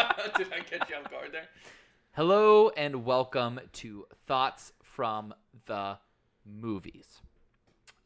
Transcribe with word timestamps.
Did 0.36 0.46
I 0.52 0.60
get 0.60 0.88
you 0.88 0.96
off 0.96 1.10
guard 1.10 1.30
there? 1.30 1.48
Hello 2.12 2.70
and 2.70 3.04
welcome 3.04 3.60
to 3.74 4.06
Thoughts 4.26 4.72
from 4.80 5.34
the 5.66 5.98
Movies. 6.46 7.20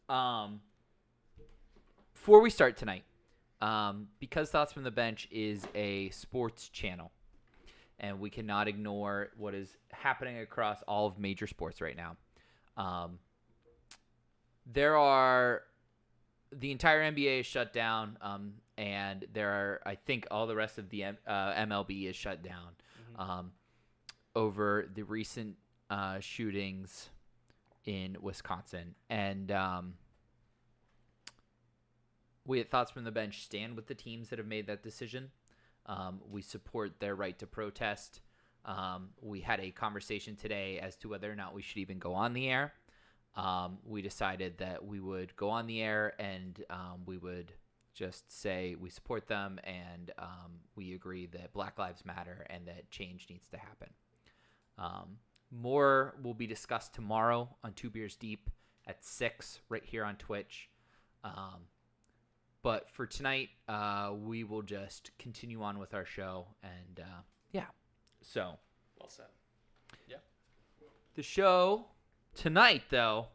Um, 0.08 0.60
before 2.12 2.40
we 2.40 2.50
start 2.50 2.76
tonight, 2.76 3.04
um, 3.60 4.08
because 4.18 4.50
Thoughts 4.50 4.72
from 4.72 4.82
the 4.82 4.90
Bench 4.90 5.28
is 5.30 5.68
a 5.76 6.10
sports 6.10 6.68
channel, 6.68 7.12
and 8.00 8.18
we 8.18 8.28
cannot 8.28 8.66
ignore 8.66 9.28
what 9.36 9.54
is 9.54 9.76
happening 9.92 10.40
across 10.40 10.82
all 10.88 11.06
of 11.06 11.18
major 11.18 11.46
sports 11.46 11.80
right 11.80 11.96
now. 11.96 12.16
Um, 12.76 13.20
there 14.66 14.96
are 14.96 15.62
the 16.58 16.70
entire 16.70 17.02
NBA 17.12 17.40
is 17.40 17.46
shut 17.46 17.72
down, 17.72 18.16
um, 18.20 18.54
and 18.76 19.26
there 19.32 19.50
are 19.50 19.80
I 19.86 19.94
think 19.94 20.26
all 20.30 20.46
the 20.46 20.56
rest 20.56 20.78
of 20.78 20.88
the 20.90 21.04
M- 21.04 21.18
uh, 21.26 21.52
MLB 21.54 22.08
is 22.08 22.16
shut 22.16 22.42
down 22.42 22.68
um, 23.18 23.52
over 24.34 24.88
the 24.94 25.02
recent 25.02 25.56
uh, 25.90 26.20
shootings 26.20 27.10
in 27.84 28.16
Wisconsin, 28.20 28.94
and 29.10 29.52
um, 29.52 29.94
we 32.46 32.60
at 32.60 32.70
Thoughts 32.70 32.90
from 32.90 33.04
the 33.04 33.12
Bench 33.12 33.44
stand 33.44 33.76
with 33.76 33.86
the 33.86 33.94
teams 33.94 34.28
that 34.28 34.38
have 34.38 34.48
made 34.48 34.66
that 34.66 34.82
decision. 34.82 35.30
Um, 35.86 36.20
we 36.30 36.42
support 36.42 36.98
their 37.00 37.14
right 37.14 37.38
to 37.38 37.46
protest. 37.46 38.20
Um, 38.64 39.10
we 39.20 39.40
had 39.40 39.60
a 39.60 39.70
conversation 39.70 40.36
today 40.36 40.78
as 40.78 40.96
to 40.96 41.08
whether 41.08 41.30
or 41.30 41.36
not 41.36 41.54
we 41.54 41.62
should 41.62 41.78
even 41.78 41.98
go 41.98 42.14
on 42.14 42.32
the 42.32 42.48
air. 42.48 42.72
Um, 43.36 43.78
we 43.84 44.00
decided 44.00 44.58
that 44.58 44.84
we 44.84 45.00
would 45.00 45.34
go 45.36 45.50
on 45.50 45.66
the 45.66 45.82
air 45.82 46.14
and 46.20 46.62
um, 46.70 47.02
we 47.04 47.18
would 47.18 47.52
just 47.94 48.30
say 48.30 48.76
we 48.78 48.90
support 48.90 49.26
them 49.26 49.58
and 49.64 50.12
um, 50.18 50.52
we 50.76 50.94
agree 50.94 51.26
that 51.26 51.52
Black 51.52 51.78
Lives 51.78 52.04
Matter 52.04 52.46
and 52.50 52.66
that 52.66 52.90
change 52.90 53.26
needs 53.30 53.48
to 53.48 53.56
happen. 53.56 53.88
Um, 54.78 55.18
more 55.50 56.14
will 56.22 56.34
be 56.34 56.46
discussed 56.46 56.94
tomorrow 56.94 57.48
on 57.62 57.72
Two 57.72 57.90
Beers 57.90 58.16
Deep 58.16 58.50
at 58.86 59.04
6 59.04 59.60
right 59.68 59.84
here 59.84 60.04
on 60.04 60.16
Twitch. 60.16 60.68
Um, 61.22 61.66
but 62.62 62.90
for 62.90 63.06
tonight, 63.06 63.50
uh, 63.68 64.12
we 64.16 64.42
will 64.42 64.62
just 64.62 65.10
continue 65.18 65.62
on 65.62 65.78
with 65.78 65.94
our 65.94 66.04
show. 66.04 66.46
And 66.62 67.00
uh, 67.00 67.22
yeah, 67.52 67.66
so 68.20 68.58
Well 68.98 69.08
said. 69.08 69.26
Yeah. 70.08 70.16
The 71.14 71.22
show 71.22 71.86
tonight, 72.34 72.82
though. 72.90 73.26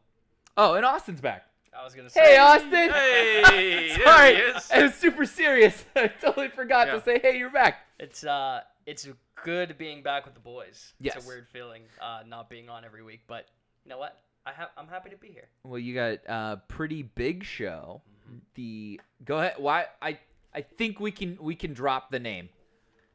Oh, 0.57 0.73
and 0.75 0.85
Austin's 0.85 1.21
back. 1.21 1.45
I 1.77 1.83
was 1.83 1.95
gonna 1.95 2.09
say. 2.09 2.21
Hey, 2.21 2.37
Austin. 2.37 2.71
Hey, 2.71 3.93
there 3.95 4.05
Sorry, 4.05 4.35
he 4.35 4.41
is. 4.41 4.71
I 4.71 4.83
was 4.83 4.95
super 4.95 5.25
serious. 5.25 5.85
I 5.95 6.07
totally 6.07 6.49
forgot 6.49 6.87
Yeah. 6.87 6.93
to 6.95 7.01
say, 7.01 7.19
"Hey, 7.19 7.37
you're 7.37 7.51
back." 7.51 7.85
It's 7.99 8.25
uh, 8.25 8.61
it's 8.85 9.07
good 9.43 9.77
being 9.77 10.03
back 10.03 10.25
with 10.25 10.33
the 10.33 10.39
boys. 10.41 10.93
Yes. 10.99 11.15
It's 11.15 11.25
a 11.25 11.27
weird 11.27 11.47
feeling, 11.47 11.83
uh, 12.01 12.21
not 12.27 12.49
being 12.49 12.69
on 12.69 12.83
every 12.83 13.03
week, 13.03 13.21
but 13.27 13.45
you 13.85 13.89
know 13.89 13.97
what? 13.97 14.19
I 14.45 14.51
have, 14.51 14.69
I'm 14.77 14.87
happy 14.87 15.09
to 15.11 15.15
be 15.15 15.27
here. 15.27 15.47
Well, 15.63 15.79
you 15.79 15.93
got 15.93 16.19
a 16.27 16.61
pretty 16.67 17.03
big 17.03 17.43
show. 17.43 18.01
Mm-hmm. 18.27 18.37
The 18.55 19.01
go 19.23 19.37
ahead. 19.37 19.53
Why 19.57 19.85
I 20.01 20.19
I 20.53 20.61
think 20.61 20.99
we 20.99 21.11
can 21.11 21.37
we 21.39 21.55
can 21.55 21.73
drop 21.73 22.09
the 22.11 22.19
name. 22.19 22.49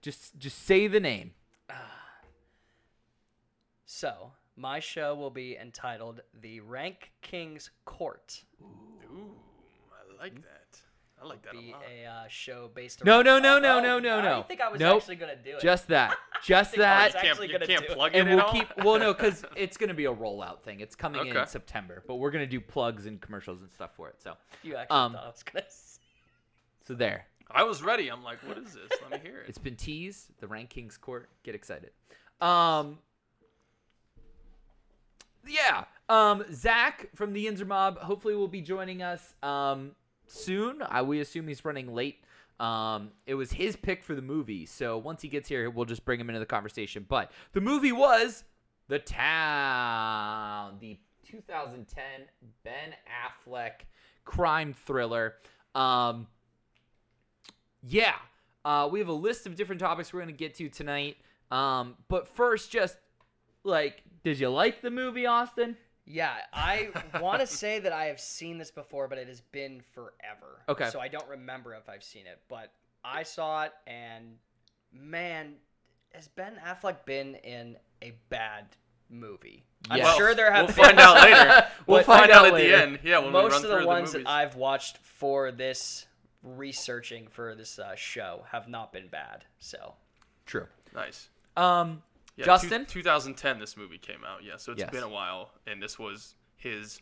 Just 0.01 0.39
just 0.39 0.65
say 0.65 0.87
the 0.87 1.01
name. 1.01 1.33
So 3.87 4.33
my 4.57 4.81
show 4.81 5.15
will 5.15 5.31
be 5.31 5.57
entitled 5.57 6.21
"The 6.41 6.61
Rank 6.61 7.13
Kings 7.23 7.71
Court." 7.85 8.43
Ooh, 8.63 9.35
I 9.93 10.23
like 10.23 10.35
that. 10.43 10.81
I 11.23 11.27
like 11.27 11.43
that 11.43 11.53
Be 11.53 11.71
a 11.71 11.73
lot. 11.73 11.83
a 11.91 12.05
uh, 12.07 12.25
show 12.29 12.71
based. 12.75 13.05
No, 13.05 13.17
around- 13.19 13.25
no, 13.25 13.39
no, 13.39 13.59
no, 13.61 13.77
oh, 13.77 13.81
no, 13.81 13.99
no, 13.99 14.19
I 14.19 14.23
no. 14.23 14.43
think 14.43 14.61
I 14.61 14.69
was 14.69 14.81
Nope. 14.81 14.97
actually 14.99 15.17
gonna 15.17 15.37
do 15.37 15.57
it. 15.57 15.61
Just 15.63 15.89
that. 15.89 16.17
Just 16.45 16.75
I 16.75 16.79
that. 16.79 17.05
was 17.05 17.15
You 17.15 17.21
can't, 17.21 17.31
actually 17.31 17.47
you 17.47 17.53
gonna 17.55 17.67
can't 17.67 17.87
do 17.87 17.93
it. 17.93 17.97
plug 17.97 18.15
it 18.15 18.19
and 18.19 18.29
in 18.29 18.37
we'll 18.37 18.45
all? 18.45 18.53
keep 18.53 18.69
well 18.85 18.99
no 18.99 19.15
because 19.15 19.45
it's 19.57 19.77
gonna 19.79 19.95
be 19.95 20.05
a 20.05 20.13
rollout 20.13 20.61
thing 20.63 20.81
it's 20.81 20.95
coming 20.95 21.27
in 21.27 21.35
Okay. 21.37 21.49
september 21.49 22.03
but 22.07 22.17
we're 22.17 22.31
gonna 22.33 22.47
do 22.47 22.61
plugs 22.61 23.07
and 23.07 23.19
commercials 23.23 23.63
and 23.63 23.73
stuff 23.73 23.93
for 23.97 24.11
it 24.11 24.17
so 24.21 24.35
you 24.63 24.77
actually 24.77 24.95
um, 24.99 25.13
thought 25.15 25.25
I 25.25 25.29
was 25.29 25.43
gonna. 25.43 25.65
Say. 25.71 26.01
so 26.87 26.95
there 26.95 27.27
I 27.51 27.63
was 27.63 27.83
ready. 27.83 28.09
I'm 28.11 28.25
like, 28.25 28.39
what 28.47 28.59
is 28.59 28.75
this? 28.75 28.91
Let 29.03 29.23
me 29.23 29.29
hear 29.31 29.39
it. 29.41 29.45
it's 29.49 29.57
been 29.59 29.77
teased 29.77 30.33
the 30.41 30.47
rankings 30.49 31.01
court 31.01 31.31
get 31.45 31.55
excited 31.55 31.91
um 32.43 32.99
yeah 35.47 35.85
um 36.09 36.45
zach 36.53 37.09
from 37.15 37.33
the 37.33 37.47
Inzer 37.47 37.67
mob 37.67 37.99
hopefully 37.99 38.35
will 38.35 38.49
be 38.49 38.61
joining 38.61 39.03
us 39.03 39.35
um 39.43 39.93
soon. 40.27 40.83
I, 40.83 41.03
we 41.03 41.21
assume 41.21 41.49
he's 41.49 41.65
running 41.65 41.95
late. 41.95 42.25
Um 42.61 43.11
it 43.27 43.35
was 43.35 43.53
his 43.53 43.77
pick 43.77 44.03
for 44.03 44.15
the 44.15 44.23
movie 44.23 44.67
so 44.67 44.99
once 44.99 45.23
he 45.23 45.29
gets 45.29 45.49
here 45.49 45.71
we'll 45.71 45.85
just 45.85 46.05
bring 46.05 46.21
him 46.21 46.29
into 46.29 46.41
the 46.41 46.47
conversation. 46.47 47.05
But 47.09 47.31
the 47.53 47.61
movie 47.61 47.93
was 47.93 48.45
the 48.89 48.99
town 48.99 50.77
the 50.81 50.99
2010 51.25 52.05
ben 52.63 52.95
affleck 53.09 53.87
crime 54.25 54.73
thriller. 54.73 55.35
Um 55.75 56.27
yeah 57.83 58.15
uh, 58.65 58.89
we 58.91 58.99
have 58.99 59.09
a 59.09 59.13
list 59.13 59.47
of 59.47 59.57
different 59.57 59.81
topics 59.81 60.13
we're 60.13 60.21
going 60.21 60.35
to 60.35 60.39
get 60.39 60.55
to 60.55 60.69
tonight. 60.69 61.17
Um, 61.51 61.97
but 62.09 62.27
first 62.27 62.71
just 62.71 62.97
like 63.65 64.03
did 64.23 64.39
you 64.39 64.49
like 64.49 64.81
the 64.83 64.91
movie 64.91 65.27
austin 65.27 65.77
Yeah, 66.07 66.35
I 66.53 66.91
want 67.21 67.41
to 67.41 67.47
say 67.47 67.79
that 67.81 67.93
I 67.93 68.07
have 68.07 68.21
seen 68.21 68.59
this 68.59 68.71
before, 68.71 69.09
but 69.09 69.17
it 69.19 69.27
has 69.29 69.41
been 69.41 69.81
forever. 69.95 70.61
Okay. 70.69 70.91
So 70.91 71.01
I 71.01 71.09
don't 71.09 71.27
remember 71.29 71.75
if 71.75 71.89
I've 71.89 72.05
seen 72.05 72.27
it, 72.27 72.39
but 72.49 72.71
I 73.03 73.23
saw 73.23 73.65
it, 73.65 73.73
and 73.87 74.37
man, 74.93 75.55
has 76.13 76.29
Ben 76.29 76.61
Affleck 76.67 77.05
been 77.07 77.37
in 77.37 77.77
a 78.03 78.13
bad 78.29 78.67
movie? 79.09 79.65
I'm 79.91 79.99
Yes. 79.99 80.17
sure 80.17 80.35
there 80.35 80.53
have 80.53 80.67
We'll 80.69 80.77
been 80.77 80.97
find 80.97 81.01
out 81.01 81.17
later. 81.23 81.67
We'll 81.87 81.97
We'll 81.97 82.05
find, 82.05 82.21
find 82.21 82.33
out, 82.33 82.41
out 82.41 82.47
at 82.49 82.53
later. 82.55 82.69
the 82.77 82.83
end. 82.83 82.99
Yeah, 83.03 83.19
when 83.19 83.27
we 83.29 83.33
Most 83.33 83.53
run 83.53 83.55
of 83.57 83.61
through 83.63 83.71
the 83.71 83.75
movies. 83.77 83.87
Most 83.87 84.07
of 84.07 84.13
the 84.13 84.19
ones 84.19 84.25
that 84.25 84.29
I've 84.29 84.57
watched 84.57 84.99
for 84.99 85.53
this 85.53 86.07
researching 86.43 87.29
for 87.29 87.55
this 87.55 87.79
uh, 87.79 87.95
show 87.95 88.45
have 88.51 88.69
not 88.69 88.93
been 88.93 89.09
bad. 89.09 89.45
So 89.59 89.95
true 90.47 90.67
Nice. 90.95 91.29
um 91.57 92.03
Yeah, 92.37 92.47
Justin? 92.47 92.85
two- 92.87 93.01
2010, 93.03 93.59
this 93.59 93.77
movie 93.77 93.99
came 93.99 94.25
out. 94.25 94.43
Yeah, 94.43 94.57
so 94.57 94.73
it's 94.73 94.81
Yes. 94.81 94.91
been 94.91 95.03
a 95.05 95.09
while, 95.09 95.53
and 95.67 95.83
this 95.83 95.99
was 95.99 96.35
his, 96.57 97.01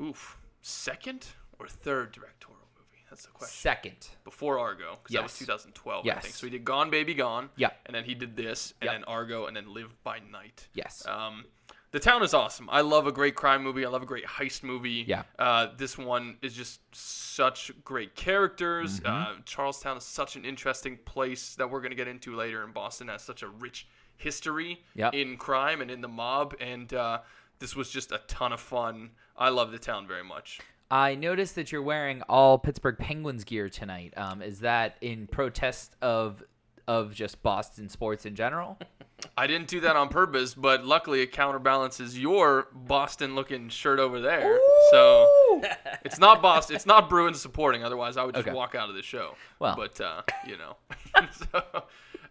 oof, 0.00 0.38
second 0.60 1.26
or 1.58 1.68
third 1.68 2.12
directorial 2.12 2.68
movie. 2.76 3.04
That's 3.08 3.24
the 3.26 3.30
question. 3.32 3.54
second 3.54 4.08
Before 4.24 4.58
Argo, 4.58 4.96
because 4.96 5.14
that 5.14 5.22
was 5.22 5.32
Yes. 5.32 5.38
2012, 5.38 6.04
I 6.04 6.08
Yes. 6.08 6.22
think. 6.22 6.34
So 6.34 6.46
he 6.46 6.50
did 6.50 6.64
Gone 6.64 6.90
Baby 6.90 7.14
Gone. 7.14 7.50
Yep. 7.56 7.82
And 7.86 7.94
then 7.94 8.04
he 8.04 8.14
did 8.14 8.36
this, 8.36 8.72
and 8.80 8.84
Yep. 8.88 8.94
then 8.94 9.04
Argo, 9.04 9.46
and 9.46 9.56
then 9.56 9.72
Live 9.72 10.02
by 10.02 10.18
Night. 10.18 10.68
yes 10.74 11.06
Um, 11.06 11.46
the 11.92 12.00
town 12.00 12.22
is 12.22 12.34
awesome. 12.34 12.68
I 12.70 12.80
love 12.80 13.06
a 13.06 13.12
great 13.12 13.34
crime 13.36 13.62
movie. 13.62 13.84
I 13.84 13.88
love 13.88 14.02
a 14.02 14.06
great 14.06 14.24
heist 14.26 14.62
movie. 14.62 15.04
Yeah. 15.06 15.22
Uh, 15.38 15.68
this 15.76 15.96
one 15.96 16.36
is 16.42 16.52
just 16.54 16.80
such 16.94 17.70
great 17.84 18.14
characters. 18.16 19.00
Mm-hmm. 19.00 19.38
Uh, 19.38 19.42
Charlestown 19.44 19.96
is 19.98 20.04
such 20.04 20.36
an 20.36 20.44
interesting 20.44 20.98
place 21.04 21.54
that 21.56 21.70
we're 21.70 21.80
going 21.80 21.90
to 21.90 21.96
get 21.96 22.08
into 22.08 22.34
later. 22.34 22.64
And 22.64 22.74
Boston 22.74 23.08
has 23.08 23.22
such 23.22 23.42
a 23.42 23.48
rich 23.48 23.86
history 24.16 24.82
Yep. 24.94 25.14
in 25.14 25.36
crime 25.36 25.80
and 25.80 25.90
in 25.90 26.00
the 26.00 26.08
mob. 26.08 26.54
And 26.60 26.92
uh, 26.94 27.20
this 27.58 27.76
was 27.76 27.90
just 27.90 28.10
a 28.12 28.20
ton 28.26 28.52
of 28.52 28.60
fun. 28.60 29.10
I 29.36 29.48
love 29.48 29.70
the 29.72 29.78
town 29.78 30.06
very 30.06 30.24
much. 30.24 30.60
i 30.90 31.14
noticed 31.14 31.54
that 31.54 31.72
you're 31.72 31.82
wearing 31.82 32.20
all 32.28 32.58
pittsburgh 32.58 32.98
penguins 32.98 33.44
gear 33.44 33.68
tonight 33.70 34.12
um 34.18 34.42
is 34.42 34.60
that 34.60 34.96
in 35.00 35.26
protest 35.26 35.96
of 36.02 36.42
of 36.88 37.14
just 37.14 37.42
boston 37.42 37.88
sports 37.88 38.26
in 38.26 38.34
general 38.34 38.78
I 39.36 39.46
didn't 39.46 39.68
do 39.68 39.78
that 39.82 39.94
on 39.94 40.08
purpose, 40.08 40.52
but 40.52 40.84
luckily 40.84 41.20
it 41.22 41.30
counterbalances 41.30 42.18
your 42.18 42.66
Boston-looking 42.74 43.68
shirt 43.68 44.00
over 44.00 44.20
there. 44.20 44.58
So 44.90 45.28
it's 46.04 46.18
not 46.18 46.42
Boston. 46.42 46.74
It's 46.74 46.86
not 46.86 47.08
Bruins 47.08 47.40
supporting. 47.40 47.84
Otherwise, 47.84 48.16
I 48.16 48.24
would 48.24 48.34
just 48.34 48.48
Okay. 48.48 48.56
walk 48.56 48.74
out 48.74 48.88
of 48.88 48.96
the 48.96 49.02
show. 49.02 49.36
Well. 49.60 49.76
but 49.76 50.00
uh, 50.00 50.22
you 50.44 50.56
know, 50.58 50.76
so 51.30 51.84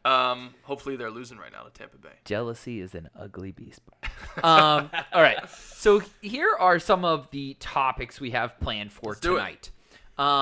um, 0.04 0.54
hopefully 0.64 0.98
they're 0.98 1.12
losing 1.12 1.38
right 1.38 1.52
now 1.54 1.64
to 1.64 1.70
Tampa 1.70 1.98
Bay. 1.98 2.10
jealousy 2.26 2.82
is 2.82 2.94
an 2.94 3.10
ugly 3.18 3.52
beast. 3.54 3.80
um, 4.44 4.90
all 5.14 5.22
right. 5.22 5.50
So 5.50 6.02
here 6.22 6.58
are 6.60 6.78
some 6.78 7.06
of 7.06 7.30
the 7.32 7.56
topics 7.62 8.20
we 8.20 8.32
have 8.32 8.60
planned 8.60 8.92
for 8.92 9.16
do 9.16 9.38
it. 9.38 9.40
tonight. 9.40 9.70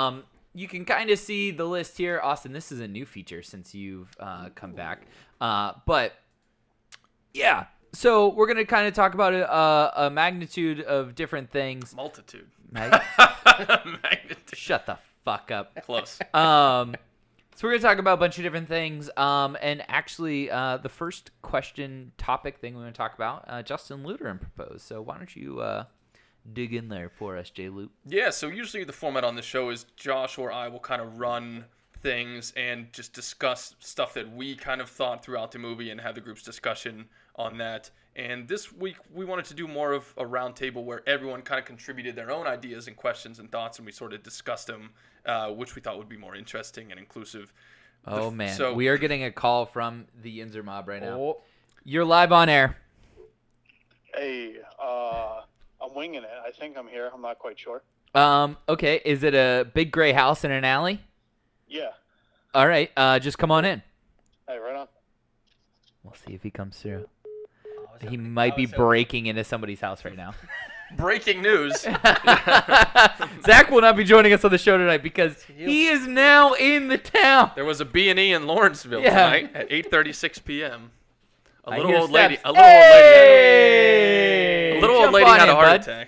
Um, 0.07 0.23
you 0.59 0.67
can 0.67 0.83
kind 0.83 1.09
of 1.09 1.17
see 1.17 1.51
the 1.51 1.63
list 1.63 1.97
here, 1.97 2.19
Austin. 2.21 2.51
This 2.51 2.69
is 2.69 2.81
a 2.81 2.87
new 2.87 3.05
feature 3.05 3.41
since 3.41 3.73
you've 3.73 4.13
uh, 4.19 4.49
come 4.55 4.73
back. 4.73 5.03
Uh, 5.39 5.71
but 5.85 6.13
yeah, 7.33 7.67
so 7.93 8.27
we're 8.27 8.47
gonna 8.47 8.65
kind 8.65 8.85
of 8.85 8.93
talk 8.93 9.13
about 9.13 9.33
a, 9.33 9.49
a, 9.49 9.93
a 10.07 10.09
magnitude 10.09 10.81
of 10.81 11.15
different 11.15 11.49
things. 11.49 11.95
Multitude. 11.95 12.49
Mag- 12.71 13.01
Magnitude. 14.03 14.37
Shut 14.53 14.85
the 14.85 14.97
fuck 15.23 15.49
up. 15.49 15.81
Close. 15.85 16.19
Um, 16.33 16.95
so 17.55 17.67
we're 17.67 17.73
gonna 17.73 17.81
talk 17.81 17.97
about 17.97 18.15
a 18.15 18.17
bunch 18.21 18.37
of 18.37 18.43
different 18.43 18.67
things. 18.67 19.09
Um, 19.15 19.57
and 19.61 19.83
actually, 19.87 20.51
uh, 20.51 20.77
the 20.77 20.89
first 20.89 21.31
question 21.41 22.11
topic 22.17 22.57
thing 22.59 22.75
we're 22.75 22.81
gonna 22.81 22.91
talk 22.91 23.15
about, 23.15 23.45
uh, 23.47 23.63
Justin 23.63 24.03
Luteran 24.03 24.39
proposed. 24.41 24.81
So 24.81 25.01
why 25.01 25.17
don't 25.17 25.33
you 25.35 25.61
uh, 25.61 25.85
dig 26.53 26.73
in 26.73 26.89
there 26.89 27.09
for 27.09 27.37
us, 27.37 27.49
Jay 27.49 27.69
Loop? 27.69 27.91
Yeah, 28.05 28.29
so 28.29 28.47
usually 28.47 28.83
the 28.83 28.93
format 28.93 29.23
on 29.23 29.35
the 29.35 29.41
show 29.41 29.69
is 29.69 29.85
Josh 29.95 30.37
or 30.37 30.51
I 30.51 30.67
will 30.67 30.79
kind 30.79 31.01
of 31.01 31.19
run 31.19 31.65
things 32.01 32.53
and 32.55 32.91
just 32.93 33.13
discuss 33.13 33.75
stuff 33.79 34.13
that 34.13 34.31
we 34.33 34.55
kind 34.55 34.79
of 34.81 34.89
thought 34.89 35.23
throughout 35.23 35.51
the 35.51 35.59
movie 35.59 35.89
and 35.89 35.99
have 35.99 36.15
the 36.15 36.21
group's 36.21 36.43
discussion 36.43 37.05
on 37.35 37.57
that. 37.57 37.91
And 38.15 38.47
this 38.47 38.71
week 38.73 38.95
we 39.13 39.25
wanted 39.25 39.45
to 39.45 39.53
do 39.53 39.67
more 39.67 39.91
of 39.93 40.13
a 40.17 40.23
roundtable 40.23 40.83
where 40.83 41.07
everyone 41.07 41.41
kind 41.41 41.59
of 41.59 41.65
contributed 41.65 42.15
their 42.15 42.31
own 42.31 42.47
ideas 42.47 42.87
and 42.87 42.95
questions 42.95 43.39
and 43.39 43.51
thoughts, 43.51 43.77
and 43.79 43.85
we 43.85 43.91
sort 43.91 44.13
of 44.13 44.23
discussed 44.23 44.67
them, 44.67 44.89
uh, 45.25 45.49
which 45.49 45.75
we 45.75 45.81
thought 45.81 45.97
would 45.97 46.09
be 46.09 46.17
more 46.17 46.35
interesting 46.35 46.91
and 46.91 46.99
inclusive. 46.99 47.53
Oh 48.07 48.27
f- 48.27 48.33
man, 48.33 48.55
so- 48.55 48.73
we 48.73 48.87
are 48.87 48.97
getting 48.97 49.23
a 49.25 49.31
call 49.31 49.65
from 49.65 50.05
the 50.21 50.39
Inzer 50.39 50.63
mob 50.63 50.87
right 50.87 51.01
now. 51.01 51.17
Oh, 51.19 51.41
You're 51.83 52.05
live 52.05 52.31
on 52.31 52.49
air. 52.49 52.77
Hey, 54.15 54.55
uh, 54.81 55.41
I'm 55.81 55.93
winging 55.95 56.23
it. 56.23 56.29
I 56.45 56.51
think 56.51 56.77
I'm 56.77 56.87
here. 56.87 57.09
I'm 57.13 57.21
not 57.21 57.39
quite 57.39 57.57
sure. 57.59 57.81
Um, 58.15 58.57
okay, 58.67 59.01
is 59.05 59.23
it 59.23 59.33
a 59.35 59.65
big 59.73 59.91
gray 59.91 60.11
house 60.13 60.43
in 60.43 60.51
an 60.51 60.65
alley? 60.65 60.99
Yeah. 61.67 61.89
All 62.53 62.67
right, 62.67 62.91
uh, 62.97 63.19
just 63.19 63.37
come 63.37 63.51
on 63.51 63.63
in. 63.65 63.81
Hey, 64.47 64.57
right 64.57 64.75
on. 64.75 64.87
We'll 66.03 66.15
see 66.15 66.33
if 66.33 66.41
he 66.43 66.49
comes 66.49 66.77
through. 66.77 67.07
I 68.03 68.09
He 68.09 68.17
might 68.17 68.55
be 68.55 68.65
breaking 68.65 69.27
into 69.27 69.43
somebody's 69.43 69.81
house 69.81 70.03
right 70.05 70.15
now. 70.17 70.33
Breaking 70.97 71.43
news. 71.43 71.81
Zach 73.45 73.69
will 73.69 73.81
not 73.81 73.95
be 73.95 74.03
joining 74.03 74.33
us 74.33 74.43
on 74.43 74.49
the 74.49 74.57
show 74.57 74.75
tonight 74.75 75.03
because 75.03 75.43
he 75.43 75.87
is 75.87 76.07
now 76.07 76.53
in 76.53 76.87
the 76.87 76.97
town. 76.97 77.51
There 77.53 77.63
was 77.65 77.79
a 77.79 77.85
B&E 77.85 78.33
in 78.33 78.47
Lawrenceville 78.47 79.01
Yeah. 79.01 79.11
tonight 79.11 79.51
at 79.55 79.69
8:36 79.69 80.43
p.m. 80.43 80.89
A 81.65 81.69
I 81.69 81.77
little 81.77 81.91
hear 81.91 81.99
old 82.01 82.09
lady. 82.09 82.37
steps. 82.37 82.49
A 82.49 82.51
little 82.53 82.65
old 82.65 82.73
lady. 82.73 82.89
Hey! 82.89 84.29
Had 84.39 84.49
a, 84.49 84.55
a 84.55 84.58
little 84.81 84.97
old 84.97 85.13
lady 85.13 85.29
on 85.29 85.39
had 85.39 85.49
a 85.49 85.53
heart 85.55 85.67
bud. 85.67 85.81
attack. 85.81 86.07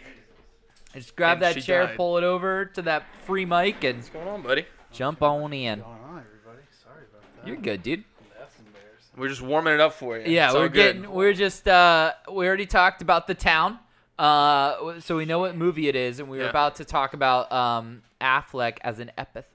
Just 0.94 1.16
grab 1.16 1.42
And 1.42 1.42
that 1.56 1.62
chair, 1.64 1.88
died. 1.88 1.96
pull 1.98 2.18
it 2.18 2.24
over 2.24 2.66
to 2.66 2.82
that 2.84 3.04
free 3.26 3.46
mic, 3.46 3.84
and 3.84 3.98
What's 3.98 4.10
going 4.10 4.28
on, 4.28 4.42
buddy? 4.42 4.66
jump 4.92 5.22
on 5.22 5.54
in. 5.54 5.80
going 5.80 5.92
on, 5.92 6.26
everybody? 6.28 6.66
Sorry 6.84 7.04
about 7.10 7.22
that. 7.38 7.48
You're 7.48 7.56
good, 7.58 7.82
dude. 7.82 8.04
That's 8.38 8.58
embarrassing. 8.60 9.12
We're 9.18 9.30
just 9.30 9.42
warming 9.42 9.74
it 9.76 9.80
up 9.80 9.94
for 9.94 10.18
you. 10.18 10.30
Yeah, 10.32 10.48
It's 10.48 10.56
we're 10.56 10.68
good. 10.68 10.96
getting. 10.98 11.12
We're 11.12 11.34
just. 11.34 11.68
Uh, 11.68 12.12
we 12.32 12.46
already 12.48 12.66
talked 12.66 13.02
about 13.02 13.28
the 13.28 13.36
town. 13.36 13.80
Uh, 14.20 15.00
so 15.00 15.16
we 15.18 15.26
know 15.26 15.40
what 15.40 15.56
movie 15.56 15.88
it 15.88 15.96
is, 15.96 16.20
and 16.20 16.30
we 16.30 16.38
were 16.38 16.44
Yeah. 16.44 16.50
about 16.50 16.76
to 16.76 16.86
talk 16.86 17.14
about 17.14 17.52
um 17.52 18.04
Affleck 18.20 18.78
as 18.82 19.00
an 19.00 19.12
epith. 19.18 19.46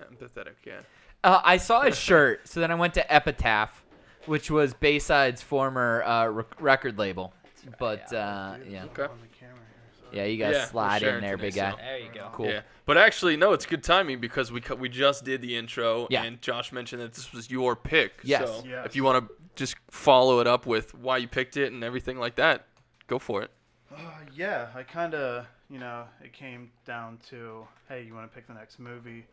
empathetic. 0.00 0.54
Yeah. 0.64 0.80
Uh, 1.22 1.40
I 1.44 1.58
saw 1.58 1.82
his 1.82 1.98
shirt, 1.98 2.48
so 2.48 2.60
then 2.60 2.70
I 2.70 2.74
went 2.74 2.94
to 2.94 3.12
Epitaph, 3.12 3.84
which 4.26 4.50
was 4.50 4.74
Bayside's 4.74 5.42
former 5.42 6.02
uh, 6.04 6.26
rec- 6.28 6.60
record 6.60 6.98
label. 6.98 7.32
But 7.78 8.12
uh, 8.12 8.56
yeah, 8.68 8.84
Okay. 8.84 9.02
On 9.02 9.18
the 9.20 9.26
camera 9.38 9.54
here, 9.56 9.90
so. 10.00 10.06
yeah, 10.12 10.24
you 10.24 10.36
guys 10.38 10.54
Yeah, 10.54 10.60
we're 10.62 10.66
slide 10.68 11.02
in 11.02 11.20
there, 11.20 11.36
big 11.36 11.54
guy. 11.54 11.70
so- 11.72 11.76
There 11.76 11.98
you 11.98 12.10
go. 12.14 12.30
Cool. 12.32 12.46
Yeah, 12.46 12.60
but 12.84 12.96
actually, 12.96 13.36
no, 13.36 13.52
it's 13.52 13.66
good 13.66 13.82
timing 13.82 14.20
because 14.20 14.52
we 14.52 14.60
cu- 14.60 14.76
we 14.76 14.88
just 14.88 15.24
did 15.24 15.42
the 15.42 15.56
intro, 15.56 16.06
Yeah. 16.10 16.22
and 16.24 16.40
Josh 16.40 16.70
mentioned 16.72 17.02
that 17.02 17.14
this 17.14 17.32
was 17.32 17.50
your 17.50 17.74
pick. 17.76 18.20
Yes. 18.22 18.46
So 18.48 18.64
Yes. 18.66 18.86
if 18.86 18.94
you 18.96 19.04
want 19.04 19.28
to 19.28 19.34
just 19.56 19.76
follow 19.90 20.40
it 20.40 20.46
up 20.46 20.66
with 20.66 20.94
why 20.94 21.16
you 21.18 21.26
picked 21.28 21.56
it 21.56 21.72
and 21.72 21.82
everything 21.82 22.18
like 22.18 22.36
that, 22.36 22.66
go 23.08 23.18
for 23.18 23.42
it. 23.42 23.50
Uh, 23.94 23.98
yeah, 24.34 24.68
I 24.74 24.82
kind 24.82 25.14
of, 25.14 25.46
you 25.70 25.78
know, 25.78 26.04
it 26.22 26.32
came 26.32 26.70
down 26.84 27.18
to, 27.30 27.66
hey, 27.88 28.02
you 28.02 28.14
want 28.14 28.30
to 28.30 28.34
pick 28.34 28.46
the 28.46 28.52
next 28.54 28.78
movie? 28.78 29.24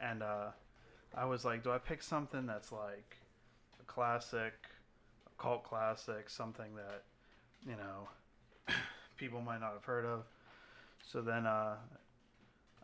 And 0.00 0.22
uh, 0.22 0.50
I 1.16 1.24
was 1.24 1.44
like, 1.44 1.64
do 1.64 1.72
I 1.72 1.78
pick 1.78 2.02
something 2.02 2.46
that's 2.46 2.70
like 2.70 3.16
a 3.80 3.84
classic, 3.84 4.52
a 5.26 5.42
cult 5.42 5.64
classic, 5.64 6.30
something 6.30 6.74
that, 6.76 7.02
you 7.66 7.76
know, 7.76 8.74
people 9.16 9.40
might 9.40 9.60
not 9.60 9.72
have 9.72 9.84
heard 9.84 10.04
of? 10.04 10.24
So 11.10 11.20
then 11.22 11.46
uh, 11.46 11.76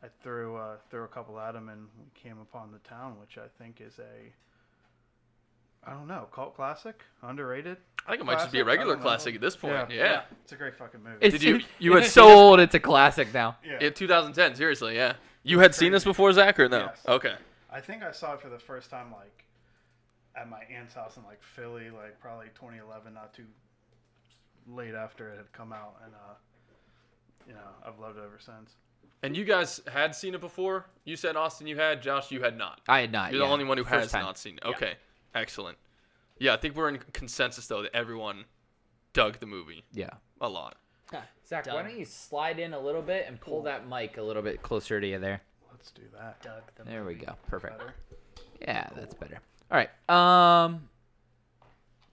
I 0.03 0.07
threw 0.23 0.57
uh, 0.57 0.77
threw 0.91 1.05
a 1.05 1.09
couple 1.09 1.39
at 1.39 1.55
him 1.55 1.69
and 1.69 1.87
we 1.99 2.07
came 2.21 2.39
upon 2.41 2.73
the 2.73 2.79
town, 2.89 3.17
which 3.21 3.39
I 3.39 3.47
think 3.63 3.81
is 3.81 3.99
a, 3.99 5.89
I 5.89 5.93
don't 5.93 6.07
know, 6.09 6.27
cult 6.33 6.57
classic, 6.57 7.03
underrated. 7.23 7.77
I 8.07 8.11
think 8.11 8.23
it 8.23 8.25
might 8.25 8.39
just 8.39 8.53
be 8.53 8.61
a 8.61 8.65
regular 8.65 8.95
don't 8.95 9.01
know. 9.03 9.09
classic 9.09 9.35
at 9.35 9.41
this 9.41 9.57
point. 9.57 9.91
Yeah. 9.91 9.97
Yeah. 9.97 10.21
It's 10.43 10.53
a 10.53 10.57
great 10.57 10.77
fucking 10.77 11.03
movie. 11.03 11.17
It's, 11.21 11.33
Did 11.39 11.43
you- 11.43 11.61
you 11.79 11.95
had 11.95 12.05
it's 12.05 12.13
so 12.13 12.29
it? 12.29 12.33
old, 12.35 12.61
it's 12.61 12.75
a 12.75 12.81
classic 12.81 13.33
now. 13.33 13.57
yeah. 13.65 13.87
In 13.87 13.93
2010, 13.95 14.55
seriously, 14.57 14.95
yeah. 14.97 15.15
You 15.43 15.59
had 15.59 15.75
seen 15.75 15.93
this 15.93 16.05
before, 16.05 16.33
Zach, 16.33 16.59
or 16.59 16.69
no? 16.69 16.79
Yes. 16.87 16.99
Okay. 17.07 17.35
I 17.71 17.81
think 17.81 18.03
I 18.03 18.13
saw 18.13 18.35
it 18.35 18.41
for 18.41 18.49
the 18.49 18.59
first 18.59 18.89
time 18.91 19.11
like 19.13 19.45
at 20.37 20.49
my 20.49 20.63
aunt's 20.75 20.95
house 20.95 21.17
in 21.17 21.23
like 21.25 21.43
Philly, 21.43 21.91
like 21.91 22.19
probably 22.21 22.47
2011, 22.55 23.13
not 23.13 23.35
too 23.35 23.45
late 24.69 24.95
after 24.95 25.31
it 25.31 25.37
had 25.37 25.53
come 25.53 25.73
out, 25.73 25.97
and 26.05 26.15
uh, 26.15 26.35
you 27.47 27.55
know 27.55 27.61
I've 27.87 27.99
loved 27.99 28.19
it 28.19 28.23
ever 28.25 28.39
since. 28.39 28.73
And 29.23 29.37
you 29.37 29.45
guys 29.45 29.81
had 29.91 30.15
seen 30.15 30.35
it 30.35 30.41
before? 30.41 30.85
You 31.05 31.17
said 31.17 31.35
Austin, 31.37 31.67
you 31.67 31.77
had. 31.77 32.03
Josh, 32.03 32.31
you 32.31 32.43
had 32.43 32.59
not. 32.59 32.81
I 32.89 33.01
had 33.01 33.13
not. 33.13 33.33
You're 33.33 33.41
yeah. 33.41 33.49
the 33.49 33.53
only 33.53 33.65
one 33.65 33.79
who 33.79 33.85
First 33.85 33.95
has 33.95 34.13
time. 34.13 34.23
not 34.23 34.37
seen 34.39 34.59
it. 34.59 34.65
Okay, 34.67 34.95
excellent. 35.35 35.79
Yeah, 36.39 36.55
I 36.55 36.57
think 36.57 36.77
we're 36.77 36.89
in 36.89 36.99
consensus 37.13 37.67
though 37.67 37.83
that 37.83 37.95
everyone 37.95 38.45
dug 39.13 39.39
the 39.39 39.47
movie 39.47 39.85
Yeah. 39.93 40.11
a 40.41 40.49
lot. 40.49 40.77
Zach, 41.47 41.65
Done. 41.65 41.75
why 41.75 41.83
don't 41.83 41.99
you 41.99 42.05
slide 42.05 42.59
in 42.59 42.73
a 42.73 42.81
little 42.81 43.03
bit 43.03 43.27
and 43.29 43.41
pull 43.41 43.63
that 43.63 43.89
mic 43.89 44.17
a 44.17 44.23
little 44.23 44.43
bit 44.43 44.63
closer 44.63 45.01
to 45.01 45.07
you 45.07 45.19
there? 45.19 45.43
Let's 45.71 45.91
do 45.91 46.03
that. 46.19 46.43
Doug 46.43 46.63
the 46.77 46.85
There 46.85 47.05
we 47.05 47.15
go. 47.15 47.35
Perfect. 47.47 47.79
Better. 47.79 47.95
Yeah, 48.61 48.89
that's 48.97 49.15
better. 49.15 49.39
All 49.71 49.79
right. 49.79 50.65
Um, 50.65 50.89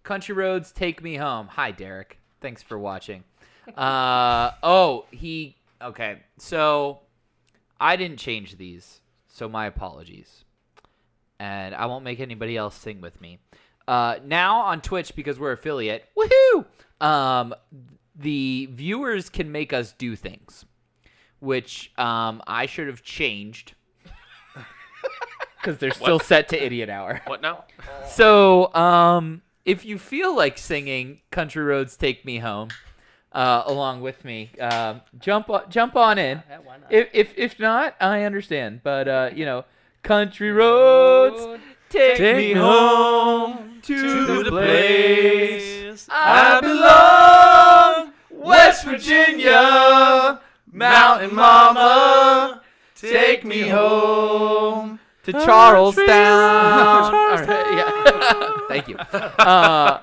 Country 0.04 0.36
Roads, 0.36 0.72
take 0.72 1.02
me 1.02 1.16
home. 1.16 1.48
Hi, 1.48 1.72
Derek. 1.72 2.20
Thanks 2.42 2.64
for 2.64 2.78
watching. 2.78 3.24
Uh, 3.78 4.52
oh, 4.64 5.06
he. 5.12 5.56
Okay, 5.82 6.18
so 6.38 7.00
I 7.80 7.96
didn't 7.96 8.18
change 8.18 8.58
these, 8.58 9.02
so 9.28 9.48
my 9.48 9.68
apologies. 9.68 10.44
And 11.40 11.74
I 11.74 11.86
won't 11.88 12.04
make 12.04 12.20
anybody 12.20 12.58
else 12.58 12.76
sing 12.76 13.02
with 13.02 13.20
me. 13.22 13.40
Uh, 13.88 14.18
now 14.24 14.62
on 14.62 14.82
Twitch 14.82 15.16
because 15.16 15.40
we're 15.40 15.52
affiliate. 15.54 16.06
Woohoo! 16.18 16.66
Um, 17.00 17.54
the 18.16 18.70
viewers 18.72 19.30
can 19.30 19.52
make 19.52 19.74
us 19.74 19.94
do 19.94 20.16
things, 20.16 20.66
which 21.40 21.92
um 21.98 22.42
I 22.46 22.68
should 22.68 22.88
have 22.88 23.02
changed 23.02 23.74
because 25.58 25.78
they're 25.80 25.92
still 25.92 26.20
set 26.20 26.50
to 26.50 26.64
idiot 26.64 26.90
hour. 26.90 27.22
What 27.26 27.42
now? 27.42 27.66
So, 28.08 28.74
um, 28.76 29.42
if 29.66 29.86
you 29.86 29.98
feel 29.98 30.36
like 30.36 30.58
singing 30.58 31.22
"Country 31.32 31.64
Roads 31.64 31.96
Take 31.96 32.26
Me 32.26 32.40
Home" 32.40 32.70
uh, 33.32 33.64
along 33.66 34.02
with 34.02 34.26
me, 34.26 34.52
um, 34.60 35.02
jump 35.20 35.50
on, 35.50 35.70
jump 35.70 35.96
on 35.96 36.18
in. 36.18 36.44
Yeah, 36.50 36.58
why 36.64 36.78
not? 36.78 36.92
If 36.92 37.10
if 37.14 37.34
if 37.38 37.60
not, 37.60 37.96
I 38.00 38.24
understand. 38.24 38.82
But 38.84 39.08
uh, 39.08 39.30
you 39.34 39.46
know, 39.46 39.66
"Country 40.04 40.52
Roads 40.52 41.62
Take, 41.90 42.20
Me 42.20 42.54
Home 42.54 43.80
to 43.84 44.44
the 44.44 44.50
place 44.50 46.08
I 46.10 46.60
belong, 46.62 48.14
West 48.30 48.86
Virginia, 48.86 50.40
Mountain 50.72 51.36
Mama, 51.36 52.62
take 52.96 53.44
me 53.44 53.68
home 53.68 55.00
to 55.24 55.34
Charlestown. 55.34 57.14
All 57.14 57.38
right, 57.38 57.48
yeah. 57.48 57.91
Thank 58.72 58.88
you. 58.88 58.98
Uh, 59.40 60.02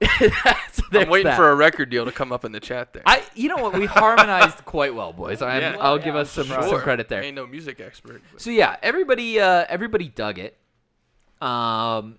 that's- 0.00 0.80
I'm 0.92 1.08
waiting 1.08 1.26
that. 1.26 1.36
for 1.36 1.50
a 1.50 1.54
record 1.54 1.88
deal 1.90 2.04
to 2.04 2.12
come 2.12 2.30
up 2.32 2.44
in 2.44 2.52
the 2.52 2.60
chat 2.60 2.92
there. 2.92 3.02
I, 3.06 3.22
you 3.34 3.48
know 3.48 3.56
what? 3.56 3.78
We 3.78 3.86
harmonized 3.86 4.58
quite 4.64 4.94
well, 4.94 5.12
boys. 5.12 5.40
I'm, 5.40 5.60
Yeah. 5.62 5.76
I'll 5.80 5.98
Yeah, 5.98 6.04
give 6.04 6.16
us 6.16 6.30
some, 6.30 6.46
sure. 6.46 6.62
some 6.62 6.80
credit 6.80 7.08
there. 7.08 7.22
I 7.22 7.26
ain't 7.26 7.36
no 7.36 7.46
music 7.46 7.80
expert. 7.80 8.22
but- 8.32 8.40
So 8.40 8.50
yeah, 8.50 8.76
everybody, 8.82 9.40
uh, 9.40 9.64
everybody 9.68 10.08
dug 10.08 10.38
it. 10.38 10.58
Um, 11.40 12.18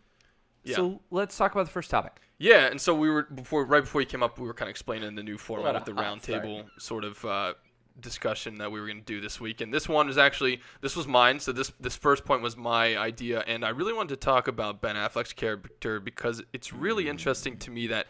Yeah. 0.63 0.75
so 0.77 1.01
let's 1.11 1.37
talk 1.37 1.51
about 1.51 1.65
the 1.65 1.71
first 1.71 1.89
topic. 1.91 2.13
Yeah, 2.37 2.65
and 2.67 2.81
so 2.81 2.93
we 2.95 3.09
were 3.09 3.23
before, 3.23 3.65
right 3.65 3.81
before 3.83 4.01
you 4.01 4.07
came 4.07 4.23
up, 4.23 4.39
we 4.39 4.45
were 4.47 4.53
kind 4.53 4.67
of 4.67 4.71
explaining 4.71 5.15
the 5.15 5.23
new 5.23 5.37
format 5.37 5.73
What 5.73 5.75
of 5.75 5.85
the 5.85 5.91
a 5.93 5.95
hot 6.03 6.17
roundtable 6.17 6.65
sort 6.79 7.03
of 7.05 7.23
uh, 7.23 7.53
discussion 7.99 8.57
that 8.57 8.71
we 8.71 8.79
were 8.79 8.87
going 8.87 8.99
to 8.99 9.05
do 9.05 9.21
this 9.21 9.39
week. 9.39 9.61
And 9.61 9.73
this 9.73 9.87
one 9.87 10.09
is 10.09 10.17
actually 10.17 10.61
this 10.81 10.95
was 10.95 11.07
mine. 11.07 11.39
So 11.39 11.51
this 11.51 11.71
this 11.79 11.95
first 11.95 12.25
point 12.25 12.41
was 12.41 12.57
my 12.57 12.97
idea, 12.97 13.43
and 13.47 13.63
I 13.65 13.69
really 13.69 13.93
wanted 13.93 14.09
to 14.09 14.17
talk 14.17 14.47
about 14.47 14.81
Ben 14.81 14.95
Affleck's 14.95 15.33
character 15.33 15.99
because 15.99 16.43
it's 16.53 16.73
really 16.73 17.09
interesting 17.09 17.57
to 17.59 17.71
me 17.71 17.87
that 17.87 18.07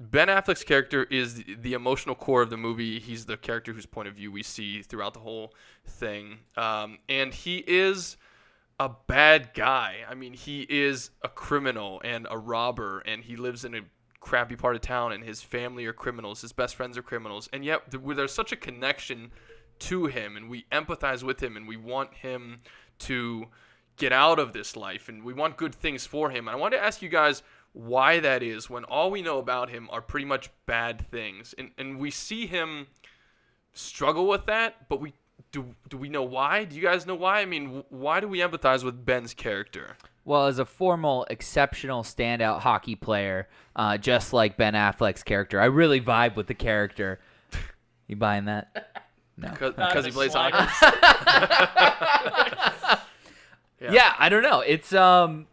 Ben 0.00 0.28
Affleck's 0.28 0.64
character 0.64 1.04
is 1.04 1.42
the, 1.42 1.56
the 1.56 1.72
emotional 1.72 2.14
core 2.14 2.42
of 2.42 2.50
the 2.50 2.56
movie. 2.56 2.98
He's 2.98 3.26
the 3.26 3.36
character 3.36 3.72
whose 3.72 3.86
point 3.86 4.08
of 4.08 4.14
view 4.14 4.30
we 4.30 4.42
see 4.42 4.82
throughout 4.82 5.14
the 5.14 5.20
whole 5.20 5.52
thing, 5.84 6.38
um, 6.56 6.98
and 7.08 7.34
he 7.34 7.64
is 7.66 8.16
a 8.80 8.90
bad 9.08 9.50
guy. 9.54 9.96
I 10.08 10.14
mean, 10.14 10.34
he 10.34 10.62
is 10.68 11.10
a 11.22 11.28
criminal 11.28 12.00
and 12.04 12.26
a 12.30 12.38
robber, 12.38 13.00
and 13.00 13.24
he 13.24 13.36
lives 13.36 13.64
in 13.64 13.74
a 13.74 13.80
crappy 14.28 14.56
part 14.56 14.76
of 14.76 14.82
town, 14.82 15.12
and 15.12 15.24
his 15.24 15.40
family 15.40 15.86
are 15.86 15.94
criminals. 15.94 16.42
His 16.42 16.52
best 16.52 16.74
friends 16.74 16.98
are 16.98 17.02
criminals, 17.02 17.48
and 17.50 17.64
yet 17.64 17.82
there's 17.90 18.32
such 18.32 18.52
a 18.52 18.56
connection 18.56 19.30
to 19.78 20.04
him, 20.04 20.36
and 20.36 20.50
we 20.50 20.66
empathize 20.70 21.22
with 21.22 21.42
him, 21.42 21.56
and 21.56 21.66
we 21.66 21.78
want 21.78 22.12
him 22.12 22.60
to 23.00 23.46
get 23.96 24.12
out 24.12 24.38
of 24.38 24.52
this 24.52 24.76
life, 24.76 25.08
and 25.08 25.24
we 25.24 25.32
want 25.32 25.56
good 25.56 25.74
things 25.74 26.04
for 26.04 26.28
him. 26.28 26.46
And 26.46 26.54
I 26.54 26.60
want 26.60 26.74
to 26.74 26.82
ask 26.82 27.00
you 27.00 27.08
guys 27.08 27.42
why 27.72 28.20
that 28.20 28.42
is 28.42 28.68
when 28.68 28.84
all 28.84 29.10
we 29.10 29.22
know 29.22 29.38
about 29.38 29.70
him 29.70 29.88
are 29.90 30.02
pretty 30.02 30.26
much 30.26 30.50
bad 30.66 31.10
things, 31.10 31.54
and 31.56 31.70
and 31.78 31.98
we 31.98 32.10
see 32.10 32.46
him 32.46 32.86
struggle 33.72 34.28
with 34.28 34.44
that, 34.44 34.88
but 34.90 35.00
we 35.00 35.14
do 35.52 35.74
do 35.88 35.96
we 35.96 36.10
know 36.10 36.22
why? 36.22 36.64
Do 36.64 36.76
you 36.76 36.82
guys 36.82 37.06
know 37.06 37.14
why? 37.14 37.40
I 37.40 37.46
mean, 37.46 37.82
why 37.88 38.20
do 38.20 38.28
we 38.28 38.40
empathize 38.40 38.84
with 38.84 39.06
Ben's 39.06 39.32
character? 39.32 39.96
Well, 40.28 40.46
as 40.46 40.58
a 40.58 40.66
formal, 40.66 41.26
exceptional, 41.30 42.02
standout 42.02 42.60
hockey 42.60 42.96
player, 42.96 43.48
uh, 43.74 43.96
just 43.96 44.34
like 44.34 44.58
Ben 44.58 44.74
Affleck's 44.74 45.22
character, 45.22 45.58
I 45.58 45.64
really 45.64 46.02
vibe 46.02 46.36
with 46.36 46.48
the 46.48 46.54
character. 46.54 47.18
You 48.08 48.16
buying 48.16 48.44
that? 48.44 49.04
No. 49.40 49.50
Because 49.52 50.04
he 50.04 50.10
plays 50.10 50.32
sliders. 50.32 50.58
hockey. 50.60 50.96
Yeah. 53.80 53.92
Yeah. 53.92 54.12
I 54.18 54.28
don't 54.28 54.42
know. 54.42 54.58
It's 54.58 54.92
um 54.92 55.46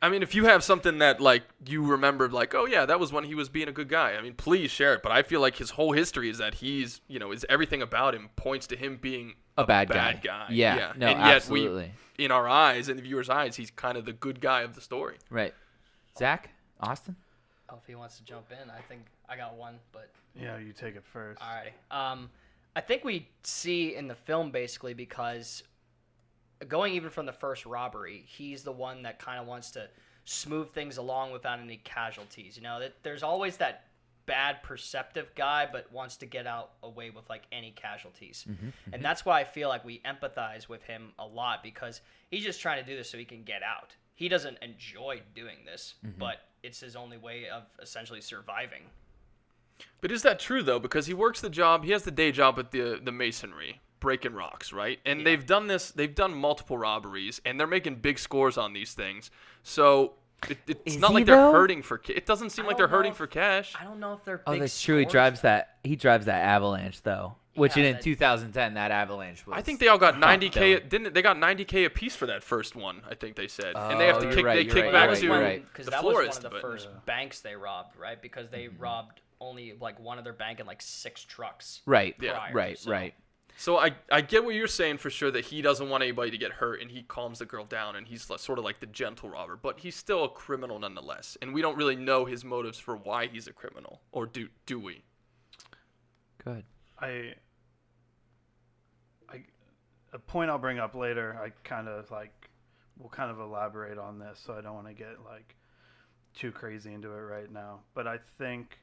I 0.00 0.08
mean, 0.08 0.22
if 0.22 0.34
you 0.34 0.46
have 0.46 0.64
something 0.64 0.98
that 1.00 1.20
like 1.20 1.42
you 1.66 1.84
remembered, 1.84 2.32
like, 2.32 2.54
oh 2.54 2.64
yeah, 2.64 2.86
that 2.86 2.98
was 2.98 3.12
when 3.12 3.24
he 3.24 3.34
was 3.34 3.50
being 3.50 3.68
a 3.68 3.72
good 3.72 3.90
guy. 3.90 4.14
I 4.14 4.22
mean, 4.22 4.32
please 4.32 4.70
share 4.70 4.94
it. 4.94 5.02
But 5.02 5.12
I 5.12 5.22
feel 5.22 5.42
like 5.42 5.56
his 5.56 5.68
whole 5.70 5.92
history 5.92 6.30
is 6.30 6.38
that 6.38 6.54
he's, 6.54 7.02
you 7.06 7.18
know, 7.18 7.32
is 7.32 7.44
everything 7.50 7.82
about 7.82 8.14
him 8.14 8.30
points 8.34 8.66
to 8.68 8.76
him 8.76 8.96
being 9.00 9.34
a 9.58 9.66
bad, 9.66 9.88
bad 9.88 10.22
guy. 10.22 10.28
guy. 10.28 10.46
Yeah. 10.50 10.76
Yeah. 10.76 10.92
No, 10.96 11.06
And 11.08 11.18
yet 11.20 11.26
we- 11.26 11.32
absolutely. 11.34 11.92
in 12.16 12.30
our 12.30 12.48
eyes, 12.48 12.88
in 12.88 12.96
the 12.96 13.02
viewer's 13.02 13.28
eyes, 13.28 13.56
he's 13.56 13.70
kind 13.70 13.98
of 13.98 14.04
the 14.04 14.12
good 14.12 14.40
guy 14.40 14.62
of 14.62 14.74
the 14.74 14.80
story. 14.80 15.16
Right. 15.30 15.52
Zach, 16.16 16.50
Austin. 16.80 17.16
Oh, 17.68 17.76
if 17.76 17.86
he 17.86 17.94
wants 17.94 18.16
to 18.18 18.24
jump 18.24 18.46
in, 18.50 18.70
I 18.70 18.80
think 18.88 19.02
I 19.28 19.36
got 19.36 19.54
one, 19.54 19.78
but 19.92 20.10
Yeah, 20.34 20.56
you 20.58 20.72
take 20.72 20.96
it 20.96 21.04
first. 21.04 21.42
all 21.42 21.48
right. 21.54 21.72
Um, 21.90 22.30
I 22.74 22.80
think 22.80 23.04
we 23.04 23.28
see 23.42 23.94
in 23.94 24.08
the 24.08 24.14
film 24.14 24.50
basically 24.50 24.94
because 24.94 25.62
going 26.66 26.94
even 26.94 27.10
from 27.10 27.26
the 27.26 27.32
first 27.32 27.66
robbery, 27.66 28.24
he's 28.26 28.62
the 28.62 28.72
one 28.72 29.02
that 29.02 29.18
kind 29.18 29.38
of 29.40 29.46
wants 29.46 29.70
to 29.72 29.88
smooth 30.24 30.70
things 30.72 30.96
along 30.98 31.32
without 31.32 31.58
any 31.58 31.78
casualties. 31.78 32.56
You 32.56 32.62
know, 32.62 32.80
that 32.80 32.94
there's 33.02 33.22
always 33.22 33.56
that 33.58 33.87
bad 34.28 34.62
perceptive 34.62 35.34
guy, 35.34 35.66
but 35.70 35.90
wants 35.90 36.16
to 36.18 36.26
get 36.26 36.46
out 36.46 36.72
away 36.84 37.10
with 37.10 37.28
like 37.28 37.42
any 37.50 37.72
casualties. 37.72 38.44
Mm-hmm, 38.48 38.66
mm-hmm. 38.66 38.94
And 38.94 39.04
that's 39.04 39.24
why 39.24 39.40
I 39.40 39.44
feel 39.44 39.68
like 39.68 39.84
we 39.84 40.00
empathize 40.00 40.68
with 40.68 40.84
him 40.84 41.12
a 41.18 41.26
lot 41.26 41.62
because 41.64 42.02
he's 42.30 42.44
just 42.44 42.60
trying 42.60 42.84
to 42.84 42.88
do 42.88 42.96
this 42.96 43.10
so 43.10 43.18
he 43.18 43.24
can 43.24 43.42
get 43.42 43.62
out. 43.62 43.96
He 44.14 44.28
doesn't 44.28 44.58
enjoy 44.62 45.22
doing 45.34 45.56
this, 45.64 45.94
mm-hmm. 46.06 46.20
but 46.20 46.42
it's 46.62 46.80
his 46.80 46.94
only 46.94 47.16
way 47.16 47.48
of 47.48 47.64
essentially 47.80 48.20
surviving. 48.20 48.82
But 50.00 50.12
is 50.12 50.22
that 50.22 50.38
true 50.38 50.62
though? 50.62 50.78
Because 50.78 51.06
he 51.06 51.14
works 51.14 51.40
the 51.40 51.50
job, 51.50 51.84
he 51.84 51.92
has 51.92 52.02
the 52.02 52.10
day 52.10 52.30
job 52.30 52.58
at 52.58 52.70
the 52.70 53.00
the 53.02 53.12
masonry, 53.12 53.80
breaking 53.98 54.34
rocks, 54.34 54.72
right? 54.72 54.98
And 55.06 55.26
they've 55.26 55.46
done 55.46 55.68
this, 55.68 55.90
they've 55.90 56.14
done 56.14 56.34
multiple 56.34 56.76
robberies, 56.76 57.40
and 57.46 57.58
they're 57.58 57.66
making 57.66 57.96
big 57.96 58.18
scores 58.18 58.58
on 58.58 58.72
these 58.74 58.92
things. 58.92 59.30
So 59.62 60.14
it, 60.48 60.58
it's 60.68 60.94
Is 60.94 60.98
not 61.00 61.08
he, 61.10 61.14
like 61.14 61.26
they're 61.26 61.36
though? 61.36 61.52
hurting 61.52 61.82
for. 61.82 61.98
ca- 61.98 62.14
It 62.14 62.26
doesn't 62.26 62.50
seem 62.50 62.64
I 62.64 62.68
like 62.68 62.76
don't 62.78 62.88
they're 62.90 62.96
hurting 62.96 63.12
know 63.12 63.16
for 63.16 63.26
cash. 63.26 63.74
I 63.80 63.84
don't 63.84 64.00
know 64.00 64.12
if 64.14 64.24
they're 64.24 64.42
Oh, 64.46 64.52
big 64.52 64.60
that's 64.60 64.80
true. 64.82 64.98
He 64.98 65.02
scores, 65.04 65.12
drives 65.12 65.40
that. 65.42 65.76
He 65.84 65.96
drives 65.96 66.26
that 66.26 66.42
Avalanche 66.44 67.02
though, 67.02 67.34
which 67.54 67.76
Yeah, 67.76 67.84
in 67.84 67.92
that- 67.94 68.02
2010 68.02 68.74
that 68.74 68.90
Avalanche 68.90 69.46
was. 69.46 69.56
I 69.58 69.62
think 69.62 69.80
they 69.80 69.88
all 69.88 69.98
got 69.98 70.14
90k. 70.16 70.50
Dylan. 70.52 70.88
Didn't 70.88 71.14
they 71.14 71.22
got 71.22 71.36
90k 71.36 71.86
a 71.86 71.90
piece 71.90 72.14
for 72.14 72.26
that 72.26 72.42
first 72.44 72.76
one? 72.76 73.02
I 73.10 73.14
think 73.14 73.36
they 73.36 73.48
said, 73.48 73.74
and 73.76 73.98
they 74.00 74.06
have 74.06 74.16
Oh, 74.16 74.20
to 74.20 74.26
you're 74.26 74.34
kick. 74.36 74.44
right, 74.44 74.54
they 74.56 74.62
you're 74.62 74.74
kick 74.74 74.84
right, 74.84 74.92
back 74.92 75.06
you're 75.08 75.16
to 75.16 75.28
right, 75.30 75.34
you're 75.38 75.42
right. 75.48 75.64
because 75.72 75.84
the 75.86 75.90
that 75.92 76.00
florist. 76.02 76.28
was 76.28 76.36
one 76.36 76.46
of 76.46 76.52
the 76.52 76.56
but- 76.56 76.60
first 76.62 76.88
banks 77.06 77.40
they 77.40 77.56
robbed, 77.56 77.96
right? 77.96 78.20
Because 78.22 78.48
they 78.48 78.64
mm-hmm. 78.66 78.80
robbed 78.82 79.20
only 79.40 79.74
like 79.80 79.98
one 80.00 80.18
other 80.18 80.32
bank 80.32 80.58
and 80.60 80.66
like 80.68 80.82
six 80.82 81.22
trucks. 81.24 81.80
Right. 81.86 82.14
Yeah. 82.20 82.32
prior, 82.38 82.52
Right. 82.52 82.78
so- 82.78 82.90
Right. 82.90 83.14
So 83.58 83.76
I, 83.76 83.90
I 84.12 84.20
get 84.20 84.44
what 84.44 84.54
you're 84.54 84.68
saying 84.68 84.98
for 84.98 85.10
sure 85.10 85.32
that 85.32 85.44
he 85.44 85.62
doesn't 85.62 85.88
want 85.88 86.04
anybody 86.04 86.30
to 86.30 86.38
get 86.38 86.52
hurt 86.52 86.80
and 86.80 86.88
he 86.88 87.02
calms 87.02 87.40
the 87.40 87.44
girl 87.44 87.64
down 87.64 87.96
and 87.96 88.06
he's 88.06 88.22
sort 88.22 88.56
of 88.56 88.64
like 88.64 88.78
the 88.78 88.86
gentle 88.86 89.30
robber, 89.30 89.58
but 89.60 89.80
he's 89.80 89.96
still 89.96 90.22
a 90.22 90.28
criminal 90.28 90.78
nonetheless. 90.78 91.36
And 91.42 91.52
we 91.52 91.60
don't 91.60 91.76
really 91.76 91.96
know 91.96 92.24
his 92.24 92.44
motives 92.44 92.78
for 92.78 92.96
why 92.96 93.26
he's 93.26 93.48
a 93.48 93.52
criminal, 93.52 94.00
or 94.12 94.26
do 94.26 94.48
do 94.64 94.78
we? 94.78 95.02
Good. 96.44 96.62
I, 97.00 97.34
I, 99.28 99.42
a 100.12 100.20
point 100.20 100.50
I'll 100.50 100.58
bring 100.58 100.78
up 100.78 100.94
later. 100.94 101.36
I 101.42 101.50
kind 101.68 101.88
of 101.88 102.08
like, 102.12 102.48
we'll 102.96 103.08
kind 103.08 103.28
of 103.28 103.40
elaborate 103.40 103.98
on 103.98 104.20
this, 104.20 104.40
so 104.46 104.54
I 104.54 104.60
don't 104.60 104.74
want 104.74 104.86
to 104.86 104.94
get 104.94 105.24
like 105.24 105.56
too 106.32 106.52
crazy 106.52 106.94
into 106.94 107.08
it 107.08 107.22
right 107.22 107.50
now. 107.50 107.80
But 107.92 108.06
I 108.06 108.18
think, 108.38 108.78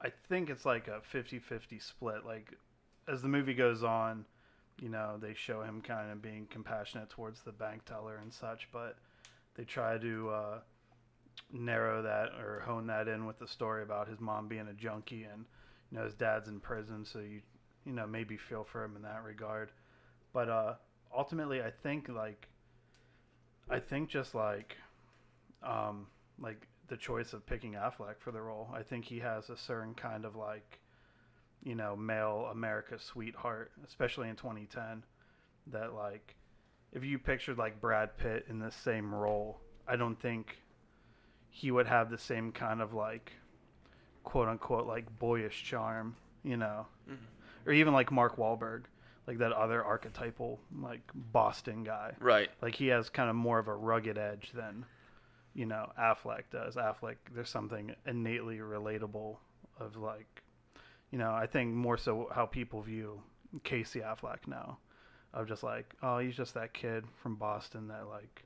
I 0.00 0.10
think 0.30 0.48
it's 0.48 0.64
like 0.64 0.88
a 0.88 1.02
50-50 1.14 1.82
split. 1.82 2.24
Like, 2.24 2.56
as 3.08 3.22
the 3.22 3.28
movie 3.28 3.54
goes 3.54 3.82
on, 3.82 4.24
you 4.80 4.88
know, 4.88 5.16
they 5.20 5.34
show 5.34 5.62
him 5.62 5.80
kind 5.80 6.10
of 6.10 6.22
being 6.22 6.46
compassionate 6.50 7.10
towards 7.10 7.40
the 7.40 7.52
bank 7.52 7.84
teller 7.84 8.18
and 8.22 8.32
such, 8.32 8.68
but 8.72 8.96
they 9.56 9.64
try 9.64 9.98
to 9.98 10.30
uh, 10.30 10.58
narrow 11.52 12.02
that 12.02 12.30
or 12.40 12.62
hone 12.64 12.86
that 12.86 13.08
in 13.08 13.26
with 13.26 13.38
the 13.38 13.48
story 13.48 13.82
about 13.82 14.08
his 14.08 14.20
mom 14.20 14.48
being 14.48 14.68
a 14.68 14.74
junkie 14.74 15.24
and 15.24 15.44
you 15.90 15.98
know 15.98 16.04
his 16.04 16.14
dad's 16.14 16.48
in 16.48 16.60
prison 16.60 17.04
so 17.04 17.18
you 17.18 17.40
you 17.84 17.92
know 17.92 18.06
maybe 18.06 18.36
feel 18.36 18.64
for 18.64 18.84
him 18.84 18.94
in 18.96 19.02
that 19.02 19.24
regard. 19.24 19.70
But 20.32 20.48
uh 20.48 20.74
ultimately 21.16 21.62
i 21.62 21.70
think 21.82 22.08
like 22.10 22.48
i 23.70 23.78
think 23.80 24.10
just 24.10 24.34
like 24.34 24.76
um 25.62 26.06
like 26.38 26.66
the 26.88 26.96
choice 26.96 27.32
of 27.32 27.46
picking 27.46 27.72
affleck 27.74 28.18
for 28.18 28.30
the 28.30 28.40
role. 28.40 28.68
I 28.74 28.82
think 28.82 29.04
he 29.04 29.18
has 29.20 29.50
a 29.50 29.56
certain 29.56 29.94
kind 29.94 30.24
of 30.24 30.36
like 30.36 30.80
you 31.64 31.74
know 31.74 31.96
male 31.96 32.48
america 32.52 32.98
sweetheart 32.98 33.70
especially 33.86 34.28
in 34.28 34.36
2010 34.36 35.02
that 35.68 35.94
like 35.94 36.34
if 36.92 37.04
you 37.04 37.18
pictured 37.18 37.58
like 37.58 37.80
brad 37.80 38.16
pitt 38.16 38.46
in 38.48 38.58
the 38.58 38.70
same 38.70 39.14
role 39.14 39.60
i 39.86 39.96
don't 39.96 40.20
think 40.20 40.56
he 41.50 41.70
would 41.70 41.86
have 41.86 42.10
the 42.10 42.18
same 42.18 42.52
kind 42.52 42.80
of 42.80 42.94
like 42.94 43.32
quote 44.22 44.48
unquote 44.48 44.86
like 44.86 45.06
boyish 45.18 45.64
charm, 45.64 46.14
you 46.44 46.56
know, 46.56 46.86
mm-hmm. 47.10 47.24
or 47.66 47.72
even 47.72 47.92
like 47.92 48.12
Mark 48.12 48.36
Wahlberg, 48.36 48.82
like 49.26 49.38
that 49.38 49.52
other 49.52 49.82
archetypal 49.82 50.60
like 50.80 51.00
Boston 51.14 51.82
guy. 51.82 52.12
Right. 52.20 52.48
Like 52.62 52.74
he 52.74 52.88
has 52.88 53.08
kind 53.08 53.30
of 53.30 53.36
more 53.36 53.58
of 53.58 53.68
a 53.68 53.74
rugged 53.74 54.18
edge 54.18 54.52
than, 54.54 54.84
you 55.54 55.66
know, 55.66 55.90
Affleck 55.98 56.44
does. 56.52 56.76
Affleck, 56.76 57.16
there's 57.34 57.50
something 57.50 57.94
innately 58.06 58.58
relatable 58.58 59.36
of 59.80 59.96
like, 59.96 60.42
you 61.10 61.18
know, 61.18 61.30
I 61.32 61.46
think 61.46 61.74
more 61.74 61.96
so 61.96 62.28
how 62.34 62.46
people 62.46 62.82
view 62.82 63.22
Casey 63.64 64.00
Affleck 64.00 64.46
now, 64.46 64.78
of 65.32 65.46
just 65.48 65.62
like, 65.62 65.94
oh, 66.02 66.18
he's 66.18 66.36
just 66.36 66.54
that 66.54 66.72
kid 66.74 67.04
from 67.22 67.36
Boston 67.36 67.88
that 67.88 68.08
like, 68.08 68.44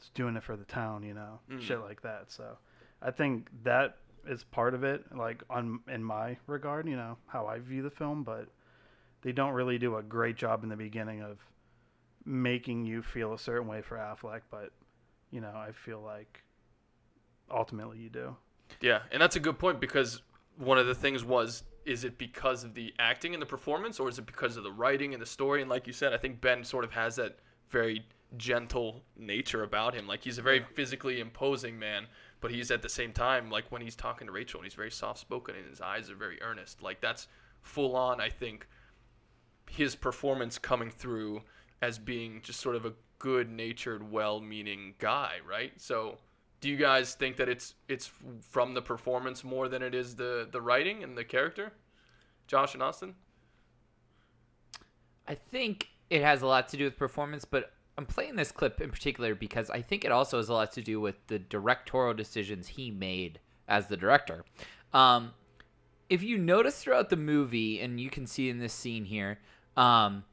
is 0.00 0.10
doing 0.14 0.36
it 0.36 0.42
for 0.42 0.56
the 0.56 0.64
town, 0.64 1.02
you 1.02 1.14
know, 1.14 1.40
Mm. 1.50 1.60
shit 1.60 1.80
like 1.80 2.02
that. 2.02 2.30
So, 2.30 2.56
I 3.02 3.10
think 3.10 3.48
that 3.64 3.98
is 4.26 4.42
part 4.44 4.74
of 4.74 4.84
it, 4.84 5.04
like 5.14 5.42
on 5.50 5.80
in 5.88 6.02
my 6.02 6.36
regard, 6.46 6.88
you 6.88 6.96
know, 6.96 7.16
how 7.26 7.46
I 7.46 7.58
view 7.58 7.82
the 7.82 7.90
film, 7.90 8.22
but 8.24 8.48
they 9.22 9.32
don't 9.32 9.52
really 9.52 9.78
do 9.78 9.96
a 9.96 10.02
great 10.02 10.36
job 10.36 10.62
in 10.62 10.68
the 10.68 10.76
beginning 10.76 11.22
of 11.22 11.38
making 12.24 12.84
you 12.86 13.02
feel 13.02 13.34
a 13.34 13.38
certain 13.38 13.66
way 13.68 13.82
for 13.82 13.96
Affleck, 13.96 14.40
but 14.50 14.70
you 15.30 15.40
know, 15.40 15.52
I 15.54 15.72
feel 15.72 16.00
like 16.00 16.42
ultimately 17.50 17.98
you 17.98 18.08
do. 18.08 18.36
Yeah, 18.80 19.00
and 19.10 19.20
that's 19.20 19.36
a 19.36 19.40
good 19.40 19.58
point 19.58 19.80
because 19.80 20.22
one 20.56 20.78
of 20.78 20.86
the 20.86 20.94
things 20.94 21.24
was 21.24 21.64
is 21.84 22.04
it 22.04 22.18
because 22.18 22.64
of 22.64 22.74
the 22.74 22.92
acting 22.98 23.34
and 23.34 23.42
the 23.42 23.46
performance 23.46 24.00
or 24.00 24.08
is 24.08 24.18
it 24.18 24.26
because 24.26 24.56
of 24.56 24.64
the 24.64 24.72
writing 24.72 25.12
and 25.12 25.22
the 25.22 25.26
story? 25.26 25.60
And 25.60 25.70
like 25.70 25.86
you 25.86 25.92
said 25.92 26.12
I 26.12 26.16
think 26.16 26.40
Ben 26.40 26.64
sort 26.64 26.84
of 26.84 26.92
has 26.92 27.16
that 27.16 27.38
very 27.70 28.04
gentle 28.36 29.02
nature 29.16 29.62
about 29.62 29.94
him. 29.94 30.06
Like 30.06 30.22
he's 30.22 30.38
a 30.38 30.42
very 30.42 30.64
physically 30.74 31.20
imposing 31.20 31.78
man 31.78 32.06
but 32.40 32.50
he's 32.50 32.70
at 32.70 32.82
the 32.82 32.88
same 32.88 33.10
time 33.12 33.50
like 33.50 33.70
when 33.72 33.80
he's 33.80 33.96
talking 33.96 34.26
to 34.26 34.32
Rachel 34.32 34.60
and 34.60 34.66
he's 34.66 34.74
very 34.74 34.90
soft 34.90 35.18
spoken 35.18 35.54
and 35.56 35.66
his 35.66 35.80
eyes 35.80 36.10
are 36.10 36.14
very 36.14 36.40
earnest 36.42 36.82
like 36.82 37.00
that's 37.00 37.28
full 37.62 37.96
on 37.96 38.20
I 38.20 38.28
think 38.28 38.66
his 39.70 39.96
performance 39.96 40.58
coming 40.58 40.90
through 40.90 41.40
as 41.80 41.98
being 41.98 42.40
just 42.42 42.60
sort 42.60 42.76
of 42.76 42.84
a 42.84 42.92
good 43.18 43.50
natured 43.50 44.10
well 44.10 44.40
meaning 44.40 44.94
guy 44.98 45.36
right? 45.48 45.72
So 45.80 46.18
do 46.64 46.70
you 46.70 46.76
guys 46.78 47.12
think 47.12 47.36
that 47.36 47.46
it's 47.46 47.74
it's 47.88 48.10
from 48.40 48.72
the 48.72 48.80
performance 48.80 49.44
more 49.44 49.68
than 49.68 49.82
it 49.82 49.94
is 49.94 50.16
the 50.16 50.48
the 50.50 50.62
writing 50.62 51.04
and 51.04 51.14
the 51.14 51.24
character 51.24 51.74
josh 52.46 52.72
and 52.72 52.82
austin 52.82 53.14
I 55.26 55.34
think 55.34 55.88
it 56.10 56.22
has 56.22 56.42
a 56.42 56.46
lot 56.46 56.68
to 56.68 56.76
do 56.76 56.84
with 56.84 56.96
performance, 56.96 57.44
but 57.44 57.72
I'm 57.96 58.06
playing 58.06 58.36
this 58.36 58.52
clip 58.52 58.80
in 58.80 58.90
particular 58.90 59.34
because 59.34 59.70
I 59.70 59.80
think 59.80 60.04
it 60.04 60.12
also 60.12 60.36
has 60.36 60.48
a 60.48 60.52
lot 60.52 60.72
to 60.72 60.82
do 60.82 61.00
with 61.00 61.14
the 61.28 61.38
directorial 61.38 62.14
decisions 62.14 62.68
he 62.68 62.90
made 62.90 63.40
as 63.68 63.86
the 63.86 63.96
director. 63.96 64.44
Um, 64.92 65.32
if 66.10 66.22
you 66.22 66.36
notice 66.36 66.82
throughout 66.82 67.08
the 67.08 67.16
movie, 67.16 67.80
and 67.80 67.98
you 67.98 68.10
can 68.10 68.26
see 68.26 68.50
in 68.50 68.58
this 68.58 68.74
scene 68.74 69.04
here, 69.04 69.38
um, 69.76 70.24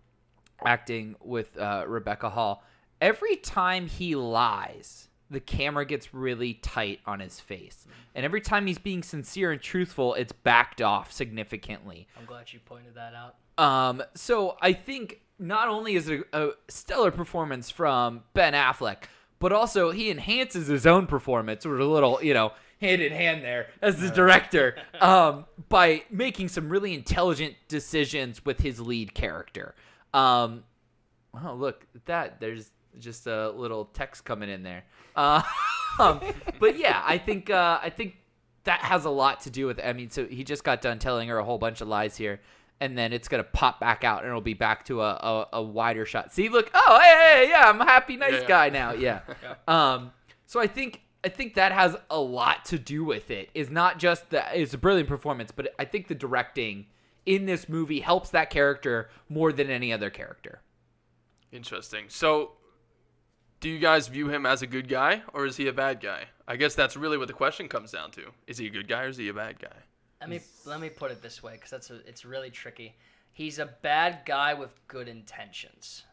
acting 0.65 1.15
with 1.23 1.57
uh, 1.57 1.85
Rebecca 1.87 2.29
Hall, 2.29 2.63
every 2.99 3.37
time 3.37 3.87
he 3.87 4.15
lies, 4.15 5.07
the 5.31 5.39
camera 5.39 5.85
gets 5.85 6.13
really 6.13 6.55
tight 6.55 6.99
on 7.05 7.19
his 7.19 7.39
face. 7.39 7.87
And 8.13 8.25
every 8.25 8.41
time 8.41 8.67
he's 8.67 8.77
being 8.77 9.01
sincere 9.01 9.51
and 9.51 9.61
truthful, 9.61 10.13
it's 10.13 10.33
backed 10.33 10.81
off 10.81 11.11
significantly. 11.11 12.07
I'm 12.19 12.25
glad 12.25 12.51
you 12.51 12.59
pointed 12.59 12.95
that 12.95 13.13
out. 13.15 13.35
Um, 13.57 14.03
so 14.13 14.57
I 14.61 14.73
think 14.73 15.21
not 15.39 15.69
only 15.69 15.95
is 15.95 16.09
it 16.09 16.27
a, 16.33 16.49
a 16.49 16.51
stellar 16.67 17.11
performance 17.11 17.69
from 17.69 18.23
Ben 18.33 18.53
Affleck, 18.53 19.03
but 19.39 19.53
also 19.53 19.91
he 19.91 20.11
enhances 20.11 20.67
his 20.67 20.85
own 20.85 21.07
performance 21.07 21.65
with 21.65 21.79
a 21.79 21.85
little, 21.85 22.21
you 22.21 22.33
know, 22.33 22.51
hand 22.81 23.01
in 23.01 23.13
hand 23.13 23.43
there 23.43 23.67
as 23.81 23.99
the 23.99 24.09
director 24.09 24.75
um, 25.01 25.45
by 25.69 26.03
making 26.11 26.49
some 26.49 26.69
really 26.69 26.93
intelligent 26.93 27.55
decisions 27.67 28.43
with 28.43 28.59
his 28.59 28.79
lead 28.81 29.13
character. 29.13 29.75
Um, 30.13 30.63
oh, 31.33 31.53
look 31.53 31.85
that! 32.05 32.41
There's 32.41 32.71
just 32.99 33.27
a 33.27 33.49
little 33.51 33.85
text 33.85 34.25
coming 34.25 34.49
in 34.49 34.63
there. 34.63 34.83
Uh, 35.15 35.41
um, 35.99 36.19
but 36.59 36.77
yeah, 36.77 37.01
I 37.05 37.17
think 37.17 37.49
uh, 37.49 37.79
I 37.81 37.89
think 37.89 38.17
that 38.63 38.81
has 38.81 39.05
a 39.05 39.09
lot 39.09 39.41
to 39.41 39.49
do 39.49 39.67
with. 39.67 39.79
It. 39.79 39.85
I 39.85 39.93
mean, 39.93 40.09
so 40.09 40.25
he 40.25 40.43
just 40.43 40.63
got 40.63 40.81
done 40.81 40.99
telling 40.99 41.29
her 41.29 41.37
a 41.37 41.43
whole 41.43 41.57
bunch 41.57 41.81
of 41.81 41.87
lies 41.87 42.15
here. 42.17 42.41
And 42.79 42.97
then 42.97 43.13
it's 43.13 43.27
gonna 43.27 43.43
pop 43.43 43.79
back 43.79 44.03
out, 44.03 44.21
and 44.23 44.27
it'll 44.29 44.41
be 44.41 44.55
back 44.55 44.85
to 44.85 45.01
a, 45.03 45.11
a, 45.11 45.47
a 45.53 45.61
wider 45.61 46.03
shot. 46.03 46.33
See, 46.33 46.49
look, 46.49 46.71
oh, 46.73 46.99
hey, 46.99 47.43
hey, 47.45 47.49
yeah, 47.51 47.69
I'm 47.69 47.79
a 47.79 47.85
happy, 47.85 48.17
nice 48.17 48.31
Yeah, 48.33 48.39
yeah. 48.39 48.47
guy 48.47 48.69
now. 48.69 48.91
Yeah. 48.93 49.19
Um, 49.67 50.11
so 50.47 50.59
I 50.59 50.65
think 50.65 51.01
I 51.23 51.29
think 51.29 51.53
that 51.55 51.71
has 51.73 51.95
a 52.09 52.19
lot 52.19 52.65
to 52.65 52.79
do 52.79 53.03
with 53.05 53.29
it. 53.29 53.49
Is 53.53 53.69
not 53.69 53.99
just 53.99 54.31
that 54.31 54.55
it's 54.55 54.73
a 54.73 54.79
brilliant 54.79 55.07
performance, 55.07 55.51
but 55.51 55.75
I 55.77 55.85
think 55.85 56.07
the 56.07 56.15
directing 56.15 56.87
in 57.27 57.45
this 57.45 57.69
movie 57.69 57.99
helps 57.99 58.31
that 58.31 58.49
character 58.49 59.09
more 59.29 59.53
than 59.53 59.69
any 59.69 59.93
other 59.93 60.09
character. 60.09 60.61
Interesting. 61.51 62.05
So, 62.07 62.53
do 63.61 63.69
you 63.69 63.79
guys 63.79 64.07
view 64.07 64.27
him 64.27 64.45
as 64.45 64.61
a 64.61 64.67
good 64.67 64.89
guy 64.89 65.21
or 65.33 65.45
is 65.45 65.55
he 65.55 65.67
a 65.67 65.73
bad 65.73 66.01
guy? 66.01 66.25
I 66.47 66.57
guess 66.57 66.75
that's 66.75 66.97
really 66.97 67.17
what 67.17 67.27
the 67.27 67.33
question 67.33 67.69
comes 67.69 67.91
down 67.91 68.11
to. 68.11 68.23
Is 68.47 68.57
he 68.57 68.67
a 68.67 68.69
good 68.69 68.87
guy 68.89 69.03
or 69.03 69.07
is 69.07 69.17
he 69.17 69.29
a 69.29 69.33
bad 69.33 69.59
guy? 69.59 69.69
Let 70.19 70.29
me 70.29 70.39
let 70.65 70.79
me 70.81 70.89
put 70.89 71.09
it 71.11 71.21
this 71.23 71.41
way, 71.41 71.53
because 71.53 71.71
that's 71.71 71.89
a, 71.89 71.95
it's 72.07 72.25
really 72.25 72.49
tricky. 72.51 72.95
He's 73.31 73.57
a 73.59 73.65
bad 73.81 74.19
guy 74.25 74.53
with 74.53 74.69
good 74.87 75.07
intentions. 75.07 76.03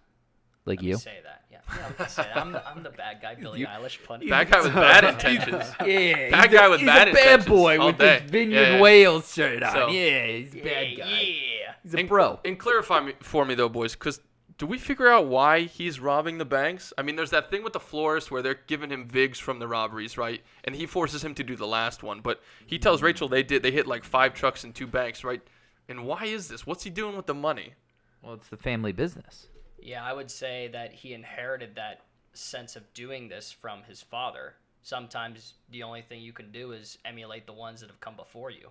Like 0.65 0.79
Let 0.79 0.83
me 0.85 0.89
you. 0.91 0.97
say 0.99 1.19
that. 1.25 1.45
Yeah, 1.51 1.59
yeah 1.77 1.87
I'm, 1.99 2.09
say 2.09 2.23
that. 2.23 2.37
I'm, 2.37 2.53
the, 2.53 2.67
I'm 2.69 2.83
the 2.83 2.91
bad 2.91 3.21
guy, 3.23 3.35
Billie 3.35 3.65
Eilish. 3.65 4.03
Pun. 4.05 4.27
Bad 4.29 4.51
guy 4.51 4.61
with 4.63 4.75
bad 4.75 5.05
intentions. 5.15 5.65
Yeah, 5.87 6.31
Bad 6.31 6.51
he's 6.51 6.59
guy 6.59 6.67
a, 6.67 6.71
with 6.71 6.81
he's 6.81 6.87
bad 6.89 7.09
a 7.09 7.13
bad 7.13 7.45
boy 7.47 7.79
all 7.81 7.87
with 7.89 7.99
day. 7.99 8.21
his 8.21 8.31
Vineyard 8.31 8.61
Yeah, 8.61 8.75
yeah. 8.77 8.81
Wales 8.81 9.33
shirt 9.35 9.63
on. 9.63 9.73
So- 9.73 9.89
yeah, 9.89 10.27
he's 10.27 10.55
a 10.55 10.59
Yeah, 10.59 10.65
bad 10.65 10.97
guy. 10.99 11.05
yeah. 11.11 11.73
He's 11.83 11.95
a 11.95 11.99
and, 11.99 12.09
bro. 12.09 12.41
And 12.45 12.59
clarify 12.59 13.01
me, 13.01 13.13
for 13.21 13.45
me 13.47 13.55
though, 13.55 13.69
boys, 13.71 13.95
because 13.95 14.21
do 14.59 14.67
we 14.67 14.77
figure 14.77 15.09
out 15.09 15.27
why 15.27 15.63
he's 15.63 16.01
robbing 16.01 16.39
the 16.39 16.45
banks? 16.45 16.93
I 16.99 17.03
mean, 17.03 17.15
there's 17.15 17.31
that 17.31 17.49
thing 17.49 17.63
with 17.63 17.73
the 17.73 17.81
florist 17.81 18.33
where 18.33 18.43
they're 18.43 18.59
giving 18.67 18.91
him 18.91 19.07
vigs 19.07 19.39
from 19.39 19.61
the 19.61 19.69
robberies, 19.69 20.19
right? 20.19 20.43
And 20.65 20.75
he 20.75 20.85
forces 20.85 21.25
him 21.25 21.35
to 21.37 21.45
do 21.45 21.55
the 21.55 21.67
last 21.67 22.03
one, 22.03 22.21
but 22.21 22.43
he 22.67 22.79
tells 22.79 23.01
Rachel 23.01 23.29
they 23.29 23.45
did 23.45 23.63
they 23.63 23.71
hit 23.71 23.87
like 23.87 24.03
five 24.03 24.35
trucks 24.35 24.65
and 24.65 24.75
two 24.75 24.89
banks, 24.89 25.23
right? 25.23 25.41
And 25.89 26.05
why 26.05 26.25
is 26.25 26.49
this? 26.49 26.67
What's 26.67 26.83
he 26.83 26.91
doing 26.91 27.17
with 27.17 27.27
the 27.27 27.35
money? 27.35 27.75
Well, 28.21 28.35
it's 28.35 28.49
the 28.49 28.57
family 28.57 28.93
business. 28.93 29.47
Yeah, 29.81 30.05
I 30.05 30.13
would 30.13 30.31
say 30.31 30.69
that 30.73 30.93
he 30.93 31.15
inherited 31.15 31.77
that 31.77 32.03
sense 32.33 32.75
of 32.75 32.93
doing 32.95 33.29
this 33.29 33.53
from 33.53 33.85
his 33.85 34.03
father. 34.03 34.55
Sometimes 34.83 35.55
the 35.71 35.85
only 35.85 36.03
thing 36.03 36.21
you 36.21 36.33
can 36.33 36.51
do 36.51 36.73
is 36.73 36.99
emulate 37.05 37.47
the 37.47 37.53
ones 37.53 37.81
that 37.81 37.91
have 37.91 38.01
come 38.01 38.17
before 38.17 38.51
you. 38.51 38.71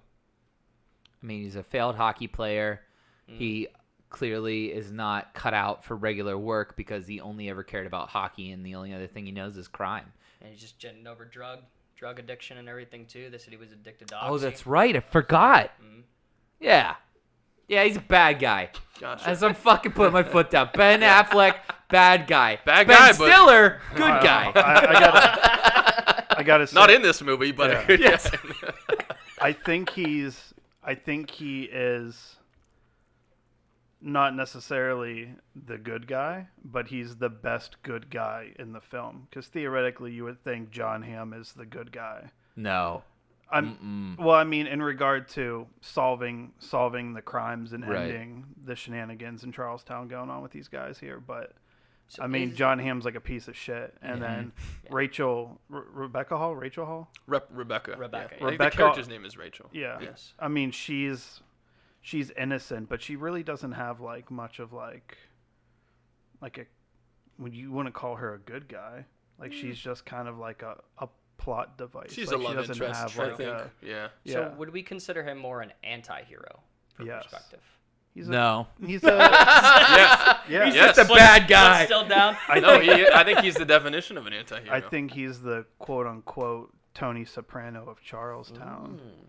I 1.24 1.26
mean, 1.26 1.44
he's 1.44 1.56
a 1.56 1.64
failed 1.64 1.96
hockey 1.96 2.28
player. 2.28 2.82
He 3.26 3.68
mm. 3.72 3.76
Clearly 4.10 4.68
is 4.72 4.92
not 4.92 5.34
cut 5.34 5.54
out 5.54 5.84
for 5.84 5.96
regular 5.96 6.38
work 6.38 6.76
because 6.78 7.08
he 7.08 7.20
only 7.20 7.50
ever 7.50 7.64
cared 7.64 7.88
about 7.88 8.10
hockey, 8.10 8.52
and 8.52 8.66
the 8.66 8.76
only 8.76 8.94
other 8.94 9.08
thing 9.08 9.26
he 9.26 9.32
knows 9.32 9.58
is 9.58 9.68
crime. 9.68 10.12
And 10.42 10.52
he's 10.52 10.62
just 10.62 10.80
getting 10.80 11.08
over 11.08 11.26
drug 11.26 11.60
drug 11.96 12.20
addiction 12.20 12.58
and 12.60 12.70
everything 12.70 13.06
too. 13.08 13.30
They 13.32 13.38
said 13.40 13.50
he 13.52 13.58
was 13.58 13.72
addicted 13.72 14.08
to 14.10 14.16
oxy. 14.16 14.28
Oh, 14.30 14.38
that's 14.38 14.68
right. 14.68 14.96
I 14.96 15.00
forgot. 15.00 15.72
Mhm. 15.84 16.04
Yeah. 16.60 16.96
Yeah, 17.68 17.84
he's 17.84 17.98
a 17.98 18.02
bad 18.02 18.40
guy. 18.40 18.70
Gotcha. 19.00 19.28
As 19.28 19.44
I'm 19.44 19.54
fucking 19.56 19.92
putting 19.92 20.14
my 20.14 20.24
foot 20.24 20.50
down. 20.50 20.70
Ben 20.74 21.02
Affleck, 21.02 21.56
bad 21.90 22.26
guy. 22.28 22.60
Bad 22.66 22.88
ben 22.88 22.98
guy, 22.98 23.08
but- 23.18 23.30
Stiller, 23.32 23.82
good 23.96 24.04
I- 24.10 24.24
guy. 24.24 24.52
I, 24.56 24.80
I 24.80 25.00
gotta, 25.00 26.38
I 26.40 26.44
gotta 26.44 26.68
say, 26.68 26.76
Not 26.76 26.90
in 26.92 27.02
this 27.02 27.22
movie, 27.22 27.52
but 27.52 27.90
Yeah. 27.90 27.98
Yes. 28.00 28.32
I 29.42 29.52
think 29.52 29.90
he's. 29.90 30.54
I 30.84 30.96
think 30.96 31.30
he 31.30 31.64
is. 31.64 32.37
Not 34.00 34.36
necessarily 34.36 35.34
the 35.56 35.78
good 35.78 36.06
guy, 36.08 36.48
but 36.64 36.88
he's 36.90 37.16
the 37.18 37.30
best 37.30 37.82
good 37.82 38.10
guy 38.12 38.52
in 38.60 38.72
the 38.74 38.80
film. 38.82 39.28
Because 39.30 39.48
theoretically, 39.48 40.12
you 40.12 40.24
would 40.24 40.44
think 40.44 40.70
Jon 40.70 41.02
Hamm 41.02 41.34
is 41.34 41.54
the 41.54 41.66
good 41.66 41.92
guy. 41.92 42.30
no. 42.56 43.04
I'm 43.50 44.18
well. 44.20 44.36
I 44.36 44.44
mean, 44.44 44.68
in 44.68 44.82
regard 44.82 45.30
to 45.30 45.68
solving 45.80 46.52
solving 46.60 47.14
the 47.14 47.22
crimes 47.22 47.72
and 47.72 47.88
Right. 47.88 48.10
ending 48.10 48.46
the 48.66 48.76
shenanigans 48.76 49.46
in 49.46 49.54
Charlestown 49.54 50.10
going 50.10 50.30
on 50.30 50.42
with 50.44 50.52
these 50.52 50.68
guys 50.68 51.00
here, 51.00 51.22
but 51.22 51.54
So 52.10 52.24
I 52.24 52.28
mean, 52.28 52.50
is- 52.50 52.58
Jon 52.58 52.78
Hamm's 52.78 53.06
like 53.06 53.16
a 53.16 53.22
piece 53.22 53.48
of 53.48 53.56
shit, 53.56 53.96
and 54.02 54.22
then 54.22 54.52
Rachel 54.92 55.62
Re- 55.70 55.82
Rebecca 55.94 56.38
Hall, 56.38 56.58
Rachel 56.58 56.86
Hall, 56.86 57.10
Rep- 57.26 57.48
Rebecca. 57.50 57.96
Rebecca, 57.98 58.36
Yeah. 58.36 58.38
yeah. 58.42 58.46
I 58.48 58.50
think 58.50 58.52
Rebecca- 58.52 58.76
the 58.76 58.84
character's 58.84 59.08
name 59.08 59.24
is 59.24 59.38
Rachel. 59.38 59.70
yeah. 59.72 59.98
Yes. 60.02 60.34
I 60.38 60.50
mean, 60.50 60.72
she's 60.72 61.42
she's 62.02 62.32
innocent, 62.32 62.90
but 62.90 63.02
she 63.02 63.16
really 63.16 63.44
doesn't 63.44 63.74
have 63.74 64.00
like 64.02 64.32
much 64.32 64.60
of 64.60 64.74
like 64.74 65.18
like 66.42 66.58
a 66.58 66.66
when 67.38 67.54
you 67.54 67.72
want 67.72 67.88
to 67.88 67.92
call 67.92 68.16
her 68.16 68.34
a 68.34 68.40
good 68.40 68.68
guy? 68.68 69.06
Like 69.40 69.52
mm. 69.52 69.62
she's 69.62 69.78
just 69.78 70.06
kind 70.06 70.28
of 70.28 70.38
like 70.38 70.62
a, 70.64 70.78
a 71.00 71.08
plot 71.38 71.78
device. 71.78 72.12
She's 72.12 72.28
like, 72.32 72.40
a 72.40 72.42
love 72.42 72.52
she 72.52 72.56
doesn't 72.58 72.76
interest, 72.76 73.00
have 73.00 73.20
I 73.20 73.24
like 73.28 73.38
think. 73.38 73.50
a 73.50 73.72
yeah. 73.82 74.08
So 74.26 74.54
would 74.58 74.72
we 74.72 74.82
consider 74.84 75.24
him 75.24 75.38
more 75.38 75.62
an 75.62 75.72
anti-hero 75.84 76.62
for 76.96 77.04
Yes. 77.04 77.24
perspective? 77.24 77.62
He's 78.14 78.28
a, 78.28 78.32
No. 78.32 78.68
He's 78.84 79.04
a 79.06 79.08
yes. 79.08 80.38
yeah. 80.50 80.66
He's 80.66 80.76
Yes. 80.76 80.96
just 80.98 81.10
a 81.10 81.14
bad 81.14 81.44
But 81.44 81.50
guy. 81.50 81.86
Still 81.86 82.08
down. 82.08 82.36
I 82.48 82.60
know. 82.60 82.80
he, 82.80 83.08
I 83.08 83.24
think 83.24 83.40
he's 83.40 83.56
the 83.56 83.66
definition 83.66 84.18
of 84.18 84.26
an 84.26 84.34
anti-hero. 84.34 84.76
I 84.76 84.82
think 84.82 85.12
he's 85.12 85.42
the 85.42 85.66
quote 85.78 86.08
unquote 86.08 86.74
Tony 86.96 87.26
Soprano 87.26 87.88
of 87.88 88.02
Charlestown. 88.02 89.00
Mm. 89.04 89.28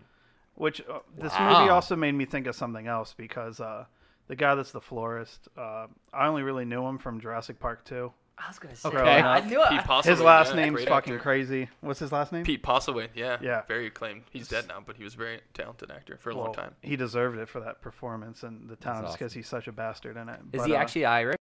Which 0.59 0.81
uh, 0.81 0.99
this 1.17 1.31
movie 1.39 1.69
also 1.69 1.95
made 1.95 2.11
me 2.11 2.25
think 2.25 2.45
of 2.45 2.53
something 2.53 2.85
else 2.85 3.13
because 3.15 3.61
uh, 3.61 3.85
the 4.27 4.35
guy 4.35 4.55
that's 4.55 4.73
the 4.73 4.81
florist, 4.81 5.47
uh, 5.57 5.87
I 6.13 6.27
only 6.27 6.43
really 6.43 6.65
knew 6.65 6.85
him 6.85 6.97
from 6.97 7.21
Jurassic 7.21 7.61
Park 7.61 7.85
2. 7.85 8.11
I 8.37 8.47
was 8.49 8.59
gonna 8.59 8.75
say. 8.75 8.89
Okay. 8.89 8.97
that. 8.97 9.25
I 9.25 9.39
knew 9.47 9.61
Pete 9.69 9.79
it. 9.89 10.05
His 10.05 10.19
last 10.19 10.49
yeah, 10.49 10.55
name's 10.61 10.83
fucking 10.83 11.13
actor. 11.13 11.19
crazy. 11.19 11.69
What's 11.79 11.99
his 11.99 12.11
last 12.11 12.33
name? 12.33 12.43
Pete 12.43 12.61
Postlethwaite, 12.61 13.09
yeah. 13.15 13.37
Yeah. 13.41 13.61
Very 13.69 13.87
acclaimed. 13.87 14.23
He's 14.31 14.49
dead 14.49 14.67
now, 14.67 14.83
but 14.85 14.97
he 14.97 15.03
was 15.05 15.13
a 15.13 15.17
very 15.17 15.39
talented 15.53 15.91
actor 15.91 16.17
for 16.17 16.31
a 16.31 16.35
long 16.35 16.53
time. 16.53 16.75
He 16.81 16.97
deserved 16.97 17.37
it 17.37 17.47
for 17.47 17.61
that 17.61 17.81
performance 17.81 18.43
and 18.43 18.69
the 18.69 18.75
talent 18.75 19.05
awesome. 19.05 19.17
because 19.17 19.31
he's 19.33 19.47
such 19.47 19.67
a 19.69 19.71
bastard 19.71 20.17
in 20.17 20.27
it. 20.27 20.39
Is 20.53 20.59
But, 20.59 20.67
he 20.67 20.75
uh, 20.75 20.79
actually 20.79 21.05
Irish? 21.05 21.37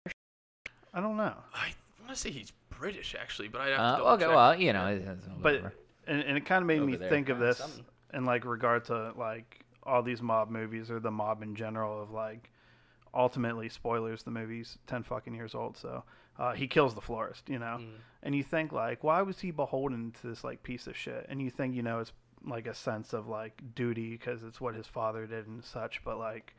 I 0.93 0.99
don't 1.01 1.15
know. 1.17 1.33
I 1.53 1.73
want 2.01 2.09
to 2.13 2.15
say 2.17 2.31
he's 2.31 2.51
British, 2.69 3.15
actually, 3.17 3.47
but 3.47 3.61
I 3.61 3.67
have 3.69 3.77
to 3.77 3.81
Uh, 3.83 3.95
double 3.97 4.09
okay, 4.11 4.23
check. 4.25 4.35
well, 4.35 4.55
you 4.59 4.73
know. 4.73 4.87
it's- 4.93 5.17
it's 5.17 5.27
But 5.41 5.55
and, 6.07 6.21
and 6.21 6.37
it 6.37 6.45
kind 6.45 6.61
of 6.61 6.67
made 6.67 6.79
Over 6.81 6.91
me 6.91 6.95
there. 6.97 7.09
think 7.09 7.29
of 7.29 7.39
this 7.39 7.57
something. 7.57 7.85
In 8.15 8.25
like 8.25 8.43
regard 8.45 8.85
to 8.85 9.13
like 9.15 9.63
all 9.83 10.01
these 10.01 10.21
mob 10.21 10.49
movies 10.49 10.89
or 10.89 10.99
the 10.99 11.11
mob 11.11 11.43
in 11.43 11.53
general 11.55 12.01
of 12.01 12.09
like 12.11 12.49
ultimately 13.13 13.69
spoilers 13.69 14.23
the 14.23 14.31
movie's 14.31 14.77
10 14.87 15.03
fucking 15.03 15.35
years 15.35 15.53
old 15.53 15.77
so 15.77 16.03
uh, 16.39 16.53
he 16.53 16.67
kills 16.67 16.95
the 16.95 17.01
florist 17.01 17.47
you 17.47 17.59
know 17.59 17.77
Mm. 17.79 17.93
and 18.23 18.35
you 18.35 18.43
think 18.43 18.71
like 18.71 19.03
why 19.03 19.21
was 19.21 19.39
he 19.39 19.51
beholden 19.51 20.11
to 20.21 20.27
this 20.27 20.43
like 20.43 20.63
piece 20.63 20.87
of 20.87 20.97
shit 20.97 21.25
and 21.29 21.41
you 21.41 21.49
think 21.49 21.75
you 21.75 21.83
know 21.83 21.99
it's 21.99 22.11
like 22.47 22.67
a 22.67 22.73
sense 22.73 23.13
of 23.13 23.27
like 23.27 23.61
duty 23.75 24.11
because 24.11 24.43
it's 24.43 24.59
what 24.59 24.75
his 24.75 24.87
father 24.87 25.25
did 25.27 25.47
and 25.47 25.63
such 25.63 26.01
but 26.03 26.17
like 26.17 26.53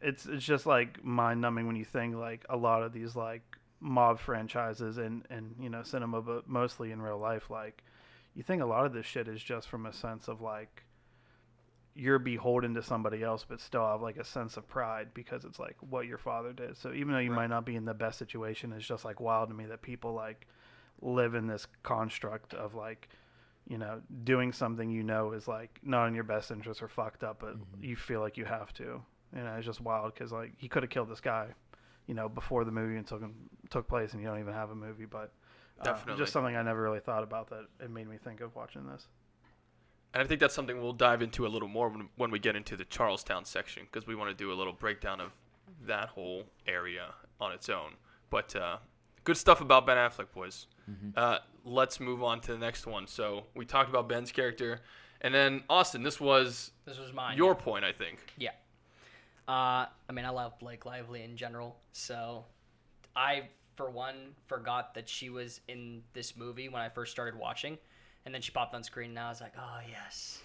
it's 0.00 0.26
it's 0.26 0.44
just 0.44 0.66
like 0.66 1.02
mind 1.04 1.40
numbing 1.40 1.66
when 1.66 1.76
you 1.76 1.84
think 1.84 2.14
like 2.14 2.44
a 2.48 2.56
lot 2.56 2.82
of 2.82 2.92
these 2.92 3.14
like 3.16 3.42
mob 3.80 4.18
franchises 4.18 4.98
and 4.98 5.24
and 5.30 5.54
you 5.60 5.68
know 5.68 5.82
cinema 5.82 6.20
but 6.22 6.48
mostly 6.48 6.90
in 6.92 7.00
real 7.02 7.18
life 7.18 7.50
like 7.50 7.82
you 8.34 8.42
think 8.42 8.62
a 8.62 8.66
lot 8.66 8.86
of 8.86 8.92
this 8.92 9.06
shit 9.06 9.28
is 9.28 9.42
just 9.42 9.68
from 9.68 9.86
a 9.86 9.92
sense 9.92 10.28
of 10.28 10.40
like 10.40 10.84
you're 11.94 12.18
beholden 12.18 12.74
to 12.74 12.82
somebody 12.82 13.22
else 13.22 13.44
but 13.48 13.60
still 13.60 13.86
have 13.86 14.00
like 14.00 14.16
a 14.16 14.24
sense 14.24 14.56
of 14.56 14.68
pride 14.68 15.08
because 15.12 15.44
it's 15.44 15.58
like 15.58 15.76
what 15.80 16.06
your 16.06 16.18
father 16.18 16.52
did. 16.52 16.76
So 16.76 16.92
even 16.92 17.12
though 17.12 17.18
you 17.18 17.32
might 17.32 17.48
not 17.48 17.66
be 17.66 17.76
in 17.76 17.84
the 17.84 17.94
best 17.94 18.18
situation 18.18 18.72
it's 18.72 18.86
just 18.86 19.04
like 19.04 19.20
wild 19.20 19.48
to 19.48 19.54
me 19.54 19.66
that 19.66 19.82
people 19.82 20.14
like 20.14 20.46
live 21.02 21.34
in 21.34 21.46
this 21.46 21.66
construct 21.82 22.54
of 22.54 22.74
like 22.74 23.08
you 23.68 23.78
know 23.78 24.00
doing 24.24 24.52
something 24.52 24.90
you 24.90 25.02
know 25.02 25.32
is 25.32 25.48
like 25.48 25.78
not 25.82 26.06
in 26.06 26.14
your 26.14 26.24
best 26.24 26.50
interest 26.50 26.82
or 26.82 26.88
fucked 26.88 27.24
up 27.24 27.40
but 27.40 27.54
mm-hmm. 27.54 27.84
you 27.84 27.96
feel 27.96 28.20
like 28.20 28.36
you 28.36 28.44
have 28.44 28.72
to. 28.74 29.02
You 29.34 29.42
know 29.42 29.54
it's 29.56 29.66
just 29.66 29.80
wild 29.80 30.14
because 30.14 30.32
like 30.32 30.52
he 30.56 30.68
could 30.68 30.82
have 30.82 30.90
killed 30.90 31.10
this 31.10 31.20
guy 31.20 31.48
you 32.06 32.14
know 32.14 32.28
before 32.28 32.64
the 32.64 32.72
movie 32.72 32.96
and 32.96 33.06
took 33.06 33.22
took 33.70 33.88
place 33.88 34.12
and 34.12 34.22
you 34.22 34.28
don't 34.28 34.40
even 34.40 34.54
have 34.54 34.70
a 34.70 34.74
movie 34.74 35.06
but 35.06 35.32
uh, 35.80 35.84
Definitely. 35.84 36.22
just 36.22 36.32
something 36.32 36.56
i 36.56 36.62
never 36.62 36.82
really 36.82 37.00
thought 37.00 37.22
about 37.22 37.48
that 37.50 37.66
it 37.82 37.90
made 37.90 38.08
me 38.08 38.16
think 38.22 38.40
of 38.40 38.54
watching 38.54 38.86
this 38.86 39.06
And 40.12 40.22
I 40.22 40.26
think 40.26 40.40
that's 40.40 40.54
something 40.54 40.80
we'll 40.80 40.92
dive 40.92 41.22
into 41.22 41.46
a 41.46 41.48
little 41.48 41.68
more 41.68 41.88
when, 41.88 42.08
when 42.16 42.30
we 42.32 42.38
get 42.40 42.56
into 42.56 42.76
the 42.76 42.84
Charlestown 42.84 43.44
section 43.44 43.84
because 43.84 44.06
we 44.08 44.14
want 44.16 44.28
to 44.30 44.34
do 44.34 44.52
a 44.52 44.56
little 44.60 44.72
breakdown 44.72 45.20
of 45.20 45.30
that 45.86 46.08
whole 46.08 46.42
area 46.66 47.14
on 47.40 47.52
its 47.52 47.68
own. 47.68 47.92
But 48.28 48.54
uh, 48.56 48.78
good 49.22 49.36
stuff 49.36 49.60
about 49.60 49.86
Ben 49.86 49.96
Affleck, 49.96 50.32
boys. 50.34 50.66
Uh, 51.16 51.38
let's 51.64 52.00
move 52.00 52.24
on 52.24 52.40
to 52.40 52.52
the 52.52 52.58
next 52.58 52.86
one. 52.88 53.06
So 53.06 53.44
we 53.54 53.64
talked 53.64 53.88
about 53.88 54.08
Ben's 54.08 54.32
character, 54.32 54.80
and 55.20 55.32
then 55.32 55.62
Austin. 55.70 56.02
This 56.02 56.18
was 56.20 56.72
This 56.86 56.98
was 56.98 57.12
mine. 57.12 57.36
your 57.36 57.54
point, 57.54 57.84
I 57.84 57.92
think. 57.92 58.18
Yeah. 58.36 58.50
Uh, 59.46 59.86
I 60.08 60.12
mean, 60.12 60.24
I 60.24 60.30
love 60.30 60.58
Blake 60.58 60.84
Lively 60.86 61.22
in 61.22 61.36
general, 61.36 61.76
so 61.92 62.44
I, 63.14 63.48
for 63.80 63.88
one, 63.88 64.34
forgot 64.46 64.92
that 64.92 65.08
she 65.08 65.30
was 65.30 65.62
in 65.66 66.02
this 66.12 66.36
movie 66.36 66.68
when 66.68 66.82
I 66.82 66.90
first 66.90 67.12
started 67.12 67.40
watching, 67.40 67.78
and 68.26 68.34
then 68.34 68.42
she 68.42 68.52
popped 68.52 68.74
on 68.74 68.82
screen, 68.84 69.08
and 69.10 69.18
I 69.18 69.30
was 69.30 69.40
like, 69.40 69.54
oh 69.58 69.78
yes, 69.90 70.42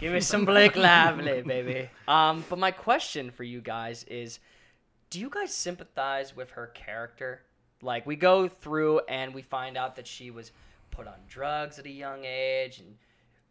give 0.00 0.12
me 0.12 0.18
some 0.18 0.44
Blake 0.44 0.74
Lively, 0.76 1.42
baby. 1.42 1.88
Um, 2.08 2.44
but 2.50 2.58
my 2.58 2.72
question 2.72 3.30
for 3.30 3.44
you 3.44 3.60
guys 3.60 4.02
is, 4.08 4.40
do 5.08 5.20
you 5.20 5.30
guys 5.30 5.54
sympathize 5.54 6.34
with 6.34 6.50
her 6.50 6.66
character? 6.74 7.42
Like 7.80 8.06
we 8.06 8.16
go 8.16 8.48
through 8.48 9.02
and 9.08 9.32
we 9.32 9.42
find 9.42 9.76
out 9.76 9.94
that 9.94 10.08
she 10.08 10.32
was 10.32 10.50
put 10.90 11.06
on 11.06 11.14
drugs 11.28 11.78
at 11.78 11.86
a 11.86 11.90
young 11.90 12.24
age 12.24 12.80
and 12.80 12.96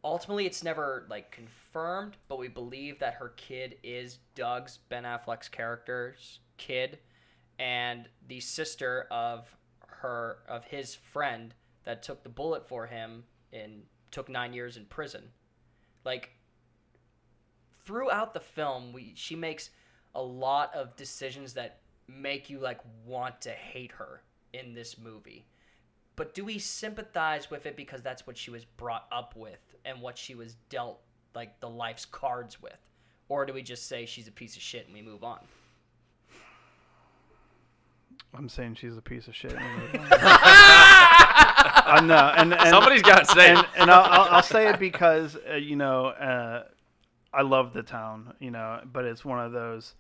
ultimately 0.04 0.46
it's 0.46 0.66
never 0.66 1.06
like 1.10 1.32
confirmed 1.32 2.18
but 2.28 2.38
we 2.38 2.50
believe 2.50 3.00
that 3.00 3.14
her 3.14 3.30
kid 3.38 3.78
is 3.84 4.20
doug's 4.36 4.80
ben 4.90 5.04
affleck's 5.04 5.48
character's 5.48 6.40
kid 6.58 7.00
and 7.60 8.08
the 8.28 8.40
sister 8.40 9.08
of 9.10 9.56
her 9.88 10.38
of 10.48 10.64
his 10.66 10.96
friend 10.96 11.54
that 11.86 12.04
took 12.04 12.24
the 12.24 12.30
bullet 12.30 12.68
for 12.68 12.86
him 12.86 13.24
and 13.52 13.84
took 14.12 14.30
nine 14.30 14.54
years 14.54 14.78
in 14.78 14.86
prison. 14.86 15.24
Like 16.06 16.32
throughout 17.86 18.34
the 18.34 18.40
film 18.40 18.94
we 18.94 19.14
she 19.16 19.36
makes 19.36 19.70
a 20.14 20.22
lot 20.22 20.74
of 20.76 20.96
decisions 20.96 21.54
that 21.54 21.80
make 22.08 22.50
you 22.50 22.60
like 22.60 22.80
want 23.06 23.42
to 23.42 23.52
hate 23.52 23.92
her 23.92 24.22
in 24.54 24.74
this 24.74 24.98
movie. 24.98 25.46
But 26.16 26.34
do 26.34 26.44
we 26.44 26.58
sympathize 26.58 27.52
with 27.52 27.66
it 27.66 27.76
because 27.76 28.02
that's 28.02 28.26
what 28.26 28.38
she 28.38 28.50
was 28.50 28.66
brought 28.66 29.08
up 29.12 29.36
with 29.36 29.76
and 29.86 30.02
what 30.02 30.18
she 30.18 30.34
was 30.36 30.56
dealt 30.70 31.00
like 31.36 31.60
the 31.60 31.70
life's 31.70 32.06
cards 32.06 32.62
with? 32.62 32.80
Or 33.30 33.46
do 33.46 33.54
we 33.54 33.62
just 33.62 33.88
say 33.88 34.06
she's 34.06 34.28
a 34.28 34.32
piece 34.32 34.56
of 34.56 34.62
shit 34.62 34.86
and 34.86 34.94
we 34.94 35.02
move 35.02 35.24
on 35.24 35.40
I'm 38.34 38.50
saying 38.50 38.76
she's 38.76 38.98
a 38.98 39.02
piece 39.02 39.28
of 39.28 39.36
shit. 39.36 39.56
I 41.90 42.02
know, 42.04 42.34
and, 42.38 42.54
and 42.54 42.70
Somebody's 42.70 43.02
got 43.02 43.20
to 43.20 43.26
say. 43.26 43.50
and, 43.50 43.60
it. 43.60 43.66
and 43.78 43.90
I'll, 43.90 44.04
I'll, 44.04 44.36
I'll 44.36 44.44
say 44.44 44.70
it 44.70 44.80
because 44.80 45.38
uh, 45.50 45.56
you 45.56 45.76
know 45.76 46.08
uh, 46.08 46.64
I 47.34 47.42
love 47.42 47.74
the 47.74 47.84
town, 47.84 48.34
you 48.40 48.52
know, 48.52 48.82
but 48.86 49.06
it's 49.06 49.24
one 49.26 49.40
of 49.44 49.52
those, 49.52 49.96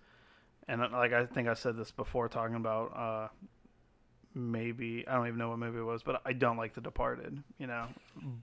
and 0.68 0.82
uh, 0.82 0.90
like 0.92 1.13
I 1.13 1.26
think 1.26 1.48
I 1.48 1.54
said 1.54 1.78
this 1.78 1.92
before, 1.92 2.28
talking 2.30 2.56
about 2.56 2.96
uh, 2.96 3.28
maybe 4.36 5.06
I 5.08 5.16
don't 5.16 5.28
even 5.28 5.40
know 5.40 5.50
what 5.50 5.60
movie 5.60 5.80
it 5.80 5.84
was, 5.84 6.04
but 6.04 6.22
I 6.26 6.34
don't 6.34 6.58
like 6.58 6.74
The 6.74 6.82
Departed, 6.82 7.42
you 7.58 7.68
know, 7.68 7.86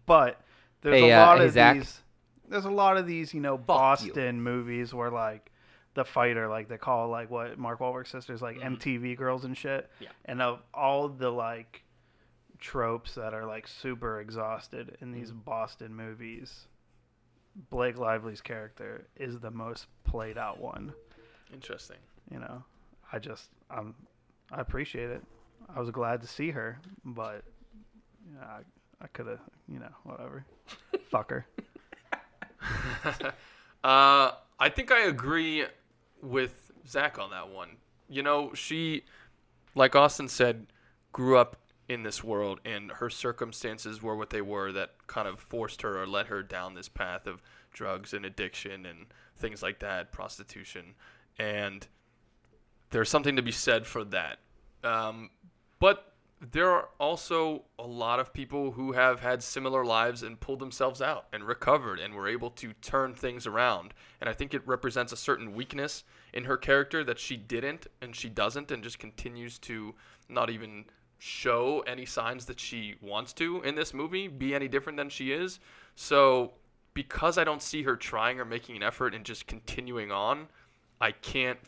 but 0.07 0.41
there's 0.83 1.01
Hey, 1.01 1.11
a 1.11 1.17
uh, 1.23 1.27
lot 1.27 1.39
hey, 1.39 1.47
of 1.47 1.53
Zach. 1.53 1.77
these. 1.77 2.01
There's 2.49 2.67
a 2.67 2.71
lot 2.71 2.97
of 2.99 3.07
these, 3.07 3.33
you 3.33 3.41
know, 3.41 3.57
Fuck 3.57 3.61
you. 4.03 4.13
Boston 4.13 4.43
movies 4.43 4.93
where 4.93 5.11
like 5.11 5.51
the 5.95 6.05
fighter, 6.05 6.49
like 6.49 6.69
they 6.69 6.77
call 6.77 7.09
like 7.09 7.31
what 7.31 7.59
Mark 7.59 7.81
Wahlberg's 7.81 8.11
sisters, 8.11 8.43
like 8.43 8.59
MTV 8.59 9.17
girls 9.17 9.45
and 9.45 9.57
shit. 9.57 9.91
Yeah. 10.01 10.09
And 10.25 10.43
of 10.43 10.61
all 10.73 11.09
the 11.09 11.31
like 11.31 11.85
tropes 12.59 13.15
that 13.15 13.35
are 13.35 13.47
like 13.47 13.69
super 13.69 14.21
exhausted 14.21 14.97
in 15.01 15.13
these 15.13 15.31
Boston 15.31 15.95
movies, 15.95 16.67
Blake 17.71 17.99
Lively's 17.99 18.41
character 18.41 19.07
is 19.17 19.39
the 19.39 19.51
most 19.51 19.87
played 20.05 20.37
out 20.37 20.61
one. 20.61 20.93
Interesting. 21.53 21.99
You 22.31 22.41
know, 22.41 22.65
I 23.13 23.19
just 23.19 23.51
um, 23.71 23.95
I 24.51 24.61
appreciate 24.61 25.11
it. 25.11 25.23
I 25.75 25.81
was 25.81 25.91
glad 25.91 26.21
to 26.23 26.27
see 26.27 26.51
her, 26.51 26.79
but 27.05 27.43
you 28.27 28.35
know, 28.35 28.43
I 28.43 28.61
I 29.01 29.07
could 29.09 29.27
have 29.27 29.41
you 29.69 29.79
know 29.79 29.93
whatever, 30.03 30.45
fuck 31.11 31.31
her. 31.31 31.47
Uh, 33.85 34.33
I 34.59 34.71
think 34.71 34.91
I 34.91 35.03
agree 35.03 35.67
with 36.25 36.73
Zach 36.87 37.19
on 37.19 37.31
that 37.31 37.49
one. 37.49 37.77
You 38.09 38.23
know, 38.23 38.53
she, 38.55 39.05
like 39.75 39.95
Austin 39.95 40.29
said, 40.29 40.67
grew 41.13 41.37
up 41.37 41.57
in 41.89 42.03
this 42.03 42.25
world, 42.25 42.61
and 42.65 42.91
her 42.93 43.11
circumstances 43.11 44.03
were 44.03 44.17
what 44.17 44.31
they 44.31 44.41
were 44.41 44.73
that 44.73 44.93
kind 45.07 45.29
of 45.29 45.39
forced 45.39 45.83
her 45.83 46.03
or 46.03 46.07
led 46.07 46.27
her 46.27 46.43
down 46.43 46.75
this 46.75 46.89
path 46.89 47.27
of 47.27 47.43
drugs 47.73 48.15
and 48.15 48.25
addiction 48.25 48.87
and 48.87 49.07
things 49.37 49.63
like 49.63 49.81
that, 49.81 50.13
prostitution. 50.13 50.95
And 51.39 51.87
there's 52.91 53.11
something 53.11 53.37
to 53.37 53.43
be 53.43 53.53
said 53.53 53.87
for 53.87 54.05
that. 54.05 54.39
Um, 54.83 55.31
but 55.79 56.14
there 56.53 56.71
are 56.71 56.89
also 56.99 57.65
a 57.79 57.87
lot 57.87 58.21
of 58.21 58.33
people 58.33 58.73
who 58.73 58.93
have 58.93 59.21
had 59.21 59.43
similar 59.43 59.85
lives 59.85 60.23
and 60.23 60.41
pulled 60.41 60.59
themselves 60.59 61.01
out 61.01 61.27
and 61.33 61.45
recovered 61.45 61.99
and 61.99 62.15
were 62.15 62.29
able 62.29 62.51
to 62.51 62.73
turn 62.75 63.15
things 63.15 63.47
around. 63.47 63.95
And 64.21 64.29
I 64.29 64.33
think 64.33 64.55
it 64.55 64.67
represents 64.67 65.13
a 65.13 65.17
certain 65.17 65.55
weakness 65.55 66.05
in 66.33 66.45
her 66.45 66.57
character 66.57 67.05
that 67.05 67.19
she 67.19 67.37
didn't 67.37 67.87
and 68.03 68.15
she 68.15 68.29
doesn't 68.29 68.71
and 68.71 68.83
just 68.83 68.99
continues 68.99 69.59
to 69.61 69.95
not 70.29 70.51
even 70.51 70.85
show 71.19 71.81
any 71.87 72.05
signs 72.05 72.45
that 72.47 72.61
she 72.61 72.97
wants 73.01 73.33
to 73.35 73.63
in 73.63 73.75
this 73.75 73.95
movie 73.95 74.29
be 74.29 74.55
any 74.55 74.69
different 74.69 74.97
than 74.97 75.09
she 75.09 75.33
is. 75.33 75.61
So 75.97 76.53
because 76.95 77.39
I 77.39 77.45
don't 77.45 77.63
see 77.63 77.83
her 77.85 77.97
trying 77.97 78.41
or 78.41 78.45
making 78.45 78.77
an 78.77 78.83
effort 78.83 79.15
and 79.15 79.25
just 79.25 79.47
continuing 79.47 80.13
on, 80.13 80.49
I 81.01 81.13
can't 81.13 81.59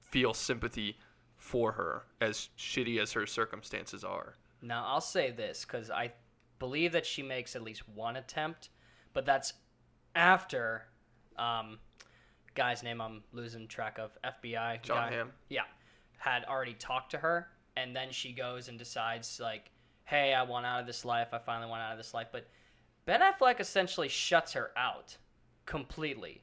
feel 0.00 0.34
sympathy 0.34 0.98
for 1.52 1.72
her 1.72 2.04
as 2.22 2.48
shitty 2.56 2.98
as 2.98 3.12
her 3.12 3.26
circumstances 3.26 4.04
are. 4.04 4.36
Now, 4.62 4.86
I'll 4.86 5.02
say 5.02 5.32
this 5.32 5.66
because 5.66 5.90
I 5.90 6.10
believe 6.58 6.92
that 6.92 7.04
she 7.04 7.22
makes 7.22 7.54
at 7.54 7.62
least 7.62 7.86
one 7.90 8.16
attempt, 8.16 8.70
but 9.12 9.26
that's 9.26 9.52
after, 10.14 10.84
um, 11.36 11.78
guy's 12.54 12.82
name 12.82 13.02
I'm 13.02 13.22
losing 13.32 13.68
track 13.68 13.98
of, 13.98 14.16
FBI 14.24 14.80
John 14.80 15.10
guy, 15.10 15.14
Hamm. 15.14 15.32
yeah, 15.50 15.64
had 16.16 16.44
already 16.44 16.72
talked 16.72 17.10
to 17.10 17.18
her, 17.18 17.48
and 17.76 17.94
then 17.94 18.12
she 18.12 18.32
goes 18.32 18.68
and 18.68 18.78
decides 18.78 19.38
like, 19.38 19.70
hey, 20.04 20.32
I 20.32 20.44
want 20.44 20.64
out 20.64 20.80
of 20.80 20.86
this 20.86 21.04
life. 21.04 21.28
I 21.34 21.38
finally 21.38 21.68
want 21.68 21.82
out 21.82 21.92
of 21.92 21.98
this 21.98 22.14
life. 22.14 22.28
But 22.32 22.48
Ben 23.04 23.20
Affleck 23.20 23.60
essentially 23.60 24.08
shuts 24.08 24.54
her 24.54 24.70
out 24.74 25.18
completely. 25.66 26.40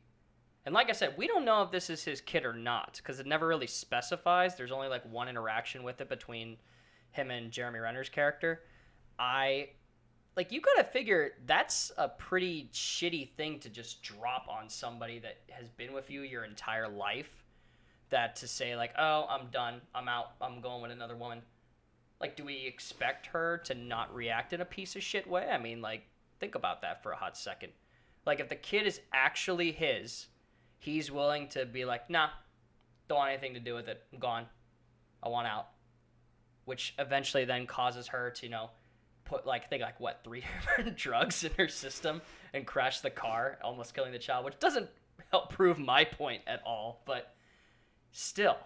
And 0.69 0.75
like 0.75 0.91
I 0.91 0.93
said, 0.93 1.15
we 1.17 1.25
don't 1.25 1.45
know 1.45 1.63
if 1.63 1.71
this 1.71 1.89
is 1.89 2.03
his 2.03 2.21
kid 2.21 2.45
or 2.45 2.53
not 2.53 2.97
because 2.97 3.19
it 3.19 3.25
never 3.25 3.47
really 3.47 3.65
specifies. 3.65 4.55
There's 4.55 4.71
only 4.71 4.87
like 4.87 5.01
one 5.11 5.27
interaction 5.27 5.81
with 5.81 5.99
it 5.99 6.09
between 6.09 6.57
him 7.09 7.31
and 7.31 7.49
Jeremy 7.49 7.79
Renner's 7.79 8.07
character. 8.07 8.61
I 9.17 9.69
like 10.37 10.51
you 10.51 10.61
gotta 10.61 10.83
figure 10.83 11.31
that's 11.47 11.91
a 11.97 12.07
pretty 12.07 12.69
shitty 12.71 13.31
thing 13.31 13.57
to 13.61 13.69
just 13.71 14.03
drop 14.03 14.45
on 14.47 14.69
somebody 14.69 15.17
that 15.17 15.37
has 15.49 15.69
been 15.69 15.91
with 15.91 16.11
you 16.11 16.21
your 16.21 16.43
entire 16.43 16.87
life. 16.87 17.43
That 18.11 18.35
to 18.35 18.47
say 18.47 18.75
like, 18.75 18.93
oh, 18.95 19.25
I'm 19.27 19.47
done, 19.47 19.81
I'm 19.95 20.07
out, 20.07 20.33
I'm 20.39 20.61
going 20.61 20.83
with 20.83 20.91
another 20.91 21.17
woman. 21.17 21.41
Like, 22.21 22.35
do 22.35 22.45
we 22.45 22.67
expect 22.67 23.25
her 23.25 23.57
to 23.65 23.73
not 23.73 24.13
react 24.13 24.53
in 24.53 24.61
a 24.61 24.65
piece 24.65 24.95
of 24.95 25.01
shit 25.01 25.27
way? 25.27 25.49
I 25.49 25.57
mean, 25.57 25.81
like, 25.81 26.03
think 26.39 26.53
about 26.53 26.83
that 26.83 27.01
for 27.01 27.11
a 27.11 27.17
hot 27.17 27.35
second. 27.35 27.71
Like, 28.23 28.39
if 28.39 28.49
the 28.49 28.55
kid 28.55 28.85
is 28.85 29.01
actually 29.11 29.71
his, 29.71 30.27
he's 30.79 31.11
willing 31.11 31.47
to 31.49 31.65
be 31.65 31.85
like, 31.85 32.09
nah, 32.09 32.29
don't 33.07 33.19
want 33.19 33.31
anything 33.31 33.53
to 33.53 33.59
do 33.59 33.75
with 33.75 33.87
it. 33.87 34.01
I'm 34.11 34.19
gone. 34.19 34.45
I 35.21 35.29
want 35.29 35.47
out. 35.47 35.67
Which 36.65 36.95
eventually 36.97 37.45
then 37.45 37.67
causes 37.67 38.07
her 38.07 38.31
to, 38.31 38.45
you 38.45 38.51
know, 38.51 38.69
put 39.25 39.45
like 39.45 39.65
I 39.65 39.67
think 39.67 39.81
like 39.83 39.99
what 39.99 40.21
three 40.23 40.43
different 40.77 40.97
drugs 40.97 41.43
in 41.43 41.51
her 41.57 41.67
system 41.67 42.21
and 42.53 42.65
crash 42.65 43.01
the 43.01 43.09
car, 43.09 43.59
almost 43.63 43.93
killing 43.93 44.11
the 44.11 44.19
child, 44.19 44.45
which 44.45 44.59
doesn't 44.59 44.89
help 45.31 45.51
prove 45.51 45.77
my 45.77 46.03
point 46.03 46.41
at 46.47 46.61
all. 46.65 47.01
But 47.05 47.33
still, 48.11 48.57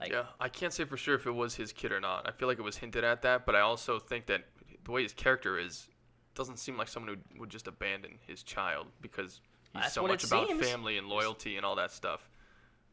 like 0.00 0.12
Yeah, 0.12 0.24
I 0.40 0.48
can't 0.48 0.72
say 0.72 0.84
for 0.84 0.96
sure 0.96 1.14
if 1.14 1.26
it 1.26 1.32
was 1.32 1.54
his 1.54 1.72
kid 1.72 1.92
or 1.92 2.00
not. 2.00 2.28
I 2.28 2.32
feel 2.32 2.48
like 2.48 2.58
it 2.58 2.62
was 2.62 2.78
hinted 2.78 3.04
at 3.04 3.22
that, 3.22 3.44
but 3.44 3.54
I 3.54 3.60
also 3.60 3.98
think 3.98 4.26
that 4.26 4.44
the 4.84 4.92
way 4.92 5.02
his 5.02 5.12
character 5.12 5.58
is 5.58 5.88
doesn't 6.34 6.58
seem 6.58 6.76
like 6.76 6.86
someone 6.86 7.16
who 7.16 7.40
would 7.40 7.50
just 7.50 7.66
abandon 7.66 8.12
his 8.26 8.44
child 8.44 8.86
because 9.00 9.40
he's 9.72 9.82
That's 9.82 9.94
so 9.94 10.02
what 10.02 10.10
much 10.10 10.24
about 10.24 10.48
seems. 10.48 10.66
family 10.66 10.98
and 10.98 11.08
loyalty 11.08 11.56
and 11.56 11.64
all 11.64 11.76
that 11.76 11.92
stuff. 11.92 12.28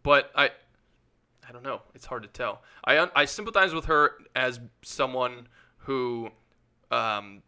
But 0.04 0.32
I 0.36 0.52
I 1.48 1.52
don't 1.52 1.64
know. 1.64 1.82
It's 1.94 2.06
hard 2.06 2.24
to 2.24 2.30
tell. 2.30 2.64
I 2.86 3.08
I 3.16 3.26
sympathize 3.26 3.74
with 3.74 3.86
her 3.86 4.14
as 4.36 4.60
someone 4.84 5.48
who 5.78 6.30
um, 6.92 7.42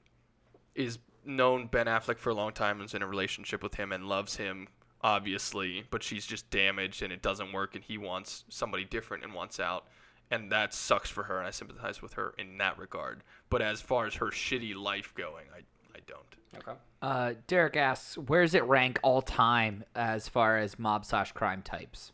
is 0.75 0.99
known 1.25 1.67
Ben 1.67 1.87
Affleck 1.87 2.19
for 2.19 2.29
a 2.29 2.33
long 2.33 2.53
time 2.53 2.79
and 2.79 2.85
is 2.85 2.93
in 2.93 3.01
a 3.01 3.07
relationship 3.07 3.61
with 3.63 3.75
him 3.75 3.91
and 3.91 4.07
loves 4.07 4.35
him 4.35 4.67
obviously, 5.01 5.85
but 5.89 6.01
she's 6.03 6.25
just 6.25 6.49
damaged 6.49 7.03
and 7.03 7.13
it 7.13 7.21
doesn't 7.21 7.51
work 7.53 7.75
and 7.75 7.83
he 7.83 7.97
wants 7.97 8.45
somebody 8.49 8.83
different 8.83 9.23
and 9.23 9.33
wants 9.33 9.59
out. 9.59 9.85
And 10.31 10.51
that 10.51 10.73
sucks 10.73 11.09
for 11.09 11.23
her 11.23 11.37
and 11.37 11.47
I 11.47 11.51
sympathize 11.51 12.01
with 12.01 12.13
her 12.13 12.33
in 12.37 12.57
that 12.57 12.77
regard. 12.77 13.23
But 13.49 13.61
as 13.61 13.79
far 13.79 14.05
as 14.05 14.15
her 14.15 14.27
shitty 14.27 14.75
life 14.75 15.13
going, 15.15 15.45
I 15.55 15.61
don't. 16.07 16.35
okay. 16.57 16.79
Uh, 17.01 17.33
Derek 17.45 17.75
asks, 17.75 18.17
where 18.17 18.41
does 18.41 18.55
it 18.55 18.63
rank 18.63 18.99
all 19.03 19.21
time 19.21 19.83
as 19.95 20.27
far 20.27 20.57
as 20.57 20.79
mob 20.79 21.05
slash 21.05 21.31
crime 21.31 21.61
types? 21.61 22.11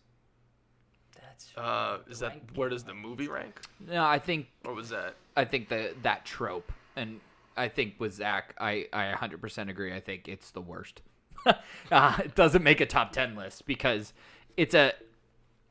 That's 1.15 1.51
Uh, 1.55 1.99
is 2.09 2.19
that 2.19 2.31
Rank 2.31 2.43
where 2.55 2.69
does 2.69 2.83
the 2.83 2.93
movie 2.93 3.27
rank? 3.27 3.61
No, 3.79 4.03
I 4.03 4.19
think 4.19 4.47
What 4.63 4.75
was 4.75 4.89
that? 4.89 5.15
I 5.35 5.45
think 5.45 5.69
the 5.69 5.93
that 6.03 6.25
trope, 6.25 6.71
and 6.95 7.19
I 7.55 7.69
think 7.69 7.95
with 7.99 8.13
Zach, 8.13 8.55
I 8.59 8.87
I 8.91 9.13
100% 9.13 9.69
agree. 9.69 9.93
I 9.93 9.99
think 9.99 10.27
it's 10.27 10.51
the 10.51 10.61
worst. 10.61 11.01
uh, 11.91 12.17
it 12.23 12.35
doesn't 12.35 12.63
make 12.63 12.81
a 12.81 12.85
top 12.85 13.11
10 13.11 13.35
list 13.35 13.65
because 13.65 14.13
it's 14.57 14.75
a 14.75 14.93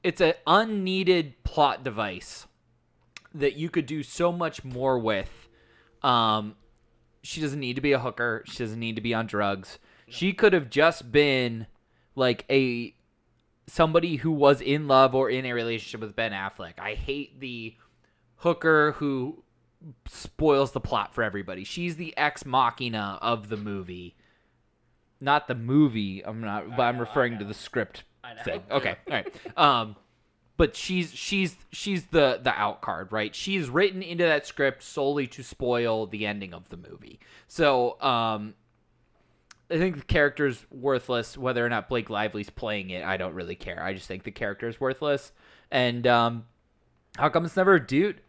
it's 0.02 0.20
a 0.20 0.34
unneeded 0.46 1.42
plot 1.44 1.84
device 1.84 2.46
that 3.34 3.54
you 3.56 3.70
could 3.70 3.86
do 3.86 4.02
so 4.02 4.32
much 4.32 4.64
more 4.64 4.98
with. 4.98 5.48
Um, 6.02 6.56
she 7.22 7.40
doesn't 7.40 7.60
need 7.60 7.74
to 7.74 7.80
be 7.82 7.92
a 7.92 7.98
hooker. 7.98 8.42
She 8.46 8.58
doesn't 8.58 8.78
need 8.78 8.96
to 8.96 9.02
be 9.02 9.14
on 9.14 9.26
drugs. 9.26 9.78
She 10.08 10.32
could 10.32 10.52
have 10.52 10.68
just 10.68 11.10
been 11.10 11.66
like 12.14 12.44
a 12.50 12.94
somebody 13.66 14.16
who 14.16 14.30
was 14.30 14.60
in 14.60 14.88
love 14.88 15.14
or 15.14 15.30
in 15.30 15.46
a 15.46 15.52
relationship 15.52 16.00
with 16.00 16.16
Ben 16.16 16.32
Affleck. 16.32 16.78
I 16.78 16.94
hate 16.94 17.40
the 17.40 17.76
hooker 18.36 18.92
who 18.92 19.42
spoils 20.06 20.72
the 20.72 20.80
plot 20.80 21.14
for 21.14 21.22
everybody. 21.22 21.64
She's 21.64 21.96
the 21.96 22.16
ex 22.16 22.44
machina 22.44 23.18
of 23.22 23.48
the 23.48 23.56
movie. 23.56 24.16
Not 25.20 25.46
the 25.46 25.54
movie. 25.54 26.24
I'm 26.24 26.40
not 26.40 26.76
but 26.76 26.82
I'm 26.82 26.98
referring 26.98 27.38
to 27.38 27.44
the 27.44 27.54
script 27.54 28.02
I 28.24 28.34
know. 28.34 28.42
thing. 28.42 28.62
Okay. 28.70 28.96
All 29.06 29.12
right. 29.14 29.34
Um 29.56 29.96
but 30.56 30.76
she's 30.76 31.12
she's 31.12 31.56
she's 31.70 32.06
the 32.06 32.40
the 32.42 32.50
out 32.52 32.80
card, 32.82 33.12
right? 33.12 33.34
She's 33.34 33.68
written 33.68 34.02
into 34.02 34.24
that 34.24 34.46
script 34.46 34.82
solely 34.82 35.26
to 35.28 35.42
spoil 35.42 36.06
the 36.06 36.26
ending 36.26 36.52
of 36.54 36.68
the 36.68 36.76
movie. 36.76 37.18
So, 37.48 38.00
um 38.00 38.54
I 39.70 39.78
think 39.78 39.96
the 39.96 40.04
character's 40.04 40.66
worthless. 40.70 41.38
Whether 41.38 41.64
or 41.64 41.68
not 41.70 41.88
Blake 41.88 42.10
Lively's 42.10 42.50
playing 42.50 42.90
it, 42.90 43.04
I 43.04 43.16
don't 43.16 43.32
really 43.34 43.54
care. 43.54 43.82
I 43.82 43.94
just 43.94 44.06
think 44.06 44.22
the 44.22 44.30
character's 44.30 44.78
worthless. 44.78 45.32
And 45.70 46.06
um, 46.06 46.44
how 47.16 47.30
come 47.30 47.46
it's 47.46 47.56
never 47.56 47.76
a 47.76 47.86
dude? 47.86 48.20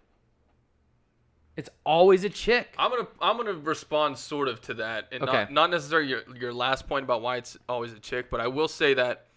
It's 1.58 1.70
always 1.86 2.24
a 2.24 2.30
chick. 2.30 2.74
I'm 2.80 2.90
gonna 2.90 3.08
I'm 3.22 3.38
gonna 3.38 3.54
respond 3.54 4.18
sort 4.18 4.48
of 4.48 4.62
to 4.62 4.74
that, 4.76 5.10
and 5.12 5.22
Okay. 5.24 5.32
not 5.34 5.52
not 5.52 5.70
necessarily 5.72 6.08
your 6.10 6.22
your 6.40 6.54
last 6.54 6.88
point 6.88 7.04
about 7.04 7.22
why 7.22 7.38
it's 7.38 7.58
always 7.70 7.92
a 7.94 8.00
chick, 8.00 8.30
but 8.32 8.40
I 8.40 8.48
will 8.48 8.68
say 8.70 8.94
that 8.96 9.28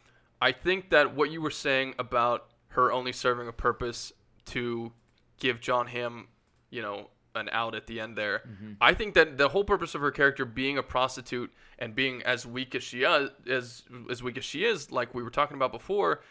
I 0.40 0.52
think 0.52 0.90
that 0.90 1.14
what 1.14 1.30
you 1.30 1.42
were 1.42 1.50
saying 1.50 1.94
about 1.98 2.46
her 2.76 2.92
only 2.92 3.12
serving 3.12 3.48
a 3.48 3.52
purpose 3.52 4.12
to 4.46 4.92
give 5.38 5.60
Jon 5.60 5.86
Hamm, 5.86 6.28
you 6.70 6.82
know, 6.82 7.08
an 7.34 7.48
out 7.52 7.74
at 7.74 7.86
the 7.86 8.00
end 8.00 8.16
there. 8.16 8.42
Mm-hmm. 8.46 8.72
I 8.80 8.94
think 8.94 9.14
that 9.14 9.36
the 9.36 9.48
whole 9.48 9.64
purpose 9.64 9.94
of 9.94 10.00
her 10.00 10.10
character 10.10 10.44
being 10.44 10.78
a 10.78 10.82
prostitute 10.82 11.52
and 11.78 11.94
being 11.94 12.22
as 12.22 12.46
weak 12.46 12.74
as 12.74 12.82
she 12.82 13.02
is, 13.02 13.30
as 13.48 13.82
as 14.10 14.22
weak 14.22 14.38
as 14.38 14.44
she 14.44 14.64
is, 14.64 14.90
like 14.90 15.14
we 15.14 15.22
were 15.22 15.30
talking 15.30 15.56
about 15.56 15.72
before, 15.72 16.22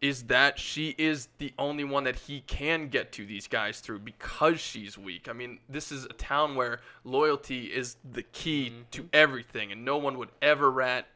is 0.00 0.24
that 0.24 0.58
she 0.58 0.94
is 0.98 1.28
the 1.38 1.52
only 1.58 1.84
one 1.84 2.04
that 2.04 2.16
he 2.16 2.40
can 2.40 2.88
get 2.88 3.12
to 3.12 3.24
these 3.24 3.46
guys 3.46 3.80
through 3.80 3.98
because 3.98 4.60
she's 4.60 4.98
weak. 4.98 5.28
I 5.28 5.32
mean, 5.32 5.58
this 5.68 5.90
is 5.90 6.04
a 6.04 6.12
town 6.14 6.54
where 6.54 6.80
loyalty 7.04 7.66
is 7.66 7.96
the 8.10 8.22
key 8.22 8.70
mm-hmm. 8.70 8.82
to 8.92 9.08
everything, 9.12 9.72
and 9.72 9.84
no 9.84 9.96
one 9.96 10.18
would 10.18 10.30
ever 10.42 10.70
rat 10.70 11.06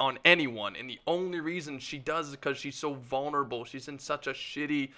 on 0.00 0.18
anyone. 0.24 0.76
And 0.76 0.88
the 0.88 0.98
only 1.06 1.40
reason 1.40 1.78
she 1.78 1.98
does 1.98 2.28
is 2.28 2.32
because 2.32 2.58
she's 2.58 2.76
so 2.76 2.94
vulnerable. 2.94 3.64
She's 3.64 3.88
in 3.88 3.98
such 3.98 4.26
a 4.26 4.32
shitty 4.32 4.90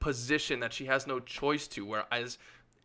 position 0.00 0.60
that 0.60 0.72
she 0.72 0.84
has 0.86 1.06
no 1.06 1.20
choice 1.20 1.66
to. 1.68 1.84
Whereas 1.84 2.38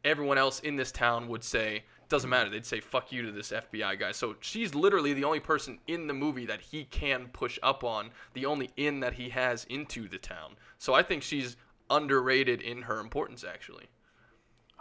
everyone 0.04 0.38
else 0.38 0.60
in 0.62 0.76
this 0.76 0.92
town 0.92 1.28
would 1.28 1.44
say, 1.44 1.84
doesn't 2.10 2.30
matter. 2.30 2.50
They'd 2.50 2.66
say, 2.66 2.80
fuck 2.80 3.12
you 3.12 3.22
to 3.24 3.32
this 3.32 3.52
FBI 3.52 4.00
guy. 4.00 4.12
So 4.12 4.36
she's 4.40 4.74
literally 4.74 5.14
the 5.14 5.26
only 5.26 5.42
person 5.42 5.80
in 5.88 6.08
the 6.08 6.14
movie 6.14 6.46
that 6.46 6.62
he 6.62 6.86
can 6.86 7.28
push 7.34 7.60
up 7.62 7.84
on, 7.84 8.12
the 8.34 8.46
only 8.46 8.70
in 8.78 9.02
that 9.02 9.14
he 9.14 9.30
has 9.30 9.66
into 9.66 10.08
the 10.08 10.18
town. 10.18 10.56
So 10.78 10.94
I 10.94 11.04
think 11.04 11.24
she's 11.24 11.58
underrated 11.90 12.62
in 12.62 12.84
her 12.84 13.00
importance, 13.00 13.44
actually. 13.44 13.88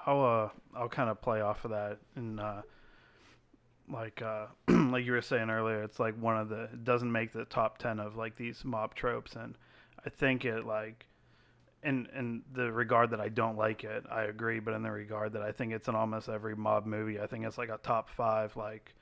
I'll 0.07 0.25
uh, 0.25 0.49
I'll 0.79 0.89
kind 0.89 1.11
of 1.11 1.21
play 1.21 1.41
off 1.41 1.65
of 1.65 1.73
that 1.73 1.99
and 2.15 2.39
uh, 2.39 2.63
like 3.89 4.23
uh, 4.23 4.47
like 4.69 5.05
you 5.05 5.13
were 5.13 5.23
saying 5.23 5.51
earlier, 5.51 5.83
it's 5.83 6.01
like 6.01 6.21
one 6.21 6.37
of 6.37 6.49
the 6.49 6.65
it 6.65 6.85
doesn't 6.85 7.11
make 7.11 7.33
the 7.33 7.45
top 7.45 7.79
ten 7.79 8.01
of 8.01 8.17
like 8.17 8.37
these 8.37 8.65
mob 8.65 8.95
tropes, 8.95 9.37
and 9.37 9.57
I 10.05 10.11
think 10.11 10.45
it 10.45 10.67
like 10.67 11.07
in 11.83 12.09
in 12.17 12.43
the 12.53 12.73
regard 12.73 13.11
that 13.11 13.21
I 13.21 13.29
don't 13.29 13.57
like 13.57 13.85
it, 13.85 14.05
I 14.11 14.25
agree, 14.25 14.61
but 14.61 14.75
in 14.75 14.83
the 14.83 14.91
regard 14.91 15.33
that 15.35 15.43
I 15.43 15.53
think 15.53 15.73
it's 15.73 15.89
in 15.89 15.95
almost 15.95 16.29
every 16.29 16.57
mob 16.57 16.87
movie, 16.87 17.21
I 17.21 17.27
think 17.27 17.45
it's 17.45 17.59
like 17.59 17.69
a 17.69 17.79
top 17.83 18.11
five 18.11 18.57
like 18.57 18.95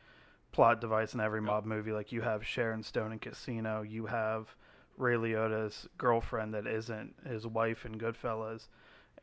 plot 0.52 0.80
device 0.80 1.14
in 1.14 1.20
every 1.20 1.40
mob 1.40 1.64
movie. 1.64 1.92
Like 1.92 2.12
you 2.12 2.20
have 2.20 2.46
Sharon 2.46 2.82
Stone 2.82 3.12
in 3.12 3.18
Casino, 3.18 3.82
you 3.82 4.06
have 4.06 4.54
Ray 4.96 5.16
Liotta's 5.16 5.88
girlfriend 5.98 6.54
that 6.54 6.66
isn't 6.66 7.14
his 7.26 7.46
wife 7.46 7.86
in 7.86 7.98
Goodfellas, 7.98 8.68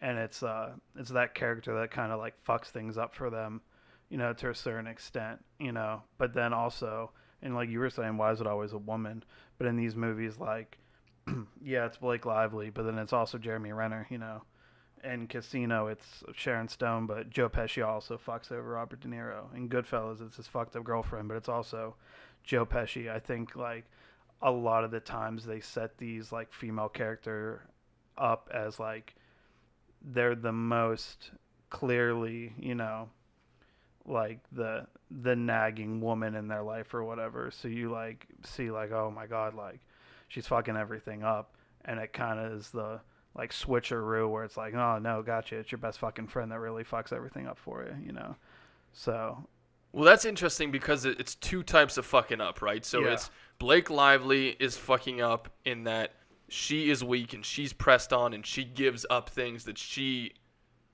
and 0.01 0.17
it's 0.17 0.43
uh 0.43 0.71
it's 0.97 1.11
that 1.11 1.35
character 1.35 1.79
that 1.79 1.91
kind 1.91 2.11
of 2.11 2.19
like 2.19 2.33
fucks 2.45 2.67
things 2.67 2.97
up 2.97 3.13
for 3.13 3.29
them, 3.29 3.61
you 4.11 4.17
know, 4.17 4.33
to 4.33 4.49
a 4.49 4.55
certain 4.55 4.87
extent, 4.87 5.43
you 5.57 5.71
know. 5.71 6.03
But 6.17 6.33
then 6.33 6.53
also, 6.53 7.11
and 7.41 7.55
like 7.55 7.69
you 7.69 7.79
were 7.79 7.89
saying, 7.89 8.17
why 8.17 8.31
is 8.33 8.41
it 8.41 8.45
always 8.45 8.73
a 8.73 8.77
woman? 8.77 9.23
But 9.57 9.67
in 9.67 9.77
these 9.77 9.95
movies, 9.95 10.37
like, 10.37 10.77
yeah, 11.63 11.85
it's 11.85 11.97
Blake 11.97 12.25
Lively, 12.25 12.69
but 12.69 12.83
then 12.83 12.97
it's 12.97 13.13
also 13.13 13.37
Jeremy 13.37 13.71
Renner, 13.71 14.05
you 14.09 14.17
know. 14.17 14.43
In 15.03 15.27
Casino, 15.27 15.87
it's 15.87 16.23
Sharon 16.35 16.67
Stone, 16.67 17.07
but 17.07 17.29
Joe 17.29 17.49
Pesci 17.49 17.87
also 17.87 18.19
fucks 18.19 18.51
over 18.51 18.73
Robert 18.73 18.99
De 18.99 19.07
Niro. 19.07 19.45
In 19.55 19.69
Goodfellas, 19.69 20.21
it's 20.21 20.35
his 20.35 20.47
fucked 20.47 20.75
up 20.75 20.83
girlfriend, 20.83 21.29
but 21.29 21.37
it's 21.37 21.49
also 21.49 21.95
Joe 22.43 22.65
Pesci. 22.65 23.09
I 23.09 23.17
think 23.17 23.55
like 23.55 23.85
a 24.41 24.51
lot 24.51 24.83
of 24.83 24.91
the 24.91 24.99
times 24.99 25.45
they 25.45 25.61
set 25.61 25.97
these 25.97 26.31
like 26.33 26.51
female 26.51 26.89
character 26.89 27.63
up 28.17 28.49
as 28.53 28.77
like 28.77 29.15
they're 30.03 30.35
the 30.35 30.51
most 30.51 31.31
clearly, 31.69 32.53
you 32.59 32.75
know, 32.75 33.09
like 34.05 34.39
the 34.51 34.85
the 35.23 35.35
nagging 35.35 36.01
woman 36.01 36.35
in 36.35 36.47
their 36.47 36.63
life 36.63 36.93
or 36.93 37.03
whatever. 37.03 37.51
So 37.51 37.67
you 37.67 37.91
like 37.91 38.27
see 38.43 38.71
like, 38.71 38.91
oh 38.91 39.11
my 39.13 39.27
god, 39.27 39.53
like 39.53 39.79
she's 40.27 40.47
fucking 40.47 40.77
everything 40.77 41.23
up, 41.23 41.53
and 41.85 41.99
it 41.99 42.13
kind 42.13 42.39
of 42.39 42.53
is 42.53 42.69
the 42.71 42.99
like 43.35 43.51
switcheroo 43.51 44.29
where 44.29 44.43
it's 44.43 44.57
like, 44.57 44.73
oh 44.73 44.99
no, 44.99 45.21
gotcha, 45.21 45.55
it's 45.55 45.71
your 45.71 45.79
best 45.79 45.99
fucking 45.99 46.27
friend 46.27 46.51
that 46.51 46.59
really 46.59 46.83
fucks 46.83 47.13
everything 47.13 47.47
up 47.47 47.57
for 47.57 47.83
you, 47.83 47.95
you 48.07 48.11
know. 48.11 48.35
So 48.93 49.45
Well, 49.93 50.03
that's 50.05 50.25
interesting 50.25 50.71
because 50.71 51.05
it's 51.05 51.35
two 51.35 51.63
types 51.63 51.97
of 51.97 52.05
fucking 52.05 52.41
up, 52.41 52.61
right? 52.61 52.83
So 52.85 53.01
Yeah. 53.01 53.13
it's 53.13 53.29
Blake 53.57 53.89
Lively 53.89 54.49
is 54.59 54.75
fucking 54.77 55.21
up 55.21 55.49
in 55.65 55.83
that 55.85 56.13
she 56.49 56.89
is 56.89 57.03
weak 57.03 57.33
and 57.33 57.45
she's 57.45 57.71
pressed 57.71 58.11
on 58.11 58.33
and 58.33 58.45
she 58.45 58.65
gives 58.65 59.05
up 59.09 59.29
things 59.29 59.63
that 59.63 59.77
she 59.77 60.33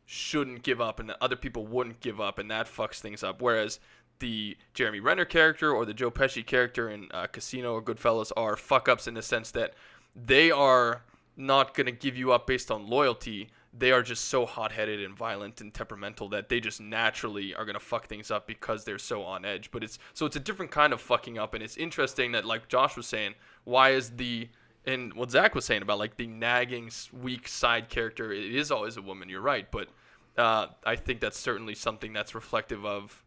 shouldn't 0.08 0.64
give 0.64 0.82
up 0.82 1.00
and 1.00 1.10
that 1.10 1.18
other 1.22 1.36
people 1.36 1.68
wouldn't 1.68 2.00
give 2.00 2.20
up, 2.20 2.40
and 2.40 2.50
that 2.50 2.66
fucks 2.66 3.00
things 3.00 3.24
up. 3.24 3.42
Whereas 3.42 3.80
the 4.20 4.58
Jeremy 4.74 5.02
Renner 5.02 5.26
character 5.26 5.72
or 5.72 5.86
the 5.86 5.94
Joe 5.94 6.10
Pesci 6.10 6.44
character 6.44 6.90
in 6.90 7.10
uh, 7.12 7.28
Casino 7.28 7.74
or 7.74 7.82
Goodfellas 7.84 8.32
are 8.36 8.56
fuck 8.56 8.90
ups 8.90 9.06
in 9.08 9.14
the 9.14 9.22
sense 9.22 9.52
that 9.52 9.74
they 10.16 10.50
are 10.50 11.04
not 11.36 11.76
going 11.76 11.86
to 11.86 11.92
give 11.92 12.18
you 12.18 12.32
up 12.32 12.48
based 12.48 12.72
on 12.72 12.90
loyalty. 12.90 13.50
They 13.78 13.92
are 13.92 14.02
just 14.02 14.30
so 14.30 14.46
hot 14.46 14.72
headed 14.72 15.04
and 15.04 15.16
violent 15.16 15.62
and 15.62 15.72
temperamental 15.74 16.30
that 16.30 16.50
they 16.50 16.62
just 16.62 16.82
naturally 16.82 17.54
are 17.54 17.66
going 17.66 17.76
to 17.76 17.80
fuck 17.80 18.08
things 18.08 18.32
up 18.32 18.48
because 18.48 18.86
they're 18.86 18.98
so 18.98 19.22
on 19.24 19.46
edge. 19.46 19.70
But 19.72 19.84
it's 19.84 20.00
so 20.14 20.26
it's 20.26 20.38
a 20.38 20.40
different 20.40 20.72
kind 20.72 20.94
of 20.94 21.02
fucking 21.02 21.38
up. 21.38 21.54
And 21.54 21.62
it's 21.62 21.78
interesting 21.78 22.32
that, 22.32 22.46
like 22.46 22.70
Josh 22.70 22.96
was 22.96 23.06
saying, 23.06 23.36
why 23.66 23.92
is 23.92 24.12
the. 24.12 24.48
And 24.88 25.14
what 25.14 25.30
Zach 25.32 25.54
was 25.54 25.66
saying 25.66 25.82
about 25.84 26.00
like 26.00 26.16
the 26.18 26.26
nagging, 26.28 26.90
weak 27.12 27.48
side 27.48 27.90
character, 27.90 28.32
it 28.32 28.56
is 28.56 28.72
always 28.72 28.96
a 28.98 29.02
woman. 29.02 29.28
You're 29.30 29.42
right, 29.42 29.70
but 29.70 29.90
uh, 30.38 30.68
I 30.86 30.96
think 30.96 31.20
that's 31.20 31.38
certainly 31.38 31.76
something 31.76 32.14
that's 32.14 32.34
reflective 32.34 32.86
of 32.86 33.22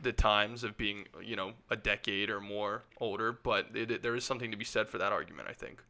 the 0.00 0.12
times 0.12 0.64
of 0.64 0.76
being, 0.78 1.04
you 1.22 1.36
know, 1.36 1.52
a 1.70 1.76
decade 1.76 2.30
or 2.30 2.40
more 2.40 2.84
older. 3.00 3.32
But 3.32 3.66
it, 3.74 3.90
it- 3.90 4.02
there 4.02 4.16
is 4.16 4.24
something 4.24 4.50
to 4.50 4.56
be 4.56 4.64
said 4.64 4.88
for 4.88 4.96
that 4.98 5.12
argument. 5.12 5.48
I 5.50 5.52
think. 5.52 5.82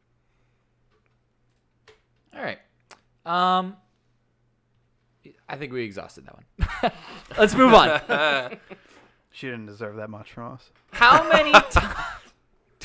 All 2.35 2.41
right. 2.43 2.59
Um, 3.25 3.77
I 5.47 5.55
think 5.55 5.71
we 5.71 5.83
exhausted 5.83 6.25
that 6.27 6.35
one. 6.35 6.91
Let's 7.37 7.55
move 7.55 7.73
on. 7.73 8.01
she 9.31 9.47
didn't 9.47 9.65
deserve 9.67 9.95
that 9.95 10.09
much 10.09 10.33
from 10.33 10.51
us. 10.53 10.69
How 10.91 11.27
many 11.29 11.51
times? 11.71 11.95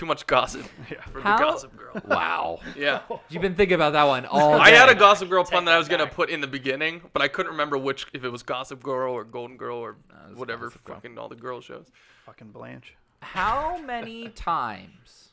Too 0.01 0.07
much 0.07 0.27
gossip 0.27 0.65
Yeah. 0.91 1.03
for 1.13 1.21
How- 1.21 1.37
the 1.37 1.45
Gossip 1.45 1.77
Girl. 1.77 2.01
Wow. 2.09 2.61
Yeah. 2.75 3.03
You've 3.29 3.43
been 3.43 3.55
thinking 3.55 3.75
about 3.75 3.93
that 3.93 4.05
one 4.05 4.25
all 4.25 4.57
day. 4.57 4.65
I 4.65 4.71
had 4.71 4.89
a. 4.89 4.95
Gossip 4.95 5.29
Girl 5.29 5.45
pun 5.45 5.67
that 5.67 5.75
I 5.75 5.79
was 5.79 5.89
gonna 5.89 6.07
put 6.07 6.31
in 6.31 6.41
the 6.41 6.47
beginning, 6.47 7.03
but 7.13 7.21
I 7.21 7.29
couldn't 7.29 7.53
remember 7.53 7.77
which 7.77 8.07
if 8.15 8.25
it 8.25 8.31
was 8.31 8.43
Gossip 8.43 8.83
Girl 8.83 9.13
or 9.13 9.25
Golden 9.25 9.59
Girl 9.59 9.77
or 9.77 9.91
it 9.91 10.31
was 10.31 10.39
whatever 10.39 10.69
Gossip 10.69 10.85
Girl. 10.85 10.95
fucking 10.97 11.19
all 11.19 11.29
the 11.29 11.37
girl 11.37 11.61
shows. 11.61 11.89
Fucking 12.25 12.49
Blanche. 12.51 12.95
How 13.21 13.77
many 13.77 14.29
times 14.31 15.29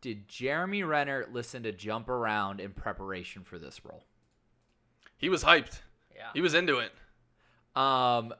did 0.00 0.26
Jeremy 0.26 0.82
Renner 0.82 1.26
listen 1.30 1.62
to 1.64 1.72
Jump 1.72 2.08
Around 2.08 2.60
in 2.60 2.72
preparation 2.72 3.42
for 3.44 3.58
this 3.58 3.84
role? 3.84 4.04
He 5.18 5.28
was 5.28 5.44
hyped. 5.44 5.80
Yeah. 6.16 6.28
He 6.32 6.40
was 6.40 6.54
into 6.54 6.78
it. 6.78 6.92
Um, 7.78 8.32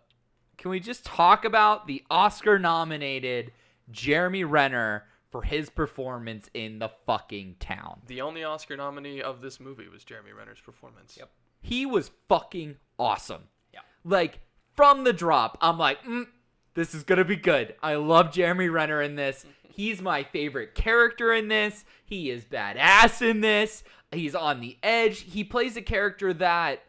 can 0.57 0.71
we 0.71 0.81
just 0.81 1.05
talk 1.05 1.45
about 1.45 1.87
the 1.87 2.03
Oscar 2.11 2.59
nominated 2.59 3.53
Jeremy 3.90 4.44
Renner 4.44 5.05
for 5.31 5.42
his 5.42 5.70
performance 5.70 6.49
in 6.55 6.79
the 6.79 6.90
fucking 7.07 7.57
town? 7.61 8.03
The 8.07 8.20
only 8.20 8.44
Oscar 8.44 8.77
nominee 8.77 9.23
of 9.23 9.40
this 9.40 9.61
movie 9.61 9.88
was 9.88 10.05
Jeremy 10.05 10.33
Renner's 10.33 10.61
performance. 10.61 11.16
Yep. 11.18 11.31
He 11.61 11.87
was 11.87 12.11
fucking 12.29 12.77
awesome. 12.99 13.44
Yeah. 13.73 13.81
Like 14.05 14.40
from 14.75 15.05
the 15.05 15.12
drop, 15.12 15.59
I'm 15.61 15.79
like, 15.79 16.03
mm, 16.05 16.27
this 16.75 16.94
is 16.94 17.03
gonna 17.03 17.25
be 17.25 17.37
good. 17.37 17.75
I 17.83 17.94
love 17.94 18.33
Jeremy 18.33 18.68
Renner 18.68 19.03
in 19.03 19.16
this. 19.16 19.44
He's 19.68 20.01
my 20.01 20.23
favorite 20.23 20.75
character 20.75 21.33
in 21.33 21.49
this. 21.49 21.85
He 22.05 22.31
is 22.31 22.44
badass 22.44 23.29
in 23.29 23.40
this. 23.40 23.83
He's 24.12 24.37
on 24.37 24.61
the 24.61 24.79
edge. 24.85 25.20
He 25.20 25.42
plays 25.42 25.77
a 25.77 25.83
character 25.83 26.33
that 26.35 26.83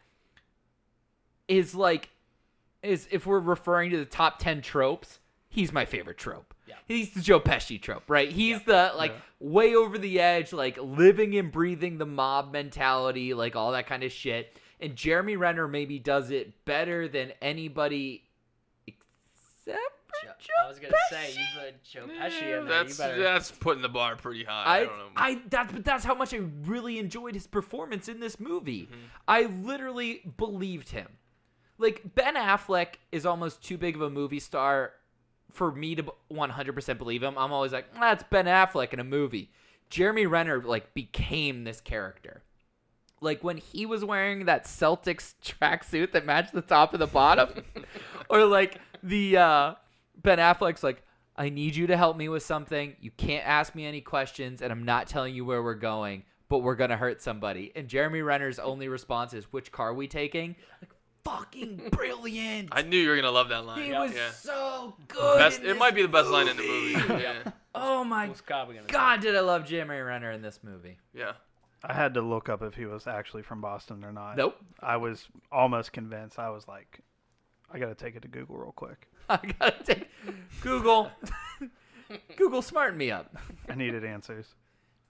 is 1.48 1.74
like 1.74 2.10
is 2.82 3.08
if 3.10 3.26
we're 3.26 3.40
referring 3.40 3.90
to 3.90 3.98
the 3.98 4.04
top 4.04 4.38
10 4.38 4.62
tropes, 4.62 5.18
he's 5.48 5.72
my 5.72 5.84
favorite 5.84 6.18
trope. 6.18 6.54
Yeah. 6.66 6.74
He's 6.86 7.10
the 7.12 7.20
Joe 7.20 7.40
Pesci 7.40 7.80
trope, 7.80 8.08
right? 8.08 8.30
He's 8.30 8.62
the 8.62 8.92
like 8.96 9.12
way 9.40 9.74
over 9.74 9.98
the 9.98 10.20
edge, 10.20 10.52
like 10.52 10.78
living 10.80 11.36
and 11.36 11.52
breathing 11.52 11.98
the 11.98 12.06
mob 12.06 12.52
mentality, 12.52 13.34
like 13.34 13.56
all 13.56 13.72
that 13.72 13.86
kind 13.86 14.02
of 14.02 14.12
shit. 14.12 14.58
And 14.80 14.94
Jeremy 14.96 15.36
Renner 15.36 15.68
maybe 15.68 15.98
does 15.98 16.30
it 16.30 16.64
better 16.64 17.08
than 17.08 17.32
anybody 17.40 18.24
except 18.86 19.80
Joe- 20.22 20.30
Joe 20.38 20.64
I 20.64 20.68
was 20.68 20.78
gonna 20.78 20.94
say 21.10 21.32
you 21.32 21.44
put 21.58 21.82
Joe 21.82 22.06
Pesci 22.06 22.08
in 22.08 22.40
there. 22.40 22.62
You 22.62 22.68
That's 22.68 22.98
better. 22.98 23.22
that's 23.22 23.50
putting 23.50 23.82
the 23.82 23.88
bar 23.88 24.16
pretty 24.16 24.44
high. 24.44 24.64
I, 24.64 24.76
I, 24.76 24.84
don't 24.84 24.98
know. 24.98 25.04
I 25.16 25.42
that's 25.48 25.72
but 25.72 25.84
that's 25.84 26.04
how 26.04 26.14
much 26.14 26.34
I 26.34 26.40
really 26.64 26.98
enjoyed 26.98 27.34
his 27.34 27.46
performance 27.46 28.08
in 28.08 28.20
this 28.20 28.40
movie. 28.40 28.82
Mm-hmm. 28.82 28.94
I 29.28 29.42
literally 29.44 30.22
believed 30.36 30.90
him. 30.90 31.08
Like 31.78 32.14
Ben 32.14 32.34
Affleck 32.34 32.94
is 33.12 33.26
almost 33.26 33.62
too 33.62 33.76
big 33.76 33.94
of 33.96 34.02
a 34.02 34.10
movie 34.10 34.40
star 34.40 34.92
for 35.52 35.72
me 35.72 35.94
to 35.94 36.04
100% 36.32 36.98
believe 36.98 37.22
him. 37.22 37.36
I'm 37.38 37.52
always 37.52 37.72
like, 37.72 37.92
that's 37.94 38.24
Ben 38.24 38.46
Affleck 38.46 38.92
in 38.92 39.00
a 39.00 39.04
movie. 39.04 39.50
Jeremy 39.90 40.26
Renner 40.26 40.62
like 40.62 40.94
became 40.94 41.64
this 41.64 41.80
character. 41.80 42.42
Like 43.20 43.42
when 43.42 43.56
he 43.56 43.86
was 43.86 44.04
wearing 44.04 44.46
that 44.46 44.64
Celtics 44.64 45.34
tracksuit 45.42 46.12
that 46.12 46.26
matched 46.26 46.52
the 46.52 46.60
top 46.60 46.92
and 46.92 47.00
the 47.00 47.06
bottom, 47.06 47.64
or 48.28 48.44
like 48.44 48.80
the 49.02 49.36
uh, 49.36 49.74
Ben 50.22 50.38
Affleck's 50.38 50.82
like, 50.82 51.02
I 51.36 51.48
need 51.48 51.76
you 51.76 51.86
to 51.88 51.96
help 51.96 52.16
me 52.16 52.28
with 52.28 52.42
something. 52.42 52.96
You 53.00 53.10
can't 53.10 53.46
ask 53.46 53.74
me 53.74 53.86
any 53.86 54.00
questions, 54.00 54.62
and 54.62 54.72
I'm 54.72 54.84
not 54.84 55.06
telling 55.06 55.34
you 55.34 55.44
where 55.44 55.62
we're 55.62 55.74
going, 55.74 56.24
but 56.48 56.58
we're 56.58 56.76
gonna 56.76 56.96
hurt 56.96 57.22
somebody. 57.22 57.72
And 57.76 57.88
Jeremy 57.88 58.22
Renner's 58.22 58.58
only 58.58 58.88
response 58.88 59.34
is, 59.34 59.44
"Which 59.52 59.70
car 59.70 59.90
are 59.90 59.94
we 59.94 60.08
taking?" 60.08 60.56
Like, 60.80 60.90
fucking 61.26 61.88
brilliant. 61.90 62.68
I 62.72 62.82
knew 62.82 62.96
you 62.96 63.08
were 63.08 63.16
gonna 63.16 63.30
love 63.30 63.48
that 63.50 63.66
line. 63.66 63.82
he 63.82 63.90
yeah. 63.90 64.02
was 64.02 64.36
so 64.36 64.94
good. 65.08 65.38
Best, 65.38 65.60
in 65.60 65.66
it 65.66 65.78
might 65.78 65.94
be 65.94 66.02
the 66.02 66.08
best 66.08 66.28
line 66.28 66.48
in 66.48 66.56
the 66.56 66.62
movie. 66.62 67.22
Yeah. 67.22 67.50
Oh 67.74 68.04
my 68.04 68.26
Who's 68.26 68.40
Cobb 68.40 68.68
say? 68.68 68.80
god, 68.88 69.20
did 69.20 69.36
I 69.36 69.40
love 69.40 69.66
Jeremy 69.66 69.98
Renner 69.98 70.30
in 70.30 70.42
this 70.42 70.60
movie? 70.62 70.98
yeah. 71.12 71.32
I 71.84 71.92
had 71.92 72.14
to 72.14 72.22
look 72.22 72.48
up 72.48 72.62
if 72.62 72.74
he 72.74 72.86
was 72.86 73.06
actually 73.06 73.42
from 73.42 73.60
Boston 73.60 74.02
or 74.02 74.10
not. 74.10 74.36
Nope. 74.36 74.56
I 74.82 74.96
was 74.96 75.28
almost 75.52 75.92
convinced. 75.92 76.38
I 76.38 76.48
was 76.48 76.66
like, 76.66 77.00
I 77.70 77.78
got 77.78 77.88
to 77.88 77.94
take 77.94 78.16
it 78.16 78.22
to 78.22 78.28
Google 78.28 78.56
real 78.56 78.72
quick. 78.72 79.06
I 79.28 79.38
gotta 79.58 79.84
take 79.84 80.08
Google. 80.62 81.10
Google 82.36 82.62
smarten 82.62 82.96
me 82.96 83.10
up. 83.10 83.36
I 83.68 83.74
needed 83.74 84.04
answers. 84.04 84.54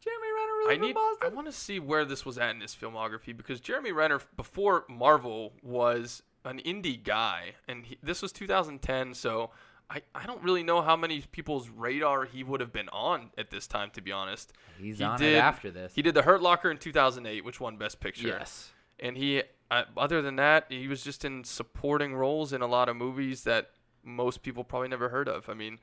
Jeremy 0.06 0.28
Renner 0.34 0.52
really 0.58 0.74
I 0.74 0.78
from 0.78 0.86
need. 0.86 0.96
I 1.22 1.28
want 1.34 1.46
to 1.46 1.52
see 1.52 1.80
where 1.80 2.04
this 2.04 2.24
was 2.24 2.38
at 2.38 2.54
in 2.54 2.60
his 2.60 2.74
filmography 2.74 3.36
because 3.36 3.60
Jeremy 3.60 3.92
Renner 3.92 4.20
before 4.36 4.84
Marvel 4.88 5.52
was 5.62 6.22
an 6.44 6.60
indie 6.64 7.02
guy, 7.02 7.54
and 7.68 7.84
he, 7.84 7.98
this 8.02 8.22
was 8.22 8.30
2010. 8.32 9.14
So 9.14 9.50
I, 9.90 10.02
I 10.14 10.24
don't 10.26 10.42
really 10.42 10.62
know 10.62 10.80
how 10.82 10.96
many 10.96 11.20
people's 11.32 11.68
radar 11.68 12.24
he 12.24 12.44
would 12.44 12.60
have 12.60 12.72
been 12.72 12.88
on 12.90 13.30
at 13.36 13.50
this 13.50 13.66
time. 13.66 13.90
To 13.94 14.00
be 14.00 14.12
honest, 14.12 14.52
He's 14.80 14.98
He 14.98 15.04
on 15.04 15.18
did- 15.18 15.34
it 15.34 15.38
after 15.38 15.70
this. 15.70 15.92
he 15.94 16.02
did 16.02 16.14
The 16.14 16.22
Hurt 16.22 16.40
Locker 16.42 16.70
in 16.70 16.78
2008, 16.78 17.44
which 17.44 17.60
won 17.60 17.76
Best 17.76 17.98
Picture. 18.00 18.28
yes. 18.28 18.70
and 19.00 19.16
he 19.16 19.42
uh, 19.70 19.82
other 19.96 20.22
than 20.22 20.36
that 20.36 20.66
he 20.68 20.86
was 20.86 21.02
just 21.02 21.24
in 21.24 21.42
supporting 21.42 22.14
roles 22.14 22.52
in 22.52 22.62
a 22.62 22.66
lot 22.68 22.88
of 22.88 22.94
movies 22.94 23.42
that 23.42 23.70
most 24.04 24.40
people 24.42 24.62
probably 24.62 24.86
never 24.86 25.08
heard 25.08 25.28
of 25.28 25.48
i 25.48 25.54
mean 25.54 25.80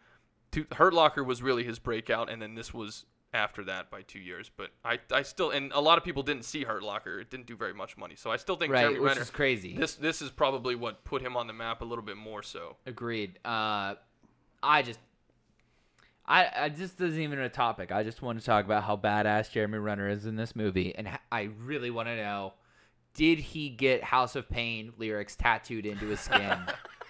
to, 0.52 0.66
hurt 0.78 0.94
locker 0.94 1.22
was 1.22 1.44
really 1.44 1.66
his 1.66 1.80
breakout 1.80 2.30
and 2.30 2.42
then 2.42 2.56
this 2.56 2.74
was 2.74 3.04
after 3.34 3.64
that 3.64 3.90
by 3.90 4.02
two 4.04 4.20
years 4.20 4.52
but 4.56 4.70
i, 4.86 5.00
I 5.12 5.24
still 5.24 5.50
and 5.50 5.72
a 5.74 5.80
lot 5.82 5.98
of 5.98 6.04
people 6.04 6.22
didn't 6.24 6.46
see 6.46 6.64
hurt 6.64 6.84
locker 6.84 7.20
it 7.20 7.30
didn't 7.32 7.48
do 7.48 7.56
very 7.56 7.74
much 7.74 7.98
money 7.98 8.16
so 8.16 8.30
i 8.32 8.38
still 8.38 8.56
think 8.56 8.72
Right, 8.72 8.82
jeremy 8.82 9.00
which 9.00 9.10
renner 9.10 9.22
is 9.22 9.30
crazy. 9.32 9.76
this 9.76 9.96
this 9.96 10.22
is 10.22 10.30
probably 10.30 10.76
what 10.76 11.04
put 11.04 11.22
him 11.22 11.36
on 11.36 11.48
the 11.48 11.54
map 11.54 11.82
a 11.82 11.86
little 11.86 12.04
bit 12.04 12.18
more 12.18 12.44
so 12.44 12.76
Agreed. 12.86 13.40
Uh, 13.44 13.96
I 14.62 14.82
just, 14.82 15.00
I, 16.26 16.50
I 16.56 16.70
just 16.70 17.02
isn't 17.02 17.20
even 17.20 17.40
a 17.40 17.50
topic. 17.50 17.92
I 17.92 18.04
just 18.04 18.22
want 18.22 18.40
to 18.40 18.46
talk 18.46 18.64
about 18.64 18.84
how 18.84 18.96
badass 18.96 19.52
Jeremy 19.52 19.78
Renner 19.80 20.08
is 20.08 20.26
in 20.26 20.38
this 20.38 20.56
movie, 20.56 20.96
and 20.96 21.10
I 21.32 21.50
really 21.66 21.92
want 21.92 22.08
to 22.08 22.16
know: 22.16 22.54
Did 23.14 23.40
he 23.40 23.68
get 23.70 24.04
House 24.06 24.38
of 24.38 24.48
Pain 24.50 24.94
lyrics 24.98 25.36
tattooed 25.36 25.86
into 25.86 26.08
his 26.08 26.22
skin 26.22 26.58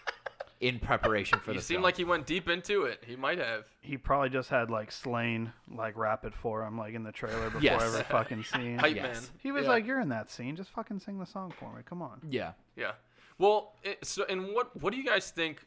in 0.63 0.79
preparation 0.79 1.39
for 1.39 1.51
he 1.53 1.57
the 1.57 1.63
seemed 1.63 1.75
film? 1.77 1.83
like 1.83 1.97
he 1.97 2.03
went 2.03 2.25
deep 2.25 2.49
into 2.49 2.83
it 2.83 3.03
he 3.05 3.15
might 3.15 3.37
have 3.37 3.65
He 3.81 3.97
probably 3.97 4.29
just 4.29 4.49
had 4.49 4.69
like 4.69 4.91
Slaine 4.91 5.51
like 5.69 5.97
rapid 5.97 6.33
for 6.33 6.63
him 6.65 6.77
like 6.77 6.93
in 6.93 7.03
the 7.03 7.11
trailer 7.11 7.45
before 7.45 7.61
Yes. 7.61 7.81
every 7.83 8.03
fucking 8.03 8.43
scene. 8.51 8.77
hype 8.77 8.95
Yes. 8.95 9.21
man 9.21 9.23
He 9.39 9.51
was 9.51 9.63
Yeah. 9.63 9.69
like, 9.69 9.85
"You're 9.85 9.99
in 9.99 10.09
that 10.09 10.29
scene. 10.31 10.55
Just 10.55 10.69
fucking 10.71 10.99
sing 10.99 11.19
the 11.19 11.25
song 11.25 11.51
for 11.59 11.73
me. 11.75 11.81
Come 11.85 12.01
on." 12.01 12.21
yeah. 12.29 12.53
Yeah. 12.75 12.93
Well, 13.37 13.73
it, 13.83 14.05
so 14.05 14.25
and 14.29 14.47
what 14.53 14.75
what 14.81 14.91
do 14.93 14.97
you 14.97 15.05
guys 15.05 15.31
think? 15.31 15.65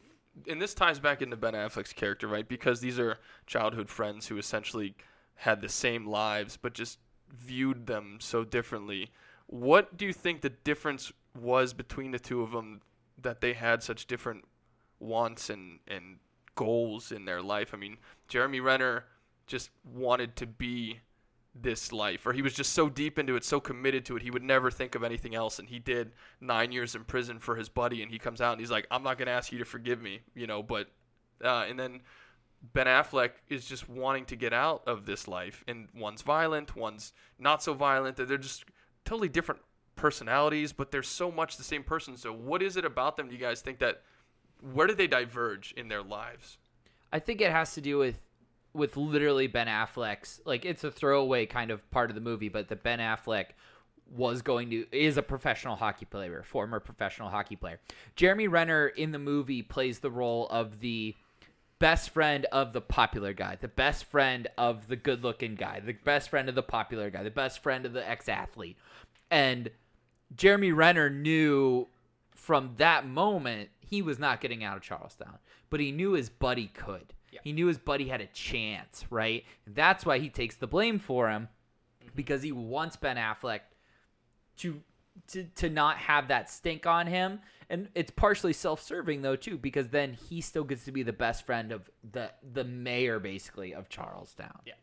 And 0.49 0.61
this 0.61 0.75
ties 0.75 0.99
back 0.99 1.23
into 1.23 1.37
Ben 1.37 1.55
Affleck's 1.55 1.93
character, 1.93 2.27
right? 2.29 2.47
Because 2.47 2.81
these 2.81 2.99
are 2.99 3.19
childhood 3.47 3.89
friends 3.89 4.27
who 4.29 4.37
essentially 4.39 4.95
had 5.35 5.61
the 5.61 5.69
same 5.69 6.07
lives, 6.07 6.57
but 6.57 6.75
just 6.75 6.99
viewed 7.31 7.87
them 7.87 8.19
so 8.21 8.45
differently. 8.45 9.11
What 9.47 9.97
do 9.97 10.05
you 10.07 10.13
think 10.13 10.41
the 10.43 10.51
difference 10.51 11.13
was 11.41 11.73
between 11.73 12.11
the 12.13 12.19
two 12.19 12.43
of 12.43 12.51
them 12.53 12.81
that 13.23 13.41
they 13.41 13.53
had 13.55 13.83
such 13.83 14.07
different 14.07 14.45
wants 15.01 15.51
and 15.51 15.79
and 15.89 16.17
goals 16.55 17.13
in 17.13 17.25
their 17.25 17.43
life? 17.43 17.71
I 17.73 17.77
mean, 17.77 17.99
Jeremy 18.29 18.61
Renner 18.61 19.05
just 19.47 19.71
wanted 19.85 20.37
to 20.37 20.47
be 20.47 21.01
this 21.63 21.93
life 21.93 22.27
or 22.27 22.33
he 22.33 22.43
was 22.43 22.53
just 22.53 22.73
so 22.73 22.89
deep 22.89 23.19
into 23.19 23.37
it 23.37 23.45
so 23.45 23.59
committed 23.61 24.05
to 24.05 24.17
it 24.17 24.23
he 24.23 24.31
would 24.31 24.43
never 24.43 24.71
think 24.71 24.95
of 24.95 25.03
anything 25.03 25.35
else 25.35 25.59
and 25.59 25.69
he 25.69 25.79
did 25.79 26.13
nine 26.41 26.71
years 26.71 26.95
in 26.95 27.05
prison 27.05 27.39
for 27.39 27.57
his 27.57 27.69
buddy 27.69 28.03
and 28.03 28.11
he 28.11 28.19
comes 28.19 28.41
out 28.41 28.53
and 28.53 28.61
he's 28.61 28.71
like 28.71 28.87
i'm 28.91 29.03
not 29.03 29.17
going 29.17 29.27
to 29.27 29.33
ask 29.33 29.53
you 29.53 29.59
to 29.59 29.65
forgive 29.65 30.03
me 30.03 30.21
you 30.35 30.47
know 30.47 30.63
but 30.63 30.89
uh, 31.45 31.65
and 31.69 31.79
then 31.79 32.01
ben 32.75 32.87
affleck 32.87 33.31
is 33.49 33.65
just 33.65 33.89
wanting 33.89 34.25
to 34.25 34.37
get 34.37 34.53
out 34.53 34.83
of 34.87 35.07
this 35.07 35.27
life 35.27 35.65
and 35.67 35.89
one's 35.95 36.23
violent 36.23 36.77
one's 36.77 37.13
not 37.39 37.63
so 37.63 37.73
violent 37.73 38.17
they're 38.17 38.37
just 38.37 38.65
totally 39.05 39.29
different 39.29 39.61
personalities 39.95 40.73
but 40.73 40.91
they're 40.91 41.03
so 41.03 41.31
much 41.31 41.57
the 41.57 41.65
same 41.65 41.83
person 41.83 42.17
so 42.17 42.33
what 42.33 42.63
is 42.63 42.77
it 42.77 42.85
about 42.85 43.17
them 43.17 43.29
do 43.29 43.35
you 43.35 43.41
guys 43.41 43.63
think 43.63 43.79
that 43.79 44.03
where 44.61 44.87
do 44.87 44.95
they 44.95 45.07
diverge 45.07 45.73
in 45.77 45.89
their 45.89 46.03
lives 46.03 46.59
I 47.13 47.19
think 47.19 47.41
it 47.41 47.51
has 47.51 47.75
to 47.75 47.81
do 47.81 47.99
with 47.99 48.19
with 48.77 48.97
literally 48.97 49.47
Ben 49.47 49.67
Affleck's 49.67 50.41
like 50.45 50.65
it's 50.65 50.85
a 50.85 50.91
throwaway 50.91 51.47
kind 51.47 51.71
of 51.71 51.91
part 51.91 52.11
of 52.11 52.15
the 52.15 52.21
movie, 52.21 52.49
but 52.49 52.69
that 52.69 52.83
Ben 52.83 52.99
Affleck 52.99 53.47
was 54.15 54.43
going 54.43 54.71
to 54.71 54.87
is 54.93 55.17
a 55.17 55.23
professional 55.23 55.77
hockey 55.77 56.05
player, 56.05 56.43
former 56.43 56.79
professional 56.79 57.31
hockey 57.31 57.57
player. 57.57 57.81
Jeremy 58.15 58.49
Renner 58.49 58.89
in 58.89 59.13
the 59.13 59.19
movie 59.19 59.63
plays 59.63 60.01
the 60.01 60.11
role 60.11 60.47
of 60.49 60.81
the 60.81 61.15
best 61.79 62.11
friend 62.11 62.47
of 62.53 62.73
the 62.73 62.81
popular 62.81 63.33
guy, 63.33 63.57
the 63.61 63.69
best 63.69 64.05
friend 64.05 64.49
of 64.57 64.89
the 64.89 64.97
good-looking 64.97 65.57
guy, 65.57 65.81
the 65.81 65.93
best 65.93 66.31
friend 66.31 66.49
of 66.49 66.55
the 66.55 66.63
popular 66.63 67.11
guy, 67.11 67.23
the 67.23 67.31
best 67.31 67.63
friend 67.63 67.85
of 67.85 67.93
the 67.93 68.09
ex-athlete. 68.09 68.79
And 69.31 69.71
Jeremy 70.35 70.73
Renner 70.73 71.11
knew 71.11 71.89
from 72.31 72.75
that 72.77 73.07
moment 73.07 73.71
he 73.89 74.03
was 74.03 74.19
not 74.19 74.41
getting 74.41 74.65
out 74.65 74.77
of 74.77 74.83
Charlestown, 74.83 75.39
but 75.71 75.81
he 75.81 75.93
knew 75.93 76.13
his 76.13 76.29
buddy 76.29 76.67
could. 76.69 77.15
Yeah. 77.33 77.41
He 77.43 77.53
knew 77.53 77.67
his 77.67 77.79
buddy 77.79 78.09
had 78.09 78.21
a 78.21 78.27
chance, 78.27 79.05
right? 79.11 79.45
That's 79.67 80.05
why 80.05 80.19
he 80.19 80.29
takes 80.29 80.57
the 80.57 80.67
blame 80.67 80.99
for 80.99 81.31
him 81.31 81.49
because 82.15 82.43
he 82.43 82.53
wants 82.53 82.97
Ben 82.97 83.17
Affleck 83.17 83.61
to 84.59 84.83
to 85.29 85.45
to 85.57 85.71
not 85.71 85.97
have 85.99 86.29
that 86.29 86.51
stink 86.51 86.87
on 86.87 87.07
him. 87.07 87.41
And 87.69 87.89
it's 87.95 88.11
partially 88.11 88.53
self-serving 88.53 89.23
though 89.23 89.37
too 89.37 89.59
because 89.59 89.89
then 89.89 90.13
he 90.13 90.41
still 90.41 90.65
gets 90.65 90.85
to 90.85 90.93
be 90.93 91.03
the 91.03 91.13
best 91.13 91.45
friend 91.47 91.73
of 91.73 91.91
the 92.13 92.31
the 92.53 92.65
mayor 92.65 93.19
basically 93.19 93.75
of 93.75 93.89
Charlestown. 93.89 94.61
Yeah. 94.67 94.75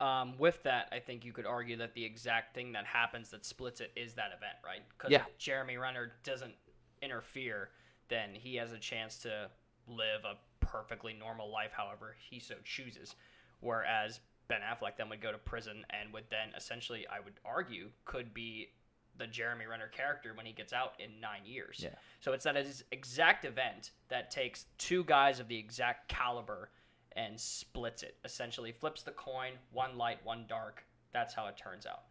Um, 0.00 0.38
with 0.38 0.62
that, 0.62 0.88
I 0.92 0.98
think 0.98 1.26
you 1.26 1.32
could 1.32 1.44
argue 1.44 1.76
that 1.76 1.92
the 1.94 2.02
exact 2.02 2.54
thing 2.54 2.72
that 2.72 2.86
happens 2.86 3.30
that 3.30 3.44
splits 3.44 3.82
it 3.82 3.92
is 3.96 4.14
that 4.14 4.28
event, 4.28 4.56
right? 4.64 4.80
Because 4.88 5.10
Yeah. 5.10 5.24
Jeremy 5.36 5.76
Renner 5.76 6.12
doesn't 6.24 6.54
interfere, 7.02 7.68
then 8.10 8.30
he 8.34 8.56
has 8.56 8.72
a 8.72 8.78
chance 8.78 9.16
to 9.20 9.48
live 9.88 10.24
a 10.24 10.36
perfectly 10.64 11.14
normal 11.14 11.50
life, 11.50 11.70
however 11.72 12.14
he 12.18 12.38
so 12.38 12.56
chooses. 12.64 13.14
Whereas 13.60 14.20
Ben 14.48 14.60
Affleck 14.60 14.96
then 14.98 15.08
would 15.08 15.22
go 15.22 15.32
to 15.32 15.38
prison 15.38 15.86
and 15.90 16.12
would 16.12 16.24
then 16.30 16.50
essentially, 16.56 17.06
I 17.10 17.20
would 17.20 17.34
argue, 17.44 17.88
could 18.04 18.34
be 18.34 18.68
the 19.16 19.26
Jeremy 19.26 19.66
Renner 19.66 19.88
character 19.88 20.32
when 20.34 20.46
he 20.46 20.52
gets 20.52 20.72
out 20.72 20.94
in 20.98 21.20
nine 21.20 21.42
years. 21.44 21.80
Yeah. 21.82 21.90
So 22.20 22.32
it's 22.32 22.44
that 22.44 22.56
ex- 22.56 22.84
exact 22.90 23.44
event 23.44 23.92
that 24.08 24.30
takes 24.30 24.66
two 24.78 25.04
guys 25.04 25.40
of 25.40 25.48
the 25.48 25.58
exact 25.58 26.08
caliber 26.08 26.70
and 27.16 27.38
splits 27.38 28.02
it. 28.02 28.16
Essentially, 28.24 28.72
flips 28.72 29.02
the 29.02 29.10
coin, 29.12 29.52
one 29.72 29.96
light, 29.96 30.18
one 30.24 30.46
dark. 30.48 30.84
That's 31.12 31.34
how 31.34 31.46
it 31.46 31.56
turns 31.56 31.86
out. 31.86 32.02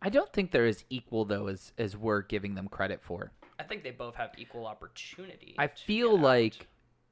I 0.00 0.08
don't 0.08 0.32
think 0.32 0.50
they're 0.50 0.66
as 0.66 0.84
equal 0.90 1.24
though 1.24 1.48
as 1.48 1.72
as 1.76 1.96
we're 1.96 2.22
giving 2.22 2.54
them 2.54 2.68
credit 2.68 3.02
for. 3.02 3.32
I 3.58 3.64
think 3.64 3.82
they 3.82 3.90
both 3.90 4.14
have 4.16 4.30
equal 4.38 4.66
opportunity. 4.66 5.54
I 5.58 5.66
feel 5.68 6.12
get 6.12 6.18
out. 6.18 6.24
like 6.24 6.66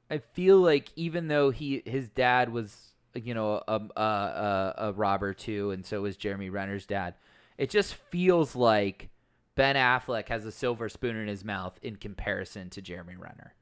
I 0.09 0.17
feel 0.19 0.57
like 0.59 0.89
even 0.95 1.27
though 1.27 1.49
he 1.49 1.81
his 1.85 2.07
dad 2.09 2.51
was 2.51 2.93
you 3.13 3.33
know 3.33 3.61
a 3.67 3.81
a, 3.95 4.01
a, 4.01 4.73
a 4.77 4.93
robber 4.93 5.33
too, 5.33 5.71
and 5.71 5.85
so 5.85 6.01
was 6.01 6.15
Jeremy 6.17 6.49
Renner's 6.49 6.85
dad. 6.85 7.15
It 7.57 7.69
just 7.69 7.95
feels 7.95 8.55
like 8.55 9.09
Ben 9.55 9.75
Affleck 9.75 10.29
has 10.29 10.45
a 10.45 10.51
silver 10.51 10.87
spoon 10.89 11.15
in 11.15 11.27
his 11.27 11.43
mouth 11.43 11.77
in 11.81 11.95
comparison 11.95 12.69
to 12.69 12.81
Jeremy 12.81 13.15
Renner. 13.15 13.53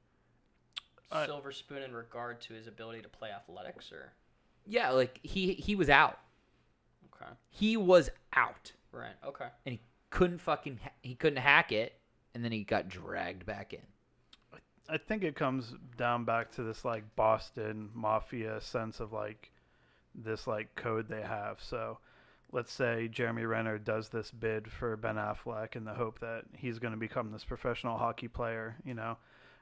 Uh, 1.11 1.25
Silver 1.25 1.51
spoon 1.53 1.81
in 1.83 1.93
regard 1.93 2.41
to 2.41 2.53
his 2.53 2.67
ability 2.67 3.01
to 3.01 3.07
play 3.07 3.29
athletics, 3.31 3.91
or 3.91 4.11
Yeah, 4.67 4.89
like 4.91 5.19
he 5.23 5.53
he 5.53 5.75
was 5.75 5.89
out. 5.89 6.19
okay, 7.15 7.31
He 7.49 7.77
was 7.77 8.09
out, 8.33 8.73
right, 8.91 9.13
okay. 9.25 9.47
and 9.65 9.73
he 9.73 9.81
couldn't 10.09 10.39
fucking 10.39 10.79
ha- 10.83 10.91
he 11.03 11.15
couldn't 11.15 11.37
hack 11.41 11.71
it, 11.71 11.93
and 12.35 12.43
then 12.43 12.51
he 12.51 12.63
got 12.63 12.89
dragged 12.89 13.45
back 13.45 13.73
in. 13.73 13.79
I 14.87 14.97
think 14.97 15.23
it 15.23 15.35
comes 15.35 15.73
down 15.97 16.25
back 16.25 16.51
to 16.51 16.63
this 16.63 16.85
like 16.85 17.15
Boston 17.15 17.89
mafia 17.95 18.61
sense 18.61 18.99
of 18.99 19.11
like 19.11 19.49
this 20.13 20.45
like 20.45 20.75
code 20.75 21.07
they 21.09 21.23
have. 21.23 21.59
So 21.63 21.97
let's 22.51 22.71
say 22.71 23.07
Jeremy 23.07 23.45
Renner 23.45 23.79
does 23.79 24.09
this 24.09 24.29
bid 24.29 24.71
for 24.71 24.95
Ben 24.95 25.15
Affleck 25.15 25.75
in 25.75 25.85
the 25.85 25.93
hope 25.93 26.19
that 26.19 26.43
he's 26.55 26.77
going 26.77 26.93
to 26.93 26.99
become 26.99 27.31
this 27.31 27.43
professional 27.43 27.97
hockey 27.97 28.27
player, 28.27 28.75
you 28.85 28.93
know, 28.93 29.17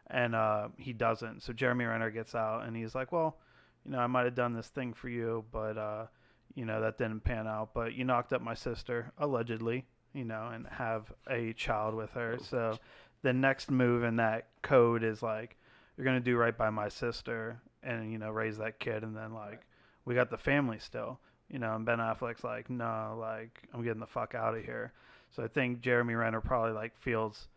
and 0.07 0.35
uh, 0.35 0.67
he 0.77 0.91
doesn't. 0.91 1.43
So 1.43 1.53
Jeremy 1.53 1.85
Renner 1.85 2.09
gets 2.09 2.35
out 2.35 2.65
and 2.65 2.75
he's 2.75 2.95
like, 2.95 3.13
well, 3.13 3.37
you 3.85 3.91
know, 3.91 3.99
I 3.99 4.07
might 4.07 4.25
have 4.25 4.35
done 4.35 4.53
this 4.53 4.67
thing 4.67 4.93
for 4.93 5.07
you, 5.07 5.45
but 5.51 5.77
uh, 5.77 6.07
you 6.55 6.65
know 6.65 6.81
that 6.81 6.97
didn't 6.97 7.23
pan 7.23 7.47
out. 7.47 7.73
But 7.73 7.93
you 7.93 8.03
knocked 8.03 8.33
up 8.33 8.41
my 8.41 8.55
sister 8.55 9.11
allegedly, 9.17 9.85
you 10.13 10.23
know, 10.23 10.49
and 10.53 10.67
have 10.67 11.11
a 11.29 11.53
child 11.53 11.95
with 11.95 12.11
her. 12.11 12.37
So 12.41 12.77
the 13.23 13.33
next 13.33 13.71
move 13.71 14.03
in 14.03 14.17
that 14.17 14.47
code 14.61 15.03
is 15.03 15.23
like 15.23 15.57
you're 15.97 16.05
gonna 16.05 16.19
do 16.19 16.37
right 16.37 16.57
by 16.57 16.69
my 16.69 16.89
sister 16.89 17.59
and 17.81 18.11
you 18.11 18.17
know 18.17 18.29
raise 18.29 18.57
that 18.57 18.79
kid 18.79 19.03
and 19.03 19.15
then 19.15 19.33
like 19.33 19.65
we 20.05 20.13
got 20.13 20.29
the 20.29 20.37
family 20.37 20.77
still 20.79 21.19
you 21.49 21.59
know 21.59 21.75
and 21.75 21.85
ben 21.85 21.99
affleck's 21.99 22.43
like 22.43 22.69
no 22.69 23.17
like 23.19 23.61
i'm 23.73 23.83
getting 23.83 23.99
the 23.99 24.05
fuck 24.05 24.35
out 24.35 24.55
of 24.55 24.63
here. 24.63 24.91
So 25.31 25.43
i 25.43 25.47
think 25.47 25.81
jeremy 25.81 26.13
renner 26.13 26.41
probably 26.41 26.73
like 26.73 26.95
feels 26.97 27.47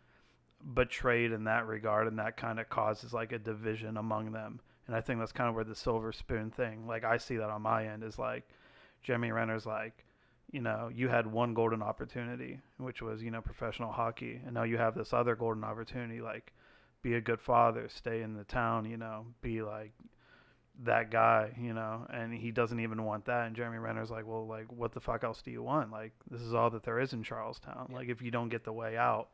betrayed 0.75 1.33
in 1.33 1.45
that 1.45 1.67
regard 1.67 2.07
and 2.07 2.19
that 2.19 2.37
kind 2.37 2.59
of 2.59 2.69
causes 2.71 3.13
like 3.13 3.33
a 3.33 3.39
division 3.39 3.97
among 3.99 4.33
them. 4.33 4.61
And 4.87 4.97
i 4.97 5.01
think 5.01 5.19
that's 5.19 5.33
kind 5.33 5.49
of 5.49 5.55
where 5.55 5.65
the 5.65 5.75
silver 5.75 6.13
spoon 6.13 6.51
thing 6.51 6.87
like 6.87 7.05
i 7.05 7.17
see 7.17 7.37
that 7.37 7.51
on 7.51 7.63
my 7.63 7.87
end 7.89 8.05
is 8.05 8.19
like 8.19 8.45
jeremy 9.03 9.33
renner's 9.33 9.67
like 9.67 10.06
you 10.51 10.61
know, 10.61 10.91
you 10.95 11.09
had 11.09 11.27
one 11.27 11.55
golden 11.55 11.83
opportunity, 11.83 12.61
which 12.79 13.03
was, 13.03 13.23
you 13.23 13.31
know, 13.31 13.41
professional 13.41 13.93
hockey. 13.93 14.41
And 14.45 14.55
now 14.55 14.63
you 14.63 14.79
have 14.79 14.95
this 14.95 15.13
other 15.13 15.35
golden 15.35 15.65
opportunity, 15.65 16.21
like 16.21 16.53
be 17.03 17.15
a 17.15 17.21
good 17.21 17.41
father, 17.41 17.89
stay 17.89 18.23
in 18.23 18.35
the 18.35 18.45
town, 18.45 18.89
you 18.89 18.97
know, 18.97 19.27
be 19.43 19.63
like 19.63 19.93
that 20.85 21.11
guy, 21.11 21.53
you 21.59 21.73
know, 21.73 22.07
and 22.13 22.33
he 22.33 22.51
doesn't 22.51 22.81
even 22.81 23.05
want 23.05 23.25
that. 23.27 23.47
And 23.47 23.57
Jeremy 23.57 23.79
Renner's 23.79 24.11
like, 24.11 24.27
well, 24.27 24.47
like, 24.47 24.71
what 24.71 24.93
the 24.93 25.01
fuck 25.01 25.25
else 25.25 25.41
do 25.43 25.51
you 25.51 25.63
want? 25.63 25.91
Like, 25.91 26.13
this 26.31 26.43
is 26.43 26.55
all 26.55 26.71
that 26.71 26.83
there 26.83 27.01
is 27.01 27.13
in 27.13 27.23
Charlestown. 27.23 27.87
Yeah. 27.91 27.97
Like, 27.97 28.09
if 28.09 28.21
you 28.21 28.31
don't 28.31 28.49
get 28.49 28.65
the 28.65 28.73
way 28.73 28.97
out, 28.97 29.29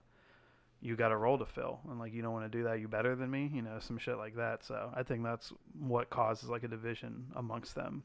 you 0.81 0.97
got 0.97 1.13
a 1.13 1.17
role 1.17 1.39
to 1.39 1.47
fill. 1.47 1.81
And, 1.91 1.99
like, 1.99 2.13
you 2.13 2.23
don't 2.23 2.33
want 2.33 2.51
to 2.51 2.59
do 2.59 2.65
that. 2.65 2.81
You 2.81 2.89
better 2.89 3.17
than 3.17 3.31
me, 3.31 3.51
you 3.53 3.63
know, 3.63 3.79
some 3.81 3.99
shit 3.99 4.19
like 4.19 4.37
that. 4.37 4.65
So 4.65 4.93
I 4.95 5.03
think 5.03 5.25
that's 5.25 5.53
what 5.79 6.11
causes, 6.11 6.49
like, 6.49 6.63
a 6.63 6.69
division 6.69 7.27
amongst 7.35 7.75
them. 7.75 8.05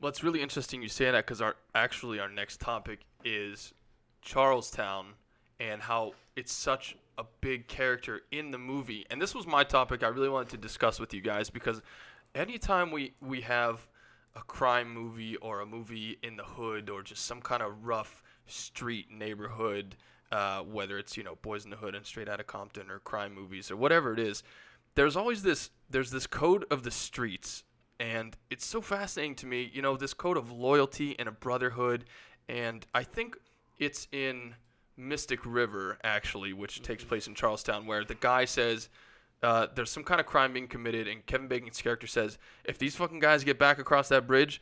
Well, 0.00 0.08
it's 0.08 0.22
really 0.22 0.42
interesting 0.42 0.80
you 0.80 0.88
say 0.88 1.10
that 1.10 1.26
because 1.26 1.40
our 1.40 1.56
actually 1.74 2.20
our 2.20 2.28
next 2.28 2.60
topic 2.60 3.00
is 3.24 3.74
Charlestown 4.22 5.14
and 5.58 5.82
how 5.82 6.12
it's 6.36 6.52
such 6.52 6.96
a 7.18 7.24
big 7.40 7.66
character 7.66 8.20
in 8.30 8.52
the 8.52 8.58
movie. 8.58 9.04
And 9.10 9.20
this 9.20 9.34
was 9.34 9.44
my 9.44 9.64
topic 9.64 10.04
I 10.04 10.08
really 10.08 10.28
wanted 10.28 10.50
to 10.50 10.56
discuss 10.56 11.00
with 11.00 11.12
you 11.12 11.20
guys 11.20 11.50
because 11.50 11.82
anytime 12.36 12.92
we 12.92 13.14
we 13.20 13.40
have 13.40 13.88
a 14.36 14.40
crime 14.42 14.88
movie 14.92 15.34
or 15.36 15.62
a 15.62 15.66
movie 15.66 16.16
in 16.22 16.36
the 16.36 16.44
hood 16.44 16.90
or 16.90 17.02
just 17.02 17.24
some 17.24 17.40
kind 17.40 17.60
of 17.60 17.84
rough 17.84 18.22
street 18.46 19.10
neighborhood, 19.10 19.96
uh, 20.30 20.60
whether 20.60 20.96
it's 20.98 21.16
you 21.16 21.24
know 21.24 21.36
Boys 21.42 21.64
in 21.64 21.70
the 21.70 21.76
Hood 21.76 21.96
and 21.96 22.06
Straight 22.06 22.28
Outta 22.28 22.44
Compton 22.44 22.88
or 22.88 23.00
crime 23.00 23.34
movies 23.34 23.68
or 23.68 23.76
whatever 23.76 24.12
it 24.12 24.20
is, 24.20 24.44
there's 24.94 25.16
always 25.16 25.42
this 25.42 25.70
there's 25.90 26.12
this 26.12 26.28
code 26.28 26.64
of 26.70 26.84
the 26.84 26.92
streets 26.92 27.64
and 28.00 28.36
it's 28.50 28.64
so 28.64 28.80
fascinating 28.80 29.34
to 29.34 29.46
me 29.46 29.70
you 29.72 29.82
know 29.82 29.96
this 29.96 30.14
code 30.14 30.36
of 30.36 30.50
loyalty 30.50 31.18
and 31.18 31.28
a 31.28 31.32
brotherhood. 31.32 32.04
And 32.48 32.86
i 32.94 33.02
think 33.02 33.36
it's 33.78 34.08
in 34.12 34.54
mystic 34.96 35.40
river 35.44 35.98
actually 36.02 36.52
which 36.52 36.82
takes 36.82 37.04
place 37.04 37.26
in 37.26 37.34
charlestown 37.34 37.86
where 37.86 38.04
the 38.04 38.16
guy 38.16 38.44
says 38.44 38.88
uh, 39.40 39.68
there's 39.76 39.90
some 39.90 40.02
kind 40.02 40.20
of 40.20 40.26
crime 40.26 40.52
being 40.52 40.66
committed 40.66 41.06
and 41.06 41.24
kevin 41.26 41.46
bacon's 41.46 41.80
character 41.80 42.08
says 42.08 42.38
if 42.64 42.76
these 42.78 42.96
fucking 42.96 43.20
guys 43.20 43.44
get 43.44 43.56
back 43.56 43.78
across 43.78 44.08
that 44.08 44.26
bridge 44.26 44.60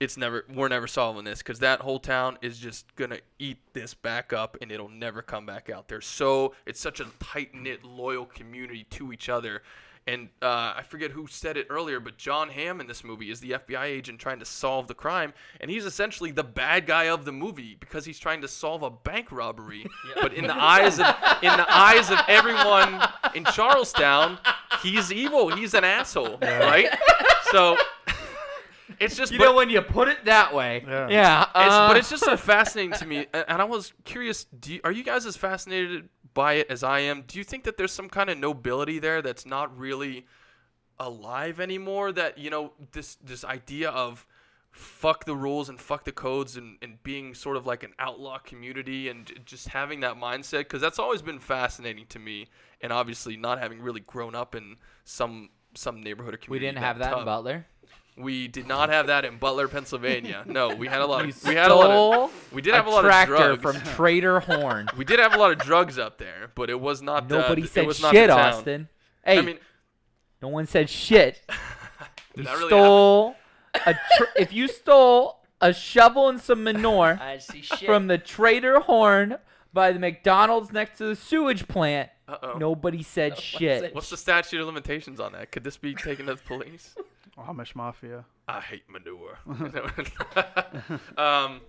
it's 0.00 0.16
never 0.16 0.46
we're 0.54 0.68
never 0.68 0.86
solving 0.86 1.24
this 1.24 1.38
because 1.38 1.58
that 1.58 1.80
whole 1.80 1.98
town 1.98 2.38
is 2.40 2.58
just 2.58 2.94
gonna 2.96 3.18
eat 3.38 3.58
this 3.74 3.92
back 3.92 4.32
up 4.32 4.56
and 4.62 4.72
it'll 4.72 4.88
never 4.88 5.20
come 5.20 5.44
back 5.44 5.68
out 5.68 5.86
they're 5.86 6.00
so 6.00 6.54
it's 6.64 6.80
such 6.80 7.00
a 7.00 7.06
tight-knit 7.20 7.84
loyal 7.84 8.24
community 8.24 8.84
to 8.90 9.12
each 9.12 9.28
other 9.28 9.62
and 10.06 10.28
uh, 10.42 10.74
I 10.76 10.82
forget 10.86 11.10
who 11.12 11.26
said 11.26 11.56
it 11.56 11.66
earlier, 11.70 11.98
but 11.98 12.18
Jon 12.18 12.50
Hamm 12.50 12.80
in 12.80 12.86
this 12.86 13.02
movie 13.02 13.30
is 13.30 13.40
the 13.40 13.52
FBI 13.52 13.84
agent 13.84 14.18
trying 14.18 14.38
to 14.40 14.44
solve 14.44 14.86
the 14.86 14.94
crime, 14.94 15.32
and 15.60 15.70
he's 15.70 15.86
essentially 15.86 16.30
the 16.30 16.44
bad 16.44 16.86
guy 16.86 17.04
of 17.08 17.24
the 17.24 17.32
movie 17.32 17.76
because 17.80 18.04
he's 18.04 18.18
trying 18.18 18.42
to 18.42 18.48
solve 18.48 18.82
a 18.82 18.90
bank 18.90 19.32
robbery. 19.32 19.86
But 20.20 20.34
in 20.34 20.46
the 20.46 20.54
eyes 20.54 20.98
of 20.98 21.06
in 21.42 21.56
the 21.56 21.66
eyes 21.68 22.10
of 22.10 22.18
everyone 22.28 23.02
in 23.34 23.44
Charlestown, 23.46 24.38
he's 24.82 25.10
evil. 25.12 25.48
He's 25.54 25.74
an 25.74 25.84
asshole, 25.84 26.38
right? 26.40 26.88
So 27.50 27.76
it's 29.00 29.16
just 29.16 29.32
You 29.32 29.38
but- 29.38 29.44
know 29.46 29.54
when 29.54 29.70
you 29.70 29.80
put 29.82 30.08
it 30.08 30.24
that 30.26 30.54
way. 30.54 30.84
Yeah. 30.86 31.08
Yeah. 31.08 31.42
it's, 31.42 31.50
uh, 31.74 31.88
but 31.88 31.96
it's 31.96 32.10
just 32.10 32.24
so 32.24 32.36
fascinating 32.36 32.92
to 32.98 33.06
me, 33.06 33.26
and 33.32 33.60
I 33.60 33.64
was 33.64 33.92
curious. 34.04 34.44
Do 34.44 34.74
you, 34.74 34.80
are 34.84 34.92
you 34.92 35.02
guys 35.02 35.26
as 35.26 35.36
fascinated 35.36 36.08
by 36.34 36.54
it 36.54 36.66
as 36.68 36.82
I 36.82 37.00
am? 37.00 37.22
Do 37.26 37.38
you 37.38 37.44
think 37.44 37.64
that 37.64 37.76
there's 37.76 37.92
some 37.92 38.08
kind 38.08 38.28
of 38.28 38.38
nobility 38.38 38.98
there 38.98 39.22
that's 39.22 39.46
not 39.46 39.76
really 39.78 40.26
alive 40.98 41.60
anymore? 41.60 42.12
That 42.12 42.38
you 42.38 42.50
know 42.50 42.72
this 42.92 43.16
this 43.16 43.44
idea 43.44 43.90
of 43.90 44.26
fuck 44.74 45.24
the 45.24 45.36
rules 45.36 45.68
and 45.68 45.80
fuck 45.80 46.04
the 46.04 46.10
codes 46.10 46.56
and, 46.56 46.76
and 46.82 47.00
being 47.04 47.32
sort 47.32 47.56
of 47.56 47.64
like 47.64 47.84
an 47.84 47.92
outlaw 48.00 48.38
community 48.38 49.08
and 49.08 49.32
just 49.44 49.68
having 49.68 50.00
that 50.00 50.16
mindset 50.16 50.58
because 50.58 50.80
that's 50.80 50.98
always 50.98 51.22
been 51.22 51.38
fascinating 51.38 52.04
to 52.08 52.18
me 52.18 52.48
and 52.80 52.92
obviously 52.92 53.36
not 53.36 53.60
having 53.60 53.80
really 53.80 54.00
grown 54.00 54.34
up 54.34 54.56
in 54.56 54.74
some 55.04 55.48
some 55.74 56.02
neighborhood 56.02 56.34
or 56.34 56.38
community 56.38 56.66
we 56.66 56.72
didn't 56.72 56.84
have 56.84 56.98
that 56.98 57.12
in 57.12 57.18
tough. 57.18 57.24
Butler. 57.24 57.64
We 58.16 58.46
did 58.46 58.68
not 58.68 58.90
have 58.90 59.08
that 59.08 59.24
in 59.24 59.38
Butler, 59.38 59.66
Pennsylvania. 59.66 60.44
No, 60.46 60.74
we 60.74 60.86
had 60.86 61.00
a 61.00 61.06
lot 61.06 61.24
of 61.28 61.44
we 61.48 61.54
had 61.56 61.70
a 61.70 61.74
lot 61.74 61.90
of 61.90 61.90
stole 61.90 62.30
we 62.52 62.62
did 62.62 62.74
have 62.74 62.86
a, 62.86 62.90
lot 62.90 63.02
tractor 63.02 63.34
of 63.34 63.60
drugs. 63.60 63.78
from 63.80 63.94
Trader 63.94 64.40
Horn. 64.40 64.88
we 64.96 65.04
did 65.04 65.18
have 65.18 65.34
a 65.34 65.38
lot 65.38 65.50
of 65.50 65.58
drugs 65.58 65.98
up 65.98 66.18
there, 66.18 66.50
but 66.54 66.70
it 66.70 66.78
was 66.80 67.02
not. 67.02 67.24
uh, 67.30 67.40
Nobody 67.40 67.62
it 67.62 67.70
said 67.70 67.86
was 67.86 68.00
not 68.00 68.12
shit. 68.14 68.30
Austin. 68.30 68.88
Hey, 69.24 69.38
I 69.38 69.42
mean, 69.42 69.58
no 70.40 70.48
one 70.48 70.66
said 70.66 70.88
shit. 70.88 71.40
did 72.36 72.38
you 72.38 72.44
that 72.44 72.54
really 72.56 72.68
stole 72.68 73.36
a 73.86 73.94
tr- 74.16 74.24
if 74.36 74.52
you 74.52 74.68
stole 74.68 75.40
a 75.60 75.72
shovel 75.72 76.28
and 76.28 76.40
some 76.40 76.62
manure 76.62 77.18
I 77.20 77.38
see 77.38 77.62
shit. 77.62 77.80
from 77.80 78.06
the 78.06 78.18
Trader 78.18 78.78
Horn 78.80 79.38
by 79.72 79.90
the 79.92 79.98
McDonald's 79.98 80.70
next 80.72 80.98
to 80.98 81.04
the 81.06 81.16
sewage 81.16 81.66
plant, 81.66 82.10
Uh 82.28 82.36
oh. 82.42 82.58
nobody 82.58 83.02
said 83.02 83.38
shit. 83.38 83.92
What's 83.92 84.10
the 84.10 84.16
statute 84.16 84.60
of 84.60 84.66
limitations 84.66 85.18
on 85.18 85.32
that? 85.32 85.50
Could 85.50 85.64
this 85.64 85.76
be 85.76 85.94
taken 85.94 86.26
to 86.26 86.34
the 86.36 86.42
police? 86.42 86.94
Amish 87.38 87.74
mafia. 87.74 88.24
I 88.46 88.60
hate 88.60 88.84
manure. 88.88 89.38
um, 91.18 91.60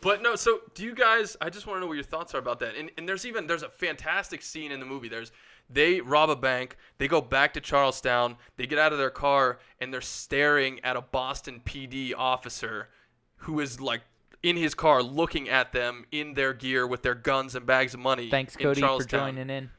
but 0.00 0.22
no. 0.22 0.36
So, 0.36 0.60
do 0.74 0.84
you 0.84 0.94
guys? 0.94 1.36
I 1.40 1.50
just 1.50 1.66
want 1.66 1.76
to 1.76 1.80
know 1.80 1.86
what 1.86 1.94
your 1.94 2.04
thoughts 2.04 2.34
are 2.34 2.38
about 2.38 2.60
that. 2.60 2.76
And, 2.76 2.90
and 2.96 3.08
there's 3.08 3.24
even 3.24 3.46
there's 3.46 3.62
a 3.62 3.68
fantastic 3.68 4.42
scene 4.42 4.70
in 4.72 4.80
the 4.80 4.86
movie. 4.86 5.08
There's 5.08 5.32
they 5.70 6.00
rob 6.00 6.30
a 6.30 6.36
bank. 6.36 6.76
They 6.98 7.08
go 7.08 7.20
back 7.20 7.54
to 7.54 7.60
Charlestown. 7.60 8.36
They 8.56 8.66
get 8.66 8.78
out 8.78 8.92
of 8.92 8.98
their 8.98 9.10
car 9.10 9.58
and 9.80 9.92
they're 9.92 10.00
staring 10.00 10.80
at 10.84 10.96
a 10.96 11.00
Boston 11.00 11.62
PD 11.64 12.12
officer 12.16 12.88
who 13.36 13.60
is 13.60 13.80
like 13.80 14.02
in 14.42 14.56
his 14.56 14.74
car 14.74 15.02
looking 15.02 15.48
at 15.48 15.72
them 15.72 16.04
in 16.10 16.34
their 16.34 16.52
gear 16.52 16.86
with 16.86 17.02
their 17.02 17.14
guns 17.14 17.54
and 17.54 17.64
bags 17.64 17.94
of 17.94 18.00
money. 18.00 18.28
Thanks, 18.28 18.56
in 18.56 18.64
Cody, 18.64 18.80
for 18.80 18.86
Charlestown 18.86 19.34
joining 19.34 19.50
in. 19.50 19.70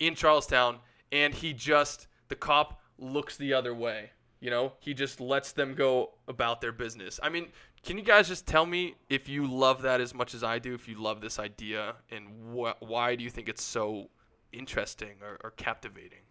in 0.00 0.14
Charlestown, 0.14 0.78
and 1.10 1.34
he 1.34 1.52
just 1.52 2.06
the 2.28 2.36
cop 2.36 2.80
looks 2.98 3.36
the 3.36 3.52
other 3.52 3.74
way. 3.74 4.10
You 4.42 4.50
know, 4.50 4.72
he 4.80 4.92
just 4.92 5.20
lets 5.20 5.52
them 5.52 5.76
go 5.76 6.14
about 6.26 6.60
their 6.60 6.72
business. 6.72 7.20
I 7.22 7.28
mean, 7.28 7.46
can 7.84 7.96
you 7.96 8.02
guys 8.02 8.26
just 8.26 8.44
tell 8.44 8.66
me 8.66 8.96
if 9.08 9.28
you 9.28 9.46
love 9.46 9.82
that 9.82 10.00
as 10.00 10.14
much 10.14 10.34
as 10.34 10.42
I 10.42 10.58
do? 10.58 10.74
If 10.74 10.88
you 10.88 11.00
love 11.00 11.20
this 11.20 11.38
idea, 11.38 11.94
and 12.10 12.26
wh- 12.52 12.82
why 12.82 13.14
do 13.14 13.22
you 13.22 13.30
think 13.30 13.48
it's 13.48 13.62
so 13.62 14.10
interesting 14.50 15.12
or, 15.22 15.38
or 15.44 15.52
captivating? 15.52 16.22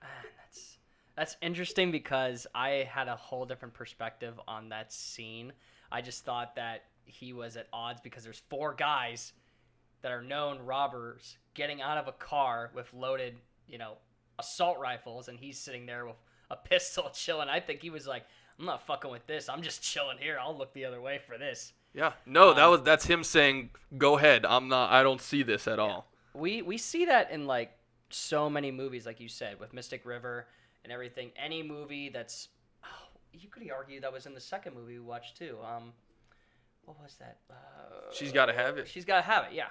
That's 0.00 0.78
that's 1.14 1.36
interesting 1.42 1.92
because 1.92 2.46
I 2.54 2.88
had 2.90 3.08
a 3.08 3.16
whole 3.16 3.44
different 3.44 3.74
perspective 3.74 4.40
on 4.48 4.70
that 4.70 4.90
scene. 4.90 5.52
I 5.92 6.00
just 6.00 6.24
thought 6.24 6.56
that 6.56 6.84
he 7.04 7.34
was 7.34 7.58
at 7.58 7.66
odds 7.74 8.00
because 8.00 8.24
there's 8.24 8.42
four 8.48 8.72
guys 8.72 9.34
that 10.00 10.12
are 10.12 10.22
known 10.22 10.60
robbers 10.60 11.36
getting 11.52 11.82
out 11.82 11.98
of 11.98 12.08
a 12.08 12.12
car 12.12 12.70
with 12.74 12.90
loaded, 12.94 13.36
you 13.68 13.76
know, 13.76 13.98
assault 14.38 14.78
rifles, 14.78 15.28
and 15.28 15.38
he's 15.38 15.58
sitting 15.58 15.84
there 15.84 16.06
with 16.06 16.16
a 16.50 16.56
pistol 16.56 17.10
chilling. 17.14 17.48
I 17.48 17.60
think 17.60 17.80
he 17.82 17.90
was 17.90 18.06
like, 18.06 18.24
"I'm 18.58 18.66
not 18.66 18.86
fucking 18.86 19.10
with 19.10 19.26
this. 19.26 19.48
I'm 19.48 19.62
just 19.62 19.82
chilling 19.82 20.18
here. 20.18 20.38
I'll 20.40 20.56
look 20.56 20.72
the 20.74 20.84
other 20.84 21.00
way 21.00 21.18
for 21.26 21.38
this." 21.38 21.72
Yeah. 21.94 22.12
No, 22.26 22.54
that 22.54 22.64
Um, 22.64 22.70
was 22.70 22.82
that's 22.82 23.04
him 23.06 23.24
saying, 23.24 23.70
"Go 23.98 24.16
ahead. 24.18 24.44
I'm 24.46 24.68
not. 24.68 24.90
I 24.90 25.02
don't 25.02 25.20
see 25.20 25.42
this 25.42 25.66
at 25.68 25.78
all." 25.78 26.06
We 26.34 26.62
we 26.62 26.78
see 26.78 27.06
that 27.06 27.30
in 27.30 27.46
like 27.46 27.72
so 28.10 28.48
many 28.50 28.70
movies, 28.70 29.06
like 29.06 29.20
you 29.20 29.28
said, 29.28 29.58
with 29.60 29.72
Mystic 29.72 30.04
River 30.06 30.46
and 30.84 30.92
everything. 30.92 31.30
Any 31.36 31.62
movie 31.62 32.08
that's, 32.08 32.48
oh, 32.84 32.88
you 33.32 33.48
could 33.48 33.68
argue 33.70 34.00
that 34.00 34.12
was 34.12 34.26
in 34.26 34.34
the 34.34 34.40
second 34.40 34.74
movie 34.74 34.94
we 34.94 35.04
watched 35.04 35.36
too. 35.36 35.58
Um, 35.64 35.92
what 36.84 37.00
was 37.02 37.14
that? 37.20 37.38
Uh, 37.50 37.54
She's 38.12 38.32
Gotta 38.32 38.52
Have 38.52 38.78
It. 38.78 38.88
She's 38.88 39.04
gotta 39.04 39.22
have 39.22 39.44
it. 39.44 39.52
Yeah, 39.52 39.66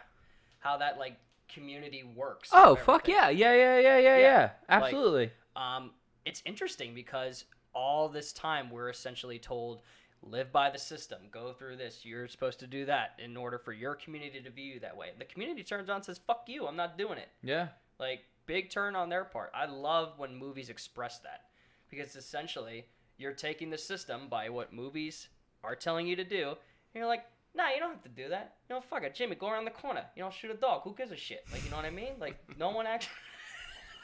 how 0.60 0.78
that 0.78 0.98
like 1.00 1.18
community 1.48 2.04
works. 2.04 2.50
Oh 2.54 2.76
fuck 2.76 3.08
everything. 3.10 3.38
yeah, 3.40 3.54
yeah, 3.54 3.54
yeah, 3.56 3.80
yeah, 3.80 3.98
yeah, 3.98 4.18
Yeah, 4.18 4.18
yeah. 4.18 4.42
like- 4.42 4.84
Absolutely. 4.84 5.32
Um, 5.56 5.92
it's 6.26 6.42
interesting 6.46 6.94
because 6.94 7.46
all 7.74 8.10
this 8.10 8.34
time 8.34 8.70
we're 8.70 8.90
essentially 8.90 9.40
told 9.40 9.82
live 10.22 10.52
by 10.52 10.70
the 10.70 10.78
system. 10.78 11.20
Go 11.32 11.54
through 11.54 11.78
this. 11.78 12.02
You're 12.04 12.28
supposed 12.28 12.60
to 12.60 12.68
do 12.68 12.86
that 12.86 13.12
in 13.24 13.38
order 13.38 13.58
for 13.58 13.72
your 13.72 13.96
community 13.96 14.42
to 14.42 14.50
view 14.50 14.74
you 14.74 14.80
that 14.82 14.96
way. 14.98 15.12
The 15.18 15.26
community 15.26 15.64
turns 15.64 15.90
on 15.90 15.98
and 15.98 16.06
says 16.06 16.20
fuck 16.28 16.44
you. 16.48 16.68
I'm 16.68 16.76
not 16.76 16.98
doing 16.98 17.18
it. 17.18 17.30
Yeah. 17.42 17.70
like 18.00 18.22
big 18.46 18.70
turn 18.70 18.96
on 18.96 19.10
their 19.10 19.24
part. 19.26 19.52
I 19.54 19.66
love 19.68 20.14
when 20.18 20.36
movies 20.36 20.70
express 20.70 21.20
that 21.20 21.44
because 21.90 22.16
essentially 22.16 22.86
you're 23.18 23.34
taking 23.34 23.70
the 23.70 23.78
system 23.78 24.22
by 24.30 24.50
what 24.50 24.74
movies 24.74 25.28
are 25.64 25.76
telling 25.76 26.08
you 26.08 26.16
to 26.16 26.24
do 26.24 26.48
and 26.50 26.56
you're 26.96 27.06
like 27.06 27.26
nah 27.56 27.70
you 27.70 27.80
don't 27.80 27.92
have 27.92 28.04
to 28.04 28.10
do 28.10 28.28
that. 28.30 28.56
You 28.68 28.76
know 28.76 28.82
fuck 28.82 29.04
it. 29.04 29.16
Jimmy 29.16 29.36
go 29.36 29.50
around 29.50 29.66
the 29.66 29.72
corner. 29.72 30.04
You 30.16 30.24
know 30.24 30.30
shoot 30.32 30.52
a 30.52 30.56
dog. 30.56 30.82
Who 30.84 30.94
gives 30.96 31.12
a 31.12 31.18
shit? 31.18 31.46
Like 31.52 31.64
you 31.64 31.70
know 31.70 31.78
what 31.78 31.86
i 31.86 31.90
mean? 31.92 32.14
Like 32.20 32.38
no 32.58 32.72
one 32.72 32.88
actually 32.88 33.14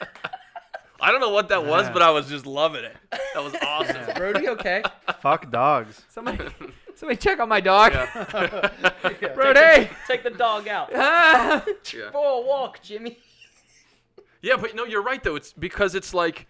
I 1.00 1.10
don't 1.10 1.20
know 1.20 1.30
what 1.30 1.48
that 1.50 1.64
was, 1.66 1.86
Yeah. 1.86 1.92
but 1.92 2.02
I 2.02 2.10
was 2.10 2.28
just 2.28 2.46
loving 2.46 2.84
it. 2.84 2.96
That 3.10 3.42
was 3.44 3.54
awesome. 3.62 3.96
Yeah. 3.96 4.18
Brody, 4.18 4.48
okay? 4.48 4.82
Fuck 5.20 5.50
dogs. 5.50 6.02
Somebody, 6.08 6.38
somebody 6.94 7.16
check 7.18 7.38
on 7.40 7.48
my 7.48 7.60
dog. 7.60 7.92
Yeah. 7.92 8.70
Brody. 9.34 9.90
take 10.06 10.22
the 10.22 10.30
dog 10.30 10.68
out 10.68 10.90
Ah! 10.94 11.64
Yeah. 11.94 12.10
for 12.10 12.42
a 12.42 12.46
walk 12.46 12.82
jimmy 12.82 13.18
Yeah, 14.40 14.56
but 14.56 14.74
no, 14.74 14.84
you're 14.84 15.02
right 15.02 15.22
though. 15.22 15.36
It's 15.36 15.52
because 15.52 15.94
it's 15.94 16.14
like, 16.14 16.46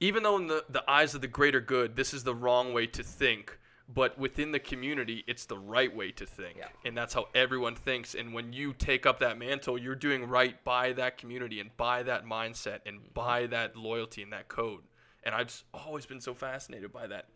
even 0.00 0.22
though 0.22 0.36
in 0.36 0.46
the 0.46 0.64
the 0.68 0.88
eyes 0.90 1.14
of 1.14 1.20
the 1.22 1.28
greater 1.28 1.60
good, 1.60 1.96
this 1.96 2.12
is 2.12 2.22
the 2.24 2.34
wrong 2.34 2.72
way 2.74 2.86
to 2.88 3.02
think. 3.02 3.58
But 3.88 4.18
within 4.18 4.50
the 4.50 4.58
community, 4.58 5.22
it's 5.28 5.46
the 5.46 5.58
right 5.58 5.94
way 5.94 6.10
to 6.12 6.26
think, 6.26 6.58
Yeah. 6.58 6.68
and 6.84 6.96
that's 6.96 7.14
how 7.14 7.28
everyone 7.34 7.76
thinks. 7.76 8.14
And 8.16 8.34
when 8.34 8.52
you 8.52 8.72
take 8.72 9.06
up 9.06 9.20
that 9.20 9.38
mantle, 9.38 9.78
you're 9.78 9.94
doing 9.94 10.28
right 10.28 10.62
by 10.64 10.92
that 10.94 11.18
community 11.18 11.60
and 11.60 11.76
by 11.76 12.02
that 12.02 12.24
mindset 12.24 12.80
and 12.84 12.98
mm-hmm. 12.98 13.12
by 13.14 13.46
that 13.46 13.76
loyalty 13.76 14.22
and 14.22 14.32
that 14.32 14.48
code. 14.48 14.82
And 15.22 15.34
I've 15.34 15.62
always 15.72 16.04
been 16.04 16.20
so 16.20 16.34
fascinated 16.34 16.92
by 16.92 17.06
that. 17.06 17.26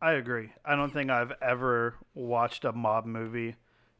I 0.00 0.12
agree. 0.12 0.52
I 0.64 0.76
don't 0.76 0.92
think 0.92 1.10
I've 1.10 1.32
ever 1.42 1.94
watched 2.14 2.64
a 2.64 2.72
mob 2.72 3.06
movie 3.06 3.56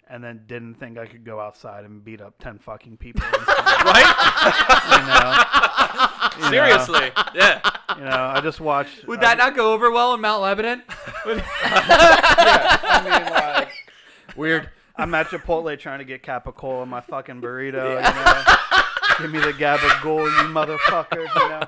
and 0.08 0.22
then 0.22 0.44
didn't 0.46 0.74
think 0.74 0.98
I 0.98 1.06
could 1.06 1.24
go 1.24 1.40
outside 1.40 1.84
and 1.84 2.04
beat 2.04 2.20
up 2.20 2.38
ten 2.38 2.58
fucking 2.58 2.96
people. 2.96 3.26
Right? 3.86 4.02
you 6.38 6.42
know? 6.42 6.46
You 6.46 6.50
know? 6.50 6.50
Seriously, 6.50 7.12
yeah. 7.34 7.60
You 7.98 8.04
know, 8.04 8.32
I 8.34 8.40
just 8.40 8.60
watched. 8.60 9.06
Would 9.08 9.20
I 9.20 9.22
that 9.22 9.38
not 9.38 9.56
go 9.56 9.72
over 9.72 9.90
well 9.90 10.14
in 10.14 10.20
Mount 10.20 10.42
Lebanon? 10.42 10.82
yeah, 11.26 12.78
I 12.82 13.02
mean, 13.04 13.32
like, 13.32 14.36
Weird. 14.36 14.70
I'm 14.98 15.14
at 15.14 15.26
Chipotle 15.26 15.78
trying 15.78 15.98
to 15.98 16.04
get 16.04 16.22
capicola 16.22 16.82
in 16.82 16.88
my 16.88 17.02
fucking 17.02 17.40
burrito. 17.40 17.96
You 17.96 18.00
know, 18.00 19.18
give 19.18 19.30
me 19.30 19.38
the 19.40 19.52
gabagool, 19.52 20.24
you 20.24 20.54
motherfuckers. 20.54 21.34
You 21.34 21.48
know. 21.48 21.62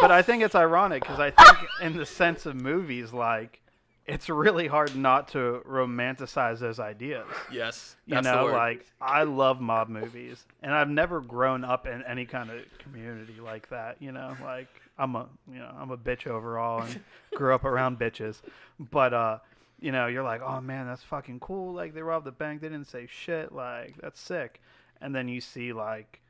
But 0.00 0.10
I 0.10 0.22
think 0.22 0.42
it's 0.42 0.54
ironic 0.54 1.02
because 1.02 1.20
I 1.20 1.30
think, 1.30 1.68
in 1.82 1.96
the 1.96 2.06
sense 2.06 2.46
of 2.46 2.54
movies, 2.54 3.12
like, 3.12 3.60
it's 4.06 4.28
really 4.28 4.68
hard 4.68 4.94
not 4.96 5.28
to 5.28 5.62
romanticize 5.68 6.60
those 6.60 6.78
ideas. 6.78 7.26
Yes, 7.52 7.96
You 8.06 8.22
know, 8.22 8.46
like 8.46 8.86
I 9.00 9.24
love 9.24 9.60
mob 9.60 9.88
movies, 9.88 10.44
and 10.62 10.72
I've 10.72 10.88
never 10.88 11.20
grown 11.20 11.64
up 11.64 11.86
in 11.86 12.02
any 12.04 12.24
kind 12.24 12.50
of 12.50 12.60
community 12.78 13.36
like 13.42 13.68
that. 13.70 13.96
You 14.00 14.12
know, 14.12 14.36
like 14.42 14.68
I'm 14.98 15.16
a 15.16 15.26
you 15.52 15.58
know 15.58 15.74
I'm 15.76 15.90
a 15.90 15.96
bitch 15.96 16.26
overall 16.26 16.82
and 16.82 17.00
grew 17.34 17.54
up 17.54 17.64
around 17.64 17.98
bitches, 17.98 18.40
but 18.78 19.12
uh, 19.12 19.38
you 19.80 19.92
know, 19.92 20.06
you're 20.06 20.22
like, 20.22 20.40
oh 20.42 20.60
man, 20.60 20.86
that's 20.86 21.02
fucking 21.02 21.40
cool. 21.40 21.74
Like 21.74 21.94
they 21.94 22.02
robbed 22.02 22.26
the 22.26 22.32
bank, 22.32 22.60
they 22.60 22.68
didn't 22.68 22.88
say 22.88 23.06
shit. 23.10 23.52
Like 23.52 23.94
that's 24.00 24.20
sick. 24.20 24.62
And 25.00 25.14
then 25.14 25.28
you 25.28 25.40
see 25.40 25.72
like 25.72 26.20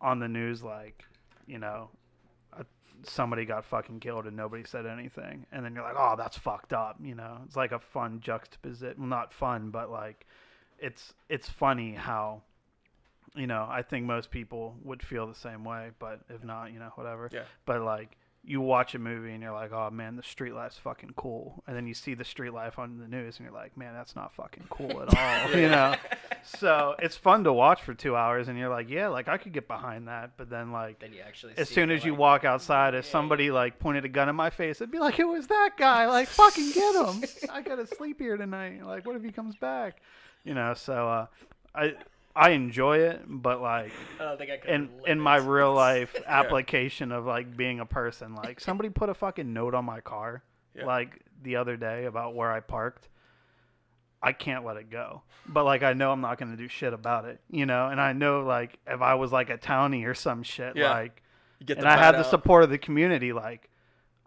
on 0.00 0.20
the 0.20 0.28
news, 0.28 0.62
like 0.62 1.04
you 1.46 1.58
know, 1.58 1.90
somebody 3.04 3.44
got 3.44 3.64
fucking 3.64 4.00
killed 4.00 4.26
and 4.26 4.36
nobody 4.36 4.64
said 4.64 4.86
anything, 4.86 5.46
and 5.52 5.64
then 5.64 5.74
you're 5.74 5.84
like, 5.84 5.96
oh, 5.96 6.14
that's 6.16 6.36
fucked 6.36 6.72
up. 6.72 6.96
You 7.02 7.14
know, 7.14 7.38
it's 7.44 7.56
like 7.56 7.72
a 7.72 7.78
fun 7.78 8.20
juxtaposition. 8.20 8.96
Well, 8.98 9.08
not 9.08 9.32
fun, 9.32 9.70
but 9.70 9.90
like 9.90 10.26
it's 10.78 11.14
it's 11.28 11.48
funny 11.48 11.92
how 11.92 12.42
you 13.34 13.46
know 13.46 13.66
I 13.68 13.82
think 13.82 14.06
most 14.06 14.30
people 14.30 14.76
would 14.84 15.02
feel 15.02 15.26
the 15.26 15.34
same 15.34 15.64
way, 15.64 15.90
but 15.98 16.20
if 16.28 16.44
not, 16.44 16.72
you 16.72 16.78
know, 16.78 16.92
whatever. 16.94 17.28
Yeah. 17.32 17.42
But 17.64 17.82
like 17.82 18.16
you 18.46 18.60
watch 18.60 18.94
a 18.94 18.98
movie 18.98 19.32
and 19.32 19.42
you're 19.42 19.52
like, 19.52 19.72
oh 19.72 19.90
man, 19.90 20.14
the 20.14 20.22
street 20.22 20.54
life's 20.54 20.78
fucking 20.78 21.10
cool, 21.16 21.64
and 21.66 21.76
then 21.76 21.86
you 21.86 21.94
see 21.94 22.14
the 22.14 22.24
street 22.24 22.52
life 22.52 22.78
on 22.78 22.98
the 22.98 23.08
news 23.08 23.38
and 23.38 23.44
you're 23.44 23.54
like, 23.54 23.76
man, 23.76 23.92
that's 23.92 24.14
not 24.14 24.32
fucking 24.34 24.64
cool 24.70 25.02
at 25.02 25.16
all, 25.16 25.50
you 25.60 25.68
know. 25.68 25.96
So 26.44 26.94
it's 27.00 27.16
fun 27.16 27.42
to 27.44 27.52
watch 27.52 27.82
for 27.82 27.92
two 27.92 28.14
hours, 28.14 28.46
and 28.48 28.56
you're 28.56 28.68
like, 28.68 28.88
yeah, 28.88 29.08
like 29.08 29.26
I 29.26 29.36
could 29.36 29.52
get 29.52 29.66
behind 29.66 30.06
that, 30.06 30.32
but 30.36 30.48
then 30.48 30.70
like 30.70 31.00
then 31.00 31.12
you 31.12 31.20
actually 31.26 31.54
as 31.56 31.68
soon 31.68 31.90
as 31.90 32.04
you 32.04 32.12
like, 32.12 32.20
walk 32.20 32.44
outside, 32.44 32.94
if 32.94 33.04
yeah, 33.04 33.10
somebody 33.10 33.50
like 33.50 33.80
pointed 33.80 34.04
a 34.04 34.08
gun 34.08 34.28
in 34.28 34.36
my 34.36 34.50
face, 34.50 34.80
it'd 34.80 34.92
be 34.92 35.00
like, 35.00 35.18
it 35.18 35.26
was 35.26 35.48
that 35.48 35.70
guy. 35.76 36.06
Like, 36.06 36.28
fucking 36.28 36.70
get 36.70 36.94
him. 36.94 37.24
I 37.50 37.62
gotta 37.62 37.86
sleep 37.96 38.20
here 38.20 38.36
tonight. 38.36 38.84
Like, 38.86 39.06
what 39.06 39.16
if 39.16 39.22
he 39.22 39.32
comes 39.32 39.56
back? 39.56 40.00
You 40.44 40.54
know. 40.54 40.74
So 40.74 41.08
uh, 41.08 41.26
I 41.74 41.94
I 42.36 42.50
enjoy 42.50 42.98
it, 42.98 43.22
but 43.26 43.62
like 43.62 43.92
I 44.20 44.24
don't 44.24 44.36
think 44.38 44.50
I 44.50 44.56
could 44.58 44.70
in 44.70 44.90
in 45.06 45.18
my 45.20 45.36
real 45.36 45.72
life 45.88 46.14
application 46.26 47.10
of 47.10 47.24
like 47.24 47.56
being 47.56 47.80
a 47.80 47.86
person, 47.86 48.34
like 48.34 48.60
somebody 48.60 48.90
put 48.90 49.08
a 49.08 49.14
fucking 49.14 49.52
note 49.52 49.74
on 49.74 49.84
my 49.86 50.00
car, 50.00 50.42
Yeah. 50.74 50.84
like 50.84 51.20
the 51.42 51.56
other 51.56 51.76
day 51.76 52.04
about 52.04 52.34
where 52.34 52.52
I 52.52 52.60
parked. 52.60 53.08
I 54.22 54.32
can't 54.32 54.64
let 54.64 54.76
it 54.76 54.90
go. 54.90 55.22
But 55.46 55.64
like 55.64 55.82
I 55.82 55.92
know 55.92 56.10
I'm 56.12 56.20
not 56.20 56.38
gonna 56.38 56.56
do 56.56 56.68
shit 56.68 56.92
about 56.92 57.24
it, 57.26 57.40
you 57.50 57.64
know. 57.66 57.88
And 57.88 58.00
I 58.00 58.12
know 58.12 58.40
like 58.42 58.78
if 58.86 59.00
I 59.00 59.14
was 59.14 59.32
like 59.32 59.50
a 59.50 59.58
townie 59.58 60.06
or 60.06 60.14
some 60.14 60.42
shit, 60.42 60.76
Yeah. 60.76 60.90
like 60.90 61.22
and 61.68 61.86
I 61.86 61.96
had 61.96 62.12
bat 62.12 62.18
the 62.18 62.22
support 62.24 62.64
of 62.64 62.70
the 62.70 62.78
community, 62.78 63.32
like 63.32 63.70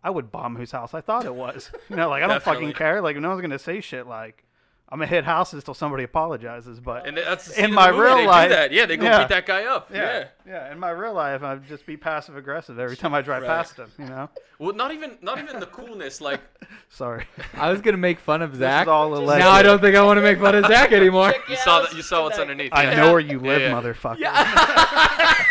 I 0.03 0.09
would 0.09 0.31
bomb 0.31 0.55
whose 0.55 0.71
house 0.71 0.93
I 0.93 1.01
thought 1.01 1.25
it 1.25 1.35
was. 1.35 1.69
You 1.89 1.95
know, 1.97 2.09
like 2.09 2.23
I 2.23 2.27
don't 2.27 2.37
Definitely. 2.37 2.67
fucking 2.67 2.77
care. 2.77 3.01
Like 3.01 3.17
no 3.17 3.29
one's 3.29 3.41
gonna 3.41 3.59
say 3.59 3.81
shit. 3.81 4.07
Like 4.07 4.45
I'm 4.91 4.97
gonna 4.97 5.05
hit 5.07 5.23
houses 5.23 5.63
till 5.63 5.75
somebody 5.75 6.03
apologizes. 6.03 6.79
But 6.79 7.07
And 7.07 7.15
that's 7.15 7.55
in 7.55 7.71
my 7.71 7.91
movie, 7.91 8.03
real 8.03 8.25
life- 8.25 8.49
do 8.49 8.55
that. 8.55 8.71
Yeah, 8.71 8.87
they 8.87 8.97
go 8.97 9.03
yeah. 9.05 9.19
beat 9.19 9.29
that 9.29 9.45
guy 9.45 9.65
up. 9.65 9.91
yeah, 9.93 9.99
yeah. 10.01 10.25
yeah, 10.47 10.71
In 10.71 10.79
my 10.79 10.89
real 10.89 11.13
life, 11.13 11.43
I'd 11.43 11.67
just 11.67 11.85
be 11.85 11.95
passive 11.95 12.35
aggressive 12.35 12.79
every 12.79 12.97
time 12.97 13.13
I 13.13 13.21
drive 13.21 13.43
Right. 13.43 13.49
past 13.49 13.77
him. 13.77 13.91
You 13.99 14.05
know. 14.05 14.29
Well, 14.57 14.73
not 14.73 14.91
even 14.91 15.17
not 15.21 15.37
even 15.37 15.59
the 15.59 15.67
coolness. 15.67 16.21
Like 16.21 16.41
Sorry. 16.89 17.25
I 17.53 17.69
was 17.71 17.81
gonna 17.81 17.97
make 17.97 18.19
fun 18.19 18.41
of 18.41 18.51
This 18.53 18.59
Zach. 18.61 18.87
is 18.87 18.89
all 18.89 19.13
alleged. 19.15 19.39
now 19.39 19.51
I 19.51 19.61
don't 19.61 19.79
think 19.79 19.95
I 19.95 20.01
want 20.03 20.17
to 20.17 20.21
make 20.23 20.39
fun 20.39 20.55
of 20.55 20.65
Zach 20.65 20.91
anymore. 20.91 21.33
You 21.47 21.55
saw 21.57 21.81
that. 21.81 21.93
You 21.95 22.01
saw 22.01 22.23
what's 22.23 22.39
underneath. 22.39 22.71
I 22.73 22.83
yeah. 22.85 22.95
know 22.95 23.11
where 23.11 23.19
you 23.21 23.39
live, 23.39 23.61
yeah. 23.61 23.71
motherfucker. 23.71 24.17
Yeah. 24.19 25.45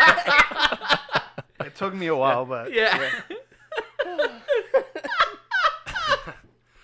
It 1.61 1.75
took 1.75 1.93
me 1.95 2.07
a 2.07 2.17
while, 2.17 2.47
but 2.47 2.73
yeah. 2.73 3.11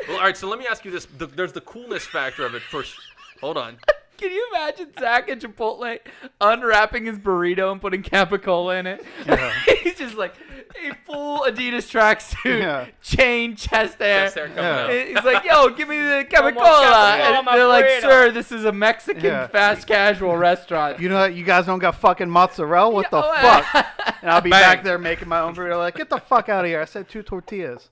Well, 0.09 0.17
all 0.19 0.23
right. 0.25 0.37
So 0.37 0.49
let 0.49 0.59
me 0.59 0.67
ask 0.67 0.85
you 0.85 0.91
this: 0.91 1.07
the, 1.07 1.27
there's 1.27 1.53
the 1.53 1.61
coolness 1.61 2.05
factor 2.07 2.45
of 2.45 2.55
it. 2.55 2.63
First, 2.63 2.95
hold 3.41 3.57
on. 3.57 3.79
Can 4.17 4.31
you 4.31 4.47
imagine 4.55 4.93
Zach 4.99 5.29
at 5.29 5.41
Chipotle 5.41 5.99
unwrapping 6.41 7.05
his 7.07 7.19
burrito 7.19 7.73
and 7.73 7.81
putting 7.81 8.03
capicola 8.03 8.79
in 8.79 8.87
it? 8.87 9.05
Yeah. 9.27 9.53
He's 9.83 9.97
just 9.97 10.15
like 10.15 10.35
a 10.81 10.95
full 11.05 11.41
Adidas 11.41 11.91
tracksuit, 11.91 12.61
Yeah. 12.61 12.87
chain, 13.03 13.57
chest 13.57 13.99
hair. 13.99 14.27
Chest 14.27 14.37
hair 14.37 14.51
Yeah. 14.55 15.07
He's 15.07 15.25
like, 15.25 15.45
"Yo, 15.45 15.69
give 15.71 15.89
me 15.89 15.97
the 15.97 16.25
capicola," 16.31 16.55
capicola 16.55 17.39
and 17.39 17.47
they're 17.49 17.67
like, 17.67 17.89
"Sir, 18.01 18.31
this 18.31 18.53
is 18.53 18.65
a 18.65 18.73
Mexican 18.73 19.25
Yeah. 19.25 19.47
fast 19.49 19.87
casual 19.89 20.37
restaurant." 20.37 21.01
you 21.01 21.09
know, 21.09 21.19
what? 21.19 21.35
you 21.35 21.45
guys 21.45 21.67
don't 21.67 21.81
got 21.81 21.97
fucking 21.97 22.31
mozzarella. 22.31 22.91
What 22.91 23.11
the 23.11 23.23
oh, 23.25 23.35
fuck? 23.35 23.87
And 24.23 24.31
I'll 24.31 24.41
be 24.41 24.51
Bang. 24.51 24.63
back 24.63 24.85
there 24.85 24.97
making 24.97 25.29
my 25.29 25.41
own 25.41 25.57
burrito. 25.57 25.77
Like, 25.77 25.97
get 25.97 26.09
the 26.09 26.19
fuck 26.19 26.49
out 26.49 26.65
of 26.65 26.69
here! 26.69 26.81
I 26.81 26.85
said 26.85 27.09
two 27.09 27.23
tortillas. 27.23 27.91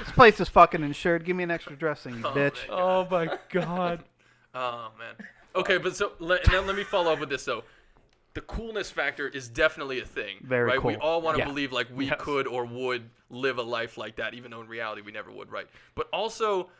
This 0.00 0.10
place 0.12 0.40
is 0.40 0.48
fucking 0.48 0.82
insured. 0.82 1.24
Give 1.24 1.36
me 1.36 1.44
an 1.44 1.50
extra 1.50 1.76
dressing, 1.76 2.14
you 2.18 2.22
Oh, 2.26 2.30
bitch. 2.32 2.68
man. 2.68 2.78
oh 2.78 3.06
my 3.10 3.38
god. 3.50 4.04
Oh 4.54 4.90
man. 4.98 5.14
Okay, 5.54 5.76
but 5.78 5.94
so 5.94 6.12
let, 6.18 6.44
and 6.44 6.52
then 6.54 6.66
let 6.66 6.74
me 6.74 6.82
follow 6.82 7.12
up 7.12 7.20
with 7.20 7.28
this 7.28 7.44
though. 7.44 7.62
The 8.34 8.40
coolness 8.42 8.90
factor 8.90 9.28
is 9.28 9.48
definitely 9.48 10.00
a 10.00 10.04
thing, 10.04 10.36
Very 10.42 10.64
right? 10.64 10.82
We 10.82 10.94
cool. 10.94 11.02
all 11.02 11.20
want 11.20 11.36
to 11.36 11.42
Yeah. 11.42 11.48
believe 11.48 11.70
like 11.72 11.86
we 11.94 12.06
Yes. 12.06 12.16
could 12.20 12.46
or 12.46 12.64
would 12.64 13.08
live 13.30 13.58
a 13.58 13.62
life 13.62 13.98
like 13.98 14.16
that, 14.16 14.34
even 14.34 14.50
though 14.50 14.60
in 14.60 14.66
reality 14.68 15.02
we 15.02 15.12
never 15.12 15.30
would, 15.30 15.50
right? 15.52 15.66
But 15.94 16.08
also, 16.12 16.70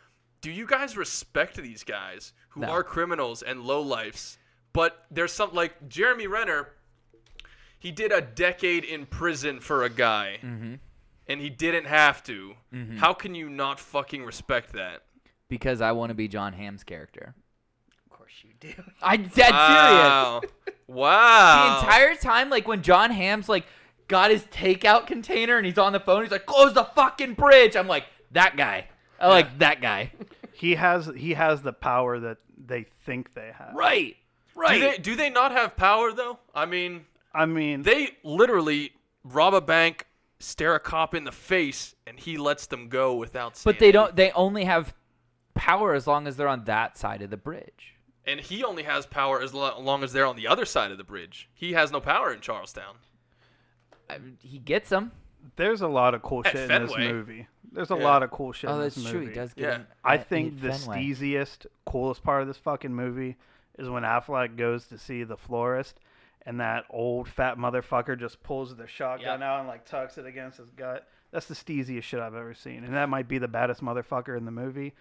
do 0.40 0.50
you 0.50 0.66
guys 0.66 0.96
respect 0.96 1.56
these 1.56 1.84
guys 1.84 2.32
who 2.50 2.60
No. 2.60 2.68
are 2.68 2.82
criminals 2.82 3.42
and 3.42 3.60
low 3.62 3.82
lifes? 3.82 4.38
But 4.72 5.04
there's 5.10 5.32
some 5.32 5.52
like 5.52 5.88
Jeremy 5.88 6.26
Renner. 6.26 6.70
He 7.78 7.92
did 7.92 8.12
a 8.12 8.20
decade 8.20 8.84
in 8.84 9.06
prison 9.06 9.60
for 9.60 9.84
a 9.84 9.90
guy, 9.90 10.38
Mm-hmm. 10.42 10.74
And 11.28 11.40
he 11.40 11.50
didn't 11.50 11.84
have 11.86 12.22
to. 12.24 12.54
Mhm. 12.72 12.98
How 12.98 13.12
can 13.12 13.34
you 13.34 13.48
not 13.50 13.78
fucking 13.80 14.24
respect 14.24 14.72
that? 14.72 15.02
because 15.50 15.80
I 15.80 15.92
want 15.92 16.10
to 16.10 16.14
be 16.14 16.28
Jon 16.28 16.52
Hamm's 16.52 16.84
character. 16.84 17.34
Of 18.04 18.10
course 18.18 18.32
you 18.42 18.50
do. 18.60 18.74
I'm 19.02 19.22
dead 19.22 19.32
serious. 19.46 19.54
wow. 19.54 20.40
Wow. 20.86 21.80
The 21.80 21.86
entire 21.86 22.14
time, 22.16 22.50
like 22.50 22.68
when 22.68 22.82
Jon 22.82 23.10
Hamm's 23.10 23.48
like 23.48 23.64
got 24.08 24.30
his 24.30 24.42
takeout 24.44 25.06
container 25.06 25.56
and 25.56 25.64
he's 25.64 25.78
on 25.78 25.92
the 25.94 26.00
phone, 26.00 26.22
he's 26.22 26.30
like, 26.32 26.44
"Close 26.46 26.74
the 26.74 26.84
fucking 26.84 27.34
bridge." 27.34 27.76
I'm 27.76 27.88
like, 27.88 28.04
that 28.32 28.56
guy. 28.56 28.88
I 29.20 29.28
like 29.28 29.58
that 29.58 29.80
guy. 29.80 30.12
He 30.52 30.74
has 30.74 31.08
he 31.16 31.34
has 31.34 31.62
the 31.62 31.72
power 31.72 32.18
that 32.18 32.38
they 32.66 32.86
think 33.06 33.32
they 33.32 33.52
have. 33.56 33.74
Right. 33.74 34.16
do 34.56 34.60
Right. 34.60 34.80
they 34.80 34.98
do 34.98 35.14
they 35.14 35.30
not 35.30 35.52
have 35.52 35.76
power 35.76 36.12
though? 36.12 36.40
I 36.52 36.66
mean, 36.66 37.06
I 37.32 37.46
mean, 37.46 37.82
they 37.82 38.16
literally 38.24 38.90
rob 39.22 39.54
a 39.54 39.60
bank, 39.60 40.04
stare 40.40 40.74
a 40.74 40.80
cop 40.80 41.14
in 41.14 41.24
the 41.24 41.32
face, 41.32 41.94
and 42.06 42.18
he 42.18 42.36
lets 42.36 42.66
them 42.66 42.88
go 42.88 43.14
without 43.14 43.56
saying. 43.56 43.72
but 43.74 43.78
they 43.80 43.92
don't. 43.92 44.14
They 44.16 44.30
only 44.32 44.64
have 44.64 44.94
power 45.54 45.94
as 45.94 46.06
long 46.06 46.26
as 46.26 46.36
they're 46.36 46.48
on 46.48 46.64
that 46.64 46.96
side 46.96 47.22
of 47.22 47.30
the 47.30 47.36
bridge. 47.36 47.94
And 48.24 48.38
he 48.40 48.62
only 48.62 48.82
has 48.84 49.06
power 49.06 49.40
as 49.40 49.54
lo- 49.54 49.80
long 49.80 50.04
as 50.04 50.12
they're 50.12 50.26
on 50.26 50.36
the 50.36 50.46
other 50.46 50.64
side 50.64 50.90
of 50.92 50.98
the 50.98 51.04
bridge. 51.04 51.48
He 51.54 51.72
has 51.72 51.90
no 51.90 52.00
power 52.00 52.32
in 52.32 52.40
Charlestown. 52.40 52.96
I 54.08 54.18
mean, 54.18 54.38
he 54.42 54.58
gets 54.58 54.88
them. 54.90 55.12
there's 55.56 55.80
a 55.82 55.88
lot 55.88 56.14
of 56.14 56.20
cool 56.22 56.42
At 56.44 56.52
shit 56.52 56.70
in 56.70 56.82
this 56.86 56.96
movie. 56.96 57.46
There's 57.72 57.90
a 57.90 57.96
Yeah. 57.96 58.04
lot 58.04 58.22
of 58.22 58.30
cool 58.30 58.52
shit 58.52 58.68
Oh, 58.68 58.74
in 58.74 58.80
that's 58.80 58.94
this 58.96 59.04
true. 59.10 59.20
movie. 59.20 59.32
He 59.32 59.34
does 59.38 59.54
get 59.54 59.62
Yeah. 59.62 59.70
them. 59.70 59.86
I 60.04 60.14
at- 60.14 60.28
think 60.28 60.54
at 60.54 60.60
the 60.62 60.72
Fenway. 60.72 60.96
steeziest, 61.04 61.66
coolest 61.86 62.22
part 62.22 62.42
of 62.42 62.48
this 62.48 62.56
fucking 62.58 62.94
movie 62.94 63.36
is 63.78 63.88
when 63.88 64.02
Affleck 64.02 64.56
goes 64.56 64.86
to 64.88 64.98
see 64.98 65.24
the 65.24 65.36
florist, 65.36 66.00
and 66.48 66.60
that 66.60 66.84
old 66.90 67.28
fat 67.28 67.58
motherfucker 67.58 68.18
just 68.18 68.42
pulls 68.42 68.74
the 68.74 68.86
shotgun 68.86 69.40
Yep. 69.40 69.48
out 69.48 69.58
and 69.60 69.68
like 69.68 69.84
tucks 69.84 70.16
it 70.18 70.26
against 70.26 70.58
his 70.58 70.70
gut. 70.70 71.06
That's 71.30 71.46
the 71.46 71.54
steeziest 71.54 72.04
shit 72.04 72.20
I've 72.20 72.34
ever 72.34 72.54
seen, 72.54 72.84
and 72.84 72.94
that 72.94 73.08
might 73.10 73.28
be 73.28 73.36
the 73.38 73.48
baddest 73.48 73.82
motherfucker 73.82 74.36
in 74.36 74.44
the 74.46 74.50
movie. 74.50 74.94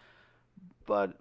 But 0.86 1.14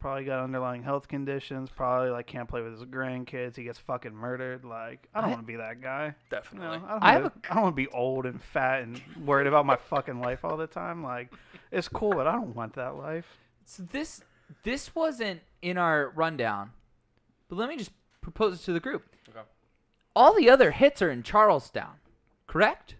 probably 0.00 0.24
got 0.24 0.42
underlying 0.44 0.82
health 0.82 1.08
conditions. 1.08 1.70
Probably 1.70 2.10
like 2.10 2.26
can't 2.26 2.48
play 2.48 2.62
with 2.62 2.72
his 2.72 2.84
grandkids. 2.84 3.56
He 3.56 3.64
gets 3.64 3.78
fucking 3.78 4.14
murdered. 4.14 4.64
Like 4.64 5.08
I 5.14 5.20
don't 5.20 5.30
want 5.30 5.42
to 5.42 5.46
be 5.46 5.56
that 5.56 5.80
guy. 5.80 6.04
You 6.04 6.08
know, 6.10 6.14
Definitely. 6.30 6.66
I 6.68 6.72
don't 6.80 7.02
I 7.02 7.14
wanna- 7.16 7.32
I 7.50 7.54
don't 7.54 7.62
want 7.64 7.76
to 7.76 7.82
be 7.82 7.88
old 7.88 8.26
and 8.26 8.42
fat 8.42 8.82
and 8.82 9.00
worried 9.24 9.46
about 9.46 9.66
my 9.66 9.76
fucking 9.76 10.20
life 10.20 10.44
all 10.44 10.56
the 10.56 10.66
time. 10.66 11.02
Like, 11.02 11.32
it's 11.70 11.88
cool, 11.88 12.10
but 12.12 12.26
I 12.26 12.32
don't 12.32 12.54
want 12.54 12.74
that 12.74 12.96
life. 12.96 13.38
So 13.64 13.82
this 13.90 14.20
this 14.64 14.94
wasn't 14.94 15.40
in 15.62 15.76
our 15.78 16.10
rundown, 16.10 16.70
but 17.48 17.56
let 17.56 17.68
me 17.68 17.76
just 17.76 17.90
propose 18.20 18.60
it 18.60 18.64
to 18.64 18.72
the 18.72 18.80
group. 18.80 19.04
Okay. 20.18 20.24
All 20.26 20.34
the 20.34 20.50
other 20.50 20.70
hits 20.72 21.00
are 21.02 21.10
in 21.10 21.22
Charlestown, 21.22 21.94
correct? 22.46 22.96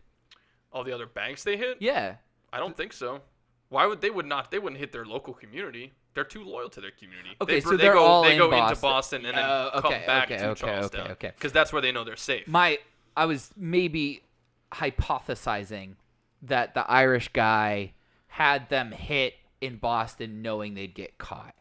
All 0.72 0.84
the 0.84 0.92
other 0.92 1.06
banks 1.06 1.42
they 1.44 1.56
hit? 1.56 1.78
Yeah. 1.80 2.16
I 2.52 2.58
don't 2.58 2.76
think 2.76 2.92
so. 2.92 3.20
Why 3.70 3.86
would 3.86 4.00
they 4.00 4.10
would 4.10 4.26
not? 4.26 4.50
They 4.50 4.58
wouldn't 4.58 4.78
hit 4.80 4.92
their 4.92 5.04
local 5.04 5.34
community. 5.34 5.92
They're 6.14 6.24
too 6.24 6.42
loyal 6.44 6.68
to 6.70 6.80
their 6.80 6.90
community. 6.90 7.30
Okay, 7.40 7.54
they, 7.54 7.60
so 7.60 7.70
they 7.70 7.76
they're 7.76 7.92
go, 7.94 8.04
all 8.04 8.22
they 8.22 8.32
in 8.32 8.38
go 8.38 8.46
into 8.46 8.56
Boston. 8.56 8.80
Boston 8.80 9.26
and 9.26 9.36
then 9.36 9.44
Oh, 9.44 9.80
come 9.82 9.90
back 10.06 10.30
okay, 10.30 10.38
to 10.38 10.48
okay, 10.50 10.60
Charlestown. 10.60 11.00
okay, 11.02 11.12
okay. 11.12 11.32
Because 11.34 11.52
that's 11.52 11.72
where 11.72 11.82
they 11.82 11.92
know 11.92 12.02
they're 12.04 12.16
safe. 12.16 12.48
My 12.48 12.78
I 13.16 13.26
was 13.26 13.50
maybe 13.56 14.22
hypothesizing 14.72 15.94
that 16.42 16.74
the 16.74 16.88
Irish 16.90 17.28
guy 17.28 17.92
had 18.28 18.68
them 18.68 18.92
hit 18.92 19.34
in 19.60 19.76
Boston 19.76 20.40
knowing 20.42 20.74
they'd 20.74 20.94
get 20.94 21.18
caught. 21.18 21.54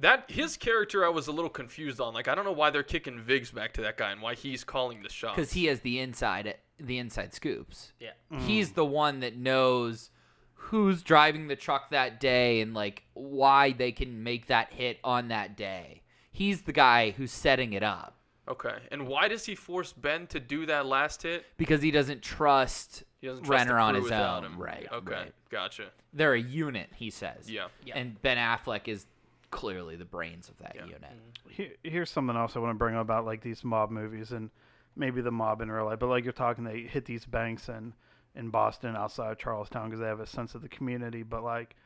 That 0.00 0.30
his 0.30 0.56
character, 0.56 1.04
I 1.04 1.08
was 1.08 1.28
a 1.28 1.32
little 1.32 1.50
confused 1.50 2.00
on. 2.00 2.14
Like, 2.14 2.26
I 2.28 2.34
don't 2.34 2.44
know 2.44 2.52
why 2.52 2.70
they're 2.70 2.82
kicking 2.82 3.20
Viggs 3.20 3.50
back 3.52 3.72
to 3.74 3.82
that 3.82 3.96
guy 3.96 4.10
and 4.10 4.20
why 4.20 4.34
he's 4.34 4.64
calling 4.64 5.02
the 5.02 5.08
shots. 5.08 5.36
because 5.36 5.52
he 5.52 5.66
has 5.66 5.80
the 5.80 6.00
inside 6.00 6.54
the 6.80 6.98
inside 6.98 7.32
scoops. 7.32 7.92
Yeah. 8.00 8.10
He's 8.40 8.72
the 8.72 8.84
one 8.84 9.20
that 9.20 9.36
knows 9.36 10.10
who's 10.54 11.02
driving 11.02 11.46
the 11.46 11.54
truck 11.56 11.90
that 11.90 12.18
day 12.20 12.60
and 12.60 12.74
like 12.74 13.04
why 13.14 13.72
they 13.72 13.92
can 13.92 14.22
make 14.24 14.46
that 14.48 14.72
hit 14.72 14.98
on 15.04 15.28
that 15.28 15.56
day. 15.56 16.02
He's 16.32 16.62
the 16.62 16.72
guy 16.72 17.10
who's 17.12 17.30
setting 17.30 17.74
it 17.74 17.82
up 17.84 18.16
Okay, 18.48 18.74
and 18.90 19.06
why 19.06 19.28
does 19.28 19.46
he 19.46 19.54
force 19.54 19.92
Ben 19.92 20.26
to 20.26 20.40
do 20.40 20.66
that 20.66 20.84
last 20.84 21.22
hit? 21.22 21.46
because 21.56 21.80
he 21.80 21.90
doesn't 21.92 22.20
trust 22.22 23.04
He 23.20 23.26
doesn't 23.28 23.44
trust 23.44 23.66
Renner 23.66 23.78
on 23.78 23.94
his 23.94 24.10
own. 24.10 24.44
him. 24.44 24.58
Right. 24.58 24.86
Okay, 24.92 25.12
right. 25.14 25.32
gotcha. 25.50 25.90
They're 26.12 26.34
a 26.34 26.40
unit, 26.40 26.90
he 26.96 27.08
says. 27.10 27.48
Yeah. 27.50 27.68
Yeah. 27.86 27.96
And 27.96 28.20
Ben 28.20 28.36
Affleck 28.36 28.88
is 28.88 29.06
clearly 29.54 29.94
the 29.96 30.04
brains 30.04 30.48
of 30.48 30.58
that 30.58 30.74
Yeah. 30.74 30.84
unit. 30.86 31.02
Mm-hmm. 31.04 31.50
Here, 31.50 31.70
here's 31.84 32.10
something 32.10 32.36
else 32.36 32.56
I 32.56 32.58
want 32.58 32.74
to 32.74 32.78
bring 32.78 32.96
up 32.96 33.02
about 33.02 33.24
like 33.24 33.40
these 33.40 33.62
mob 33.64 33.90
movies 33.90 34.32
and 34.32 34.50
maybe 34.96 35.20
the 35.22 35.30
mob 35.30 35.60
in 35.60 35.70
real 35.70 35.84
life. 35.84 36.00
But 36.00 36.08
like 36.08 36.24
you're 36.24 36.32
talking, 36.32 36.64
they 36.64 36.80
hit 36.80 37.04
these 37.04 37.24
banks 37.24 37.68
in 37.68 37.94
in 38.34 38.50
Boston 38.50 38.96
outside 38.96 39.30
of 39.30 39.38
Charlestown 39.38 39.88
because 39.88 40.00
they 40.00 40.06
have 40.08 40.18
a 40.18 40.26
sense 40.26 40.56
of 40.56 40.62
the 40.62 40.68
community. 40.68 41.22
But 41.22 41.44
like 41.44 41.76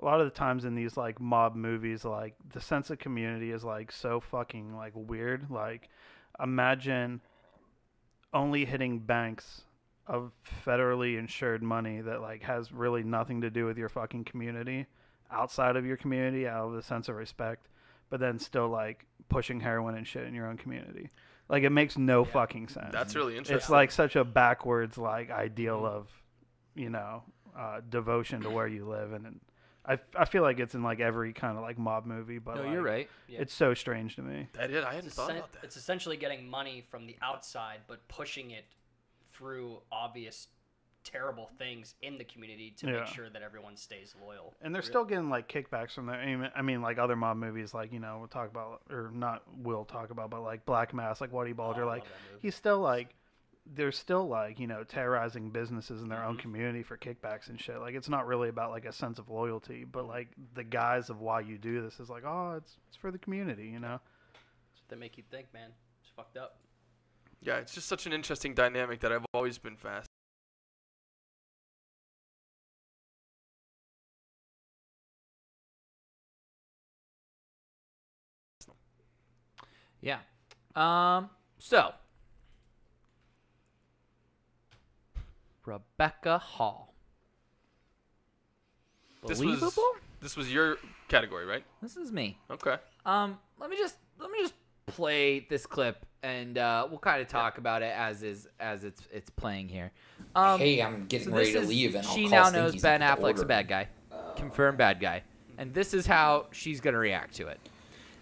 a 0.00 0.04
lot 0.04 0.20
of 0.20 0.26
the 0.26 0.36
times 0.38 0.64
in 0.66 0.74
these 0.74 0.96
like 0.98 1.18
mob 1.20 1.54
movies, 1.56 2.04
like 2.04 2.34
the 2.52 2.60
sense 2.60 2.90
of 2.90 2.98
community 2.98 3.52
is 3.52 3.64
like 3.64 3.90
so 3.90 4.20
fucking 4.20 4.76
like 4.76 4.92
weird. 4.94 5.50
Like 5.50 5.88
imagine 6.42 7.22
only 8.34 8.64
hitting 8.64 8.98
banks 8.98 9.62
of 10.06 10.32
federally 10.66 11.18
insured 11.18 11.62
money 11.62 12.02
that 12.02 12.20
like 12.20 12.42
has 12.42 12.70
really 12.72 13.02
nothing 13.02 13.40
to 13.40 13.48
do 13.50 13.64
with 13.64 13.78
your 13.78 13.88
fucking 13.88 14.24
community 14.24 14.84
outside 15.30 15.76
of 15.76 15.84
your 15.86 15.96
community 15.96 16.46
out 16.46 16.66
of 16.68 16.74
a 16.74 16.82
sense 16.82 17.08
of 17.08 17.16
respect 17.16 17.68
but 18.10 18.20
then 18.20 18.38
still 18.38 18.68
like 18.68 19.06
pushing 19.28 19.58
heroin 19.60 19.94
and 19.96 20.06
shit 20.06 20.26
in 20.26 20.34
your 20.34 20.46
own 20.46 20.56
community 20.56 21.10
like 21.48 21.62
it 21.62 21.70
makes 21.70 21.96
no 21.98 22.24
fucking 22.24 22.68
sense 22.68 22.90
That's 22.92 23.14
really 23.16 23.32
interesting. 23.36 23.56
it's 23.56 23.70
like 23.70 23.90
such 23.90 24.16
a 24.16 24.24
backwards 24.24 24.96
like 24.98 25.30
ideal 25.30 25.84
of 25.86 26.08
you 26.74 26.90
know 26.90 27.22
uh, 27.58 27.80
devotion 27.88 28.40
to 28.42 28.50
where 28.50 28.66
you 28.66 28.84
live 28.88 29.12
and, 29.12 29.26
and 29.26 29.40
I, 29.86 29.98
I 30.18 30.24
feel 30.24 30.42
like 30.42 30.60
it's 30.60 30.74
in 30.74 30.82
like 30.82 31.00
every 31.00 31.32
kind 31.34 31.58
of 31.58 31.62
like 31.62 31.78
mob 31.78 32.06
movie 32.06 32.38
but 32.38 32.56
No, 32.56 32.62
like, 32.62 32.72
you're 32.72 32.82
right. 32.82 33.08
Yeah. 33.28 33.40
it's 33.42 33.52
so 33.52 33.74
strange 33.74 34.16
to 34.16 34.22
me 34.22 34.48
that 34.54 34.70
is. 34.70 34.82
I 34.84 34.94
hadn't 34.94 35.06
It's, 35.08 35.14
thought 35.14 35.24
essen- 35.30 35.36
about 35.38 35.52
that. 35.52 35.64
it's 35.64 35.76
essentially 35.76 36.16
getting 36.16 36.48
money 36.48 36.82
from 36.90 37.06
the 37.06 37.16
outside, 37.20 37.80
but 37.86 38.06
pushing 38.08 38.50
it 38.50 38.64
through 39.32 39.82
obvious 39.92 40.48
terrible 41.04 41.50
things 41.58 41.94
in 42.02 42.18
the 42.18 42.24
community 42.24 42.70
to 42.78 42.86
Yeah. 42.86 42.92
make 43.00 43.06
sure 43.08 43.30
that 43.30 43.42
everyone 43.42 43.76
stays 43.76 44.14
loyal. 44.20 44.54
And 44.62 44.74
they're 44.74 44.82
Re- 44.82 44.86
still 44.88 45.04
getting 45.04 45.28
like 45.30 45.48
kickbacks 45.48 45.92
from 45.92 46.06
their. 46.06 46.50
I 46.56 46.62
mean, 46.62 46.82
like 46.82 46.98
other 46.98 47.14
mob 47.16 47.36
movies, 47.36 47.72
like 47.74 47.92
you 47.92 48.00
know, 48.00 48.18
we'll 48.18 48.28
talk 48.28 48.50
about 48.50 48.82
or 48.90 49.10
not. 49.12 49.42
We'll 49.56 49.84
talk 49.84 50.10
about, 50.10 50.30
but 50.30 50.40
like 50.42 50.64
Black 50.66 50.92
Mass, 50.94 51.20
like 51.20 51.30
Whitey 51.30 51.50
Oh, 51.52 51.54
Bulger, 51.54 51.82
I 51.84 51.86
like 51.86 52.02
love 52.02 52.08
that 52.08 52.30
movie. 52.32 52.42
he's 52.42 52.54
still 52.54 52.80
like, 52.80 53.14
they're 53.66 53.92
still 53.92 54.26
like 54.28 54.58
you 54.58 54.66
know 54.66 54.84
terrorizing 54.84 55.50
businesses 55.50 56.02
in 56.02 56.08
their 56.08 56.22
own 56.24 56.36
Mhm. 56.36 56.40
community 56.40 56.82
for 56.82 56.96
kickbacks 56.98 57.48
and 57.48 57.60
shit. 57.60 57.78
Like 57.78 57.94
it's 57.94 58.08
not 58.08 58.26
really 58.26 58.48
about 58.48 58.70
like 58.70 58.84
a 58.84 58.92
sense 58.92 59.18
of 59.18 59.28
loyalty, 59.30 59.84
but 59.84 60.06
like 60.06 60.28
the 60.54 60.64
guise 60.64 61.10
of 61.10 61.20
why 61.20 61.40
you 61.40 61.58
do 61.58 61.80
this 61.82 62.00
is 62.00 62.10
like, 62.10 62.24
oh, 62.24 62.54
it's 62.56 62.76
it's 62.88 62.96
for 62.96 63.10
the 63.10 63.18
community, 63.18 63.68
you 63.68 63.78
know. 63.80 64.00
That's 64.32 64.80
what 64.82 64.88
they 64.88 64.96
make 64.96 65.16
you 65.16 65.24
think, 65.30 65.52
man. 65.54 65.70
It's 66.00 66.10
fucked 66.10 66.36
up. 66.36 66.58
Yeah, 67.40 67.56
it's 67.58 67.74
just 67.74 67.88
such 67.88 68.06
an 68.06 68.12
interesting 68.14 68.54
dynamic 68.54 69.00
that 69.00 69.12
I've 69.12 69.26
always 69.34 69.58
been 69.58 69.76
fast. 69.76 70.08
Yeah. 80.04 80.18
Um. 80.76 81.30
So, 81.58 81.92
Rebecca 85.64 86.38
Hall. 86.38 86.94
This 89.26 89.38
Believable. 89.38 89.66
was 89.66 89.76
this 90.20 90.36
was 90.36 90.52
your 90.52 90.76
category, 91.08 91.46
right? 91.46 91.64
This 91.80 91.96
is 91.96 92.12
me. 92.12 92.38
Okay. 92.50 92.76
Um. 93.06 93.38
Let 93.58 93.70
me 93.70 93.76
just 93.78 93.96
let 94.18 94.30
me 94.30 94.38
just 94.40 94.54
play 94.86 95.46
this 95.48 95.64
clip, 95.64 96.04
and 96.22 96.58
uh, 96.58 96.86
we'll 96.90 96.98
kind 96.98 97.22
of 97.22 97.28
talk 97.28 97.56
about 97.56 97.80
it 97.80 97.94
as 97.96 98.22
is 98.22 98.46
as 98.60 98.84
it's 98.84 99.00
it's 99.10 99.30
playing 99.30 99.68
here. 99.68 99.90
Um, 100.34 100.60
hey, 100.60 100.82
I'm 100.82 101.06
getting 101.06 101.28
so 101.30 101.36
ready 101.36 101.52
to 101.52 101.60
is- 101.60 101.68
leave, 101.68 101.94
and 101.94 102.06
I'll 102.06 102.14
she 102.14 102.28
call 102.28 102.30
now 102.30 102.50
knows 102.50 102.76
Ben 102.82 103.00
put 103.00 103.06
the 103.22 103.22
Affleck's 103.22 103.40
a 103.40 103.46
bad 103.46 103.68
guy, 103.68 103.88
confirmed 104.36 104.76
bad 104.76 105.00
guy, 105.00 105.22
and 105.56 105.72
this 105.72 105.94
is 105.94 106.04
how 106.04 106.48
she's 106.50 106.82
gonna 106.82 106.98
react 106.98 107.34
to 107.36 107.46
it. 107.46 107.58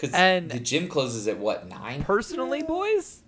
Because 0.03 0.15
and- 0.17 0.51
the 0.51 0.59
gym 0.59 0.89
closes 0.89 1.29
at 1.29 1.39
what 1.39 1.69
nine? 1.69 2.03
Personally, 2.03 2.63
boys, 2.65 3.23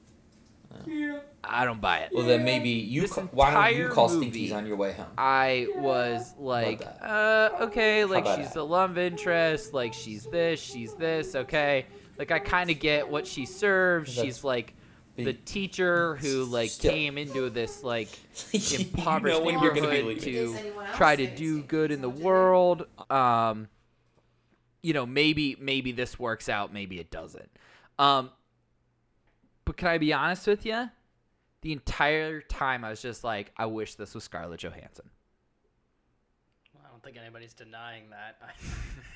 I 1.45 1.65
don't 1.65 1.81
buy 1.81 1.99
it. 1.99 2.11
Well, 2.13 2.27
then 2.27 2.45
maybe 2.45 2.71
you. 2.71 3.07
Ca- 3.07 3.23
why 3.31 3.53
don't 3.71 3.79
you 3.79 3.89
call 3.91 4.09
movie- 4.09 4.27
Stinky's 4.31 4.53
on 4.53 4.67
your 4.67 4.77
way 4.77 4.93
home? 4.93 5.07
I 5.17 5.69
was 5.77 6.35
like, 6.39 6.83
uh, 7.01 7.51
okay, 7.61 8.05
like 8.05 8.27
she's 8.27 8.47
that? 8.47 8.55
the 8.55 8.65
love 8.67 8.99
interest, 8.99 9.73
like 9.73 9.95
she's 9.95 10.25
this, 10.25 10.61
she's 10.61 10.95
this, 10.95 11.35
okay. 11.35 11.87
Like 12.19 12.31
I 12.31 12.39
kind 12.41 12.71
of 12.71 12.81
get 12.81 13.09
what 13.09 13.27
she 13.27 13.47
serves. 13.47 14.13
She's 14.13 14.43
like 14.43 14.75
the 15.17 15.33
teacher 15.33 16.17
who 16.17 16.45
like 16.45 16.71
Still. 16.71 16.91
came 16.91 17.19
into 17.19 17.49
this 17.51 17.85
like 17.85 18.09
impoverished 18.53 19.43
know 19.45 19.51
you're 19.63 19.75
gonna 19.75 19.91
neighborhood 19.91 20.23
to 20.23 20.57
try 20.97 21.15
to 21.15 21.27
do 21.29 21.63
good 21.63 21.93
in 21.93 22.01
the 22.01 22.11
world. 22.11 22.87
Um, 23.11 23.69
you 24.85 24.93
know, 24.93 25.07
maybe 25.07 25.57
maybe 25.59 25.93
this 25.93 26.19
works 26.19 26.51
out, 26.51 26.71
maybe 26.71 27.01
it 27.01 27.11
doesn't. 27.11 27.51
Um, 27.99 28.31
but 29.65 29.79
can 29.79 29.89
I 29.89 29.97
be 29.97 30.13
honest 30.13 30.47
with 30.47 30.67
you? 30.67 30.91
The 31.63 31.73
entire 31.73 32.43
time 32.43 32.85
I 32.85 32.91
was 32.91 33.01
just 33.01 33.25
like, 33.25 33.51
I 33.57 33.65
wish 33.65 33.95
this 33.95 34.15
was 34.15 34.25
Scarlett 34.25 34.61
Johansson. 34.61 35.09
I 37.05 37.07
don't 37.07 37.13
think 37.15 37.23
anybody's 37.23 37.53
denying 37.53 38.05
that. 38.11 38.39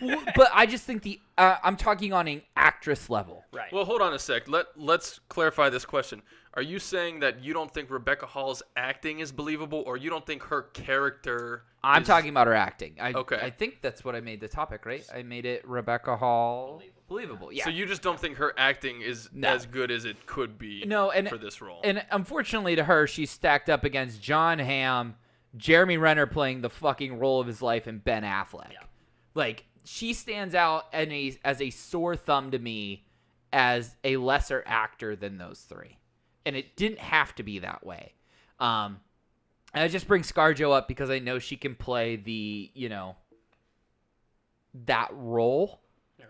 Well, 0.01 0.22
but 0.36 0.49
I 0.55 0.66
just 0.66 0.84
think 0.84 1.03
the 1.03 1.18
uh, 1.39 1.57
I'm 1.64 1.76
talking 1.76 2.12
on 2.12 2.28
an 2.28 2.43
actress 2.57 3.11
level. 3.11 3.45
right. 3.53 3.72
Well, 3.72 3.84
hold 3.84 4.01
on 4.01 4.14
a 4.14 4.18
sec. 4.18 4.47
Let 4.47 4.66
Let's 4.76 5.18
clarify 5.28 5.70
this 5.70 5.84
question. 5.84 6.22
Are 6.55 6.62
you 6.62 6.78
saying 6.78 7.18
that 7.20 7.43
you 7.43 7.53
don't 7.53 7.72
think 7.74 7.91
Rebecca 7.91 8.24
Hall's 8.26 8.62
acting 8.76 9.18
is 9.18 9.32
believable, 9.32 9.82
or 9.86 9.97
you 9.97 10.09
don't 10.09 10.24
think 10.24 10.45
her 10.45 10.62
character? 10.62 11.64
I'm 11.82 12.03
is- 12.03 12.09
talking 12.09 12.30
about 12.30 12.47
her 12.47 12.55
acting. 12.55 12.95
I, 13.01 13.12
Okay. 13.12 13.41
I 13.43 13.51
think 13.51 13.78
that's 13.82 14.05
what 14.05 14.14
I 14.14 14.20
made 14.20 14.41
the 14.41 14.47
topic, 14.47 14.86
right? 14.86 15.05
I 15.12 15.24
made 15.24 15.47
it 15.47 15.66
Rebecca 15.66 16.16
Hall 16.16 16.80
believable. 17.09 17.53
Yeah. 17.53 17.64
So 17.64 17.70
you 17.70 17.84
just 17.84 18.03
don't 18.03 18.20
think 18.20 18.36
her 18.36 18.55
acting 18.57 19.01
is 19.01 19.28
No. 19.32 19.49
as 19.49 19.66
good 19.66 19.91
as 19.91 20.05
it 20.05 20.26
could 20.26 20.59
be 20.61 20.84
No, 20.86 21.11
and- 21.11 21.28
for 21.28 21.39
this 21.39 21.61
role. 21.61 21.80
and 21.82 22.05
unfortunately 22.12 22.76
to 22.76 22.84
her, 22.84 23.09
she's 23.09 23.32
stacked 23.32 23.68
up 23.68 23.82
against 23.82 24.22
Jon 24.22 24.61
Hamm, 24.61 25.16
Jeremy 25.57 25.97
Renner 25.97 26.27
playing 26.27 26.61
the 26.61 26.71
fucking 26.71 27.19
role 27.19 27.41
of 27.41 27.47
his 27.47 27.63
life, 27.63 27.87
and 27.87 28.03
Ben 28.03 28.23
Affleck. 28.23 28.73
Yeah. 28.73 28.85
Like 29.35 29.65
she 29.85 30.13
stands 30.13 30.55
out 30.55 30.87
a, 30.93 31.37
as 31.45 31.61
a 31.61 31.71
sore 31.71 32.17
thumb 32.17 32.51
to 32.51 32.59
me 32.59 33.07
as 33.53 33.97
a 34.05 34.17
lesser 34.19 34.63
actor 34.67 35.17
than 35.17 35.39
those 35.39 35.61
three, 35.61 35.99
and 36.45 36.55
it 36.55 36.77
didn't 36.77 36.99
have 36.99 37.35
to 37.37 37.43
be 37.43 37.61
that 37.61 37.85
way. 37.85 38.13
Um, 38.61 39.01
and 39.75 39.85
I 39.85 39.89
just 39.89 40.09
bring 40.09 40.23
ScarJo 40.23 40.73
up 40.73 40.89
because 40.89 41.11
I 41.11 41.19
know 41.19 41.39
she 41.39 41.57
can 41.57 41.75
play 41.75 42.17
the 42.17 42.71
you 42.75 42.89
know 42.89 43.17
that 44.87 45.09
role. 45.13 45.81
Okay. 46.21 46.29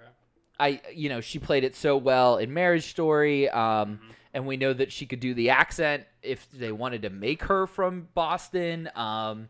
I 0.61 0.81
you 0.93 1.09
know 1.09 1.21
she 1.21 1.39
played 1.39 1.65
it 1.65 1.75
so 1.75 1.97
well 1.97 2.39
in 2.39 2.53
Marriage 2.53 2.91
Story, 2.91 3.49
um, 3.51 4.01
and 4.35 4.47
we 4.47 4.57
know 4.57 4.73
that 4.73 4.93
she 4.93 5.07
could 5.07 5.21
do 5.21 5.35
the 5.35 5.51
accent 5.51 6.05
if 6.23 6.51
they 6.53 6.73
wanted 6.73 7.03
to 7.03 7.11
make 7.11 7.43
her 7.45 7.67
from 7.67 8.09
Boston. 8.15 8.91
Um, 8.95 9.49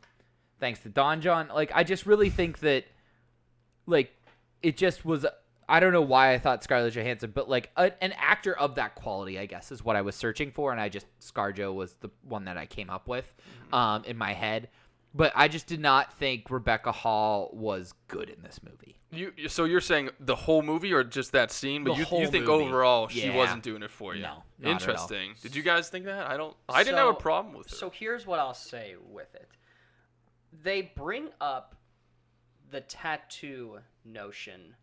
thanks 0.60 0.80
to 0.80 0.88
Don 0.88 1.20
Jon. 1.20 1.48
Like 1.48 1.70
I 1.74 1.84
just 1.84 2.06
really 2.06 2.30
think 2.30 2.60
that, 2.60 2.84
like, 3.86 4.12
it 4.62 4.76
just 4.76 5.04
was. 5.04 5.26
I 5.70 5.80
don't 5.80 5.92
know 5.92 6.00
why 6.00 6.32
I 6.32 6.38
thought 6.38 6.64
Scarlett 6.64 6.94
Johansson, 6.94 7.30
but 7.34 7.50
like 7.50 7.70
a, 7.76 7.92
an 8.02 8.12
actor 8.16 8.56
of 8.56 8.76
that 8.76 8.94
quality, 8.94 9.38
I 9.38 9.44
guess, 9.44 9.70
is 9.70 9.84
what 9.84 9.96
I 9.96 10.02
was 10.02 10.16
searching 10.16 10.50
for, 10.50 10.72
and 10.72 10.80
I 10.80 10.88
just 10.88 11.06
ScarJo 11.20 11.74
was 11.74 11.94
the 12.00 12.08
one 12.26 12.46
that 12.46 12.56
I 12.56 12.64
came 12.64 12.88
up 12.88 13.06
with 13.06 13.30
um, 13.70 14.02
in 14.04 14.16
my 14.16 14.32
head. 14.32 14.68
But 15.14 15.32
I 15.34 15.48
just 15.48 15.66
did 15.66 15.80
not 15.80 16.12
think 16.18 16.50
Rebecca 16.50 16.92
Hall 16.92 17.50
was 17.52 17.94
good 18.08 18.28
in 18.28 18.42
this 18.42 18.60
movie. 18.62 18.96
you 19.10 19.32
so 19.48 19.64
you're 19.64 19.80
saying 19.80 20.10
the 20.20 20.36
whole 20.36 20.60
movie 20.62 20.92
or 20.92 21.02
just 21.02 21.32
that 21.32 21.50
scene? 21.50 21.82
But 21.82 21.94
The 21.94 22.00
you 22.00 22.04
whole 22.04 22.20
you 22.20 22.28
think 22.28 22.44
movie. 22.46 22.64
overall 22.66 23.08
she 23.08 23.26
Yeah. 23.28 23.34
wasn't 23.36 23.62
doing 23.62 23.82
it 23.82 23.90
for 23.90 24.14
you? 24.14 24.22
No, 24.22 24.28
not 24.28 24.34
at 24.60 24.66
all. 24.66 24.72
Interesting. 24.72 25.34
Did 25.40 25.56
you 25.56 25.62
guys 25.62 25.88
think 25.88 26.04
that? 26.04 26.26
I 26.30 26.36
don't. 26.36 26.54
I 26.68 26.82
didn't 26.84 26.98
have 26.98 27.08
a 27.08 27.14
problem 27.14 27.54
with 27.54 27.68
it. 27.72 27.74
So 27.76 27.88
here's 27.90 28.26
what 28.26 28.38
I'll 28.38 28.52
say 28.54 28.96
with 29.02 29.34
it. 29.34 29.48
They 30.62 30.92
bring 30.94 31.30
up 31.40 31.74
the 32.70 32.82
tattoo 32.82 33.78
notion 34.04 34.74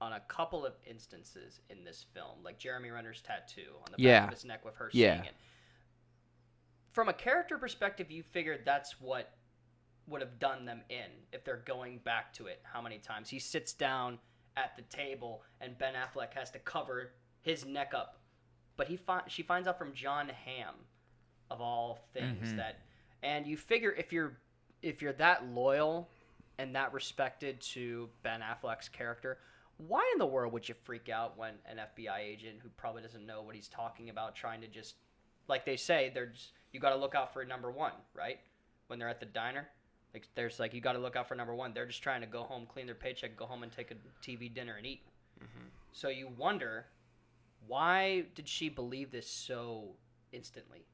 on 0.00 0.12
a 0.12 0.20
couple 0.20 0.66
of 0.66 0.74
instances 0.86 1.60
in 1.70 1.84
this 1.84 2.04
film, 2.14 2.42
like 2.42 2.58
Jeremy 2.58 2.90
Renner's 2.90 3.20
tattoo 3.22 3.74
on 3.78 3.84
the 3.86 3.90
back 3.92 3.98
Yeah. 4.00 4.24
of 4.24 4.30
his 4.30 4.44
neck 4.44 4.64
with 4.64 4.74
her 4.76 4.90
Yeah. 4.92 5.14
seeing 5.14 5.24
it. 5.26 5.34
From 6.92 7.08
a 7.08 7.12
character 7.12 7.58
perspective, 7.58 8.10
you 8.10 8.22
figured 8.24 8.64
that's 8.64 9.00
what 9.00 9.37
would 10.08 10.20
have 10.20 10.38
done 10.38 10.64
them 10.64 10.82
in 10.88 11.10
if 11.32 11.44
they're 11.44 11.62
going 11.64 11.98
back 11.98 12.32
to 12.34 12.46
it. 12.46 12.60
How 12.64 12.80
many 12.80 12.98
times 12.98 13.28
he 13.28 13.38
sits 13.38 13.72
down 13.72 14.18
at 14.56 14.74
the 14.76 14.82
table 14.82 15.42
and 15.60 15.76
Ben 15.78 15.94
Affleck 15.94 16.34
has 16.34 16.50
to 16.52 16.58
cover 16.58 17.12
his 17.42 17.64
neck 17.64 17.92
up, 17.94 18.20
but 18.76 18.88
he 18.88 18.96
fi- 18.96 19.22
she 19.28 19.42
finds 19.42 19.68
out 19.68 19.78
from 19.78 19.92
Jon 19.92 20.28
Hamm, 20.28 20.74
of 21.50 21.60
all 21.60 21.98
things 22.12 22.52
Mhm. 22.52 22.56
that, 22.56 22.80
and 23.22 23.46
you 23.46 23.56
figure 23.56 23.92
if 23.92 24.12
you're 24.12 24.36
if 24.82 25.02
you're 25.02 25.12
that 25.14 25.44
loyal 25.46 26.08
and 26.58 26.74
that 26.76 26.92
respected 26.92 27.60
to 27.60 28.08
Ben 28.22 28.40
Affleck's 28.42 28.88
character, 28.88 29.40
why 29.76 30.08
in 30.12 30.18
the 30.18 30.26
world 30.26 30.52
would 30.52 30.68
you 30.68 30.74
freak 30.74 31.08
out 31.08 31.36
when 31.36 31.54
an 31.66 31.78
FBI 31.78 32.20
agent 32.20 32.60
who 32.60 32.68
probably 32.70 33.02
doesn't 33.02 33.26
know 33.26 33.42
what 33.42 33.56
he's 33.56 33.68
talking 33.68 34.08
about 34.08 34.36
trying 34.36 34.60
to 34.60 34.68
just 34.68 34.94
like 35.48 35.64
they 35.64 35.76
say 35.76 36.10
they're 36.10 36.26
just, 36.26 36.52
you 36.72 36.78
got 36.78 36.90
to 36.90 36.96
look 36.96 37.14
out 37.16 37.32
for 37.32 37.44
number 37.44 37.70
1, 37.72 37.92
right? 38.14 38.38
When 38.86 38.98
they're 39.00 39.08
at 39.08 39.18
the 39.18 39.26
diner, 39.26 39.68
like 40.14 40.26
there's 40.34 40.58
like 40.58 40.74
you 40.74 40.80
got 40.80 40.92
to 40.92 40.98
look 40.98 41.16
out 41.16 41.28
for 41.28 41.34
number 41.34 41.54
1. 41.54 41.72
They're 41.74 41.86
just 41.86 42.02
trying 42.02 42.20
to 42.22 42.26
go 42.26 42.42
home, 42.42 42.66
clean 42.66 42.86
their 42.86 42.94
paycheck, 42.94 43.36
go 43.36 43.46
home 43.46 43.62
and 43.62 43.70
take 43.72 43.90
a 43.90 43.94
TV 44.26 44.52
dinner 44.52 44.74
and 44.76 44.86
eat. 44.86 45.02
So 45.92 46.08
you 46.08 46.28
wonder 46.36 46.86
why 47.66 48.24
did 48.34 48.48
she 48.48 48.68
believe 48.68 49.10
this 49.10 49.28
so 49.28 49.90
instantly? 50.32 50.84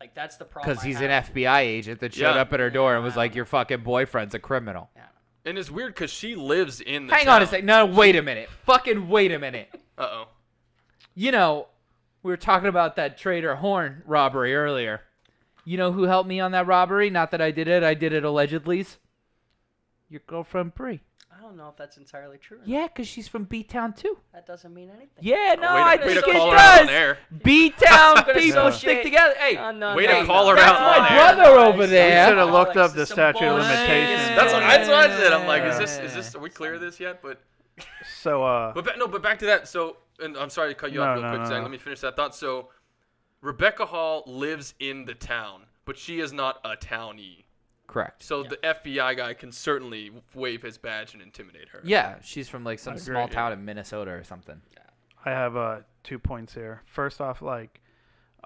Like 0.00 0.14
that's 0.14 0.36
the 0.36 0.44
problem. 0.44 0.70
Because 0.72 0.84
he's 0.84 1.00
an. 1.00 1.10
FBI 1.10 1.60
agent 1.60 2.00
that 2.00 2.14
showed 2.14 2.34
Yeah. 2.34 2.40
up 2.42 2.52
at 2.52 2.60
her 2.60 2.70
door 2.70 2.94
and 2.94 3.02
was 3.04 3.16
like, 3.16 3.34
"Your 3.34 3.44
fucking 3.44 3.80
boyfriend's 3.82 4.34
a 4.34 4.38
criminal." 4.38 4.90
Yeah. 4.94 5.02
and 5.44 5.58
it's 5.58 5.70
weird 5.70 5.94
because 5.94 6.10
she 6.12 6.34
lives 6.36 6.80
in 6.80 7.06
the. 7.08 7.14
Hang 7.14 7.28
on 7.28 7.42
a 7.42 7.46
second. 7.46 7.66
No, 7.66 7.86
wait 7.86 8.14
a 8.16 8.22
minute. 8.22 8.48
Fucking 8.64 9.08
wait 9.08 9.32
a 9.32 9.38
minute. 9.38 9.68
Uh 9.96 10.02
oh. 10.10 10.28
You 11.14 11.32
know, 11.32 11.66
we 12.22 12.30
were 12.30 12.36
talking 12.36 12.68
about 12.68 12.94
that 12.96 13.18
Trader 13.18 13.56
Horn 13.56 14.02
robbery 14.06 14.54
earlier. 14.54 15.00
You 15.68 15.76
know 15.76 15.92
who 15.92 16.04
helped 16.04 16.26
me 16.28 16.40
on 16.40 16.52
that 16.52 16.66
robbery? 16.66 17.10
Not 17.10 17.30
that 17.32 17.42
I 17.42 17.50
did 17.50 17.68
it. 17.68 17.82
I 17.82 17.92
did 17.92 18.14
it 18.14 18.24
allegedly. 18.24 18.86
Your 20.08 20.22
girlfriend 20.26 20.74
Brie. 20.74 21.00
I 21.30 21.42
don't 21.42 21.58
know 21.58 21.68
if 21.68 21.76
that's 21.76 21.98
entirely 21.98 22.38
true. 22.38 22.56
or. 22.56 22.60
Yeah, 22.64 22.86
because 22.88 23.06
she's 23.06 23.28
from 23.28 23.44
B 23.44 23.62
Town 23.62 23.92
too. 23.92 24.16
That 24.32 24.46
doesn't 24.46 24.72
mean 24.72 24.88
anything. 24.88 25.08
Yeah, 25.20 25.54
no, 25.60 25.74
way 25.74 25.82
I 25.82 25.96
to, 25.98 26.04
think 26.04 26.18
it 26.18 26.24
call 26.24 26.50
her 26.52 26.56
out 26.56 26.80
on 26.80 26.86
does. 26.86 26.94
air. 26.96 27.18
B 27.44 27.68
Town 27.70 28.14
gonna 28.26 28.32
people 28.34 28.66
associate- 28.66 28.78
stick 28.78 29.02
together. 29.02 29.34
Hey, 29.38 29.56
Uh, 29.58 29.72
no, 29.72 29.94
Way 29.94 30.06
no, 30.06 30.20
to 30.20 30.26
call 30.26 30.48
her 30.48 30.56
no. 30.56 30.62
out 30.62 30.78
That's 30.78 30.80
on 30.80 31.02
my 31.02 31.10
air. 31.10 31.34
brother 31.36 31.60
over 31.60 31.82
You 31.82 31.88
there. 31.90 32.28
should 32.28 32.38
have 32.38 32.50
looked 32.50 32.76
Alex, 32.76 32.90
up 32.92 32.96
the 32.96 33.04
some 33.06 33.14
statute 33.14 33.44
of 33.44 33.56
bullshit. 33.58 33.70
limitations. 33.78 34.28
That's 34.36 34.52
what, 34.54 34.60
that's 34.60 34.88
what 34.88 35.10
I 35.10 35.16
said. 35.18 35.32
I'm 35.34 35.46
like, 35.46 35.62
is 35.64 35.78
this 35.78 35.98
is 35.98 36.14
this? 36.14 36.34
Are 36.34 36.38
we 36.40 36.48
clear 36.48 36.74
of 36.74 36.80
this 36.80 36.98
yet? 36.98 37.20
But 37.22 37.40
So, 38.22 38.42
uh, 38.42 38.72
but 38.72 38.84
ba- 38.86 38.94
no, 38.96 39.06
but 39.06 39.22
back 39.22 39.38
to 39.40 39.46
that. 39.46 39.68
So, 39.68 39.98
and 40.18 40.34
I'm 40.38 40.50
sorry 40.50 40.70
to 40.70 40.74
cut 40.74 40.92
you 40.92 41.00
No, 41.00 41.04
off 41.04 41.14
real 41.16 41.22
no, 41.24 41.28
quick, 41.28 41.40
no, 41.42 41.46
Zach. 41.46 41.56
no. 41.58 41.62
Let 41.62 41.70
me 41.70 41.78
finish 41.78 42.00
that 42.00 42.16
thought. 42.16 42.34
So, 42.34 42.70
Rebecca 43.40 43.86
Hall 43.86 44.24
lives 44.26 44.74
in 44.80 45.04
the 45.04 45.14
town, 45.14 45.62
but 45.84 45.96
she 45.96 46.20
is 46.20 46.32
not 46.32 46.60
a 46.64 46.76
townie. 46.76 47.44
Correct. 47.86 48.22
So 48.22 48.42
the 48.42 48.58
FBI 48.58 49.16
guy 49.16 49.32
can 49.32 49.50
certainly 49.50 50.10
wave 50.34 50.62
his 50.62 50.76
badge 50.76 51.14
and 51.14 51.22
intimidate 51.22 51.68
her. 51.70 51.80
Yeah, 51.84 52.16
she's 52.22 52.48
from 52.48 52.62
like 52.62 52.78
some 52.78 52.94
I 52.94 52.96
agree, 52.96 53.06
small 53.06 53.26
yeah. 53.28 53.34
town 53.34 53.52
in 53.52 53.64
Minnesota 53.64 54.10
or 54.10 54.24
something. 54.24 54.60
I 55.24 55.30
have 55.30 55.56
uh, 55.56 55.78
two 56.04 56.18
points 56.18 56.54
here. 56.54 56.82
First 56.86 57.20
off, 57.20 57.42
like, 57.42 57.80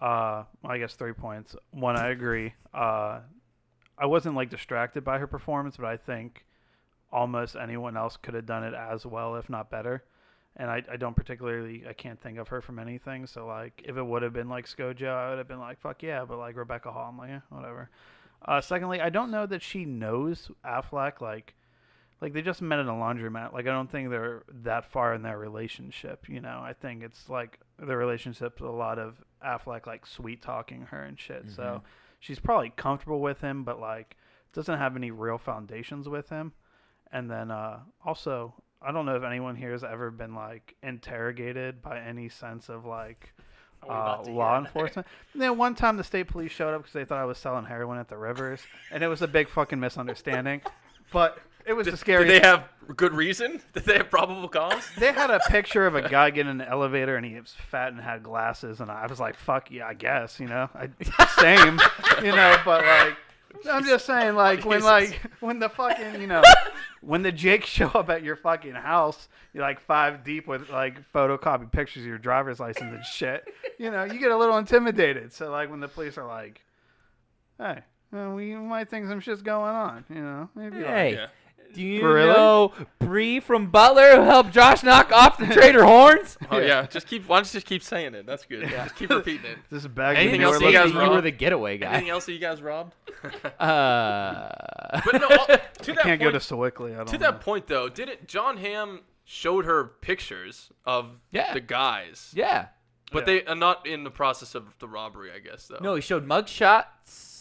uh, 0.01 0.45
I 0.65 0.79
guess 0.79 0.95
three 0.95 1.13
points. 1.13 1.55
One, 1.71 1.97
I 1.97 2.11
agree. 2.11 2.55
Uh, 2.73 3.21
I 3.99 4.07
wasn't 4.07 4.37
like 4.37 4.49
distracted 4.49 5.05
by 5.05 5.19
her 5.19 5.27
performance, 5.27 5.77
but 5.77 5.87
I 5.87 5.97
think 5.97 6.45
almost 7.13 7.57
anyone 7.57 7.97
else 7.97 8.17
could 8.17 8.35
have 8.35 8.47
done 8.47 8.65
it 8.65 8.75
as 8.75 9.05
well, 9.05 9.37
if 9.37 9.51
not 9.51 9.71
better. 9.71 10.05
And 10.57 10.71
I, 10.71 10.83
I 10.91 10.97
don't 10.97 11.17
particularly, 11.17 11.85
I 11.89 11.95
can't 11.95 12.21
think 12.21 12.39
of 12.39 12.49
her 12.49 12.61
from 12.61 12.79
anything. 12.79 13.27
So 13.27 13.47
like, 13.47 13.83
if 13.87 13.97
it 13.97 14.03
would 14.03 14.23
have 14.23 14.35
been 14.35 14.49
like 14.49 14.67
ScoJo, 14.67 15.09
I 15.09 15.31
would 15.31 15.39
have 15.39 15.49
been 15.49 15.61
like, 15.61 15.81
fuck 15.81 16.03
yeah. 16.03 16.25
But 16.27 16.39
like 16.39 16.57
Rebecca 16.57 16.93
Hall, 16.93 17.09
I'm 17.09 17.19
like, 17.19 17.31
yeah, 17.31 17.41
whatever. 17.49 17.89
Uh, 18.45 18.61
secondly, 18.61 19.01
I 19.01 19.09
don't 19.09 19.31
know 19.31 19.47
that 19.47 19.63
she 19.63 19.85
knows 19.85 20.51
Affleck. 20.65 21.21
Like, 21.21 21.55
like 22.21 22.33
they 22.35 22.43
just 22.43 22.63
met 22.63 22.79
in 22.79 22.89
a 22.89 22.93
laundromat. 22.93 23.53
Like 23.53 23.67
I 23.67 23.71
don't 23.71 23.91
think 23.91 24.11
they're 24.11 24.45
that 24.63 24.91
far 24.91 25.15
in 25.15 25.23
their 25.23 25.39
relationship. 25.39 26.29
You 26.29 26.41
know, 26.41 26.61
I 26.63 26.73
think 26.73 27.03
it's 27.03 27.29
like 27.29 27.59
the 27.79 27.97
relationship's 27.97 28.61
a 28.61 28.67
lot 28.67 28.99
of 28.99 29.23
Affleck 29.45 29.87
like 29.87 30.07
sweet 30.07 30.41
talking 30.41 30.83
her 30.91 31.03
and 31.03 31.19
shit. 31.19 31.51
So 31.51 31.83
she's 32.21 32.39
probably 32.39 32.71
comfortable 32.71 33.21
with 33.21 33.41
him, 33.41 33.65
but 33.65 33.81
like 33.81 34.17
doesn't 34.53 34.79
have 34.79 34.97
any 34.97 35.11
real 35.11 35.39
foundations 35.39 36.09
with 36.09 36.29
him. 36.29 36.53
And 37.11 37.31
then 37.31 37.51
uh, 37.51 37.81
also, 38.05 38.55
I 38.85 38.93
don't 38.93 39.07
know 39.07 39.17
if 39.17 39.23
anyone 39.23 39.57
here 39.57 39.73
has 39.73 39.85
ever 39.85 40.11
been 40.11 40.35
like 40.35 40.75
interrogated 40.83 41.83
by 41.83 42.01
any 42.01 42.29
sense 42.29 42.69
of 42.69 42.85
like 42.85 43.33
uh, 43.89 44.23
law 44.29 44.59
enforcement. 44.59 44.67
enforcement. 44.67 45.07
then 45.35 45.59
one 45.59 45.75
time 45.75 45.97
the 45.97 46.05
state 46.05 46.29
police 46.29 46.53
showed 46.53 46.75
up 46.75 46.83
because 46.83 46.93
they 46.93 47.05
thought 47.05 47.19
I 47.19 47.25
was 47.25 47.39
selling 47.39 47.65
heroin 47.65 47.99
at 47.99 48.09
the 48.09 48.17
rivers, 48.17 48.61
and 48.91 49.03
it 49.03 49.09
was 49.09 49.23
a 49.23 49.29
big 49.29 49.49
fucking 49.49 49.81
misunderstanding. 49.81 50.63
But 51.13 51.39
it 51.67 51.75
was 51.75 51.85
Did, 51.85 51.95
the 51.95 51.99
scary. 51.99 52.25
did 52.27 52.43
they 52.43 52.47
have 52.47 52.65
good 52.97 53.13
reason? 53.13 53.61
Did 53.73 53.85
they 53.85 53.99
have 53.99 54.11
probable 54.11 54.49
cause? 54.49 54.89
They 54.99 55.13
had 55.13 55.31
a 55.31 55.41
picture 55.49 55.87
of 55.87 55.95
a 55.95 56.09
guy 56.09 56.31
getting 56.31 56.51
in 56.51 56.61
an 56.61 56.69
elevator 56.69 57.17
and 57.17 57.25
he 57.25 57.39
was 57.39 57.55
fat 57.71 57.93
and 57.93 58.01
had 58.01 58.23
glasses, 58.23 58.81
and 58.81 58.91
I 58.91 59.07
was 59.07 59.21
like, 59.21 59.37
"Fuck 59.37 59.71
yeah, 59.71 59.87
I 59.87 59.95
guess," 59.95 60.41
you 60.41 60.47
know, 60.49 60.69
I, 60.75 60.89
same, 61.41 61.81
you 62.25 62.35
know. 62.35 62.57
But 62.65 62.85
like, 62.85 63.17
I'm 63.71 63.85
just 63.85 64.07
saying, 64.07 64.35
like 64.35 64.65
when 64.65 64.83
like 64.85 65.21
when 65.41 65.59
the 65.59 65.69
fucking 65.69 66.21
you 66.21 66.27
know 66.27 66.43
when 67.03 67.23
the 67.23 67.33
Jakes 67.33 67.69
show 67.69 67.89
up 67.89 68.09
at 68.09 68.23
your 68.23 68.37
fucking 68.37 68.73
house, 68.75 69.29
you're 69.53 69.63
like 69.63 69.81
five 69.81 70.25
deep 70.25 70.47
with 70.47 70.71
like 70.71 70.99
photocopy 71.13 71.71
pictures 71.71 72.03
of 72.03 72.09
your 72.09 72.19
driver's 72.19 72.59
license 72.61 72.93
and 72.95 73.05
shit. 73.05 73.45
You 73.79 73.91
know, 73.91 74.05
you 74.05 74.19
get 74.19 74.31
a 74.31 74.37
little 74.37 74.57
intimidated. 74.57 75.33
So 75.33 75.51
like 75.51 75.71
when 75.71 75.81
the 75.81 75.89
police 75.89 76.17
are 76.17 76.27
like, 76.27 76.61
"Hey." 77.59 77.83
uh, 78.15 78.31
we 78.31 78.55
might 78.55 78.89
think 78.91 79.07
some 79.07 79.21
shit's 79.21 79.43
going 79.43 79.75
on, 79.75 80.05
you 80.09 80.21
know. 80.23 80.49
Maybe 80.55 80.77
like, 80.79 80.87
Hey, 80.87 81.13
Yeah. 81.15 81.27
Do 81.75 81.83
you 81.83 82.07
Really? 82.07 82.27
know 82.33 82.73
Bree 82.99 83.41
from 83.41 83.71
Butler 83.71 84.17
who 84.17 84.23
helped 84.23 84.53
Josh 84.53 84.83
knock 84.83 85.11
off 85.13 85.39
the 85.39 85.47
Trader 85.47 85.85
Horns? 85.85 86.37
Oh 86.51 86.59
yeah, 86.59 86.87
just 86.87 87.07
keep. 87.07 87.27
Why 87.29 87.39
don't 87.39 87.47
you 87.47 87.53
just 87.53 87.67
keep 87.67 87.83
saying 87.83 88.15
it? 88.15 88.27
That's 88.27 88.45
good. 88.45 88.69
Just 88.69 88.97
keep 88.97 89.09
repeating 89.11 89.47
it. 89.51 89.59
This 89.71 89.83
is 89.83 89.89
back. 89.89 90.17
Anything 90.19 90.43
else 90.43 90.61
you 90.61 90.71
guys 90.73 90.87
looking- 90.87 91.01
you 91.01 91.09
were 91.09 91.15
robbed? 91.15 91.27
the 91.27 91.31
getaway 91.31 91.79
guy. 91.79 91.93
Anything 91.93 92.11
else 92.11 92.27
that 92.27 92.33
you 92.33 92.39
guys 92.39 92.61
robbed? 92.61 92.95
Uh, 93.61 95.01
but 95.05 95.21
no, 95.21 95.29
uh, 95.29 95.47
to 95.47 95.93
that 95.93 96.03
Can't 96.03 96.05
point, 96.05 96.21
go 96.21 96.31
to 96.31 96.39
Sewickley. 96.39 96.93
I 96.93 96.97
don't 96.99 97.07
to 97.09 97.13
know. 97.19 97.19
that 97.31 97.41
point 97.41 97.67
though, 97.67 97.89
didn't 97.89 98.27
Jon 98.29 98.57
Hamm 98.57 99.01
showed 99.25 99.65
her 99.65 99.85
pictures 99.85 100.71
of 100.85 101.17
Yeah. 101.31 101.55
the 101.55 101.61
guys? 101.61 102.33
yeah. 102.35 102.67
But 103.13 103.21
Yeah. 103.21 103.25
they 103.41 103.45
are 103.45 103.55
not 103.55 103.87
in 103.87 104.05
the 104.05 104.11
process 104.11 104.55
of 104.55 104.75
the 104.79 104.89
robbery, 104.89 105.31
I 105.35 105.39
guess 105.39 105.67
though. 105.69 105.79
No, 105.81 105.95
he 105.95 106.01
showed 106.01 106.27
mug 106.27 106.49
shots. 106.49 107.32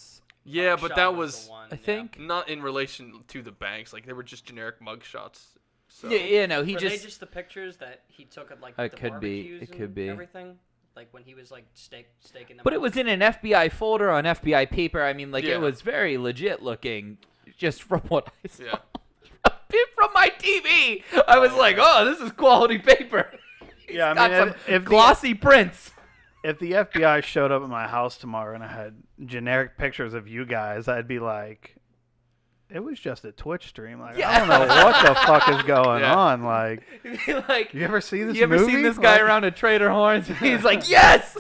Yeah, 0.44 0.76
but 0.76 0.96
that 0.96 1.06
the 1.06 1.12
was 1.12 1.48
one, 1.48 1.68
I 1.72 1.76
yeah. 1.76 1.82
think. 1.82 2.20
not 2.20 2.50
in 2.50 2.62
relation 2.62 3.24
to 3.28 3.42
the 3.42 3.52
banks. 3.52 3.94
Like 3.94 4.06
they 4.06 4.14
were 4.14 4.24
just 4.24 4.46
generic 4.46 4.80
mugshots. 4.82 5.46
So 5.88 6.10
Yeah, 6.10 6.18
yeah, 6.24 6.46
no, 6.46 6.64
he 6.64 6.74
Were 6.74 6.80
just. 6.80 6.98
they 6.98 7.06
just 7.06 7.20
the 7.20 7.26
pictures 7.28 7.78
that 7.78 8.02
he 8.08 8.26
took 8.26 8.50
at 8.52 8.60
like 8.62 8.74
It 8.80 8.92
the 8.92 8.98
could 8.98 9.20
be, 9.20 9.60
it 9.62 9.72
could 9.72 9.94
be. 9.94 10.10
everything? 10.10 10.58
Like 10.96 11.10
when 11.12 11.24
he 11.24 11.36
was 11.36 11.52
like 11.52 11.66
steak 11.74 12.08
staking 12.20 12.58
them. 12.58 12.64
But 12.64 12.74
it 12.74 12.82
was 12.82 12.98
in 12.98 13.08
an 13.08 13.20
FBI 13.20 13.72
folder 13.72 14.10
on 14.10 14.24
FBI 14.24 14.70
paper. 14.70 15.04
I 15.04 15.14
mean, 15.14 15.32
like 15.32 15.44
Yeah. 15.44 15.56
it 15.56 15.62
was 15.62 15.82
very 15.82 16.18
legit 16.18 16.62
looking, 16.62 17.18
just 17.58 17.84
from 17.84 18.02
what 18.02 18.28
I 18.44 18.48
saw. 18.48 18.64
Yeah. 18.64 18.78
from 19.96 20.10
my 20.14 20.32
TV, 20.38 21.04
I 21.28 21.38
was 21.40 21.52
oh, 21.54 21.58
like, 21.58 21.78
"Oh, 21.80 22.06
this 22.06 22.20
is 22.20 22.32
quality 22.34 22.78
paper." 22.78 23.30
He's 23.88 23.96
Yeah, 23.98 24.12
I 24.12 24.14
got 24.16 24.32
mean, 24.32 24.40
some 24.40 24.50
if- 24.50 24.70
if 24.70 24.84
the- 24.84 24.90
glossy 24.90 25.34
prints. 25.34 25.92
If 26.44 26.60
the 26.60 26.72
FBI 26.72 27.24
showed 27.24 27.52
up 27.52 27.62
at 27.64 27.70
my 27.70 27.88
house 27.88 28.18
tomorrow 28.18 28.56
and 28.56 28.64
I 28.64 28.68
had 28.68 28.96
generic 29.26 29.78
pictures 29.78 30.14
of 30.14 30.28
you 30.28 30.46
guys, 30.46 30.88
I'd 30.88 31.08
be 31.08 31.20
like, 31.20 31.76
it 32.70 32.80
was 32.84 33.00
just 33.00 33.26
a 33.26 33.32
Twitch 33.32 33.68
stream. 33.68 34.00
Like, 34.00 34.22
I 34.24 34.40
don't 34.40 34.48
know 34.48 34.60
what 34.60 35.06
the 35.06 35.16
fuck 35.16 35.50
is 35.50 35.62
going 35.68 36.02
Yeah. 36.02 36.16
on. 36.16 36.44
Like, 36.44 36.84
like, 37.50 37.74
you 37.74 37.84
ever 37.84 38.00
see 38.02 38.24
this 38.24 38.38
you 38.38 38.44
ever 38.44 38.58
movie? 38.58 38.72
seen 38.74 38.84
this 38.84 38.98
guy 38.98 39.14
Like, 39.14 39.22
around 39.22 39.44
a 39.44 39.52
Trader 39.52 39.90
Horns? 39.90 40.28
He's 40.40 40.64
like, 40.64 40.90
"Yes." 40.90 41.38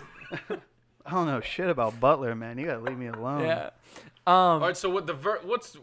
I 0.50 1.12
don't 1.12 1.26
know 1.28 1.42
shit 1.42 1.70
about 1.70 2.00
Butler, 2.00 2.36
man. 2.36 2.58
You 2.58 2.66
gotta 2.68 2.82
leave 2.82 2.98
me 2.98 3.08
alone. 3.08 3.42
Yeah. 3.42 3.70
Um. 4.28 4.34
All 4.36 4.60
right. 4.60 4.78
So 4.78 4.90
what 4.90 5.08
the 5.08 5.14
ver- 5.14 5.40
what's 5.44 5.76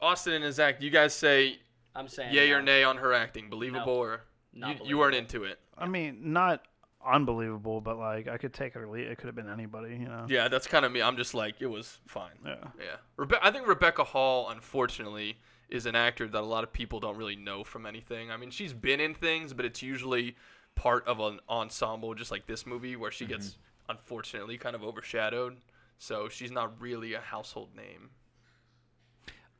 Austin 0.00 0.32
and 0.34 0.44
his 0.44 0.58
act? 0.58 0.82
You 0.82 0.90
guys 0.90 1.14
say 1.14 1.58
I'm 1.94 2.08
saying. 2.08 2.32
yay 2.32 2.50
or 2.52 2.60
no. 2.60 2.66
nay 2.72 2.82
on 2.84 2.96
her 2.96 3.12
acting? 3.12 3.50
Believable 3.50 3.92
or 3.92 4.22
Not 4.54 4.80
you, 4.82 4.90
you 4.90 4.98
weren't 4.98 5.14
into 5.14 5.44
it? 5.44 5.58
I 5.76 5.86
mean, 5.86 6.32
not 6.32 6.62
unbelievable, 7.06 7.80
but 7.80 7.98
like 7.98 8.28
I 8.28 8.36
could 8.38 8.52
take 8.52 8.74
it 8.76 8.78
or 8.78 8.88
leave. 8.88 9.06
It 9.06 9.18
could 9.18 9.26
have 9.26 9.34
been 9.34 9.48
anybody, 9.50 9.90
you 9.96 10.06
know. 10.08 10.26
Yeah, 10.28 10.48
that's 10.48 10.66
kind 10.66 10.84
of 10.84 10.92
me. 10.92 11.02
I'm 11.02 11.16
just 11.16 11.34
like 11.34 11.56
it 11.60 11.66
was 11.66 11.98
fine. 12.06 12.30
Yeah. 12.44 12.56
Yeah. 12.78 12.96
Rebe- 13.18 13.38
I 13.42 13.50
think 13.50 13.66
Rebecca 13.66 14.04
Hall, 14.04 14.50
unfortunately, 14.50 15.36
is 15.68 15.86
an 15.86 15.94
actor 15.96 16.28
that 16.28 16.40
a 16.40 16.44
lot 16.46 16.64
of 16.64 16.72
people 16.72 17.00
don't 17.00 17.16
really 17.16 17.36
know 17.36 17.64
from 17.64 17.86
anything. 17.86 18.30
I 18.30 18.36
mean, 18.36 18.50
she's 18.50 18.72
been 18.72 19.00
in 19.00 19.14
things, 19.14 19.52
but 19.52 19.64
it's 19.64 19.82
usually 19.82 20.36
part 20.74 21.06
of 21.06 21.20
an 21.20 21.40
ensemble, 21.48 22.14
just 22.14 22.30
like 22.30 22.46
this 22.46 22.66
movie, 22.66 22.96
where 22.96 23.10
she 23.10 23.24
gets 23.26 23.58
unfortunately 23.88 24.56
kind 24.58 24.74
of 24.76 24.82
overshadowed. 24.84 25.56
So 25.98 26.28
she's 26.28 26.50
not 26.50 26.80
really 26.80 27.14
a 27.14 27.20
household 27.20 27.70
name. 27.76 28.10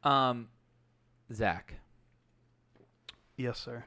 Um. 0.03 0.49
Zach, 1.32 1.74
Yes, 3.36 3.59
sir. 3.59 3.84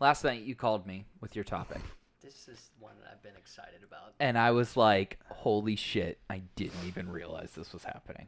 last 0.00 0.24
night 0.24 0.42
you 0.42 0.56
called 0.56 0.86
me 0.88 1.04
with 1.20 1.36
your 1.36 1.44
topic, 1.44 1.80
This 2.24 2.48
is 2.48 2.70
one 2.80 2.94
that 3.02 3.10
I've 3.12 3.22
been 3.22 3.36
excited 3.36 3.82
about. 3.86 4.14
and 4.18 4.38
I 4.38 4.50
was 4.52 4.76
like, 4.76 5.18
"Holy 5.28 5.76
shit! 5.76 6.18
I 6.30 6.42
didn't 6.56 6.84
even 6.86 7.10
realize 7.10 7.50
this 7.52 7.72
was 7.72 7.84
happening." 7.84 8.26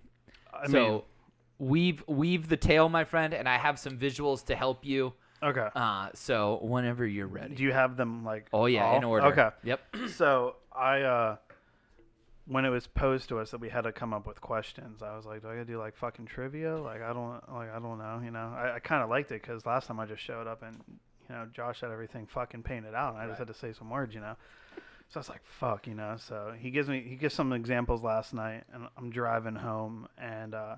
I 0.53 0.67
so, 0.67 0.73
mean, 0.73 1.03
weave 1.59 2.05
weave 2.07 2.49
the 2.49 2.57
tale, 2.57 2.89
my 2.89 3.05
friend, 3.05 3.33
and 3.33 3.49
I 3.49 3.57
have 3.57 3.79
some 3.79 3.99
visuals 3.99 4.45
to 4.47 4.55
help 4.57 4.85
you. 4.85 5.15
okay. 5.43 5.69
Uh, 5.75 6.09
so 6.15 6.59
whenever 6.63 7.07
you're 7.07 7.27
ready. 7.27 7.55
Do 7.55 7.63
you 7.63 7.73
have 7.73 7.97
them 7.97 8.25
like? 8.25 8.49
oh 8.53 8.67
yeah, 8.67 8.97
in 8.97 9.05
order. 9.05 9.27
Okay. 9.29 9.49
Yep. 9.65 9.81
So 10.09 10.57
I, 10.73 11.01
uh, 11.03 11.37
when 12.47 12.65
it 12.65 12.71
was 12.71 12.87
posed 12.87 13.29
to 13.31 13.39
us 13.39 13.51
that 13.51 13.61
we 13.61 13.69
had 13.69 13.83
to 13.85 13.93
come 13.93 14.13
up 14.13 14.27
with 14.27 14.41
questions, 14.41 15.03
I 15.03 15.17
was 15.17 15.25
like, 15.27 15.43
do 15.43 15.49
I 15.49 15.53
gotta 15.55 15.65
do 15.65 15.79
like 15.79 15.97
fucking 15.97 16.27
trivia? 16.27 16.77
Like 16.77 17.03
I 17.03 17.13
don't, 17.13 17.41
like 17.53 17.71
I 17.75 17.79
don't 17.79 17.99
know, 17.99 18.21
you 18.23 18.31
know. 18.31 18.55
I, 18.57 18.75
I 18.77 18.79
kind 18.79 19.03
of 19.03 19.09
liked 19.11 19.31
it 19.33 19.43
because 19.43 19.65
last 19.67 19.87
time 19.87 19.99
I 20.01 20.07
just 20.07 20.23
showed 20.23 20.47
up 20.47 20.63
and 20.63 20.81
you 21.29 21.35
know 21.35 21.47
Josh 21.53 21.81
had 21.81 21.91
everything 21.91 22.27
fucking 22.27 22.63
painted 22.63 22.95
out, 22.95 23.15
and 23.15 23.23
I 23.23 23.27
just 23.27 23.39
had 23.39 23.49
to 23.49 23.55
say 23.55 23.73
some 23.73 23.91
words, 23.91 24.15
you 24.15 24.21
know. 24.21 24.37
So 25.09 25.19
I 25.19 25.21
was 25.21 25.29
like, 25.29 25.45
fuck, 25.45 25.87
you 25.87 25.95
know. 25.95 26.17
So 26.19 26.53
he 26.59 26.71
gives 26.71 26.89
me, 26.89 27.05
he 27.07 27.17
gives 27.17 27.35
some 27.35 27.53
examples 27.53 28.03
last 28.03 28.35
night, 28.35 28.65
and 28.73 28.89
I'm 28.97 29.11
driving 29.11 29.55
home, 29.55 30.09
and 30.19 30.55
uh, 30.55 30.77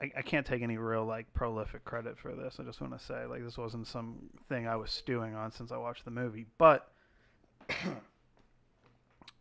I, 0.00 0.10
I 0.16 0.22
can't 0.22 0.46
take 0.46 0.62
any 0.62 0.78
real 0.78 1.04
like 1.04 1.32
prolific 1.34 1.84
credit 1.84 2.18
for 2.18 2.32
this. 2.34 2.56
I 2.58 2.62
just 2.62 2.80
want 2.80 2.98
to 2.98 3.04
say, 3.04 3.26
like, 3.26 3.44
this 3.44 3.58
wasn't 3.58 3.86
some 3.86 4.30
thing 4.48 4.66
I 4.66 4.76
was 4.76 4.90
stewing 4.90 5.34
on 5.34 5.52
since 5.52 5.70
I 5.72 5.76
watched 5.76 6.04
the 6.04 6.10
movie, 6.10 6.46
but. 6.58 6.90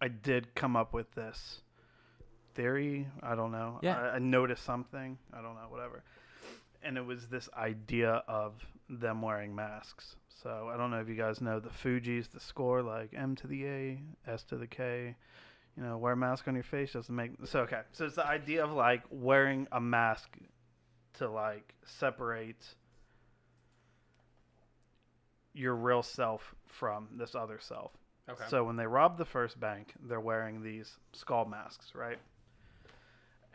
I 0.03 0.09
did 0.09 0.53
come 0.53 0.75
up 0.75 0.93
with 0.93 1.09
this 1.15 1.61
theory. 2.55 3.07
I 3.21 3.36
don't 3.36 3.53
know. 3.53 3.79
Yeah. 3.81 3.97
I, 3.97 4.15
I 4.15 4.19
noticed 4.19 4.65
something. 4.65 5.17
I 5.34 5.41
don't 5.41 5.55
know. 5.55 5.67
Whatever. 5.69 6.03
And 6.84 6.97
it 6.97 7.05
was 7.05 7.27
this 7.27 7.49
idea 7.57 8.23
of 8.27 8.53
them 8.89 9.21
wearing 9.21 9.55
masks. 9.55 10.15
So 10.41 10.69
I 10.73 10.77
don't 10.77 10.91
know 10.91 10.99
if 10.99 11.07
you 11.07 11.15
guys 11.15 11.39
know 11.39 11.59
the 11.59 11.69
Fugees, 11.69 12.29
the 12.29 12.39
score 12.39 12.81
like 12.81 13.13
M 13.15 13.36
to 13.38 13.47
the 13.47 13.65
A, 13.65 13.99
S 14.27 14.43
to 14.45 14.57
the 14.57 14.67
K. 14.67 15.15
You 15.77 15.84
know, 15.84 15.97
wear 15.97 16.13
a 16.13 16.17
mask 16.17 16.47
on 16.47 16.53
your 16.53 16.63
face 16.63 16.93
doesn't 16.93 17.15
make 17.15 17.31
so 17.45 17.61
okay. 17.61 17.81
So 17.93 18.05
it's 18.05 18.15
the 18.15 18.27
idea 18.27 18.63
of 18.63 18.73
like 18.73 19.03
wearing 19.09 19.67
a 19.71 19.79
mask 19.81 20.38
to 21.15 21.29
like 21.29 21.73
separate 21.86 22.75
your 25.53 25.75
real 25.75 26.03
self 26.03 26.53
from 26.65 27.07
this 27.17 27.36
other 27.36 27.59
self. 27.59 27.91
Okay. 28.29 28.43
So 28.49 28.63
when 28.63 28.75
they 28.75 28.88
rob 28.88 29.17
the 29.17 29.25
first 29.25 29.59
bank, 29.59 29.93
they're 30.07 30.19
wearing 30.19 30.61
these 30.61 30.97
skull 31.13 31.45
masks, 31.45 31.93
right? 31.95 32.19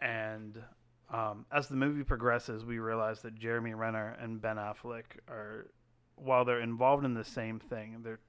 And 0.00 0.62
um, 1.10 1.46
as 1.50 1.68
the 1.68 1.76
movie 1.76 2.04
progresses, 2.04 2.64
we 2.64 2.78
realize 2.78 3.22
that 3.22 3.34
Jeremy 3.34 3.74
Renner 3.74 4.16
and 4.20 4.40
Ben 4.40 4.56
Affleck 4.56 5.04
are, 5.28 5.70
while 6.16 6.44
they're 6.44 6.60
involved 6.60 7.04
in 7.04 7.14
the 7.14 7.24
same 7.24 7.58
thing, 7.58 8.00
they're 8.02 8.20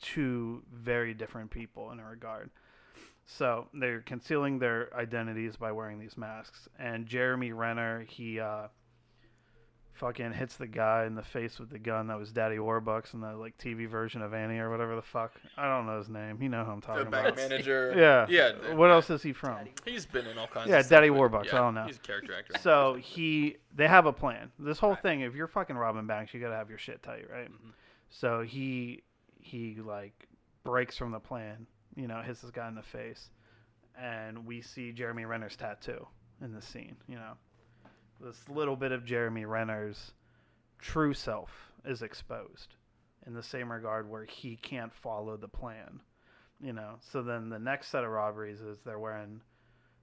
two 0.00 0.62
very 0.72 1.14
different 1.14 1.50
people 1.50 1.90
in 1.90 2.00
a 2.00 2.04
regard. 2.04 2.50
So 3.26 3.68
they're 3.74 4.02
concealing 4.02 4.58
their 4.58 4.94
identities 4.96 5.56
by 5.56 5.72
wearing 5.72 5.98
these 5.98 6.16
masks. 6.16 6.68
And 6.78 7.06
Jeremy 7.06 7.52
Renner, 7.52 8.04
he 8.08 8.40
uh, 8.40 8.68
fucking 9.96 10.32
hits 10.32 10.56
the 10.56 10.66
guy 10.66 11.04
in 11.06 11.14
the 11.14 11.22
face 11.22 11.58
with 11.58 11.70
the 11.70 11.78
gun 11.78 12.06
that 12.08 12.18
was 12.18 12.32
Daddy 12.32 12.56
Warbucks 12.56 13.14
in 13.14 13.20
the 13.20 13.34
like 13.36 13.56
TV 13.58 13.88
version 13.88 14.22
of 14.22 14.34
Annie 14.34 14.58
or 14.58 14.70
whatever 14.70 14.94
the 14.96 15.02
fuck. 15.02 15.32
I 15.56 15.68
don't 15.68 15.86
know 15.86 15.98
his 15.98 16.08
name. 16.08 16.40
You 16.42 16.48
know 16.48 16.64
who 16.64 16.70
I'm 16.72 16.80
The 16.80 16.86
talking 16.86 17.10
bank 17.10 17.28
about. 17.28 17.36
manager. 17.36 17.92
Yeah. 17.96 18.26
Yeah. 18.28 18.74
What 18.74 18.90
else 18.90 19.10
is 19.10 19.22
he 19.22 19.32
from? 19.32 19.58
He's 19.84 20.06
been 20.06 20.26
in 20.26 20.36
all 20.38 20.46
kinds. 20.46 20.68
Yeah, 20.68 20.80
of 20.80 20.88
Daddy 20.88 21.08
but 21.08 21.18
Warbucks, 21.18 21.44
yeah, 21.46 21.56
I 21.56 21.58
don't 21.58 21.74
know. 21.74 21.84
He's 21.86 21.96
a 21.96 22.00
character 22.00 22.34
actor. 22.34 22.54
So 22.62 22.94
he, 23.00 23.56
they 23.74 23.88
have 23.88 24.06
a 24.06 24.12
plan. 24.12 24.50
This 24.58 24.78
whole 24.78 24.90
Right. 24.90 25.02
thing, 25.02 25.20
if 25.22 25.34
you're 25.34 25.48
fucking 25.48 25.76
robbing 25.76 26.06
banks, 26.06 26.32
you 26.34 26.40
gotta 26.40 26.56
have 26.56 26.68
your 26.68 26.78
shit 26.78 27.02
tight, 27.02 27.26
right? 27.30 27.50
Mhm. 27.50 27.72
So 28.10 28.42
he, 28.42 29.02
he 29.40 29.76
like 29.82 30.28
breaks 30.64 30.96
from 30.96 31.10
the 31.12 31.20
plan. 31.20 31.66
You 31.94 32.06
know, 32.06 32.20
hits 32.20 32.42
this 32.42 32.50
guy 32.50 32.68
in 32.68 32.74
the 32.74 32.82
face, 32.82 33.30
and 33.98 34.44
we 34.46 34.60
see 34.60 34.92
Jeremy 34.92 35.24
Renner's 35.24 35.56
tattoo 35.56 36.06
in 36.42 36.52
the 36.52 36.60
scene. 36.60 36.96
You 37.08 37.14
know, 37.16 37.32
this 38.20 38.48
little 38.48 38.76
bit 38.76 38.92
of 38.92 39.04
Jeremy 39.04 39.44
Renner's 39.44 40.12
true 40.78 41.14
self 41.14 41.50
is 41.84 42.02
exposed 42.02 42.74
in 43.26 43.34
the 43.34 43.42
same 43.42 43.70
regard 43.70 44.08
where 44.08 44.24
he 44.24 44.56
can't 44.56 44.94
follow 44.94 45.36
the 45.36 45.48
plan. 45.48 46.00
You 46.60 46.72
know, 46.72 46.94
so 47.00 47.22
then 47.22 47.50
the 47.50 47.58
next 47.58 47.88
set 47.88 48.04
of 48.04 48.10
robberies 48.10 48.60
is 48.60 48.78
they're 48.84 48.98
wearing 48.98 49.42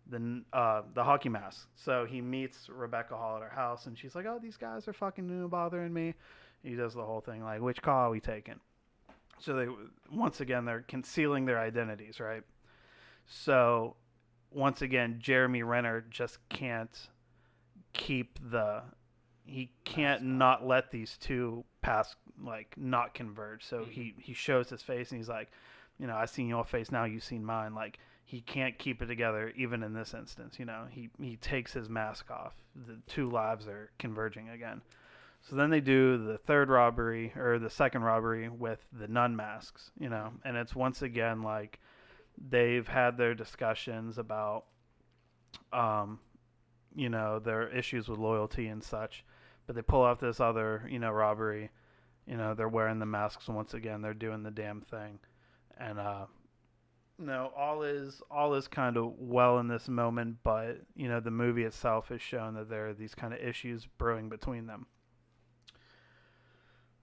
the 0.10 0.44
uh, 0.54 0.84
the 0.94 1.04
hockey 1.04 1.30
mask. 1.30 1.68
So 1.76 2.06
he 2.06 2.22
meets 2.22 2.70
Rebecca 2.70 3.16
Hall 3.16 3.38
at 3.38 3.44
her 3.44 3.50
house, 3.50 3.88
and 3.88 3.98
she's 3.98 4.14
like, 4.14 4.28
"Oh, 4.28 4.40
these 4.42 4.58
guys 4.58 4.88
are 4.88 4.94
fucking 4.94 5.26
new 5.26 5.48
bothering 5.48 5.94
me." 5.94 6.14
He 6.62 6.76
does 6.76 6.94
the 6.94 7.04
whole 7.04 7.22
thing 7.22 7.44
like, 7.44 7.62
"Which 7.62 7.82
call 7.82 8.08
are 8.08 8.10
we 8.12 8.20
taking?" 8.20 8.60
So 9.40 9.56
they 9.56 9.68
once 10.12 10.42
again 10.42 10.66
they're 10.66 10.86
concealing 10.88 11.46
their 11.46 11.60
identities, 11.60 12.20
right? 12.20 12.44
So 13.26 13.96
once 14.52 14.82
again, 14.82 15.18
Jeremy 15.20 15.64
Renner 15.64 16.06
just 16.10 16.38
can't 16.50 17.10
keep 17.94 18.40
the 18.52 18.82
he 19.46 19.72
can't 19.84 20.24
not 20.24 20.66
let 20.66 20.92
these 20.92 21.18
two 21.18 21.64
pass 21.82 22.16
like 22.42 22.74
not 22.78 23.14
converge. 23.14 23.64
So 23.64 23.86
he 23.86 24.14
he 24.18 24.34
shows 24.34 24.70
his 24.70 24.82
face 24.82 25.12
and 25.12 25.20
he's 25.20 25.30
like, 25.30 25.50
you 26.00 26.08
know, 26.08 26.16
I 26.16 26.26
seen 26.26 26.48
your 26.48 26.66
face 26.66 26.92
now, 26.92 27.06
you've 27.06 27.24
seen 27.24 27.44
mine. 27.46 27.74
Like 27.74 28.00
he 28.26 28.42
can't 28.42 28.78
keep 28.78 29.02
it 29.02 29.08
together 29.08 29.54
even 29.56 29.84
in 29.84 29.94
this 29.94 30.14
instance. 30.14 30.58
You 30.58 30.66
know, 30.66 30.86
he 30.90 31.10
he 31.22 31.36
takes 31.38 31.74
his 31.74 31.90
mask 31.90 32.32
off. 32.32 32.54
The 32.88 32.98
two 33.08 33.30
lives 33.30 33.68
are 33.68 33.92
converging 34.00 34.50
again. 34.50 34.82
So 35.42 35.58
then 35.58 35.70
they 35.70 35.82
do 35.82 36.18
the 36.18 36.38
third 36.38 36.70
robbery 36.70 37.34
or 37.36 37.60
the 37.60 37.70
second 37.70 38.04
robbery 38.04 38.48
with 38.48 38.80
the 38.94 39.10
nun 39.10 39.36
masks. 39.36 39.92
You 40.00 40.10
know, 40.10 40.32
and 40.46 40.56
it's 40.56 40.74
once 40.74 41.02
again 41.02 41.42
like 41.42 41.80
they've 42.50 42.88
had 42.88 43.18
their 43.18 43.36
discussions 43.36 44.18
about 44.18 44.66
um 45.72 46.20
you 46.96 47.10
know 47.10 47.40
their 47.40 47.68
issues 47.70 48.08
with 48.08 48.20
loyalty 48.20 48.68
and 48.68 48.84
such 48.84 49.26
but 49.66 49.76
they 49.76 49.82
pull 49.82 50.02
off 50.02 50.20
this 50.20 50.40
other, 50.40 50.88
you 50.90 51.00
know, 51.00 51.12
robbery. 51.12 51.70
You 52.28 52.38
know, 52.38 52.54
they're 52.54 52.70
wearing 52.70 53.00
the 53.00 53.06
masks 53.06 53.48
once 53.48 53.74
again. 53.74 54.02
They're 54.02 54.14
doing 54.14 54.44
the 54.44 54.52
damn 54.52 54.82
thing, 54.82 55.20
and 55.78 56.00
uh, 56.00 56.26
no, 57.20 57.52
all 57.56 57.84
is 57.84 58.22
all 58.32 58.54
is 58.54 58.68
kind 58.68 58.96
of 58.96 59.14
well 59.18 59.60
in 59.60 59.68
this 59.68 59.90
moment, 59.90 60.38
but 60.44 60.78
you 60.96 61.10
know, 61.10 61.20
the 61.20 61.32
movie 61.32 61.64
itself 61.64 62.08
has 62.10 62.22
shown 62.22 62.54
that 62.56 62.70
there 62.70 62.88
are 62.88 62.94
these 62.94 63.14
kind 63.14 63.34
of 63.34 63.40
issues 63.40 63.86
brewing 63.98 64.30
between 64.30 64.68
them. 64.68 64.88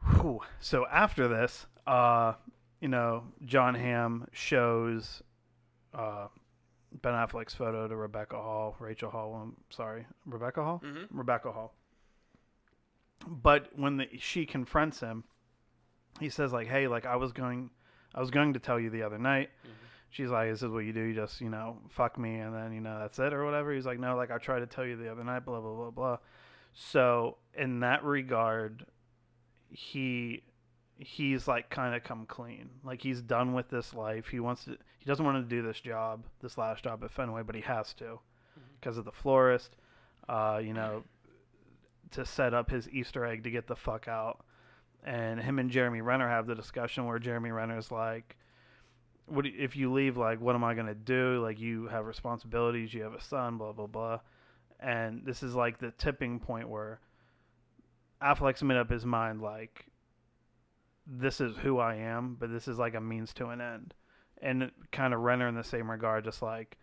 Whew. 0.02 0.40
So 0.60 0.86
after 0.90 1.28
this, 1.28 1.66
uh, 1.86 2.34
you 2.80 2.88
know, 2.88 3.24
Jon 3.44 3.74
Hamm 3.74 4.26
shows 4.32 5.22
uh, 5.92 6.28
Ben 7.02 7.14
Affleck's 7.14 7.54
photo 7.54 7.86
to 7.88 7.94
Rebecca 7.96 8.36
Hall, 8.36 8.76
Rachel 8.80 9.10
Hall. 9.10 9.34
I'm 9.34 9.56
sorry, 9.70 10.06
Rebecca 10.26 10.62
Hall, 10.62 10.82
Mm-hmm. 10.84 11.16
Rebecca 11.16 11.52
Hall. 11.52 11.72
But 13.26 13.68
when 13.76 13.98
the, 13.98 14.08
she 14.18 14.46
confronts 14.46 15.00
him, 15.00 15.24
he 16.18 16.28
says 16.30 16.52
like, 16.52 16.66
"Hey, 16.68 16.88
like 16.88 17.06
I 17.06 17.16
was 17.16 17.32
going, 17.32 17.70
I 18.14 18.20
was 18.20 18.30
going 18.30 18.54
to 18.54 18.58
tell 18.58 18.80
you 18.80 18.90
the 18.90 19.02
other 19.02 19.18
night." 19.18 19.50
She's 20.10 20.30
like, 20.30 20.50
"This 20.50 20.62
is 20.62 20.68
what 20.70 20.80
you 20.80 20.92
do. 20.92 21.02
You 21.02 21.14
just, 21.14 21.40
you 21.40 21.50
know, 21.50 21.78
fuck 21.90 22.18
me, 22.18 22.36
and 22.40 22.54
then 22.54 22.72
you 22.72 22.80
know 22.80 22.98
that's 22.98 23.18
it 23.18 23.32
or 23.32 23.44
whatever." 23.44 23.72
He's 23.74 23.86
like, 23.86 24.00
"No, 24.00 24.16
like 24.16 24.30
I 24.30 24.38
tried 24.38 24.60
to 24.60 24.66
tell 24.66 24.84
you 24.84 24.96
the 24.96 25.10
other 25.12 25.22
night." 25.22 25.44
Blah 25.44 25.60
blah 25.60 25.74
blah 25.74 25.90
blah. 25.90 26.16
So 26.72 27.36
in 27.54 27.80
that 27.80 28.02
regard, 28.04 28.86
he 29.70 30.42
he's 31.00 31.48
like 31.48 31.70
kind 31.70 31.94
of 31.94 32.04
come 32.04 32.26
clean. 32.26 32.68
Like 32.84 33.00
he's 33.00 33.22
done 33.22 33.54
with 33.54 33.68
this 33.70 33.94
life. 33.94 34.28
He 34.28 34.38
wants 34.38 34.64
to. 34.64 34.76
He 34.98 35.06
doesn't 35.06 35.24
want 35.24 35.42
to 35.42 35.56
do 35.56 35.62
this 35.62 35.80
job, 35.80 36.24
this 36.42 36.58
last 36.58 36.84
job 36.84 37.02
at 37.02 37.10
Fenway, 37.10 37.42
but 37.42 37.54
he 37.54 37.62
has 37.62 37.94
to 37.94 38.20
because 38.78 38.98
of 38.98 39.04
the 39.06 39.12
florist. 39.12 39.76
Uh, 40.28 40.60
you 40.62 40.74
know, 40.74 41.02
to 42.12 42.24
set 42.24 42.54
up 42.54 42.70
his 42.70 42.88
Easter 42.90 43.24
egg 43.24 43.42
to 43.44 43.50
get 43.50 43.66
the 43.66 43.74
fuck 43.74 44.06
out. 44.06 44.44
And 45.02 45.40
him 45.40 45.58
and 45.58 45.70
Jeremy 45.70 46.02
Renner 46.02 46.28
have 46.28 46.46
the 46.46 46.54
discussion 46.54 47.06
where 47.06 47.18
Jeremy 47.18 47.50
Renner's 47.50 47.90
like, 47.90 48.36
"What 49.24 49.44
do- 49.44 49.54
if 49.56 49.74
you 49.74 49.90
leave? 49.90 50.18
Like, 50.18 50.40
what 50.40 50.54
am 50.54 50.62
I 50.62 50.74
gonna 50.74 50.94
do? 50.94 51.40
Like, 51.42 51.58
you 51.58 51.88
have 51.88 52.04
responsibilities. 52.04 52.92
You 52.92 53.02
have 53.04 53.14
a 53.14 53.20
son. 53.20 53.56
Blah 53.56 53.72
blah 53.72 53.86
blah." 53.86 54.20
And 54.78 55.24
this 55.24 55.42
is 55.42 55.54
like 55.54 55.78
the 55.78 55.92
tipping 55.92 56.38
point 56.38 56.68
where 56.68 57.00
Affleck's 58.20 58.62
made 58.62 58.76
up 58.76 58.90
his 58.90 59.06
mind. 59.06 59.40
Like, 59.40 59.86
this 61.12 61.40
is 61.40 61.56
who 61.56 61.78
I 61.78 61.96
am, 61.96 62.36
but 62.38 62.50
this 62.52 62.68
is 62.68 62.78
like 62.78 62.94
a 62.94 63.00
means 63.00 63.32
to 63.34 63.48
an 63.48 63.60
end. 63.60 63.94
And 64.40 64.70
kind 64.92 65.12
of 65.12 65.20
Renner 65.20 65.48
in 65.48 65.54
the 65.54 65.64
same 65.64 65.90
regard, 65.90 66.24
just 66.24 66.40
like 66.40 66.78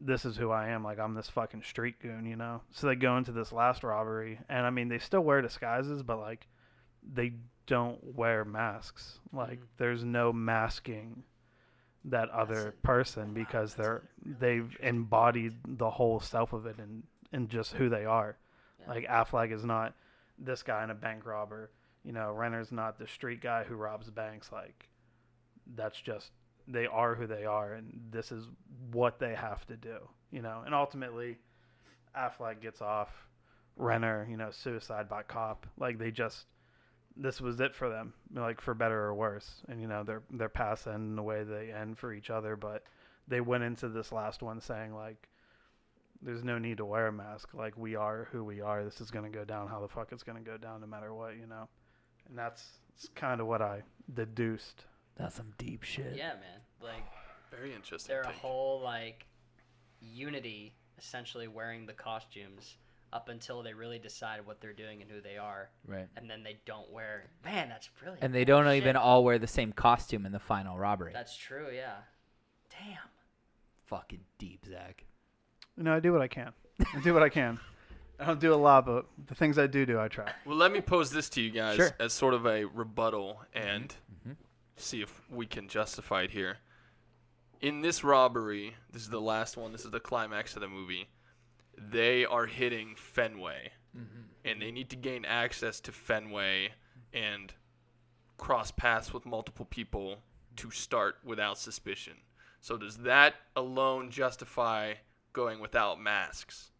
this 0.00 0.24
is 0.24 0.36
who 0.36 0.50
I 0.50 0.68
am. 0.68 0.82
Like 0.82 0.98
I'm 0.98 1.14
this 1.14 1.28
fucking 1.28 1.62
street 1.62 2.00
goon, 2.00 2.26
you 2.26 2.36
know. 2.36 2.62
So 2.72 2.86
they 2.86 2.96
go 2.96 3.16
into 3.16 3.32
this 3.32 3.52
last 3.52 3.84
robbery, 3.84 4.40
and 4.48 4.66
I 4.66 4.70
mean 4.70 4.88
they 4.88 4.98
still 4.98 5.20
wear 5.22 5.42
disguises, 5.42 6.02
but 6.02 6.18
like 6.18 6.46
they 7.14 7.34
don't 7.66 7.98
wear 8.16 8.44
masks. 8.44 9.20
Like 9.32 9.60
Mhm. 9.60 9.66
there's 9.76 10.04
no 10.04 10.32
masking 10.32 11.22
that 12.04 12.30
other 12.30 12.72
person 12.82 13.32
because 13.34 13.74
they're 13.74 14.02
they've 14.24 14.76
embodied 14.80 15.54
the 15.66 15.90
whole 15.90 16.20
self 16.20 16.52
of 16.52 16.66
it 16.66 16.78
and 16.78 17.02
and 17.32 17.48
just 17.48 17.74
who 17.74 17.88
they 17.88 18.04
are. 18.06 18.36
Yeah. 18.80 18.88
Like 18.88 19.06
Affleck 19.06 19.52
is 19.52 19.64
not 19.64 19.94
this 20.38 20.62
guy 20.62 20.82
in 20.84 20.90
a 20.90 20.94
bank 20.94 21.26
robber. 21.26 21.70
You 22.06 22.12
know, 22.12 22.32
Renner's 22.32 22.70
not 22.70 22.98
the 22.98 23.08
street 23.08 23.42
guy 23.42 23.64
who 23.64 23.74
robs 23.74 24.08
banks. 24.10 24.52
Like 24.52 24.88
that's 25.74 26.00
just 26.00 26.30
they 26.68 26.86
are 26.86 27.16
who 27.16 27.26
they 27.26 27.44
are, 27.44 27.74
and 27.74 28.00
this 28.10 28.30
is 28.30 28.46
what 28.92 29.18
they 29.18 29.34
have 29.34 29.66
to 29.66 29.76
do. 29.76 29.98
You 30.30 30.40
know, 30.40 30.62
and 30.64 30.74
ultimately, 30.74 31.38
Affleck 32.16 32.60
gets 32.60 32.80
off. 32.80 33.10
Renner, 33.78 34.26
you 34.30 34.38
know, 34.38 34.50
suicide 34.50 35.06
by 35.06 35.22
cop. 35.22 35.66
Like 35.76 35.98
they 35.98 36.10
just 36.10 36.46
this 37.16 37.40
was 37.40 37.60
it 37.60 37.74
for 37.74 37.88
them, 37.88 38.14
like 38.34 38.60
for 38.60 38.72
better 38.72 39.02
or 39.02 39.14
worse. 39.14 39.62
And 39.68 39.80
you 39.80 39.88
know, 39.88 40.04
their 40.04 40.22
their 40.30 40.48
paths 40.48 40.86
end 40.86 41.18
the 41.18 41.22
way 41.22 41.42
they 41.42 41.72
end 41.72 41.98
for 41.98 42.12
each 42.12 42.30
other, 42.30 42.56
but 42.56 42.84
they 43.26 43.40
went 43.40 43.64
into 43.64 43.88
this 43.88 44.12
last 44.12 44.42
one 44.42 44.60
saying 44.60 44.94
like 44.94 45.28
there's 46.22 46.44
no 46.44 46.58
need 46.58 46.76
to 46.78 46.84
wear 46.84 47.08
a 47.08 47.12
mask. 47.12 47.52
Like 47.52 47.76
we 47.76 47.96
are 47.96 48.28
who 48.30 48.44
we 48.44 48.60
are. 48.60 48.84
This 48.84 49.00
is 49.00 49.10
gonna 49.10 49.28
go 49.28 49.44
down 49.44 49.68
how 49.68 49.80
the 49.80 49.88
fuck 49.88 50.12
it's 50.12 50.22
gonna 50.22 50.40
go 50.40 50.56
down 50.56 50.80
no 50.80 50.86
matter 50.86 51.12
what, 51.12 51.36
you 51.36 51.46
know. 51.46 51.68
And 52.28 52.38
that's, 52.38 52.64
that's 52.90 53.08
kind 53.14 53.40
of 53.40 53.46
what 53.46 53.62
I 53.62 53.82
deduced. 54.14 54.84
That's 55.16 55.34
some 55.36 55.52
deep 55.58 55.82
shit. 55.82 56.14
Yeah, 56.16 56.30
man. 56.34 56.60
Like 56.82 57.04
Very 57.50 57.74
interesting. 57.74 58.12
they're 58.12 58.22
a 58.22 58.26
take. 58.26 58.34
whole 58.36 58.80
like 58.82 59.26
unity, 60.00 60.74
essentially 60.98 61.48
wearing 61.48 61.86
the 61.86 61.92
costumes 61.92 62.76
up 63.12 63.28
until 63.28 63.62
they 63.62 63.72
really 63.72 63.98
decide 63.98 64.44
what 64.44 64.60
they're 64.60 64.72
doing 64.72 65.00
and 65.00 65.10
who 65.10 65.20
they 65.20 65.38
are, 65.38 65.70
Right. 65.86 66.06
and 66.16 66.28
then 66.28 66.42
they 66.42 66.58
don't 66.66 66.90
wear. 66.92 67.24
Man, 67.44 67.68
that's 67.68 67.88
brilliant. 67.98 68.22
And 68.22 68.34
they 68.34 68.44
don't 68.44 68.66
Shit. 68.66 68.76
even 68.78 68.96
all 68.96 69.24
wear 69.24 69.38
the 69.38 69.46
same 69.46 69.72
costume 69.72 70.26
in 70.26 70.32
the 70.32 70.38
final 70.40 70.76
robbery. 70.76 71.12
That's 71.14 71.36
true. 71.36 71.68
Yeah. 71.74 71.94
Damn. 72.70 72.98
fucking 73.86 74.20
deep, 74.38 74.66
Zach. 74.68 75.04
You 75.76 75.84
know, 75.84 75.94
I 75.94 76.00
do 76.00 76.12
what 76.12 76.20
I 76.20 76.26
can. 76.28 76.52
I 76.80 77.00
do 77.02 77.14
what 77.14 77.22
I 77.22 77.28
can. 77.28 77.58
I 78.18 78.24
don't 78.24 78.40
do 78.40 78.52
a 78.52 78.56
lot, 78.56 78.86
but 78.86 79.06
the 79.26 79.34
things 79.34 79.58
I 79.58 79.66
do 79.66 79.84
do, 79.84 80.00
I 80.00 80.08
try. 80.08 80.32
Well, 80.44 80.56
let 80.56 80.72
me 80.72 80.80
pose 80.80 81.10
this 81.10 81.28
to 81.30 81.40
you 81.40 81.50
guys 81.50 81.76
Sure. 81.76 81.90
as 82.00 82.12
sort 82.12 82.32
of 82.34 82.46
a 82.46 82.64
rebuttal 82.64 83.44
and 83.52 83.94
Mhm. 84.26 84.36
see 84.76 85.02
if 85.02 85.28
we 85.30 85.46
can 85.46 85.68
justify 85.68 86.22
it 86.22 86.30
here. 86.30 86.58
In 87.60 87.80
this 87.82 88.02
robbery, 88.04 88.76
this 88.90 89.02
is 89.02 89.10
the 89.10 89.20
last 89.20 89.56
one, 89.56 89.72
this 89.72 89.84
is 89.84 89.90
the 89.90 90.00
climax 90.00 90.54
of 90.54 90.60
the 90.62 90.68
movie. 90.68 91.08
They 91.76 92.24
are 92.24 92.46
hitting 92.46 92.94
Fenway, 92.96 93.72
and 94.44 94.60
they 94.62 94.70
need 94.70 94.88
to 94.90 94.96
gain 94.96 95.24
access 95.24 95.80
to 95.80 95.92
Fenway 95.92 96.74
and 97.12 97.54
cross 98.38 98.70
paths 98.70 99.12
with 99.12 99.24
multiple 99.26 99.64
people 99.66 100.22
to 100.56 100.70
start 100.70 101.18
without 101.24 101.58
suspicion. 101.58 102.22
So, 102.60 102.76
does 102.78 102.98
that 102.98 103.34
alone 103.54 104.10
justify 104.10 104.94
going 105.32 105.60
without 105.60 106.00
masks? 106.00 106.72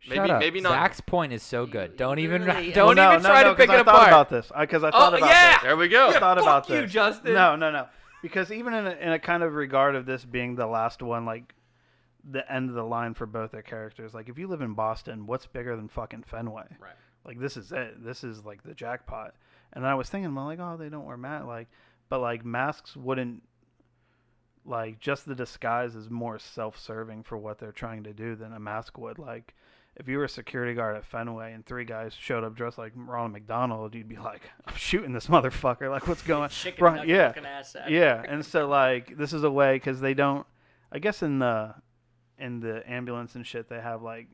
Shut 0.00 0.16
Maybe- 0.16 0.30
up. 0.30 0.40
maybe 0.40 0.60
not- 0.62 0.70
Zach's 0.72 1.00
point 1.00 1.32
is 1.32 1.42
so 1.42 1.66
good. 1.66 1.96
Don't 1.96 2.18
even 2.18 2.44
literally- 2.46 2.72
don't 2.72 2.86
Well, 2.86 2.94
no, 2.96 3.12
even 3.12 3.22
no, 3.22 3.28
try 3.28 3.42
no, 3.42 3.50
to 3.50 3.54
pick 3.54 3.68
'cause 3.68 3.76
it 3.78 3.80
I 3.80 3.84
thought 3.84 3.94
apart. 3.94 4.08
about 4.08 4.30
this. 4.30 4.50
Because 4.58 4.82
I 4.82 4.88
oh, 4.88 4.90
thought 4.92 5.14
oh 5.14 5.16
about 5.18 5.28
yeah. 5.28 5.52
this. 5.54 5.62
There 5.62 5.76
we 5.76 5.88
go. 5.88 6.08
I 6.08 6.12
thought 6.18 6.38
Fuck 6.38 6.42
about 6.42 6.68
you, 6.70 6.80
this. 6.82 6.90
Justin. 6.92 7.34
No, 7.34 7.54
no, 7.56 7.70
no. 7.70 7.86
Because 8.22 8.50
even 8.50 8.72
in 8.74 8.86
a, 8.86 8.90
in 8.92 9.12
a 9.12 9.18
kind 9.18 9.42
of 9.42 9.54
regard 9.54 9.94
of 9.94 10.06
this 10.06 10.24
being 10.24 10.54
the 10.54 10.66
last 10.66 11.02
one, 11.02 11.24
like 11.26 11.54
the 12.30 12.50
end 12.52 12.68
of 12.70 12.74
the 12.74 12.82
line 12.84 13.14
for 13.14 13.26
both 13.26 13.50
their 13.50 13.62
characters, 13.62 14.14
like 14.14 14.28
if 14.28 14.38
you 14.38 14.46
live 14.48 14.62
in 14.62 14.74
Boston, 14.74 15.26
what's 15.26 15.46
bigger 15.46 15.76
than 15.76 15.88
fucking 15.88 16.22
Fenway? 16.24 16.66
Right. 16.80 16.92
Like 17.24 17.38
this 17.38 17.56
is 17.58 17.70
it. 17.72 18.02
This 18.02 18.24
is 18.24 18.44
like 18.44 18.62
the 18.62 18.74
jackpot. 18.74 19.34
And 19.72 19.84
then 19.84 19.90
I 19.90 19.94
was 19.94 20.08
thinking, 20.08 20.34
well, 20.34 20.46
like, 20.46 20.58
oh, 20.60 20.76
they 20.78 20.88
don't 20.88 21.04
wear 21.04 21.16
masks, 21.16 21.46
like, 21.46 21.68
but 22.08 22.20
like 22.20 22.44
masks 22.44 22.96
wouldn't, 22.96 23.42
like, 24.64 24.98
just 25.00 25.26
the 25.26 25.34
disguise 25.34 25.94
is 25.94 26.10
more 26.10 26.38
self-serving 26.38 27.22
for 27.22 27.38
what 27.38 27.58
they're 27.58 27.72
trying 27.72 28.02
to 28.04 28.12
do 28.12 28.34
than 28.36 28.52
a 28.52 28.60
mask 28.60 28.98
would. 28.98 29.18
Like, 29.18 29.54
if 30.00 30.08
you 30.08 30.16
were 30.18 30.24
a 30.24 30.28
security 30.28 30.72
guard 30.74 30.96
at 30.96 31.04
Fenway 31.04 31.52
and 31.52 31.64
three 31.64 31.84
guys 31.84 32.14
showed 32.18 32.42
up 32.42 32.56
dressed 32.56 32.78
like 32.78 32.92
Ronald 32.96 33.32
McDonald, 33.32 33.94
you'd 33.94 34.08
be 34.08 34.16
like, 34.16 34.40
I'm 34.66 34.74
shooting 34.74 35.12
this 35.12 35.26
motherfucker. 35.34 35.90
Like, 35.90 36.08
what's 36.08 36.22
going? 36.22 36.48
Chicken 36.64 36.82
Right, 36.84 37.06
yeah. 37.06 37.32
ass 37.44 37.76
yeah 37.88 38.22
and 38.26 38.44
so 38.44 38.66
like 38.66 39.16
this 39.18 39.32
is 39.34 39.44
a 39.44 39.50
way 39.50 39.76
because 39.76 40.00
they 40.00 40.14
don't 40.14 40.46
i 40.90 40.98
guess 40.98 41.22
in 41.22 41.38
the 41.38 41.74
in 42.38 42.58
the 42.60 42.82
ambulance 42.90 43.34
and 43.34 43.46
shit 43.46 43.68
they 43.68 43.80
have 43.80 44.00
like 44.02 44.26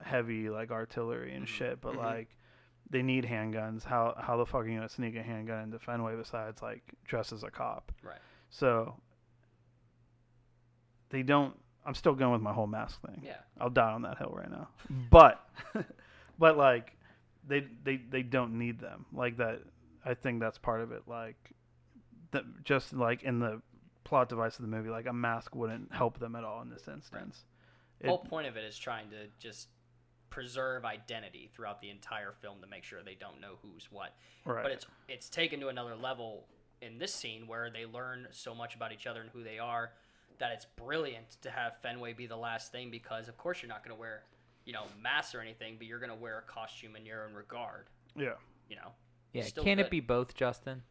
heavy 0.00 0.48
like 0.48 0.70
artillery 0.70 1.34
and 1.34 1.44
Mhm. 1.46 1.48
shit 1.48 1.80
but 1.80 1.94
Mhm. 1.94 1.98
like 2.04 2.28
they 2.88 3.02
need 3.02 3.24
handguns 3.24 3.82
how 3.84 4.14
how 4.20 4.36
the 4.36 4.46
fuck 4.46 4.62
are 4.62 4.68
you 4.68 4.76
gonna 4.76 4.88
sneak 4.88 5.16
a 5.16 5.22
handgun 5.22 5.64
into 5.64 5.78
fenway 5.78 6.14
besides 6.16 6.62
like 6.62 6.82
dress 7.04 7.32
as 7.32 7.42
a 7.42 7.50
cop 7.50 7.90
Right. 8.02 8.18
so 8.50 8.96
they 11.10 11.22
don't 11.22 11.58
i'm 11.86 11.94
still 11.94 12.14
going 12.14 12.32
with 12.32 12.42
my 12.42 12.52
whole 12.52 12.66
mask 12.66 13.00
thing 13.02 13.20
Yeah. 13.24 13.36
I'll 13.60 13.70
die 13.70 13.92
on 13.92 14.02
that 14.02 14.18
hill 14.18 14.32
right 14.36 14.50
now. 14.50 14.68
Mm. 14.92 15.10
But 15.10 15.44
but 16.38 16.56
like 16.56 16.96
they 17.46 17.66
they 17.84 17.96
they 17.96 18.22
don't 18.22 18.58
need 18.58 18.80
them. 18.80 19.06
Like 19.12 19.36
that 19.38 19.60
I 20.04 20.14
think 20.14 20.40
that's 20.40 20.58
part 20.58 20.80
of 20.80 20.90
it. 20.92 21.02
Like 21.06 21.36
that 22.32 22.44
just 22.64 22.92
like 22.92 23.22
in 23.22 23.38
the 23.38 23.60
plot 24.04 24.28
device 24.28 24.56
of 24.56 24.62
the 24.62 24.68
movie, 24.68 24.90
like 24.90 25.06
a 25.06 25.12
mask 25.12 25.54
wouldn't 25.54 25.92
help 25.92 26.18
them 26.18 26.34
at 26.34 26.44
all 26.44 26.60
in 26.62 26.70
this 26.70 26.88
instance. 26.88 27.44
The 28.00 28.06
It- 28.06 28.08
whole 28.08 28.18
point 28.18 28.46
of 28.48 28.56
it 28.56 28.64
is 28.64 28.76
trying 28.78 29.10
to 29.10 29.28
just 29.38 29.68
preserve 30.30 30.84
identity 30.84 31.50
throughout 31.54 31.80
the 31.80 31.90
entire 31.90 32.32
film 32.32 32.60
to 32.62 32.66
make 32.66 32.84
sure 32.84 33.02
they 33.02 33.14
don't 33.14 33.40
know 33.40 33.56
who's 33.62 33.90
what. 33.92 34.14
right. 34.44 34.62
But 34.62 34.72
it's 34.72 34.86
it's 35.08 35.28
taken 35.28 35.60
to 35.60 35.68
another 35.68 35.94
level 35.94 36.48
in 36.80 36.98
this 36.98 37.14
scene 37.14 37.46
where 37.46 37.70
they 37.70 37.86
learn 37.86 38.26
so 38.32 38.54
much 38.54 38.74
about 38.74 38.92
each 38.92 39.06
other 39.06 39.20
and 39.20 39.30
who 39.30 39.44
they 39.44 39.58
are 39.58 39.92
that 40.38 40.52
it's 40.52 40.66
brilliant 40.76 41.36
to 41.42 41.50
have 41.50 41.74
Fenway 41.82 42.12
be 42.12 42.26
the 42.26 42.36
last 42.36 42.72
thing 42.72 42.90
because 42.90 43.28
of 43.28 43.36
course 43.36 43.62
you're 43.62 43.68
not 43.68 43.84
going 43.84 43.94
to 43.94 44.00
wear, 44.00 44.22
you 44.64 44.72
know, 44.72 44.84
masks 45.02 45.34
or 45.34 45.40
anything, 45.40 45.76
but 45.78 45.86
you're 45.86 45.98
going 45.98 46.10
to 46.10 46.16
wear 46.16 46.38
a 46.38 46.52
costume 46.52 46.96
in 46.96 47.06
your 47.06 47.24
own 47.24 47.34
regard, 47.34 47.86
yeah. 48.16 48.34
you 48.68 48.76
know. 48.76 48.92
Yeah. 49.32 49.44
Still 49.44 49.64
Can 49.64 49.78
good. 49.78 49.86
it 49.86 49.90
be 49.90 50.00
both, 50.00 50.34
Justin? 50.34 50.82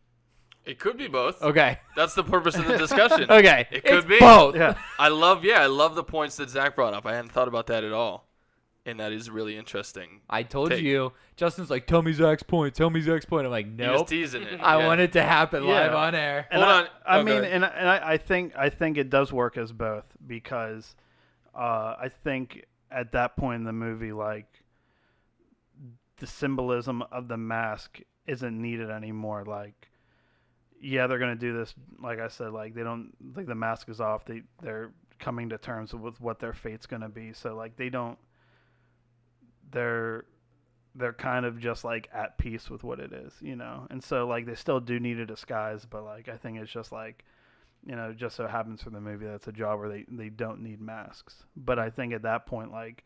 It 0.66 0.80
could 0.80 0.98
be 0.98 1.08
both. 1.08 1.42
Okay. 1.42 1.80
That's 1.96 2.14
the 2.14 2.24
purpose 2.24 2.56
of 2.56 2.66
the 2.66 2.78
discussion. 2.78 3.26
Okay. 3.30 3.68
It 3.72 3.84
could 3.84 4.00
it's 4.00 4.08
be. 4.08 4.20
both. 4.20 4.56
Yeah. 4.56 4.78
I 5.00 5.08
love, 5.08 5.44
yeah, 5.44 5.62
I 5.62 5.68
love 5.68 5.96
the 5.96 6.04
points 6.04 6.36
that 6.38 6.50
Zach 6.50 6.76
brought 6.76 6.94
up. 6.94 7.06
I 7.06 7.16
hadn't 7.16 7.32
thought 7.32 7.48
about 7.48 7.68
that 7.68 7.84
at 7.84 7.94
all. 7.94 8.28
And 8.86 9.00
that 9.00 9.12
is 9.12 9.30
really 9.30 9.58
interesting. 9.58 10.22
I 10.30 10.44
told 10.44 10.72
Take. 10.72 10.82
you. 10.84 11.14
Justin's 11.36 11.70
like, 11.70 11.86
tell 11.88 12.02
me 12.02 12.14
Zach's 12.14 12.44
point. 12.44 12.74
Tell 12.76 12.90
me 12.90 13.02
Zach's 13.02 13.26
point. 13.26 13.46
I'm 13.46 13.52
like, 13.52 13.66
He 13.68 13.72
was 13.88 14.00
nope. 14.02 14.08
teasing 14.08 14.44
it. 14.44 14.60
I 14.64 14.80
yeah. 14.80 14.88
want 14.88 15.02
it 15.02 15.14
to 15.14 15.22
happen 15.24 15.64
Yeah. 15.64 15.70
live 15.70 15.94
on 15.94 16.16
air. 16.16 16.48
And 16.52 16.62
Hold 16.64 16.74
I, 16.74 16.80
on. 16.82 16.88
I 17.06 17.20
Oh, 17.20 17.24
mean, 17.24 17.38
ahead. 17.40 17.52
and, 17.54 17.64
and 17.66 17.90
I, 17.90 18.12
I 18.14 18.18
think 18.18 18.54
I 18.58 18.70
think 18.70 18.98
it 18.98 19.10
does 19.10 19.32
work 19.32 19.58
as 19.58 19.72
both 19.72 20.06
because 20.26 20.96
uh, 21.56 21.96
I 22.00 22.10
think 22.24 22.66
at 22.90 23.12
that 23.14 23.36
point 23.38 23.58
in 23.60 23.64
the 23.66 23.74
movie, 23.74 24.12
like 24.14 24.48
the 26.18 26.28
symbolism 26.28 27.02
of 27.12 27.28
the 27.28 27.38
mask 27.38 28.00
isn't 28.28 28.60
needed 28.62 28.90
anymore. 28.90 29.44
Like, 29.46 29.90
yeah, 30.80 31.08
they're 31.08 31.20
gonna 31.20 31.36
do 31.36 31.56
this. 31.58 31.74
Like 32.02 32.20
I 32.20 32.28
said, 32.28 32.52
like 32.52 32.74
they 32.74 32.84
don't 32.84 33.12
like 33.36 33.46
the 33.48 33.56
mask 33.56 33.90
is 33.90 34.00
off. 34.02 34.26
They 34.26 34.44
they're 34.62 34.92
coming 35.20 35.50
to 35.50 35.58
terms 35.58 35.94
with 35.94 36.20
what 36.20 36.40
their 36.40 36.54
fate's 36.54 36.86
gonna 36.86 37.10
be. 37.10 37.34
So 37.34 37.56
like 37.56 37.76
they 37.78 37.90
don't. 37.90 38.18
They're 39.72 40.26
they're 40.96 41.14
kind 41.14 41.46
of 41.46 41.60
just 41.60 41.86
like 41.86 42.10
at 42.14 42.38
peace 42.38 42.70
with 42.70 42.84
what 42.84 43.00
it 43.00 43.14
is, 43.14 43.34
you 43.42 43.56
know. 43.56 43.88
And 43.90 44.04
so 44.04 44.28
like 44.28 44.46
they 44.46 44.56
still 44.56 44.80
do 44.80 45.00
need 45.00 45.20
a 45.20 45.26
disguise, 45.26 45.86
but 45.86 46.04
like 46.04 46.30
I 46.30 46.38
think 46.38 46.60
it's 46.60 46.72
just 46.72 46.92
like 46.92 47.24
you 47.86 47.96
know, 47.96 48.14
just 48.14 48.36
so 48.36 48.48
happens 48.48 48.84
for 48.84 48.92
the 48.92 49.02
movie 49.02 49.26
that's 49.26 49.48
a 49.48 49.52
job 49.52 49.80
where 49.80 49.90
they, 49.90 50.06
they 50.08 50.30
don't 50.30 50.62
need 50.62 50.80
masks. 50.80 51.46
But 51.56 51.80
I 51.80 51.90
think 51.90 52.14
at 52.14 52.22
that 52.24 52.46
point 52.46 52.72
like 52.72 53.04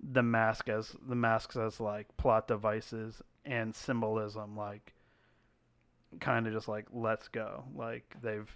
the 0.00 0.22
mask 0.22 0.68
as 0.68 0.94
the 1.08 1.14
masks 1.14 1.56
as 1.56 1.80
like 1.80 2.06
plot 2.16 2.48
devices 2.48 3.20
and 3.44 3.74
symbolism 3.74 4.56
like 4.56 4.94
kind 6.20 6.46
of 6.46 6.52
just 6.52 6.68
like 6.68 6.86
let's 6.92 7.28
go. 7.28 7.64
Like 7.74 8.16
they've 8.22 8.50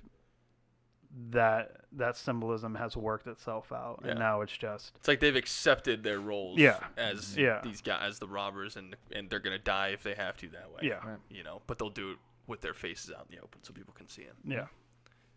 that 1.30 1.80
that 1.92 2.16
symbolism 2.16 2.74
has 2.74 2.94
worked 2.96 3.26
itself 3.26 3.72
out 3.72 4.00
Yeah. 4.04 4.10
and 4.10 4.18
now 4.18 4.42
it's 4.42 4.56
just 4.56 4.92
It's 4.96 5.08
like 5.08 5.20
they've 5.20 5.34
accepted 5.36 6.02
their 6.02 6.20
roles 6.20 6.58
Yeah. 6.58 6.78
as 6.96 7.36
Yeah. 7.36 7.60
these 7.62 7.80
guys, 7.80 8.02
as 8.02 8.18
the 8.18 8.28
robbers, 8.28 8.76
and 8.76 8.94
and 9.12 9.30
they're 9.30 9.40
gonna 9.40 9.58
die 9.58 9.88
if 9.88 10.02
they 10.02 10.14
have 10.14 10.36
to 10.38 10.48
that 10.50 10.70
way. 10.70 10.80
yeah. 10.82 11.16
You 11.30 11.42
know, 11.42 11.62
but 11.66 11.78
they'll 11.78 11.88
do 11.90 12.10
it 12.12 12.18
with 12.46 12.60
their 12.60 12.74
faces 12.74 13.10
out 13.12 13.26
in 13.30 13.36
the 13.36 13.42
open 13.42 13.62
so 13.64 13.72
people 13.72 13.94
can 13.94 14.08
see 14.08 14.24
them. 14.24 14.36
Yeah. 14.44 14.66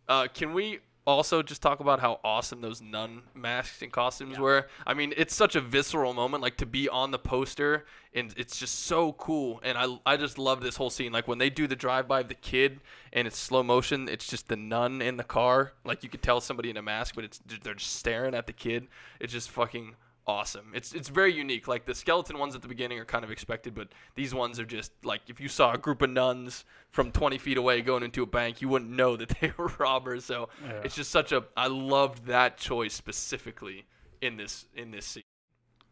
Uh, 0.08 0.28
can 0.28 0.54
we 0.54 0.80
also 1.10 1.42
just 1.42 1.62
talk 1.62 1.80
about 1.80 2.00
how 2.00 2.20
awesome 2.24 2.62
those 2.62 2.82
nun 2.82 3.24
masks 3.34 3.82
and 3.82 3.92
costumes 3.92 4.40
were? 4.40 4.68
I 4.86 4.94
mean, 4.94 5.14
it's 5.18 5.36
such 5.36 5.56
a 5.56 5.62
visceral 5.62 6.14
moment, 6.14 6.42
like 6.42 6.58
to 6.58 6.66
be 6.66 6.88
on 6.88 7.12
the 7.12 7.20
poster, 7.20 7.86
and 8.14 8.34
it's 8.38 8.58
just 8.58 8.86
so 8.86 9.14
cool. 9.14 9.60
And 9.64 9.78
I, 9.78 9.88
I 10.06 10.18
just 10.18 10.38
love 10.38 10.62
this 10.62 10.76
whole 10.76 10.90
scene. 10.90 11.12
Like 11.12 11.28
when 11.28 11.38
they 11.38 11.50
do 11.50 11.68
the 11.68 11.76
drive 11.76 12.08
by 12.08 12.22
of 12.22 12.28
the 12.28 12.36
kid, 12.36 12.80
and 13.14 13.28
it's 13.28 13.38
slow 13.38 13.64
motion. 13.64 14.08
It's 14.08 14.28
just 14.28 14.48
the 14.48 14.56
nun 14.56 15.02
in 15.02 15.18
the 15.18 15.24
car. 15.24 15.74
Like 15.84 16.04
you 16.04 16.10
could 16.10 16.22
tell 16.22 16.42
somebody 16.42 16.70
in 16.70 16.78
a 16.78 16.82
mask, 16.82 17.16
but 17.16 17.24
it's 17.24 17.40
they're 17.64 17.74
just 17.74 17.96
staring 17.96 18.36
at 18.36 18.48
the 18.48 18.54
kid. 18.54 18.88
It's 19.20 19.34
just 19.34 19.50
fucking 19.50 19.96
awesome. 20.30 20.72
It's 20.74 20.94
it's 20.94 21.10
very 21.10 21.34
unique. 21.34 21.68
Like 21.68 21.86
the 21.86 21.96
skeleton 21.96 22.38
ones 22.38 22.56
at 22.56 22.62
the 22.62 22.68
beginning 22.68 23.00
are 23.00 23.06
kind 23.06 23.24
of 23.26 23.32
expected, 23.32 23.74
but 23.74 23.90
these 24.16 24.34
ones 24.34 24.60
are 24.60 24.66
just 24.66 24.92
like 25.04 25.22
if 25.28 25.40
you 25.42 25.48
saw 25.50 25.74
a 25.74 25.78
group 25.78 26.02
of 26.02 26.10
nuns 26.12 26.66
from 26.92 27.12
20 27.12 27.38
feet 27.38 27.58
away 27.58 27.82
going 27.82 28.04
into 28.04 28.22
a 28.24 28.26
bank, 28.26 28.62
you 28.62 28.70
wouldn't 28.70 28.92
know 28.92 29.16
that 29.18 29.30
they 29.42 29.52
were 29.58 29.72
robbers. 29.80 30.24
So 30.26 30.50
Yeah. 30.64 30.82
it's 30.84 30.96
just 30.96 31.12
such 31.12 31.32
a. 31.32 31.44
I 31.58 31.68
loved 31.68 32.26
that 32.28 32.58
choice 32.58 32.94
specifically 32.94 33.86
in 34.22 34.38
this 34.38 34.66
in 34.76 34.92
this 34.92 35.06
scene. 35.06 35.24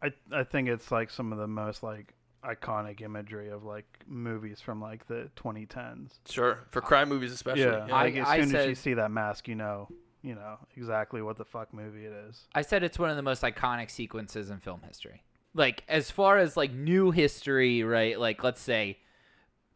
I 0.02 0.12
I 0.32 0.44
think 0.44 0.68
it's 0.68 0.90
like 0.92 1.10
some 1.10 1.32
of 1.32 1.38
the 1.38 1.48
most 1.48 1.82
like 1.82 2.14
iconic 2.44 3.00
imagery 3.00 3.48
of 3.48 3.64
like 3.64 3.84
movies 4.06 4.60
from 4.60 4.80
like 4.80 5.06
the 5.08 5.28
2010s. 5.36 6.10
Sure, 6.28 6.60
for 6.70 6.80
crime 6.80 7.08
movies 7.08 7.32
especially. 7.32 7.62
yeah, 7.62 7.86
Yeah. 7.86 7.94
I- 7.94 8.04
like 8.04 8.16
as 8.16 8.28
I 8.28 8.40
soon 8.40 8.54
as 8.54 8.66
you 8.68 8.74
see 8.76 8.94
that 8.94 9.10
mask, 9.10 9.48
you 9.48 9.56
know, 9.56 9.88
you 10.28 10.34
know 10.34 10.58
exactly 10.76 11.22
what 11.22 11.38
the 11.38 11.44
fuck 11.44 11.72
movie 11.72 12.04
it 12.04 12.12
is. 12.28 12.46
I 12.54 12.60
said 12.60 12.82
it's 12.82 12.98
one 12.98 13.08
of 13.08 13.16
the 13.16 13.22
most 13.22 13.42
iconic 13.42 13.90
sequences 13.90 14.50
in 14.50 14.58
film 14.58 14.82
history. 14.86 15.22
Like 15.54 15.82
as 15.88 16.10
far 16.10 16.36
as 16.36 16.54
like 16.54 16.70
new 16.70 17.10
history, 17.10 17.82
right? 17.82 18.20
Like 18.20 18.44
let's 18.44 18.60
say 18.60 18.98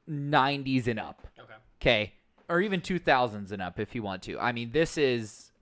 90s 0.08 0.86
and 0.88 1.00
up. 1.00 1.26
Okay. 1.40 1.54
Okay. 1.80 2.12
Or 2.50 2.60
even 2.60 2.82
2000s 2.82 3.50
and 3.50 3.62
up 3.62 3.80
if 3.80 3.94
you 3.94 4.02
want 4.02 4.22
to. 4.24 4.38
I 4.38 4.52
mean, 4.52 4.72
this 4.72 4.98
is 4.98 5.52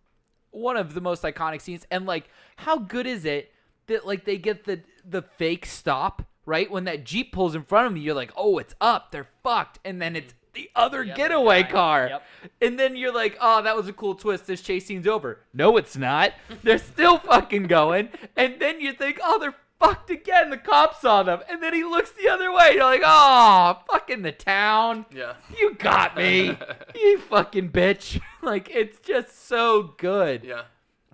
one 0.51 0.77
of 0.77 0.95
the 0.95 1.01
most 1.01 1.23
iconic 1.23 1.61
scenes 1.61 1.87
and 1.93 2.05
like 2.05 2.29
how 2.57 2.77
good 2.77 3.07
is 3.07 3.25
it 3.25 3.53
that 3.87 4.05
like 4.05 4.25
they 4.25 4.39
get 4.39 4.65
the 4.65 4.81
the 5.09 5.23
fake 5.23 5.67
stop, 5.67 6.25
right? 6.47 6.69
When 6.69 6.83
that 6.85 7.05
Jeep 7.05 7.33
pulls 7.33 7.55
in 7.55 7.63
front 7.63 7.87
of 7.87 7.93
me, 7.93 8.01
you're 8.01 8.15
like, 8.15 8.33
"Oh, 8.37 8.59
it's 8.59 8.75
up. 8.81 9.13
They're 9.13 9.29
fucked." 9.45 9.79
And 9.85 10.03
then 10.03 10.17
it's 10.17 10.35
the 10.53 10.71
other 10.75 11.05
The 11.05 11.13
getaway 11.13 11.63
guy. 11.63 11.71
car. 11.71 12.07
Yep. 12.09 12.23
And 12.63 12.79
then 12.79 12.97
you're 12.97 13.15
like, 13.15 13.37
"Oh, 13.41 13.63
that 13.63 13.77
was 13.77 13.89
a 13.89 13.93
cool 13.93 14.15
twist. 14.15 14.47
This 14.47 14.61
chase 14.63 14.87
scene's 14.87 15.07
over." 15.07 15.41
No, 15.55 15.77
it's 15.77 15.97
not. 15.97 16.33
They're 16.63 16.79
still 16.79 17.19
fucking 17.19 17.65
going. 17.65 18.09
And 18.37 18.61
then 18.61 18.81
you 18.81 18.93
think, 18.93 19.19
"Oh, 19.23 19.39
they're 19.39 19.55
fucked 19.79 20.11
again. 20.11 20.51
The 20.51 20.59
cops 20.59 21.01
saw 21.01 21.23
them." 21.23 21.41
And 21.49 21.63
then 21.63 21.73
he 21.75 21.85
looks 21.85 22.11
the 22.13 22.29
other 22.29 22.53
way. 22.53 22.73
You're 22.75 22.85
like, 22.85 23.03
"Oh, 23.05 23.79
fucking 23.91 24.23
the 24.23 24.33
town." 24.33 25.07
yeah. 25.15 25.35
You 25.59 25.75
got 25.75 26.17
me. 26.17 26.57
you 26.95 27.19
fucking 27.19 27.71
bitch. 27.71 28.21
Like 28.43 28.71
it's 28.75 28.99
just 29.01 29.49
so 29.49 29.95
good. 29.99 30.45
Yeah. 30.45 30.63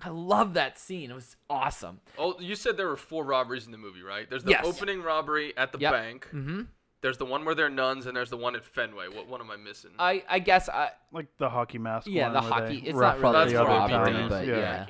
I 0.00 0.10
love 0.10 0.54
that 0.54 0.78
scene. 0.78 1.10
It 1.10 1.14
was 1.14 1.34
awesome. 1.50 1.98
Oh, 2.16 2.38
you 2.38 2.54
said 2.54 2.76
there 2.76 2.86
were 2.86 2.96
four 2.96 3.24
robberies 3.24 3.66
in 3.66 3.72
the 3.72 3.78
movie, 3.78 4.02
right? 4.02 4.30
There's 4.30 4.44
the 4.44 4.50
Yes. 4.52 4.64
opening 4.64 5.02
robbery 5.02 5.52
at 5.56 5.72
the 5.72 5.78
Yep. 5.80 5.92
bank. 5.92 6.28
Mm-hmm. 6.32 6.62
There's 7.02 7.18
the 7.18 7.24
one 7.24 7.44
where 7.44 7.54
they're 7.54 7.68
nuns, 7.70 8.06
and 8.06 8.16
there's 8.16 8.30
the 8.30 8.36
one 8.36 8.56
at 8.56 8.64
Fenway. 8.64 9.08
What 9.08 9.28
one 9.28 9.40
am 9.40 9.50
I 9.50 9.56
missing? 9.56 9.90
I 9.98 10.22
I 10.28 10.38
guess 10.38 10.68
I 10.68 10.90
Like 11.12 11.28
the 11.38 11.48
hockey 11.48 11.78
mask. 11.78 12.06
Yeah, 12.06 12.24
one 12.24 12.32
the 12.32 12.40
hockey- 12.40 12.80
They 12.80 12.88
it's 12.88 12.98
not 12.98 13.16
up 13.16 13.22
really 13.22 13.52
the 13.52 13.60
other 13.60 13.68
robbery, 13.68 14.28
but 14.28 14.46
yeah. 14.46 14.56
yeah. 14.56 14.86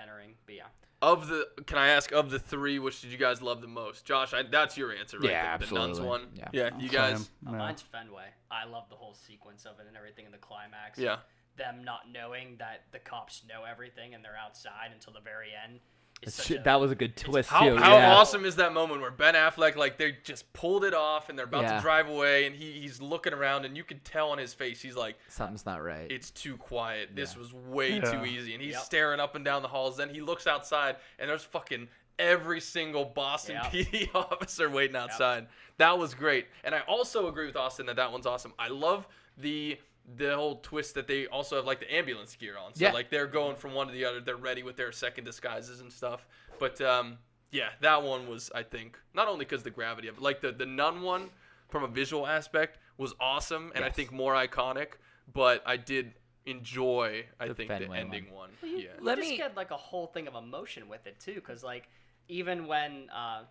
Entering, 0.00 0.34
but 0.46 0.54
yeah. 0.54 0.62
Of 1.00 1.28
the, 1.28 1.46
can 1.66 1.78
I 1.78 1.88
ask 1.88 2.10
of 2.12 2.30
the 2.30 2.40
three, 2.40 2.80
which 2.80 3.02
did 3.02 3.12
you 3.12 3.18
guys 3.18 3.40
love 3.40 3.60
the 3.60 3.68
most? 3.68 4.04
Josh, 4.04 4.34
I, 4.34 4.42
that's 4.42 4.76
your 4.76 4.92
answer, 4.92 5.18
right? 5.18 5.30
Yeah, 5.30 5.56
the, 5.56 5.66
the 5.66 5.74
nuns 5.74 6.00
one. 6.00 6.22
Yeah. 6.52 6.70
you 6.78 6.88
guys. 6.88 7.30
Yeah. 7.44 7.52
Mine's 7.52 7.82
Fenway. 7.82 8.26
I 8.50 8.64
love 8.64 8.84
the 8.90 8.96
whole 8.96 9.14
sequence 9.14 9.64
of 9.64 9.78
it 9.78 9.86
and 9.86 9.96
everything 9.96 10.26
in 10.26 10.32
the 10.32 10.38
climax. 10.38 10.98
Yeah, 10.98 11.18
Them 11.56 11.84
not 11.84 12.10
knowing 12.12 12.56
that 12.58 12.84
the 12.90 12.98
cops 12.98 13.42
know 13.48 13.62
everything 13.64 14.14
and 14.14 14.24
they're 14.24 14.36
outside 14.36 14.90
until 14.92 15.12
the 15.12 15.20
very 15.20 15.50
end. 15.64 15.80
Is 16.22 16.42
Shit, 16.44 16.60
a, 16.60 16.62
that 16.64 16.80
was 16.80 16.90
a 16.90 16.94
good 16.96 17.16
twist 17.16 17.48
how, 17.48 17.60
too. 17.68 17.76
how 17.76 17.96
yeah. 17.96 18.14
awesome 18.16 18.44
is 18.44 18.56
that 18.56 18.72
moment 18.72 19.00
where 19.00 19.10
Ben 19.12 19.34
Affleck 19.34 19.76
like 19.76 19.98
they 19.98 20.16
just 20.24 20.52
pulled 20.52 20.84
it 20.84 20.92
off 20.94 21.28
and 21.28 21.38
they're 21.38 21.46
about 21.46 21.62
Yeah. 21.62 21.76
to 21.76 21.80
drive 21.80 22.08
away 22.08 22.46
and 22.46 22.56
he, 22.56 22.72
he's 22.72 23.00
looking 23.00 23.32
around 23.32 23.64
and 23.64 23.76
you 23.76 23.84
can 23.84 24.00
tell 24.00 24.30
on 24.30 24.38
his 24.38 24.52
face 24.52 24.82
he's 24.82 24.96
like 24.96 25.16
Something's 25.28 25.64
not 25.64 25.82
right. 25.82 26.10
it's 26.10 26.30
too 26.32 26.56
quiet. 26.56 27.10
This 27.14 27.36
was 27.36 27.52
way 27.54 27.94
Yeah. 27.96 28.00
too 28.10 28.24
easy 28.24 28.52
and 28.54 28.62
he's 28.62 28.72
Yep. 28.74 28.82
staring 28.82 29.20
up 29.20 29.36
and 29.36 29.44
down 29.44 29.62
the 29.62 29.68
halls. 29.68 29.96
Then 29.96 30.08
he 30.12 30.20
looks 30.20 30.46
outside 30.48 30.96
and 31.20 31.30
there's 31.30 31.44
fucking 31.44 31.88
every 32.18 32.60
single 32.60 33.04
Boston 33.04 33.56
Yep. 33.62 33.72
PD 33.72 34.08
officer 34.14 34.68
waiting 34.68 34.96
outside. 34.96 35.46
That 35.76 35.96
was 35.98 36.14
great. 36.14 36.46
And 36.64 36.74
I 36.74 36.80
also 36.80 37.28
agree 37.28 37.46
with 37.46 37.56
Austin 37.56 37.86
that 37.86 37.94
that 37.96 38.10
one's 38.10 38.26
awesome. 38.26 38.52
I 38.58 38.68
love 38.68 39.06
the 39.36 39.78
the 40.16 40.34
whole 40.34 40.56
twist 40.56 40.94
that 40.94 41.06
they 41.06 41.26
also 41.26 41.56
have 41.56 41.66
like 41.66 41.80
the 41.80 41.94
ambulance 41.94 42.34
gear 42.34 42.56
on. 42.56 42.74
So 42.74 42.84
Yeah. 42.86 42.92
like 42.92 43.10
they're 43.10 43.26
going 43.26 43.56
from 43.56 43.74
one 43.74 43.86
to 43.88 43.92
the 43.92 44.04
other. 44.04 44.20
They're 44.20 44.36
ready 44.36 44.62
with 44.62 44.76
their 44.76 44.90
second 44.92 45.24
disguises 45.24 45.80
and 45.80 45.92
stuff. 45.92 46.26
But 46.58 46.80
um, 46.80 47.18
yeah, 47.50 47.70
that 47.80 48.02
one 48.02 48.28
was 48.28 48.50
I 48.54 48.62
think 48.62 48.98
not 49.14 49.28
only 49.28 49.44
because 49.44 49.62
the 49.62 49.70
gravity 49.70 50.08
of 50.08 50.16
it, 50.16 50.22
like 50.22 50.40
the 50.40 50.52
the 50.52 50.66
nun 50.66 51.02
one 51.02 51.30
from 51.68 51.84
a 51.84 51.88
visual 51.88 52.26
aspect 52.26 52.78
was 52.96 53.14
awesome 53.20 53.70
and 53.74 53.84
I 53.84 53.90
think 53.90 54.10
more 54.12 54.34
iconic. 54.34 54.92
But 55.32 55.62
I 55.66 55.76
did 55.76 56.14
enjoy 56.46 57.26
I 57.38 57.48
The 57.48 57.54
think 57.54 57.68
the 57.68 57.90
ending 57.92 58.30
one. 58.32 58.50
Well, 58.62 58.70
you, 58.70 58.78
Yeah. 58.78 58.82
you 58.98 59.04
Let 59.04 59.18
just 59.18 59.30
me- 59.30 59.36
get 59.36 59.54
like 59.56 59.70
a 59.70 59.76
whole 59.76 60.06
thing 60.06 60.26
of 60.26 60.34
emotion 60.34 60.88
with 60.88 61.06
it 61.06 61.20
too, 61.20 61.34
because 61.34 61.62
like 61.62 61.88
even 62.28 62.66
when 62.66 63.10
uh, 63.10 63.42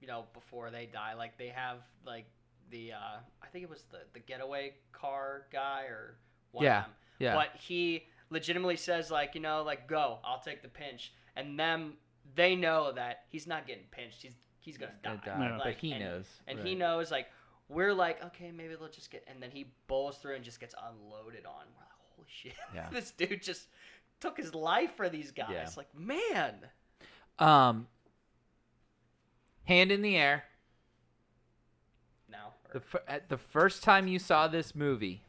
you 0.00 0.08
know 0.08 0.26
before 0.34 0.70
they 0.70 0.86
die, 0.86 1.14
like 1.14 1.38
they 1.38 1.48
have 1.48 1.78
like 2.04 2.26
the 2.70 2.92
uh, 2.92 3.18
I 3.42 3.46
think 3.48 3.64
it 3.64 3.70
was 3.70 3.84
the 3.90 3.98
the 4.12 4.20
getaway 4.20 4.74
car 4.92 5.46
guy 5.52 5.82
or 5.84 6.16
one 6.52 6.64
Yeah, 6.64 6.84
yeah. 7.18 7.34
But 7.34 7.50
he 7.58 8.06
legitimately 8.30 8.76
says 8.76 9.10
like 9.10 9.34
you 9.34 9.40
know 9.40 9.62
like 9.62 9.86
go, 9.88 10.18
I'll 10.24 10.40
take 10.40 10.62
the 10.62 10.68
pinch, 10.68 11.12
and 11.36 11.58
them 11.58 11.94
they 12.34 12.54
know 12.56 12.92
that 12.92 13.24
he's 13.28 13.46
not 13.46 13.66
getting 13.66 13.84
pinched. 13.90 14.22
He's 14.22 14.34
he's 14.60 14.76
gonna 14.78 14.92
die. 15.02 15.16
Die, 15.24 15.36
Yeah. 15.38 15.58
but 15.62 15.74
he 15.74 15.92
and- 15.92 16.04
knows. 16.04 16.26
and 16.46 16.58
he 16.60 16.74
knows 16.74 17.10
like 17.10 17.26
we're 17.68 17.94
like 17.94 18.22
okay 18.24 18.50
maybe 18.50 18.74
they'll 18.74 18.88
just 18.88 19.10
get 19.12 19.24
and 19.28 19.40
then 19.42 19.50
he 19.50 19.72
bowls 19.86 20.18
through 20.18 20.34
and 20.34 20.44
just 20.44 20.58
gets 20.58 20.74
unloaded 20.90 21.46
on 21.46 21.52
we're 21.76 21.82
like 21.84 21.92
holy 22.16 22.28
shit 22.28 22.52
Yeah. 22.74 22.88
this 22.92 23.12
dude 23.12 23.42
just 23.42 23.68
took 24.18 24.36
his 24.36 24.54
life 24.56 24.96
for 24.96 25.08
these 25.08 25.30
guys 25.30 25.48
Yeah. 25.52 25.68
like 25.76 25.86
man 25.96 26.56
Um, 27.38 27.86
hand 29.64 29.92
in 29.92 30.02
the 30.02 30.16
air. 30.16 30.44
The 32.72 32.82
at 33.08 33.28
the 33.28 33.36
first 33.36 33.82
time 33.82 34.06
you 34.06 34.18
saw 34.18 34.46
this 34.46 34.74
movie, 34.74 35.22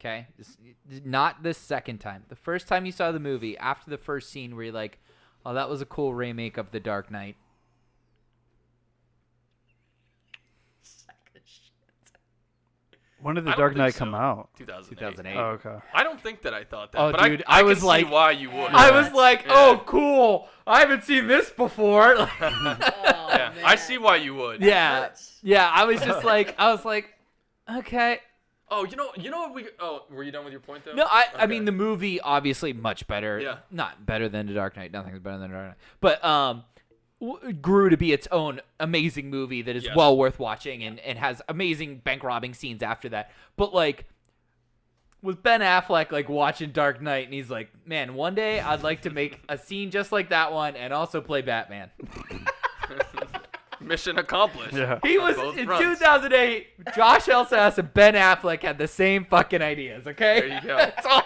okay, 0.00 0.28
this, 0.38 0.56
not 1.04 1.42
the 1.42 1.52
second 1.54 1.98
time. 1.98 2.24
The 2.28 2.36
first 2.36 2.66
time 2.68 2.86
you 2.86 2.92
saw 2.92 3.12
the 3.12 3.20
movie, 3.20 3.58
after 3.58 3.90
the 3.90 3.98
first 3.98 4.30
scene, 4.30 4.56
where 4.56 4.64
you're 4.64 4.74
like, 4.74 4.98
"Oh, 5.44 5.54
that 5.54 5.68
was 5.68 5.80
a 5.82 5.86
cool 5.86 6.14
remake 6.14 6.56
of 6.56 6.70
The 6.70 6.80
Dark 6.80 7.10
Knight." 7.10 7.36
sack 10.82 11.30
of 11.34 11.42
shit. 11.44 11.72
When 13.26 13.34
did 13.34 13.44
the 13.44 13.50
don't 13.50 13.58
Dark 13.58 13.76
Knight 13.76 13.94
so. 13.94 13.98
come 13.98 14.14
out? 14.14 14.50
2008. 14.56 14.98
2008. 15.00 15.36
Oh, 15.36 15.40
okay. 15.54 15.84
I 15.92 16.04
don't 16.04 16.20
think 16.20 16.42
that 16.42 16.54
I 16.54 16.62
thought 16.62 16.92
that. 16.92 17.00
Oh, 17.00 17.10
but 17.10 17.24
dude, 17.24 17.42
I, 17.48 17.56
I 17.56 17.60
I, 17.60 17.62
was 17.64 17.78
can 17.78 17.86
like- 17.88 18.06
see 18.06 18.12
why 18.12 18.30
you 18.30 18.50
would. 18.50 18.70
I 18.70 18.90
was 18.92 19.12
like, 19.12 19.42
Yeah. 19.46 19.52
oh, 19.52 19.82
cool. 19.84 20.48
I 20.64 20.78
haven't 20.78 21.02
seen 21.02 21.26
this 21.26 21.50
before. 21.50 22.14
Oh, 22.16 22.30
yeah, 22.40 23.52
I 23.64 23.74
see 23.74 23.98
why 23.98 24.16
you 24.16 24.36
would. 24.36 24.60
yeah, 24.62 25.00
hurts. 25.06 25.38
yeah. 25.42 25.68
I 25.68 25.86
was 25.86 26.00
just 26.00 26.24
like, 26.32 26.54
I 26.56 26.70
was 26.70 26.84
like, 26.84 27.14
okay. 27.78 28.20
Oh, 28.70 28.84
you 28.84 28.94
know, 28.96 29.10
you 29.16 29.30
know 29.30 29.38
what 29.40 29.54
we? 29.54 29.66
Oh, 29.80 30.04
were 30.08 30.22
you 30.22 30.30
done 30.30 30.44
with 30.44 30.52
your 30.52 30.60
point 30.60 30.84
though? 30.84 30.94
No, 30.94 31.06
I, 31.10 31.24
I 31.36 31.46
mean 31.46 31.64
the 31.64 31.72
movie 31.72 32.20
obviously 32.20 32.72
much 32.72 33.08
better. 33.08 33.40
Yeah. 33.40 33.56
Not 33.72 34.06
better 34.06 34.28
than 34.28 34.46
The 34.46 34.54
Dark 34.54 34.76
Knight. 34.76 34.92
Nothing's 34.92 35.18
better 35.18 35.38
than 35.38 35.50
The 35.50 35.56
Dark 35.56 35.66
Knight. 35.68 35.76
But 36.00 36.24
um, 36.24 36.56
w- 36.56 36.75
grew 37.62 37.88
to 37.88 37.96
be 37.96 38.12
its 38.12 38.28
own 38.30 38.60
amazing 38.78 39.30
movie 39.30 39.62
that 39.62 39.74
is 39.76 39.84
Yes. 39.84 39.96
well 39.96 40.16
worth 40.16 40.38
watching 40.38 40.82
and, 40.84 40.98
and 41.00 41.18
has 41.18 41.40
amazing 41.48 41.98
bank 41.98 42.22
robbing 42.22 42.52
scenes 42.54 42.82
after 42.82 43.08
that. 43.10 43.30
But 43.56 43.74
like. 43.74 44.04
With 45.22 45.42
Ben 45.42 45.60
Affleck 45.60 46.12
like 46.12 46.28
watching 46.28 46.70
Dark 46.70 47.00
Knight 47.02 47.24
and 47.24 47.34
he's 47.34 47.50
like, 47.50 47.70
man, 47.84 48.14
one 48.14 48.34
day 48.36 48.60
I'd 48.60 48.84
like 48.84 49.00
to 49.02 49.10
make 49.10 49.40
a 49.48 49.58
scene 49.58 49.90
just 49.90 50.12
like 50.12 50.28
that 50.28 50.52
one 50.52 50.76
and 50.76 50.92
also 50.92 51.20
play 51.20 51.40
Batman. 51.42 51.90
Mission 53.80 54.18
accomplished. 54.18 54.74
Yeah. 54.74 55.00
He 55.02 55.18
was 55.18 55.36
in 55.56 55.66
fronts. 55.66 56.00
2008. 56.00 56.94
Josh 56.94 57.26
Elsas 57.26 57.78
and 57.78 57.92
Ben 57.92 58.14
Affleck 58.14 58.62
had 58.62 58.78
the 58.78 58.86
same 58.86 59.24
fucking 59.24 59.62
ideas. 59.62 60.06
Okay, 60.06 60.40
There 60.40 60.48
you 60.48 60.60
go. 60.68 60.76
That's 60.76 61.06
all. 61.06 61.22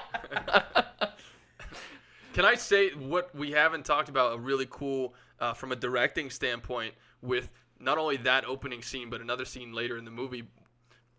Can 2.33 2.45
I 2.45 2.55
say 2.55 2.91
what 2.91 3.35
we 3.35 3.51
haven't 3.51 3.85
talked 3.85 4.09
about? 4.09 4.35
A 4.35 4.39
really 4.39 4.67
cool, 4.71 5.15
uh, 5.41 5.55
from 5.55 5.73
a 5.73 5.77
directing 5.77 6.31
standpoint, 6.31 6.95
with 7.23 7.49
not 7.79 7.99
only 7.99 8.17
that 8.19 8.45
opening 8.45 8.83
scene, 8.83 9.09
but 9.11 9.21
another 9.21 9.45
scene 9.45 9.73
later 9.73 9.97
in 9.97 10.05
the 10.05 10.11
movie. 10.11 10.45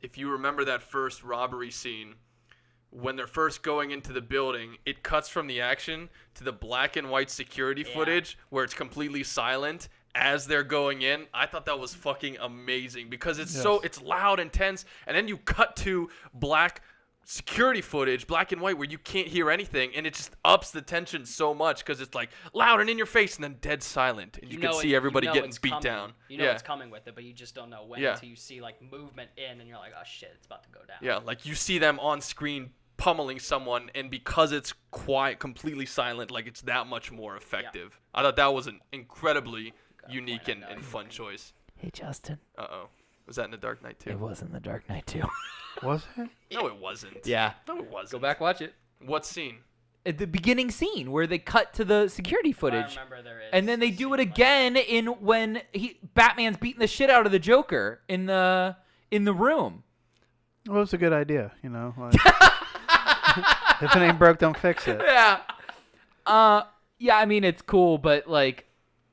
If 0.02 0.18
you 0.18 0.30
remember 0.32 0.66
that 0.66 0.82
first 0.82 1.24
robbery 1.24 1.72
scene, 1.72 2.16
when 2.90 3.16
they're 3.16 3.28
first 3.28 3.64
going 3.64 3.92
into 3.92 4.12
the 4.14 4.22
building, 4.22 4.78
it 4.86 5.02
cuts 5.04 5.30
from 5.30 5.48
the 5.48 5.62
action 5.62 6.10
to 6.36 6.44
the 6.44 6.52
black 6.52 6.98
and 6.98 7.10
white 7.10 7.30
security 7.30 7.84
Yeah. 7.88 7.94
footage 7.94 8.38
where 8.50 8.64
it's 8.64 8.74
completely 8.74 9.24
silent 9.24 9.88
as 10.14 10.46
they're 10.46 10.64
going 10.64 11.02
in. 11.04 11.26
I 11.34 11.46
thought 11.46 11.66
that 11.68 11.80
was 11.80 11.94
fucking 11.96 12.38
amazing 12.42 13.10
because 13.10 13.40
it's 13.40 13.56
so 13.56 13.80
it's 13.80 14.02
loud 14.02 14.40
and 14.42 14.52
tense, 14.52 14.84
and 15.08 15.16
then 15.16 15.28
you 15.30 15.38
cut 15.38 15.76
to 15.78 16.10
black 16.34 16.82
security 17.26 17.82
footage, 17.82 18.28
black 18.28 18.52
and 18.52 18.62
white, 18.62 18.78
where 18.78 18.90
you 18.90 18.98
can't 18.98 19.28
hear 19.28 19.50
anything, 19.52 19.92
and 19.96 20.06
it 20.08 20.14
just 20.14 20.32
ups 20.44 20.72
the 20.72 20.82
tension 20.82 21.26
so 21.26 21.54
much 21.54 21.80
because 21.86 22.02
it's 22.02 22.16
like 22.16 22.30
loud 22.54 22.82
and 22.82 22.90
in 22.90 22.98
your 22.98 23.06
face, 23.08 23.36
and 23.36 23.44
then 23.44 23.58
dead 23.62 23.82
silent, 23.84 24.38
and 24.42 24.52
you, 24.52 24.58
can 24.60 24.70
know 24.72 24.78
it- 24.78 24.82
see 24.82 24.96
everybody 24.96 25.28
know 25.28 25.34
getting 25.34 25.52
beat 25.62 25.70
coming. 25.70 25.84
down. 25.84 26.14
You 26.30 26.38
know 26.40 26.46
yeah. 26.46 26.52
it's 26.52 26.62
coming 26.64 26.90
with 26.90 27.08
it, 27.08 27.16
but 27.16 27.24
you 27.24 27.34
just 27.34 27.56
don't 27.56 27.70
know 27.70 27.86
when 27.86 28.02
Yeah. 28.02 28.14
until 28.14 28.30
you 28.30 28.36
see 28.36 28.62
like 28.62 28.82
movement 28.82 29.30
in, 29.38 29.60
and 29.60 29.68
you're 29.68 29.78
like, 29.78 29.94
oh 29.98 30.04
shit, 30.06 30.32
it's 30.36 30.46
about 30.46 30.64
to 30.64 30.70
go 30.70 30.80
down. 30.88 30.98
Yeah, 31.02 31.18
like 31.18 31.46
you 31.46 31.56
see 31.56 31.78
them 31.78 32.00
on 32.00 32.22
screen 32.22 32.72
pummeling 32.98 33.40
someone, 33.40 33.90
and 33.96 34.12
because 34.12 34.52
it's 34.52 34.74
quiet, 34.92 35.40
completely 35.40 35.86
silent, 35.86 36.30
like 36.32 36.48
it's 36.48 36.62
that 36.62 36.86
much 36.88 37.12
more 37.12 37.36
effective. 37.36 38.00
I 38.14 38.22
thought 38.22 38.36
that 38.36 38.54
was 38.54 38.68
an 38.68 38.80
incredibly 38.92 39.74
unique 40.10 40.46
point 40.46 40.64
and, 40.64 40.72
and 40.78 40.84
fun 40.86 41.08
choice. 41.10 41.54
Hey 41.78 41.90
Justin, 41.94 42.38
Uh 42.58 42.68
oh, 42.70 42.90
was 43.32 43.38
that 43.38 43.46
in 43.46 43.52
the 43.52 43.58
Dark 43.58 43.82
Knight 43.82 43.98
too? 43.98 44.10
it 44.10 44.20
was 44.20 44.42
in 44.42 44.52
The 44.52 44.60
Dark 44.60 44.90
Knight 44.90 45.06
too. 45.08 45.24
Was 45.84 46.04
it? 46.18 46.30
No, 46.54 46.68
it 46.68 46.76
wasn't. 46.76 47.26
yeah, 47.26 47.54
No, 47.68 47.78
it 47.78 47.90
wasn't. 47.90 48.12
go 48.12 48.20
back 48.20 48.40
watch 48.42 48.60
it. 48.62 48.74
What 49.06 49.26
scene? 49.26 49.60
At 50.06 50.18
the 50.18 50.28
beginning 50.28 50.70
scene 50.70 51.12
where 51.12 51.26
they 51.26 51.40
cut 51.40 51.74
to 51.76 51.86
the 51.86 52.08
security 52.10 52.52
footage. 52.52 52.80
I 52.80 52.82
footage. 52.84 52.98
remember 52.98 53.22
there 53.24 53.40
is. 53.40 53.48
And 53.54 53.68
then 53.70 53.80
they 53.80 53.90
do 53.90 54.08
scene 54.10 54.14
it 54.14 54.18
like 54.18 54.28
again 54.32 54.76
in 54.76 55.06
when 55.08 55.62
he 55.72 55.98
Batman's 56.14 56.58
beating 56.58 56.82
the 56.82 56.88
shit 56.88 57.10
out 57.10 57.26
of 57.26 57.32
the 57.32 57.40
Joker 57.40 58.02
in 58.10 58.26
the 58.26 58.76
in 59.12 59.24
the 59.24 59.34
room. 59.34 59.84
Well, 60.68 60.78
it 60.78 60.80
was 60.82 60.94
a 60.94 60.98
good 60.98 61.14
idea, 61.14 61.52
you 61.64 61.70
know. 61.70 61.94
Like, 61.98 62.14
if 63.82 63.96
it 63.96 64.00
ain't 64.02 64.20
broke, 64.20 64.38
don't 64.40 64.58
fix 64.58 64.88
it. 64.88 65.00
yeah. 65.04 65.40
Uh 66.26 66.64
yeah, 67.00 67.18
I 67.18 67.26
mean 67.26 67.44
it's 67.44 67.62
cool, 67.62 67.98
but 67.98 68.28
like 68.28 68.66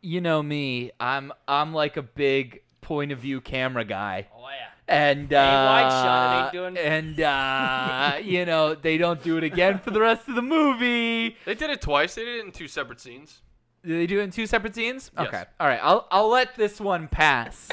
you 0.03 0.20
know 0.20 0.43
me, 0.43 0.90
I'm 1.01 1.32
I'm 1.47 1.73
like 1.73 1.97
a 1.97 2.03
big 2.03 2.62
point 2.89 3.12
of 3.12 3.19
view 3.19 3.40
camera 3.43 3.85
guy. 3.85 4.27
Oh 4.35 4.40
yeah. 4.48 4.66
And 4.89 5.28
Hey, 5.28 5.36
uh 5.36 5.66
wide 5.66 5.90
shot, 5.90 6.32
it 6.32 6.44
ain't 6.44 6.52
doing- 6.74 6.78
and 6.85 7.20
uh 7.20 8.16
you 8.24 8.47
know, 8.47 8.74
they 8.74 8.97
don't 8.97 9.23
do 9.23 9.36
it 9.36 9.44
again 9.44 9.78
for 9.78 9.90
the 9.90 10.01
rest 10.01 10.27
of 10.28 10.35
the 10.35 10.43
movie. 10.43 11.36
They 11.44 11.55
did 11.55 11.69
it 11.69 11.82
twice. 11.82 12.15
They 12.15 12.24
did 12.24 12.39
it 12.39 12.44
in 12.47 12.52
two 12.52 12.66
separate 12.66 12.98
scenes. 13.01 13.43
Do 13.85 13.97
they 13.97 14.06
do 14.06 14.20
it 14.20 14.24
in 14.24 14.31
two 14.31 14.47
separate 14.47 14.74
scenes? 14.74 15.10
Yes. 15.19 15.28
Okay. 15.28 15.44
All 15.60 15.66
right. 15.66 15.81
I'll 15.82 16.09
I'll 16.10 16.28
let 16.31 16.56
this 16.56 16.81
one 16.81 17.06
pass. 17.09 17.69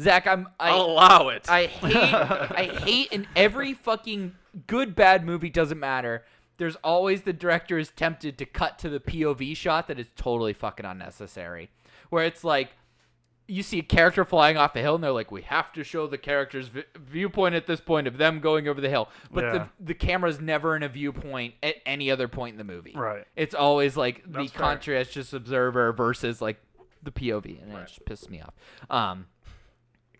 Zach, 0.00 0.26
I'm 0.26 0.48
I 0.58 0.70
I'll 0.70 0.86
allow 0.86 1.28
it. 1.28 1.48
I 1.50 1.66
hate 1.84 1.94
I 2.14 2.64
hate 2.82 3.12
in 3.12 3.26
every 3.36 3.74
fucking 3.74 4.34
good 4.66 4.94
bad 4.96 5.24
movie 5.26 5.50
doesn't 5.50 5.78
matter. 5.78 6.24
There's 6.56 6.76
always 6.76 7.22
the 7.22 7.32
director 7.34 7.78
is 7.78 7.90
tempted 7.90 8.38
to 8.38 8.46
cut 8.46 8.78
to 8.78 8.88
the 8.88 9.00
POV 9.00 9.54
shot 9.56 9.88
that 9.88 9.98
is 9.98 10.06
totally 10.16 10.52
fucking 10.54 10.86
unnecessary. 10.86 11.68
Where 12.10 12.24
it's 12.24 12.42
like 12.44 12.70
you 13.46 13.62
see 13.62 13.78
a 13.78 13.82
character 13.82 14.24
flying 14.24 14.56
off 14.56 14.74
a 14.74 14.80
hill 14.80 14.94
and 14.94 15.04
they're 15.04 15.10
like 15.12 15.30
we 15.30 15.42
have 15.42 15.72
to 15.74 15.84
show 15.84 16.06
the 16.06 16.16
character's 16.16 16.68
vi- 16.68 16.84
viewpoint 16.98 17.54
at 17.54 17.66
this 17.66 17.80
point 17.80 18.06
of 18.06 18.16
them 18.16 18.40
going 18.40 18.66
over 18.68 18.80
the 18.80 18.88
hill. 18.88 19.08
But 19.30 19.44
Yeah. 19.44 19.52
the 19.52 19.68
the 19.86 19.94
camera's 19.94 20.40
never 20.40 20.74
in 20.76 20.82
a 20.82 20.88
viewpoint 20.88 21.54
at 21.62 21.76
any 21.84 22.10
other 22.10 22.26
point 22.28 22.54
in 22.54 22.58
the 22.58 22.64
movie. 22.72 22.94
Right. 22.96 23.24
It's 23.36 23.54
always 23.54 23.96
like 23.96 24.22
That's 24.26 24.50
the 24.52 24.58
fair. 24.58 24.66
conscientious 24.66 25.32
observer 25.32 25.92
versus 25.92 26.40
like 26.40 26.58
the 27.02 27.10
POV 27.12 27.62
and 27.62 27.72
it 27.74 27.86
just 27.86 28.04
pisses 28.06 28.30
me 28.30 28.40
off. 28.40 28.54
Um 28.88 29.26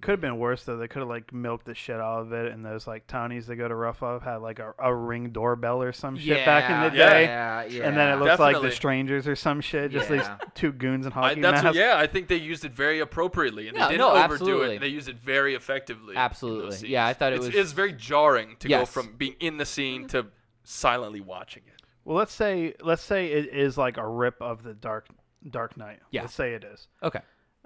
could 0.04 0.12
have 0.12 0.20
been 0.20 0.38
worse 0.38 0.64
though. 0.64 0.76
They 0.76 0.86
could 0.86 1.00
have 1.00 1.08
like 1.08 1.32
milked 1.32 1.64
the 1.64 1.74
shit 1.74 1.96
out 1.96 2.20
of 2.20 2.32
it, 2.32 2.52
and 2.52 2.64
those 2.64 2.86
like 2.86 3.06
townies 3.06 3.46
they 3.46 3.56
go 3.56 3.66
to 3.66 3.74
rough 3.74 4.02
up 4.02 4.22
had 4.22 4.36
like 4.36 4.58
a, 4.58 4.74
a 4.78 4.94
ring 4.94 5.30
doorbell 5.30 5.82
or 5.82 5.92
some 5.92 6.18
shit 6.18 6.44
back 6.44 6.70
in 6.70 6.92
the 6.92 6.98
yeah, 6.98 7.10
day. 7.10 7.24
Yeah, 7.24 7.64
yeah. 7.64 7.88
And 7.88 7.96
then 7.96 8.10
it 8.10 8.22
looks 8.22 8.38
like 8.38 8.60
the 8.60 8.70
strangers 8.70 9.26
or 9.26 9.34
some 9.34 9.60
shit, 9.60 9.90
just 9.90 10.10
Yeah. 10.10 10.16
these 10.16 10.48
two 10.54 10.72
goons 10.72 11.06
in 11.06 11.12
I, 11.12 11.14
hockey 11.14 11.40
that's 11.40 11.56
what, 11.56 11.64
masks. 11.64 11.78
yeah, 11.78 11.94
I 11.96 12.06
think 12.06 12.28
they 12.28 12.36
used 12.36 12.64
it 12.64 12.72
very 12.72 13.00
appropriately, 13.00 13.68
and 13.68 13.76
No, 13.78 13.84
they 13.86 13.94
didn't 13.94 14.06
no, 14.06 14.10
overdo 14.10 14.34
absolutely. 14.34 14.76
it. 14.76 14.80
They 14.80 14.88
used 14.88 15.08
it 15.08 15.16
very 15.18 15.54
effectively. 15.54 16.14
Absolutely. 16.16 16.88
Yeah, 16.88 17.06
I 17.06 17.14
thought 17.14 17.32
it 17.32 17.36
it's, 17.36 17.46
was- 17.46 17.54
It's 17.54 17.72
very 17.72 17.92
jarring 17.94 18.56
to 18.60 18.68
go 18.68 18.84
from 18.84 19.14
being 19.16 19.36
in 19.40 19.56
the 19.56 19.66
scene 19.66 20.06
to 20.08 20.26
silently 20.64 21.20
watching 21.20 21.62
it. 21.66 21.82
Well, 22.04 22.16
let's 22.18 22.34
say 22.34 22.74
let's 22.82 23.02
say 23.02 23.28
it 23.32 23.46
is 23.54 23.78
like 23.78 23.96
a 23.96 24.06
rip 24.06 24.36
of 24.42 24.62
the 24.62 24.74
Dark 24.74 25.06
Dark 25.50 25.76
Knight. 25.76 26.00
Yeah. 26.10 26.22
Let's 26.22 26.34
say 26.34 26.52
it 26.52 26.62
is. 26.64 26.88
Okay. 27.02 27.20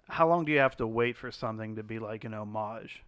How 0.08 0.28
long 0.28 0.44
do 0.44 0.52
you 0.52 0.58
have 0.58 0.76
to 0.78 0.86
wait 0.86 1.16
for 1.16 1.30
something 1.30 1.76
to 1.76 1.82
be 1.82 1.98
like 1.98 2.24
an 2.24 2.34
homage? 2.34 3.02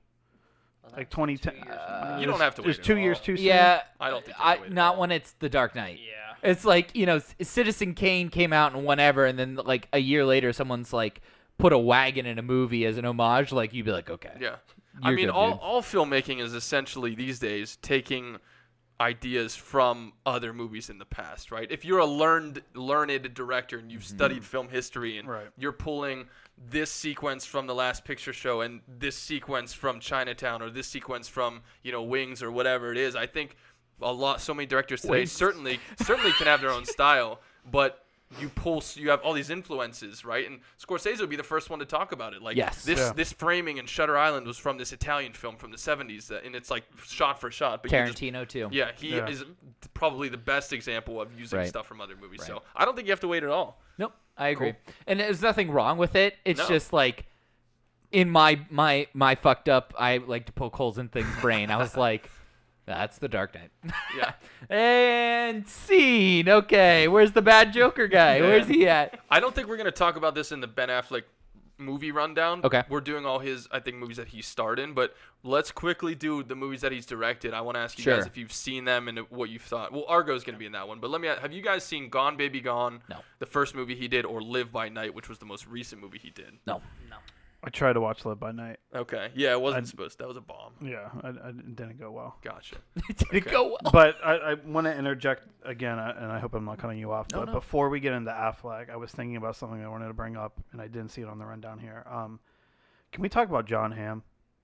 Well, 0.83 0.93
Like 0.97 1.11
that's 1.11 1.15
2010. 1.17 1.55
years 1.57 1.67
Uh, 1.79 2.19
You 2.21 2.27
don't 2.27 2.41
have 2.41 2.55
to 2.57 2.63
Is 2.63 2.67
wait 2.67 2.79
at 2.79 2.85
two 2.85 2.95
all. 2.95 2.99
years 3.01 3.21
too 3.21 3.37
soon? 3.37 3.47
Yeah. 3.47 3.83
I 3.99 4.11
don't 4.11 4.25
think 4.25 4.37
you 4.37 4.45
I 4.45 4.57
to 4.57 4.63
wait 4.63 4.73
not 4.73 4.95
all. 4.95 5.01
when 5.01 5.11
it's 5.11 5.33
The 5.33 5.49
Dark 5.49 5.75
Knight. 5.75 5.99
Yeah. 6.05 6.51
It's 6.51 6.65
like, 6.65 6.95
you 6.97 7.07
know, 7.07 7.21
Citizen 7.43 7.95
Kane 7.95 8.29
came 8.31 8.53
out 8.53 8.75
and 8.75 8.85
whatever 8.85 9.27
and 9.27 9.39
then 9.39 9.57
like 9.57 9.89
a 9.93 9.99
year 9.99 10.25
later 10.25 10.53
someone's 10.53 10.93
like 10.93 11.21
put 11.59 11.73
a 11.73 11.79
wagon 11.79 12.25
in 12.27 12.39
a 12.39 12.43
movie 12.43 12.87
as 12.87 12.97
an 12.97 13.05
homage 13.05 13.53
like 13.53 13.75
you'd 13.75 13.85
be 13.85 13.93
like, 13.93 14.09
"Okay." 14.09 14.33
Yeah. 14.41 14.57
I 15.03 15.11
mean, 15.13 15.27
good, 15.27 15.33
all, 15.35 15.51
dude. 15.53 15.61
all 15.61 15.83
filmmaking 15.83 16.41
is 16.41 16.53
essentially 16.55 17.15
these 17.15 17.39
days 17.39 17.77
taking 17.83 18.39
ideas 19.01 19.57
from 19.57 20.13
other 20.27 20.53
movies 20.53 20.91
in 20.91 20.99
the 20.99 21.05
past, 21.07 21.51
right? 21.51 21.71
If 21.73 21.85
you're 21.85 21.99
a 22.01 22.07
learned 22.07 22.63
learned 22.75 23.33
director 23.35 23.79
and 23.79 23.91
you've 23.91 24.03
Mm-hmm. 24.03 24.15
studied 24.17 24.45
film 24.45 24.69
history 24.69 25.17
and 25.19 25.27
Right. 25.29 25.49
you're 25.57 25.73
pulling 25.73 26.27
this 26.59 26.91
sequence 26.93 27.47
from 27.47 27.67
the 27.67 27.75
last 27.75 28.05
picture 28.05 28.33
show 28.35 28.61
and 28.61 28.83
this 28.87 29.17
sequence 29.17 29.73
from 29.73 30.01
Chinatown 30.01 30.61
or 30.61 30.69
this 30.69 30.87
sequence 30.87 31.27
from, 31.29 31.63
you 31.83 31.93
know, 31.93 32.03
Wings 32.03 32.43
or 32.43 32.51
whatever 32.53 32.93
it 32.93 32.99
is, 32.99 33.17
I 33.17 33.27
think 33.27 33.57
a 34.03 34.13
lot 34.13 34.41
so 34.41 34.53
many 34.55 34.67
directors 34.67 35.01
today 35.03 35.13
Wings. 35.21 35.33
certainly 35.33 35.81
certainly 36.03 36.33
can 36.33 36.47
have 36.47 36.61
their 36.61 36.71
own 36.71 36.85
style, 36.97 37.41
but 37.71 38.05
you 38.39 38.49
pull 38.51 38.83
you 38.95 39.11
have 39.11 39.21
all 39.23 39.33
these 39.33 39.51
influences, 39.51 40.25
right? 40.25 40.49
And 40.49 40.61
Scorsese 40.81 41.19
would 41.21 41.31
be 41.31 41.37
the 41.37 41.43
first 41.43 41.69
one 41.69 41.81
to 41.81 41.85
talk 41.85 42.13
about 42.13 42.33
it. 42.33 42.43
Like 42.43 42.57
Yes. 42.57 42.85
this 42.85 42.99
Yeah. 42.99 43.13
this 43.13 43.33
framing 43.33 43.79
in 43.79 43.87
Shutter 43.87 44.17
Island 44.17 44.47
was 44.47 44.57
from 44.57 44.79
this 44.79 44.93
Italian 44.93 45.33
film 45.33 45.57
from 45.57 45.73
the 45.73 45.79
70s, 45.79 46.29
that, 46.29 46.45
and 46.45 46.55
it's 46.55 46.71
like 46.71 46.85
shot 47.05 47.41
for 47.41 47.51
shot. 47.51 47.83
But 47.83 47.91
you 47.91 47.99
just- 48.07 48.19
Tarantino 48.19 48.47
too. 48.49 48.69
yeah, 48.71 48.93
he 48.97 49.17
Yeah. 49.17 49.27
is 49.27 49.45
probably 49.95 50.29
the 50.29 50.37
best 50.39 50.73
example 50.73 51.21
of 51.21 51.39
using 51.39 51.59
Right. 51.59 51.69
stuff 51.69 51.87
from 51.87 52.01
other 52.01 52.15
movies. 52.17 52.41
Right. 52.41 52.47
So 52.49 52.63
I 52.77 52.85
don't 52.85 52.95
think 52.95 53.09
you 53.09 53.13
have 53.13 53.21
to 53.21 53.29
wait 53.29 53.43
at 53.43 53.49
all. 53.51 53.83
Nope, 53.99 54.13
I 54.37 54.49
agree. 54.49 54.75
And 55.09 55.19
there's 55.19 55.43
nothing 55.43 55.71
wrong 55.73 55.99
with 55.99 56.15
it. 56.15 56.37
It's 56.45 56.61
No. 56.61 56.69
just 56.69 56.93
like 56.93 57.27
in 58.13 58.29
my 58.31 58.61
my 58.71 59.07
my 59.15 59.35
fucked 59.35 59.69
up 59.69 59.95
I 59.99 60.19
like 60.19 60.47
to 60.47 60.53
poke 60.53 60.77
holes 60.77 60.99
in 60.99 61.09
things 61.09 61.29
brain. 61.41 61.71
I 61.71 61.77
was 61.79 61.97
like 61.97 62.31
that's 62.87 63.19
the 63.19 63.29
Dark 63.29 63.55
Knight. 63.55 63.71
Yeah. 64.17 64.33
and 64.71 65.69
scene. 65.69 66.49
Okay, 66.49 67.09
where's 67.09 67.33
the 67.33 67.43
bad 67.43 67.73
Joker 67.73 68.09
guy? 68.09 68.37
Yeah. 68.37 68.43
Where's 68.43 68.67
he 68.69 68.87
at? 68.89 69.21
I 69.31 69.41
don't 69.41 69.55
think 69.55 69.69
we're 69.69 69.77
gonna 69.77 69.91
talk 69.91 70.17
about 70.17 70.35
this 70.35 70.53
in 70.53 70.61
the 70.61 70.67
Ben 70.67 70.89
Affleck 70.89 71.23
movie 71.79 72.13
rundown. 72.13 72.61
Okay. 72.63 72.83
We're 72.91 73.01
doing 73.01 73.25
all 73.25 73.39
his, 73.39 73.67
I 73.73 73.81
think, 73.81 73.97
movies 73.97 74.19
that 74.19 74.29
he 74.29 74.43
starred 74.43 74.79
in, 74.79 74.93
but 74.93 75.15
let's 75.43 75.71
quickly 75.73 76.15
do 76.15 76.43
the 76.43 76.55
movies 76.55 76.83
that 76.83 76.93
he's 76.93 77.07
directed. 77.07 77.55
I 77.55 77.63
want 77.63 77.77
to 77.77 77.81
ask 77.81 77.99
you 77.99 78.05
guys 78.05 78.27
if 78.27 78.37
you've 78.37 78.53
seen 78.53 78.85
them 78.85 79.09
and 79.09 79.21
what 79.31 79.49
you've 79.49 79.63
thought. 79.63 79.91
Well, 79.91 80.05
Argo's 80.07 80.45
gonna 80.45 80.59
be 80.59 80.67
in 80.67 80.73
that 80.73 80.87
one, 80.87 81.01
but 81.01 81.11
let 81.11 81.21
me. 81.21 81.29
a- 81.29 81.41
Have 81.41 81.53
you 81.53 81.63
guys 81.63 81.83
seen 81.85 82.09
Gone 82.11 82.37
Baby 82.37 82.61
Gone? 82.61 83.01
No. 83.09 83.17
The 83.39 83.47
first 83.47 83.75
movie 83.75 83.95
he 83.95 84.09
did, 84.09 84.25
or 84.27 84.43
Live 84.43 84.71
by 84.73 84.89
Night, 84.91 85.15
which 85.15 85.29
was 85.29 85.39
the 85.39 85.47
most 85.47 85.67
recent 85.67 86.01
movie 86.03 86.19
he 86.19 86.31
did. 86.31 86.53
No. 86.67 86.83
No. 87.09 87.17
I 87.63 87.69
tried 87.69 87.93
to 87.93 88.01
watch 88.01 88.25
Live 88.25 88.41
by 88.41 88.53
Night. 88.53 88.79
Okay. 88.95 89.31
Yeah, 89.35 89.53
it 89.53 89.61
wasn't 89.61 89.85
I- 89.87 89.91
supposed. 89.91 90.19
That 90.19 90.29
was 90.29 90.37
a 90.39 90.41
bomb. 90.41 90.73
Yeah, 90.83 91.11
I, 91.23 91.29
I 91.29 91.49
it 91.51 91.77
didn't 91.77 91.99
go 91.99 92.11
well. 92.11 92.37
Gotcha. 92.43 92.77
it 93.11 93.19
didn't 93.19 93.35
Okay. 93.43 93.51
go 93.51 93.69
well. 93.83 93.93
But 93.93 94.17
I, 94.25 94.33
I 94.37 94.55
want 94.55 94.87
to 94.87 94.97
interject 94.97 95.43
again, 95.65 95.99
and 95.99 96.33
I 96.33 96.39
hope 96.39 96.55
I'm 96.55 96.65
not 96.65 96.79
cutting 96.79 96.99
you 96.99 97.13
off. 97.13 97.27
No, 97.33 97.41
but 97.41 97.49
no. 97.49 97.53
before 97.53 97.91
we 97.91 98.01
get 98.01 98.15
into 98.15 98.31
Affleck, 98.31 98.89
I 98.89 98.97
was 98.97 99.11
thinking 99.11 99.37
about 99.37 99.57
something 99.57 99.85
I 99.85 99.89
wanted 99.89 100.09
to 100.09 100.15
bring 100.15 100.37
up, 100.39 100.59
and 100.73 100.81
I 100.81 100.87
didn't 100.87 101.11
see 101.11 101.21
it 101.21 101.29
on 101.29 101.39
the 101.39 101.45
rundown 101.45 101.79
here. 101.79 102.03
Um, 102.11 102.41
can 103.13 103.21
we 103.23 103.29
talk 103.29 103.49
about 103.49 103.67
Jon 103.67 103.93
Hamm? 103.93 104.23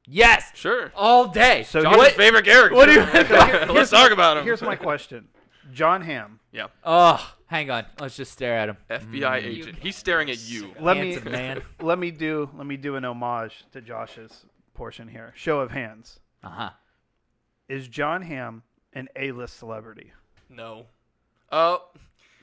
Yes, 0.09 0.52
Sure. 0.55 0.93
all 0.94 1.27
day. 1.28 1.64
So 1.64 1.82
John's 1.82 1.97
what- 1.98 2.12
favorite 2.12 2.44
character. 2.47 2.77
what 2.77 2.86
do 2.86 2.93
you- 2.93 3.01
Let's 3.74 3.90
talk 3.90 4.10
about 4.12 4.36
him. 4.39 4.44
Here's 4.44 4.62
my 4.62 4.77
question: 4.77 5.28
Jon 5.72 6.02
Hamm. 6.02 6.40
Yeah. 6.52 6.66
Oh, 6.84 7.34
hang 7.47 7.70
on. 7.70 7.84
Let's 8.01 8.16
just 8.16 8.32
stare 8.32 8.56
at 8.56 8.68
him. 8.68 8.76
FBI 8.90 9.36
agent. 9.44 9.78
He's 9.80 9.97
staring 9.97 10.30
at 10.30 10.38
you. 10.48 10.72
Let 10.80 10.97
Handsome 10.97 11.24
me 11.24 11.30
man. 11.30 11.62
let 11.80 11.98
me 11.98 12.10
do 12.10 12.48
let 12.56 12.66
me 12.66 12.76
do 12.76 12.97
an 12.97 13.05
homage 13.05 13.64
to 13.72 13.80
Josh's 13.80 14.44
portion 14.74 15.09
here. 15.09 15.32
Show 15.36 15.60
of 15.60 15.70
hands. 15.70 16.20
Uh 16.43 16.48
huh. 16.48 16.70
Is 17.68 17.88
Jon 17.88 18.22
Hamm 18.22 18.62
an 18.93 19.09
A-list 19.16 19.59
celebrity? 19.59 20.12
No. 20.48 20.86
Oh, 21.51 21.82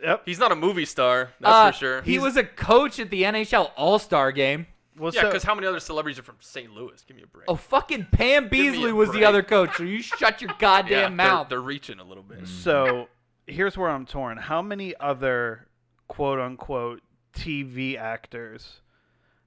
Yep. 0.01 0.23
he's 0.25 0.39
not 0.39 0.51
a 0.51 0.55
movie 0.55 0.83
star. 0.85 1.31
That's 1.39 1.53
Uh, 1.53 1.71
for 1.71 1.77
sure. 1.77 2.01
He 2.01 2.11
He's- 2.13 2.23
was 2.23 2.35
a 2.35 2.43
coach 2.43 2.99
at 2.99 3.09
the 3.09 3.23
NHL 3.23 3.71
All 3.77 3.99
Star 3.99 4.31
game. 4.33 4.67
Well, 4.97 5.11
yeah, 5.13 5.21
so- 5.21 5.27
because 5.27 5.43
how 5.43 5.55
many 5.55 5.67
other 5.67 5.79
celebrities 5.79 6.19
are 6.19 6.23
from 6.23 6.37
St. 6.39 6.71
Louis? 6.71 7.03
Give 7.07 7.17
me 7.17 7.23
a 7.23 7.27
break. 7.27 7.45
Oh, 7.47 7.55
fucking 7.55 8.07
Pam 8.11 8.45
me 8.45 8.49
Beesly 8.49 8.93
was 8.93 9.11
the 9.11 9.25
other 9.25 9.41
coach. 9.43 9.77
So 9.77 9.83
you 9.83 10.01
shut 10.01 10.41
your 10.41 10.51
goddamn 10.59 10.89
yeah, 10.89 11.09
mouth. 11.09 11.49
They're, 11.49 11.57
they're 11.57 11.65
reaching 11.65 11.99
a 11.99 12.03
little 12.03 12.23
bit. 12.23 12.47
So 12.47 13.07
here's 13.47 13.77
where 13.77 13.89
I'm 13.89 14.05
torn. 14.05 14.37
How 14.37 14.61
many 14.61 14.93
other 14.99 15.67
quote 16.07 16.39
unquote 16.39 17.01
TV 17.33 17.97
actors 17.97 18.81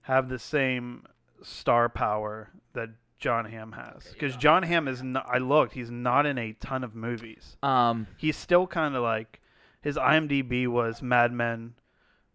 have 0.02 0.28
the 0.28 0.38
same 0.38 1.04
star 1.42 1.88
power 1.88 2.50
that 2.74 2.90
Jon 3.18 3.44
Hamm 3.44 3.72
has? 3.72 4.04
Because 4.12 4.36
Jon 4.36 4.62
Hamm 4.62 4.88
is 4.88 5.02
not, 5.02 5.26
I 5.28 5.38
looked, 5.38 5.74
he's 5.74 5.90
not 5.90 6.26
in 6.26 6.38
a 6.38 6.52
ton 6.54 6.84
of 6.84 6.94
movies. 6.94 7.56
um, 7.62 8.06
He's 8.16 8.36
still 8.36 8.66
kind 8.66 8.94
of 8.96 9.02
like 9.02 9.40
his 9.80 9.96
IMDb 9.96 10.66
was 10.66 11.00
Mad 11.00 11.32
Men, 11.32 11.74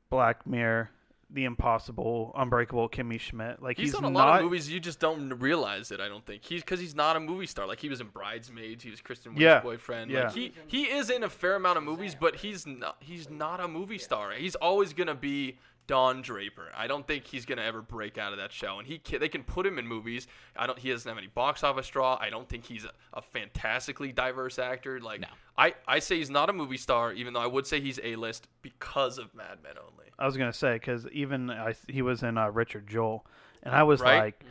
Black 0.10 0.48
Mirror, 0.48 0.90
The 1.34 1.45
Impossible, 1.45 2.34
Unbreakable, 2.36 2.90
Kimmy 2.90 3.20
Schmidt. 3.20 3.62
Like 3.62 3.78
He's, 3.78 3.88
he's, 3.88 3.94
done 3.94 4.03
a 4.06 4.10
not 4.10 4.28
lot 4.28 4.40
of 4.40 4.44
movies. 4.45 4.70
You 4.70 4.80
just 4.80 4.99
don't 4.99 5.30
realize 5.40 5.91
it. 5.91 5.99
I 6.02 6.08
don't 6.10 6.26
think 6.26 6.44
he's 6.44 6.62
because 6.62 6.80
he's 6.80 6.94
not 6.95 7.16
a 7.16 7.20
movie 7.20 7.45
star. 7.45 7.66
Like 7.68 7.80
he 7.80 7.88
was 7.90 8.02
in 8.02 8.08
Bridesmaids. 8.08 8.84
He 8.84 8.90
was 8.90 8.99
Kristen 9.02 9.32
Wiig's 9.34 9.41
Yeah, 9.41 9.62
boyfriend. 9.62 10.12
yeah. 10.12 10.26
Like 10.26 10.34
he 10.34 10.53
he 10.68 10.84
is 10.84 11.10
in 11.10 11.24
a 11.24 11.30
fair 11.30 11.56
amount 11.56 11.78
of 11.78 11.84
movies, 11.84 12.16
but 12.20 12.36
he's 12.36 12.68
not 12.68 12.98
he's 12.99 13.30
not 13.30 13.60
a 13.62 13.68
movie 13.68 13.98
star. 13.98 14.32
He's 14.34 14.56
always 14.56 14.94
gonna 14.94 15.16
be 15.16 15.58
Don 15.91 16.22
Draper. 16.22 16.69
I 16.73 16.88
don't 16.88 17.05
think 17.05 17.26
he's 17.26 17.45
gonna 17.45 17.63
ever 17.63 17.81
break 17.81 18.18
out 18.18 18.31
of 18.31 18.38
that 18.39 18.53
show. 18.53 18.80
And 18.80 18.88
he 18.88 18.97
can, 18.97 19.19
they 19.19 19.27
can 19.27 19.43
put 19.43 19.65
him 19.65 19.77
in 19.77 19.85
movies. 19.85 20.26
I 20.55 20.65
don't. 20.65 20.80
He 20.80 20.89
doesn't 20.89 21.07
have 21.09 21.18
any 21.18 21.27
box 21.27 21.65
office 21.65 21.89
draw. 21.89 22.18
I 22.22 22.30
don't 22.30 22.47
think 22.47 22.63
he's 22.65 22.85
a, 22.85 22.91
a 23.13 23.22
fantastically 23.22 24.13
diverse 24.13 24.57
actor. 24.57 25.01
Like 25.01 25.19
No. 25.19 25.27
I 25.57 25.73
I 25.85 25.99
say 25.99 26.15
he's 26.18 26.30
not 26.30 26.49
a 26.49 26.53
movie 26.53 26.77
star, 26.77 27.11
even 27.11 27.34
though 27.34 27.41
I 27.41 27.47
would 27.47 27.68
say 27.68 27.81
he's 27.81 27.99
a 28.03 28.15
list 28.15 28.47
because 28.61 29.18
of 29.18 29.35
Mad 29.35 29.57
Men 29.61 29.73
only. 29.77 30.05
I 30.18 30.26
was 30.26 30.38
gonna 30.38 30.53
say 30.53 30.76
because 30.76 31.05
even 31.11 31.49
I, 31.49 31.76
he 31.89 32.01
was 32.01 32.23
in 32.23 32.38
uh, 32.38 32.49
Richard 32.51 32.88
Jewell, 32.88 33.26
and 33.63 33.76
I 33.76 33.84
was 33.84 33.99
Right? 33.99 34.18
like, 34.23 34.45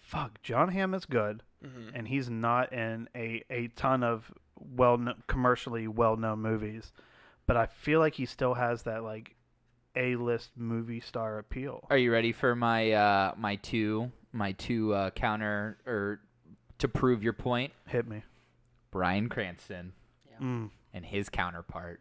"Fuck, 0.00 0.42
Jon 0.42 0.68
Hamm 0.68 0.92
is 0.92 1.06
good, 1.06 1.42
Mhm. 1.64 1.92
and 1.94 2.06
he's 2.06 2.28
not 2.28 2.72
in 2.74 3.08
a, 3.16 3.42
a 3.48 3.68
ton 3.68 4.02
of 4.02 4.30
well 4.76 4.98
commercially 5.28 5.88
well 5.88 6.16
known 6.16 6.40
movies, 6.40 6.92
but 7.46 7.56
I 7.56 7.64
feel 7.66 8.00
like 8.00 8.14
he 8.14 8.26
still 8.26 8.52
has 8.52 8.82
that 8.82 9.02
like 9.02 9.34
a 9.96 10.16
list 10.16 10.50
movie 10.56 11.00
star 11.00 11.38
appeal." 11.38 11.86
are 11.90 11.96
you 11.98 12.12
ready 12.12 12.32
for 12.32 12.54
my 12.56 12.92
uh 12.92 13.34
my 13.36 13.56
two 13.56 14.10
my 14.32 14.52
two 14.52 14.92
uh 14.94 15.10
counter 15.10 15.78
or 15.86 16.20
to 16.78 16.88
prove 16.88 17.22
your 17.22 17.32
point? 17.32 17.72
Hit 17.86 18.06
me. 18.08 18.22
Bryan 18.90 19.28
Cranston 19.28 19.92
Mm. 20.40 20.70
and 20.92 21.04
his 21.04 21.28
counterpart. 21.28 22.00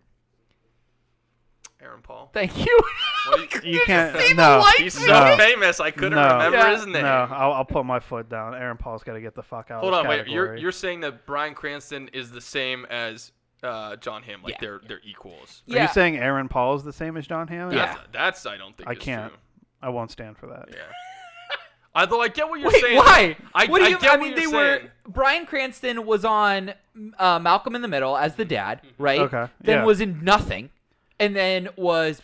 Aaron 1.81 2.01
Paul. 2.01 2.29
Thank 2.33 2.65
you. 2.65 2.79
What 3.25 3.49
do 3.61 3.69
You 3.69 3.79
can't. 3.85 4.17
see 4.17 4.33
no, 4.33 4.61
He's 4.77 4.93
so 4.95 5.05
No. 5.07 5.35
famous. 5.39 5.79
I 5.79 5.91
couldn't 5.91 6.15
No. 6.19 6.23
remember 6.33 6.57
Yeah. 6.57 6.75
his 6.75 6.85
name. 6.85 7.03
no. 7.03 7.27
I'll, 7.31 7.53
I'll 7.53 7.63
put 7.65 7.85
my 7.85 7.99
foot 8.01 8.27
down. 8.27 8.53
Aaron 8.53 8.75
Paul's 8.75 9.01
got 9.03 9.13
to 9.13 9.21
get 9.21 9.33
the 9.33 9.43
fuck 9.43 9.71
out. 9.71 9.79
Hold 9.81 9.93
of 9.93 9.99
on, 10.05 10.09
this 10.09 10.25
wait. 10.25 10.33
You're 10.33 10.57
you're 10.57 10.71
saying 10.73 10.99
that 11.01 11.25
Bryan 11.25 11.53
Cranston 11.53 12.09
is 12.09 12.31
the 12.31 12.41
same 12.41 12.85
as 12.89 13.31
uh, 13.63 13.95
Jon 13.97 14.21
Hamm, 14.23 14.43
like 14.43 14.51
Yeah. 14.53 14.57
they're 14.61 14.81
they're 14.87 15.01
equals. 15.03 15.63
Are 15.71 15.77
you 15.81 15.87
saying 15.87 16.17
Aaron 16.17 16.47
Paul 16.49 16.75
is 16.75 16.83
the 16.83 16.93
same 16.93 17.17
as 17.17 17.25
Jon 17.25 17.47
Hamm? 17.47 17.71
Yeah. 17.71 17.95
That's, 18.11 18.43
that's 18.43 18.45
I 18.45 18.57
don't 18.57 18.75
think. 18.77 18.89
I 18.89 18.93
is 18.93 18.99
can't. 18.99 19.31
True. 19.31 19.39
I 19.81 19.89
won't 19.89 20.11
stand 20.11 20.37
for 20.37 20.47
that. 20.47 20.69
Yeah. 20.71 20.77
Although 21.95 22.21
I 22.21 22.27
get 22.27 22.49
what 22.49 22.59
you're 22.59 22.69
Wait, 22.71 22.81
saying. 22.81 22.97
why? 22.97 23.37
I, 23.53 23.65
what 23.67 23.79
do 23.79 23.85
I 23.85 23.89
you? 23.89 23.99
get 23.99 24.09
I 24.11 24.15
what 24.15 24.19
mean, 24.21 24.29
you're 24.31 24.35
they 24.37 24.45
saying. 24.45 24.83
were. 25.05 25.11
Bryan 25.11 25.45
Cranston 25.45 26.05
was 26.05 26.25
on 26.25 26.73
uh, 27.19 27.39
Malcolm 27.39 27.75
in 27.75 27.81
the 27.81 27.87
Middle 27.87 28.17
as 28.17 28.35
the 28.35 28.45
dad, 28.45 28.81
right? 28.97 29.19
Okay, 29.19 29.47
Then 29.61 29.79
yeah. 29.79 29.85
was 29.85 30.01
in 30.01 30.23
Nothing, 30.23 30.69
and 31.19 31.35
then 31.35 31.69
was 31.75 32.21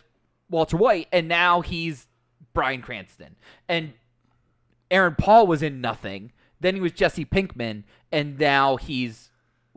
Walter 0.50 0.76
White, 0.78 1.08
and 1.12 1.28
now 1.28 1.62
he's 1.62 2.08
Bryan 2.54 2.82
Cranston. 2.82 3.36
And 3.68 3.94
Aaron 4.90 5.16
Paul 5.16 5.46
was 5.46 5.62
in 5.62 5.82
Nothing. 5.82 6.32
Then 6.60 6.74
he 6.76 6.82
was 6.82 6.92
Jesse 6.92 7.26
Pinkman, 7.26 7.84
and 8.12 8.40
now 8.40 8.76
he's. 8.78 9.29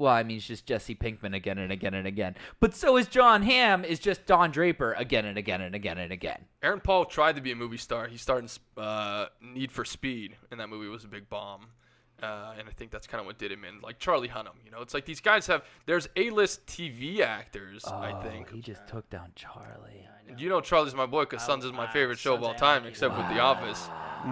Well, 0.02 0.12
I 0.12 0.24
mean, 0.24 0.38
it's 0.38 0.48
just 0.48 0.66
Jesse 0.66 0.96
Pinkman 0.96 1.32
again 1.32 1.58
and 1.58 1.70
again 1.70 1.94
and 1.94 2.08
again. 2.08 2.34
But 2.58 2.74
so 2.74 2.96
is 2.96 3.06
Jon 3.06 3.40
Hamm. 3.40 3.84
Is 3.84 4.00
just 4.00 4.26
Don 4.26 4.50
Draper 4.50 4.94
again 4.94 5.26
and 5.26 5.38
again 5.38 5.60
and 5.60 5.76
again 5.76 5.96
and 5.96 6.10
again. 6.10 6.40
Aaron 6.60 6.80
Paul 6.80 7.04
tried 7.04 7.36
to 7.36 7.40
be 7.40 7.52
a 7.52 7.54
movie 7.54 7.76
star. 7.76 8.08
He 8.08 8.16
starred 8.16 8.42
in 8.42 8.82
uh, 8.82 9.26
Need 9.40 9.70
for 9.70 9.84
Speed, 9.84 10.34
and 10.50 10.58
that 10.58 10.68
movie 10.68 10.88
was 10.88 11.04
a 11.04 11.06
big 11.06 11.28
bomb. 11.28 11.66
Uh, 12.20 12.52
and 12.58 12.68
I 12.68 12.72
think 12.72 12.90
that's 12.90 13.06
kind 13.06 13.20
of 13.20 13.26
what 13.26 13.38
did 13.38 13.52
him 13.52 13.64
in. 13.64 13.80
Like 13.80 14.00
Charlie 14.00 14.26
Hunnam, 14.26 14.54
you 14.64 14.72
know, 14.72 14.80
it's 14.80 14.92
like 14.92 15.04
these 15.04 15.20
guys 15.20 15.46
have. 15.46 15.62
There's 15.86 16.08
A-list 16.16 16.66
TV 16.66 17.20
actors. 17.20 17.84
I 17.84 18.20
think. 18.24 18.48
Oh, 18.50 18.56
he 18.56 18.60
just 18.60 18.88
took 18.88 19.08
down 19.08 19.30
Charlie. 19.36 20.08
You 20.36 20.48
know, 20.48 20.60
Charlie's 20.60 20.96
my 20.96 21.06
boy 21.06 21.26
because 21.26 21.46
Sons 21.46 21.64
is 21.64 21.70
my 21.70 21.86
favorite 21.86 22.18
show 22.18 22.34
of 22.34 22.42
all 22.42 22.54
time, 22.54 22.78
Anarchy. 22.78 22.88
except 22.88 23.16
with 23.16 23.28
The 23.28 23.38
Office. 23.38 23.88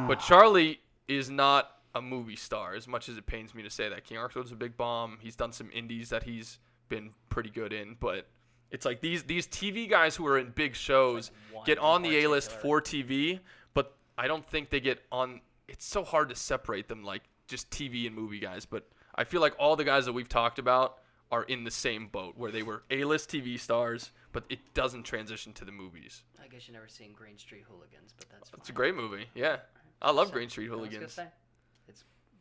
But 0.08 0.18
Charlie 0.18 0.80
is 1.06 1.30
not 1.30 1.70
a 1.94 2.02
movie 2.02 2.36
star, 2.36 2.74
as 2.74 2.86
much 2.86 3.08
as 3.08 3.16
it 3.16 3.26
pains 3.26 3.54
me 3.54 3.62
to 3.62 3.70
say 3.70 3.88
that. 3.88 4.04
King 4.04 4.18
Arthur's 4.18 4.52
a 4.52 4.56
big 4.56 4.76
bomb. 4.76 5.18
He's 5.20 5.36
done 5.36 5.52
some 5.52 5.70
indies 5.72 6.10
that 6.10 6.22
he's 6.22 6.58
been 6.88 7.10
pretty 7.28 7.50
good 7.50 7.72
in, 7.72 7.96
but 7.98 8.26
it's 8.70 8.84
like 8.84 9.00
these 9.00 9.24
these 9.24 9.46
TV 9.46 9.88
guys 9.88 10.14
who 10.14 10.26
are 10.26 10.38
in 10.38 10.50
big 10.50 10.74
shows 10.74 11.30
one 11.52 11.64
get 11.64 11.78
on 11.78 12.02
the 12.02 12.24
A 12.24 12.28
list 12.28 12.52
for 12.52 12.80
TV, 12.80 13.40
but 13.74 13.96
I 14.16 14.26
don't 14.28 14.46
think 14.46 14.70
they 14.70 14.80
get 14.80 15.00
on. 15.10 15.40
It's 15.68 15.84
so 15.84 16.04
hard 16.04 16.28
to 16.28 16.34
separate 16.36 16.88
them, 16.88 17.04
like 17.04 17.22
just 17.48 17.70
TV 17.70 18.06
and 18.06 18.14
movie 18.14 18.40
guys. 18.40 18.64
But 18.66 18.88
I 19.14 19.24
feel 19.24 19.40
like 19.40 19.54
all 19.58 19.76
the 19.76 19.84
guys 19.84 20.06
that 20.06 20.12
we've 20.12 20.28
talked 20.28 20.58
about 20.58 20.98
are 21.32 21.44
in 21.44 21.62
the 21.64 21.70
same 21.70 22.08
boat, 22.08 22.34
where 22.36 22.50
they 22.50 22.62
were 22.62 22.82
A 22.90 23.04
list 23.04 23.30
TV 23.30 23.58
stars, 23.58 24.12
but 24.32 24.44
it 24.48 24.58
doesn't 24.74 25.04
transition 25.04 25.52
to 25.54 25.64
the 25.64 25.72
movies. 25.72 26.24
I 26.42 26.48
guess 26.48 26.66
you 26.66 26.74
never 26.74 26.88
seen 26.88 27.12
Green 27.12 27.38
Street 27.38 27.64
Hooligans, 27.68 28.14
but 28.16 28.28
that's. 28.30 28.50
It's 28.56 28.68
a 28.68 28.72
great 28.72 28.96
movie. 28.96 29.26
Yeah, 29.34 29.58
I 30.02 30.10
love 30.10 30.28
So, 30.28 30.32
Green 30.34 30.48
Street 30.48 30.64
you 30.64 30.70
know 30.70 30.78
what 30.78 30.82
I 30.82 30.86
was 30.86 30.94
Hooligans. 30.94 31.18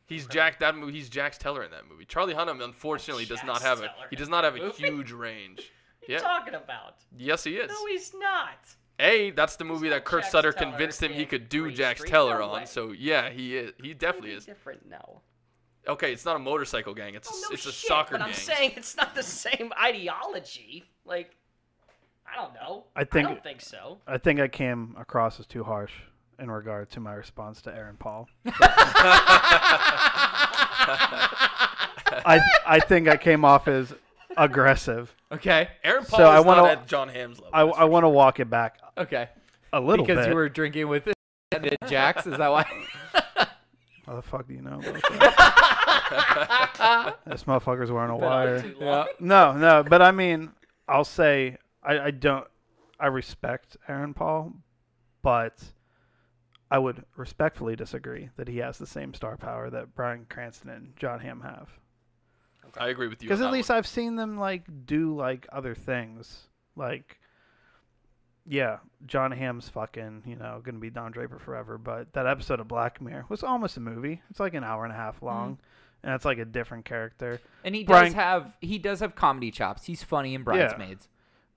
Gonna 0.09 0.19
say? 0.19 0.25
It's 0.25 0.25
He's 0.25 0.33
Jack. 0.33 0.59
That 0.59 0.75
movie. 0.75 0.93
He's 0.93 1.09
Jax 1.09 1.37
Teller 1.37 1.63
in 1.63 1.71
that 1.71 1.89
movie. 1.89 2.05
Charlie 2.05 2.33
Hunnam, 2.33 2.63
unfortunately, 2.63 3.25
does 3.25 3.43
not 3.43 3.55
Jax 3.61 3.63
have 3.65 3.77
a. 3.79 3.81
Teller 3.83 3.93
He 4.09 4.15
in 4.15 4.19
does 4.19 4.29
not 4.29 4.43
have 4.43 4.55
a 4.55 4.59
movie? 4.59 4.83
huge 4.83 5.11
range. 5.11 5.61
What 6.01 6.09
are 6.09 6.11
you 6.13 6.15
Yeah. 6.15 6.21
talking 6.39 6.53
about? 6.55 6.95
Yes, 7.17 7.43
he 7.43 7.57
is. 7.57 7.69
No, 7.69 7.85
he's 7.85 8.13
not. 8.15 8.57
A. 8.99 9.29
That's 9.31 9.57
the 9.57 9.63
movie 9.65 9.89
that 9.89 10.05
Kurt 10.05 10.21
Jax 10.21 10.31
Sutter 10.31 10.51
Teller 10.51 10.71
convinced 10.71 11.03
him 11.03 11.11
he 11.13 11.21
in 11.23 11.27
could 11.27 11.49
do 11.49 11.63
Green 11.63 11.75
Jax 11.75 11.99
Street? 11.99 12.09
Teller 12.09 12.39
No 12.39 12.45
on. 12.49 12.61
way. 12.61 12.65
So 12.65 12.91
yeah, 12.93 13.29
he 13.29 13.57
is. 13.57 13.73
He 13.81 13.93
definitely 13.93 14.29
Totally 14.31 14.33
is. 14.37 14.45
Different, 14.45 14.89
no. 14.89 15.21
Okay, 15.87 16.11
it's 16.11 16.25
not 16.25 16.35
a 16.35 16.39
motorcycle 16.39 16.93
gang. 16.95 17.13
It's 17.15 17.29
a, 17.29 17.33
Oh, 17.33 17.41
no 17.49 17.53
it's 17.53 17.65
a 17.67 17.71
shit, 17.71 17.87
soccer 17.87 18.11
but 18.13 18.19
gang. 18.21 18.27
I'm 18.29 18.33
saying 18.33 18.73
it's 18.75 18.95
not 18.97 19.13
the 19.13 19.21
same 19.23 19.71
ideology. 19.79 20.83
Like, 21.05 21.35
I 22.31 22.35
don't 22.35 22.53
know. 22.55 22.85
I 22.95 23.03
think- 23.03 23.27
I 23.27 23.31
don't 23.31 23.43
think 23.43 23.61
so. 23.61 23.99
I 24.07 24.17
think 24.17 24.39
I 24.39 24.47
came 24.47 24.95
across 24.99 25.39
as 25.39 25.45
too 25.45 25.63
harsh 25.63 25.93
in 26.39 26.51
regard 26.51 26.89
to 26.91 26.99
my 26.99 27.13
response 27.13 27.61
to 27.63 27.75
Aaron 27.75 27.95
Paul. 27.97 28.27
I 32.25 32.39
I 32.65 32.79
think 32.79 33.07
I 33.07 33.17
came 33.17 33.45
off 33.45 33.67
as 33.67 33.93
aggressive. 34.37 35.13
Okay. 35.31 35.69
Aaron 35.83 36.03
Paul 36.05 36.19
So 36.19 36.23
Paul 36.25 36.31
I 36.31 36.39
wanna- 36.39 36.61
not 36.63 36.71
at 36.71 36.87
Jon 36.87 37.09
Hamm's 37.09 37.39
level. 37.39 37.51
I, 37.53 37.61
I 37.81 37.83
want 37.85 38.03
to 38.03 38.09
walk 38.09 38.39
it 38.39 38.49
back 38.49 38.79
Okay. 38.97 39.29
a 39.73 39.79
little 39.79 40.05
because 40.05 40.25
bit. 40.25 40.29
you 40.29 40.35
were 40.35 40.49
drinking 40.49 40.87
with 40.87 41.05
the 41.51 41.77
Jax. 41.87 42.25
Is 42.27 42.37
that 42.37 42.49
why? 42.49 42.65
How 44.05 44.15
the 44.15 44.21
fuck 44.23 44.47
do 44.47 44.53
you 44.55 44.61
know 44.61 44.79
about 44.79 45.01
that? 45.19 47.17
this 47.27 47.43
motherfucker's 47.43 47.91
wearing 47.91 48.09
a 48.09 48.17
wire. 48.17 48.65
Yeah. 48.79 49.05
No, 49.19 49.53
no, 49.53 49.83
but 49.83 50.01
I 50.01 50.11
mean, 50.11 50.51
I'll 50.87 51.03
say 51.03 51.57
I, 51.83 51.99
I 51.99 52.11
don't. 52.11 52.47
I 52.99 53.05
respect 53.07 53.77
Aaron 53.87 54.15
Paul, 54.15 54.53
but 55.21 55.53
I 56.71 56.77
would 56.77 57.03
respectfully 57.15 57.75
disagree 57.75 58.29
that 58.37 58.47
he 58.47 58.57
has 58.57 58.77
the 58.77 58.85
same 58.85 59.13
star 59.13 59.37
power 59.37 59.69
that 59.69 59.95
Bryan 59.95 60.25
Cranston 60.29 60.69
and 60.69 60.95
Jon 60.95 61.19
Hamm 61.19 61.41
have. 61.41 61.69
I 62.77 62.89
agree 62.89 63.07
with 63.07 63.23
you. 63.23 63.29
Because 63.29 63.41
at 63.41 63.51
least 63.51 63.69
one. 63.69 63.79
I've 63.79 63.87
seen 63.87 64.15
them 64.15 64.37
like 64.37 64.63
do 64.85 65.15
like 65.15 65.47
other 65.51 65.73
things, 65.73 66.47
like 66.75 67.19
yeah, 68.49 68.77
Jon 69.05 69.31
Hamm's 69.31 69.69
fucking, 69.69 70.23
you 70.25 70.35
know, 70.35 70.61
gonna 70.63 70.79
be 70.79 70.89
Don 70.89 71.11
Draper 71.11 71.39
forever. 71.39 71.77
But 71.77 72.13
that 72.13 72.25
episode 72.25 72.59
of 72.59 72.67
Black 72.67 72.99
Mirror 73.01 73.25
was 73.29 73.43
almost 73.43 73.77
a 73.77 73.79
movie. 73.79 74.21
It's 74.29 74.39
like 74.39 74.53
an 74.53 74.63
hour 74.63 74.83
and 74.83 74.93
a 74.93 74.95
half 74.95 75.17
mm-hmm. 75.17 75.25
long, 75.25 75.59
and 76.03 76.13
it's 76.13 76.25
like 76.25 76.39
a 76.39 76.45
different 76.45 76.85
character. 76.85 77.39
And 77.63 77.75
he 77.75 77.83
Bryan- 77.83 78.05
does 78.05 78.13
have 78.13 78.53
he 78.61 78.77
does 78.77 78.99
have 78.99 79.15
comedy 79.15 79.51
chops. 79.51 79.85
He's 79.85 80.03
funny 80.03 80.35
in 80.35 80.43
Bridesmaids. 80.43 81.07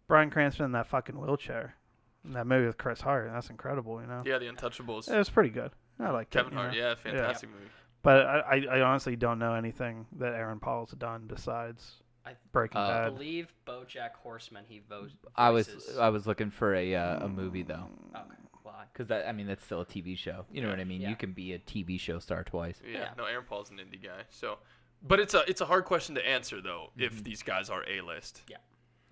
Bryan 0.07 0.31
Cranston 0.31 0.67
in 0.67 0.73
that 0.73 0.87
fucking 0.87 1.19
wheelchair, 1.19 1.63
in 1.63 1.82
that 2.27 2.47
movie 2.47 2.67
with 2.67 2.79
Chris 2.79 3.01
Hart. 3.01 3.31
That's 3.33 3.51
incredible, 3.51 4.01
you 4.01 4.07
know. 4.07 4.23
Yeah, 4.25 4.39
The 4.39 4.47
Untouchables. 4.47 5.11
It 5.11 5.17
was 5.19 5.29
pretty 5.31 5.51
good. 5.51 5.71
I 6.01 6.11
like 6.11 6.31
Kevin 6.31 6.53
it, 6.53 6.57
Hart. 6.57 6.73
know. 6.73 6.79
Yeah, 6.79 6.95
fantastic 6.95 7.51
movie. 7.51 7.65
But 8.03 8.27
I, 8.27 8.39
I, 8.71 8.79
I 8.79 8.81
honestly 8.83 9.15
don't 9.17 9.39
know 9.39 9.55
anything 9.55 10.07
that 10.19 10.33
Aaron 10.35 10.59
Paul's 10.59 10.91
done 10.93 11.25
besides 11.29 11.97
I 12.27 12.33
Breaking 12.53 12.79
Uh, 12.79 12.85
I 12.85 12.89
Bad. 13.05 13.15
believe 13.15 13.53
BoJack 13.67 14.15
Horseman. 14.23 14.65
He 14.69 14.81
votes. 14.89 15.13
I 15.37 15.51
was 15.51 15.97
I 16.01 16.09
was 16.09 16.27
looking 16.27 16.51
for 16.51 16.75
a 16.75 16.95
uh, 16.97 17.27
a 17.27 17.29
movie 17.29 17.63
though, 17.63 17.89
okay. 18.15 18.25
Well, 18.65 18.75
because 18.93 19.09
that 19.09 19.29
I 19.29 19.33
mean 19.33 19.47
that's 19.47 19.65
still 19.65 19.81
a 19.83 19.87
TV 19.87 20.17
show. 20.19 20.47
You 20.51 20.63
know 20.63 20.69
what 20.71 20.81
I 20.81 20.85
mean? 20.85 21.01
Yeah. 21.01 21.11
You 21.11 21.17
can 21.17 21.33
be 21.33 21.53
a 21.53 21.59
TV 21.61 21.99
show 22.01 22.19
star 22.19 22.43
twice. 22.45 22.81
Yeah, 22.85 22.99
Yeah. 22.99 23.09
no, 23.19 23.25
Aaron 23.25 23.45
Paul's 23.49 23.71
an 23.71 23.77
indie 23.79 24.03
guy. 24.03 24.23
So, 24.31 24.59
but 25.03 25.21
it's 25.21 25.35
a 25.35 25.45
it's 25.49 25.61
a 25.61 25.67
hard 25.67 25.85
question 25.85 26.15
to 26.17 26.29
answer 26.29 26.61
though. 26.61 26.89
Mm-hmm. 26.97 27.03
If 27.05 27.23
these 27.25 27.43
guys 27.45 27.71
are 27.71 27.85
A 27.89 28.01
list. 28.01 28.43
Yeah. 28.49 28.57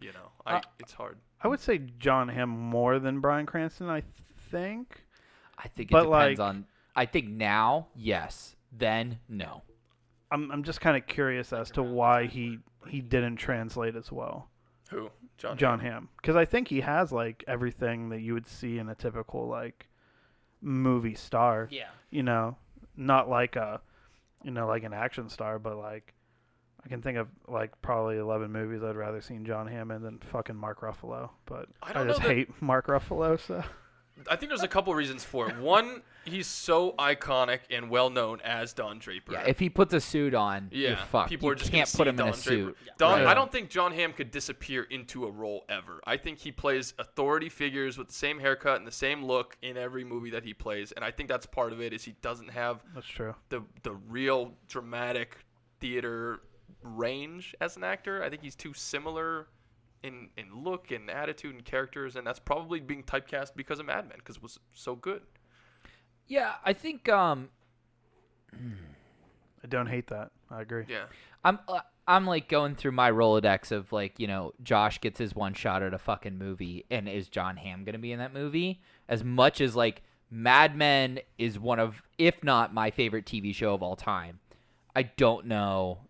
You 0.01 0.13
know, 0.13 0.31
I 0.47 0.57
Uh, 0.57 0.61
it's 0.79 0.93
hard. 0.93 1.19
I 1.43 1.49
would 1.49 1.61
say 1.61 1.79
Jon 1.99 2.29
Hamm 2.29 2.49
more 2.51 2.99
than 2.99 3.21
Bryan 3.21 3.47
Cranston. 3.47 3.89
I 3.89 4.03
think. 4.51 5.05
I 5.59 5.69
think 5.69 5.91
it 5.91 5.93
But, 5.93 6.05
depends 6.05 6.39
like- 6.39 6.49
on. 6.49 6.67
I 6.97 7.07
think 7.07 7.29
now, 7.29 7.89
yes. 7.95 8.57
Then 8.73 9.21
no. 9.29 9.63
I'm 10.31 10.51
I'm 10.51 10.63
just 10.65 10.81
kind 10.81 10.97
of 10.97 11.07
curious 11.07 11.53
as 11.53 11.71
to 11.73 11.83
why 11.83 12.27
he 12.27 12.59
he 12.89 13.01
didn't 13.01 13.37
translate 13.37 13.97
as 13.97 14.11
well. 14.13 14.49
Who? 14.91 15.11
John. 15.39 15.57
Jon 15.57 15.81
Hamm, 15.81 16.09
because 16.17 16.37
I 16.37 16.45
think 16.45 16.69
he 16.69 16.81
has 16.83 17.13
like 17.13 17.43
everything 17.47 18.09
that 18.11 18.21
you 18.21 18.35
would 18.35 18.47
see 18.47 18.79
in 18.79 18.89
a 18.89 18.95
typical 18.95 19.47
like 19.49 19.89
movie 20.61 21.15
star. 21.15 21.69
yeah. 21.71 21.89
You 22.11 22.23
know, 22.23 22.57
not 22.97 23.29
like 23.29 23.57
a, 23.57 23.81
you 24.43 24.51
know, 24.51 24.67
like 24.67 24.83
an 24.83 24.93
action 24.93 25.29
star, 25.29 25.59
but 25.59 25.77
like 25.77 26.13
I 26.85 26.89
can 26.89 27.03
think 27.03 27.19
of 27.19 27.29
like 27.49 27.71
probably 27.83 28.17
eleven 28.19 28.51
movies 28.53 28.83
I'd 28.83 28.97
rather 28.97 29.21
seen 29.21 29.45
John 29.45 29.67
Hammond 29.67 30.05
than 30.05 30.19
fucking 30.19 30.57
Mark 30.57 30.81
Ruffalo. 30.81 31.31
But 31.47 31.67
I 31.83 31.91
I, 31.91 31.93
don't 31.93 32.07
know 32.07 32.13
just 32.15 32.23
that- 32.27 32.35
hate 32.35 32.63
Mark 32.63 32.87
Ruffalo. 32.87 33.39
So 33.39 33.63
I 34.29 34.37
think 34.37 34.51
there's 34.51 34.63
a 34.63 34.69
couple 34.69 34.95
reasons 34.95 35.25
for 35.25 35.49
it. 35.49 35.57
One, 35.59 36.03
he's 36.27 36.47
so 36.47 36.93
iconic 36.99 37.61
and 37.71 37.89
well 37.89 38.11
known 38.11 38.41
as 38.43 38.73
Don 38.75 38.99
Draper. 38.99 39.33
Yeah. 39.33 39.45
If 39.47 39.59
he 39.59 39.71
puts 39.71 39.95
a 39.95 40.01
suit 40.01 40.35
on, 40.35 40.69
Yeah, 40.73 40.89
you're 40.89 40.97
fucked. 40.99 41.31
people 41.31 41.49
you 41.49 41.53
are 41.53 41.55
just 41.55 41.71
can't 41.71 41.91
put 41.91 42.07
him 42.07 42.17
Don 42.17 42.29
in 42.29 42.35
a 42.35 42.37
Draper. 42.37 42.69
suit. 42.69 42.77
Don, 42.99 43.21
Right. 43.21 43.27
I 43.29 43.33
don't 43.35 43.51
think 43.51 43.71
Jon 43.71 43.93
Hamm 43.93 44.13
could 44.13 44.31
disappear 44.31 44.83
into 44.91 45.25
a 45.27 45.31
role 45.31 45.65
ever. 45.71 46.01
I 46.07 46.19
think 46.19 46.39
he 46.39 46.53
plays 46.53 46.93
authority 46.99 47.49
figures 47.49 47.97
with 47.97 48.09
the 48.09 48.15
same 48.15 48.39
haircut 48.39 48.77
and 48.77 48.87
the 48.87 48.93
same 48.93 49.25
look 49.25 49.57
in 49.63 49.79
every 49.79 50.05
movie 50.05 50.31
that 50.31 50.45
he 50.45 50.53
plays, 50.53 50.93
and 50.93 51.03
I 51.05 51.11
think 51.11 51.29
that's 51.31 51.47
part 51.47 51.73
of 51.73 51.81
it. 51.81 51.95
Is 51.95 52.05
he 52.05 52.15
doesn't 52.21 52.51
have 52.51 52.83
that's 52.95 53.07
true. 53.07 53.35
the 53.49 53.63
the 53.85 53.93
real 53.93 54.53
dramatic 54.69 55.39
theater 55.81 56.41
range 56.83 57.55
as 57.61 57.77
an 57.77 57.85
actor. 57.85 58.23
I 58.23 58.31
think 58.31 58.43
he's 58.43 58.57
too 58.57 58.73
similar 58.75 59.49
in 60.03 60.29
in 60.37 60.63
look 60.65 60.91
and 60.91 61.11
attitude 61.11 61.55
and 61.55 61.65
characters, 61.65 62.17
and 62.17 62.27
that's 62.27 62.39
probably 62.39 62.81
being 62.81 63.03
typecast 63.03 63.53
because 63.57 63.79
of 63.81 63.87
Mad 63.87 64.09
Men 64.09 64.19
because 64.19 64.37
it 64.37 64.43
was 64.43 64.59
so 64.73 64.95
good. 64.95 65.23
Yeah, 66.27 66.55
I 66.65 66.73
think 66.73 67.09
um 67.09 67.49
I 68.53 69.67
don't 69.69 69.87
hate 69.87 70.09
that. 70.09 70.31
I 70.51 70.63
agree. 70.63 70.85
Yeah, 70.89 71.05
I'm 71.45 71.59
uh, 71.69 71.81
I'm 72.07 72.27
like 72.27 72.49
going 72.49 72.75
through 72.75 72.93
my 72.93 73.11
Rolodex 73.11 73.71
of 73.71 73.93
like, 73.93 74.19
you 74.19 74.27
know, 74.27 74.53
Josh 74.63 75.01
gets 75.01 75.19
his 75.19 75.35
one 75.35 75.55
shot 75.55 75.83
at 75.83 75.95
a 75.95 75.99
fucking 75.99 76.37
movie 76.37 76.85
and 76.91 77.09
is 77.09 77.29
Jon 77.29 77.57
Hamm 77.57 77.85
going 77.85 77.93
to 77.93 78.01
be 78.01 78.11
in 78.13 78.19
that 78.19 78.35
movie? 78.35 78.81
As 79.09 79.23
much 79.23 79.61
as 79.61 79.77
like 79.77 80.03
Mad 80.31 80.77
Men 80.77 81.21
is 81.39 81.59
one 81.59 81.79
of 81.79 82.03
if 82.19 82.43
not 82.43 82.75
my 82.75 82.91
favorite 82.91 83.27
TV 83.27 83.55
show 83.55 83.75
of 83.75 83.83
all 83.83 83.97
time. 83.97 84.41
I 84.97 85.05
don't 85.05 85.47
know 85.47 85.99
that 86.01 86.10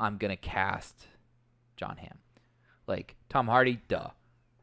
I'm 0.00 0.16
going 0.18 0.30
to 0.30 0.36
cast 0.36 1.06
Jon 1.76 1.96
Hamm. 1.98 2.18
Like 2.86 3.14
Tom 3.28 3.46
Hardy, 3.46 3.80
duh. 3.88 4.08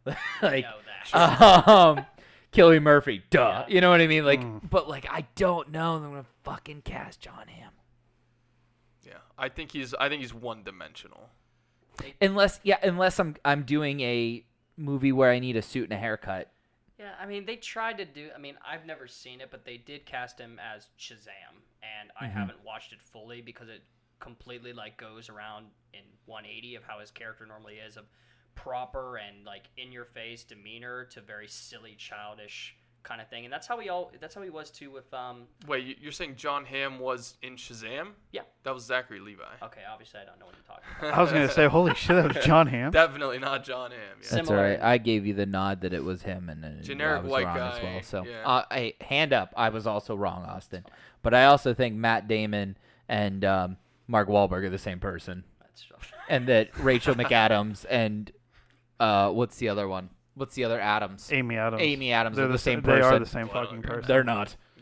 like 0.42 0.66
know 0.66 0.78
that. 1.14 1.68
um 1.68 2.06
Cillian 2.52 2.82
Murphy, 2.84 3.22
duh. 3.30 3.66
Yeah. 3.68 3.74
You 3.76 3.82
know 3.82 3.90
what 3.90 4.02
I 4.02 4.08
mean? 4.08 4.26
Like 4.26 4.42
Mm. 4.42 4.70
but 4.70 4.90
like 4.90 5.06
I 5.10 5.26
don't 5.36 5.72
know 5.72 5.96
I'm 5.96 6.02
going 6.12 6.24
to 6.24 6.30
fucking 6.44 6.82
cast 6.82 7.22
Jon 7.22 7.48
Hamm. 7.48 7.72
yeah. 9.06 9.14
I 9.38 9.50
think 9.50 9.72
he's 9.72 9.94
I 9.94 10.10
think 10.10 10.22
he's 10.22 10.34
one 10.34 10.64
dimensional. 10.64 11.30
Unless 12.22 12.60
yeah, 12.64 12.78
unless 12.84 13.20
I'm 13.20 13.36
I'm 13.46 13.64
doing 13.64 14.02
a 14.02 14.44
movie 14.78 15.12
where 15.12 15.32
I 15.32 15.40
need 15.40 15.56
a 15.56 15.62
suit 15.62 15.86
and 15.86 15.94
a 15.94 15.98
haircut. 15.98 16.52
Yeah, 17.00 17.12
I 17.22 17.28
mean, 17.28 17.46
they 17.46 17.58
tried 17.58 17.98
to 18.00 18.06
do. 18.06 18.30
I 18.36 18.40
mean, 18.40 18.56
I've 18.68 18.86
never 18.88 19.08
seen 19.08 19.40
it, 19.42 19.50
but 19.52 19.66
they 19.66 19.78
did 19.78 20.06
cast 20.08 20.40
him 20.40 20.60
as 20.60 20.88
Shazam, 21.00 21.62
and 21.84 22.10
I 22.20 22.26
Mm-hmm. 22.26 22.38
haven't 22.40 22.64
watched 22.66 22.92
it 22.92 23.00
fully 23.04 23.42
because 23.42 23.70
it 23.70 23.84
completely 24.20 24.74
like 24.74 24.98
goes 24.98 25.30
around 25.30 25.66
in 25.94 26.02
180 26.26 26.76
of 26.76 26.84
how 26.84 27.00
his 27.00 27.12
character 27.12 27.46
normally 27.46 27.76
is 27.76 27.98
of 27.98 28.06
proper 28.56 29.18
and 29.18 29.46
like 29.46 29.64
in 29.78 29.92
your 29.92 30.06
face 30.06 30.44
demeanor 30.44 31.06
to 31.06 31.22
very 31.22 31.48
silly, 31.48 31.96
childish 31.98 32.76
kind 33.04 33.22
of 33.22 33.30
thing, 33.30 33.46
and 33.46 33.54
that's 33.54 33.68
how 33.68 33.80
he 33.80 33.88
all. 33.88 34.12
That's 34.20 34.36
how 34.36 34.42
he 34.42 34.50
was 34.50 34.70
too 34.70 34.92
with 34.92 35.14
um. 35.14 35.44
Wait, 35.68 35.86
you- 35.86 35.96
you're 36.02 36.12
saying 36.12 36.36
Jon 36.36 36.66
Hamm 36.66 37.00
was 37.00 37.38
in 37.42 37.56
Shazam? 37.56 38.10
Yeah. 38.34 38.42
That 38.64 38.74
was 38.74 38.84
Zachary 38.84 39.20
Levi. 39.22 39.44
Okay, 39.64 39.82
obviously 39.90 40.20
I 40.20 40.26
don't 40.26 40.38
know 40.40 40.46
what 40.48 40.56
you're 40.56 40.66
talking 40.66 40.84
about. 41.00 41.18
I 41.18 41.22
was 41.22 41.32
gonna 41.32 41.50
say, 41.50 41.68
holy 41.68 41.94
shit, 41.96 42.16
that 42.18 42.36
was 42.36 42.46
Jon 42.46 42.68
Hamm. 42.68 42.92
Definitely 42.92 43.40
not 43.40 43.64
Jon 43.64 43.92
Hamm. 43.92 44.00
Yeah. 44.22 44.28
That's 44.32 44.50
all 44.50 44.58
right. 44.58 44.82
I 44.82 44.98
gave 44.98 45.26
you 45.26 45.34
the 45.36 45.46
nod 45.46 45.82
that 45.82 45.94
it 45.94 46.04
was 46.04 46.22
him, 46.24 46.50
and, 46.50 46.66
and 46.66 46.84
Generic 46.84 47.20
I 47.20 47.24
was 47.24 47.32
white 47.32 47.46
wrong 47.46 47.58
as 47.60 47.78
guy, 47.78 47.84
well. 47.84 48.04
So, 48.04 48.26
yeah. 48.26 48.46
uh, 48.46 48.64
hey, 48.72 48.96
hand 49.00 49.32
up. 49.32 49.54
I 49.56 49.70
was 49.70 49.88
also 49.88 50.16
wrong, 50.16 50.44
Austin. 50.44 50.84
But 51.22 51.34
I 51.34 51.46
also 51.46 51.74
think 51.74 51.96
Matt 51.96 52.28
Damon 52.28 52.78
and 53.08 53.46
um, 53.46 53.78
Mark 54.08 54.28
Wahlberg 54.30 54.64
are 54.64 54.70
the 54.70 54.78
same 54.78 55.00
person, 55.00 55.44
That's 55.62 55.86
and 56.30 56.48
that 56.48 56.78
Rachel 56.80 57.16
McAdams 57.16 57.86
and 57.90 58.32
uh, 59.00 59.30
what's 59.32 59.58
the 59.58 59.70
other 59.70 59.88
one? 59.88 60.10
What's 60.36 60.56
the 60.56 60.64
other 60.66 60.80
Adams? 60.80 61.30
Amy 61.32 61.58
Adams. 61.58 61.82
Amy 61.82 62.12
Adams 62.14 62.36
They're 62.38 62.46
are 62.46 62.50
the 62.50 62.54
s- 62.56 62.62
same 62.62 62.82
They 62.82 62.92
person. 62.94 63.14
are 63.14 63.20
the 63.20 63.26
same 63.26 63.48
Well, 63.48 63.58
I 63.58 63.64
fucking 63.66 63.82
don't 63.82 63.90
person. 63.92 64.08
They're 64.08 64.24
not. 64.24 64.56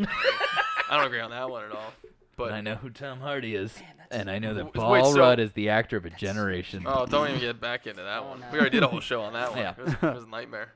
I 0.90 0.98
don't 0.98 1.06
agree 1.08 1.22
on 1.22 1.32
that 1.32 1.50
one 1.50 1.64
at 1.66 1.72
all. 1.72 1.94
But 2.38 2.50
But 2.50 2.52
I 2.52 2.62
know 2.62 2.76
who 2.76 2.90
Tom 2.90 3.20
Hardy 3.22 3.56
is, 3.56 3.74
and 4.12 4.30
I 4.30 4.40
know 4.40 4.54
that 4.56 4.66
Wait, 4.66 4.74
Paul 4.74 5.14
so- 5.14 5.20
Rudd 5.20 5.40
is 5.40 5.54
the 5.54 5.70
actor 5.70 5.96
of 5.98 6.06
a 6.06 6.10
generation. 6.10 6.84
Oh, 6.86 7.06
don't 7.06 7.30
even 7.30 7.40
get 7.40 7.62
back 7.62 7.88
into 7.88 8.04
that 8.04 8.26
one. 8.28 8.44
We 8.52 8.60
already 8.60 8.72
did 8.72 8.84
a 8.84 8.88
whole 8.88 9.00
show 9.00 9.22
on 9.22 9.34
that 9.34 9.52
one. 9.52 9.60
Yeah. 9.60 9.72
It, 9.78 9.84
was, 9.86 9.94
it 9.94 10.02
was 10.02 10.24
a 10.26 10.28
nightmare. 10.30 10.74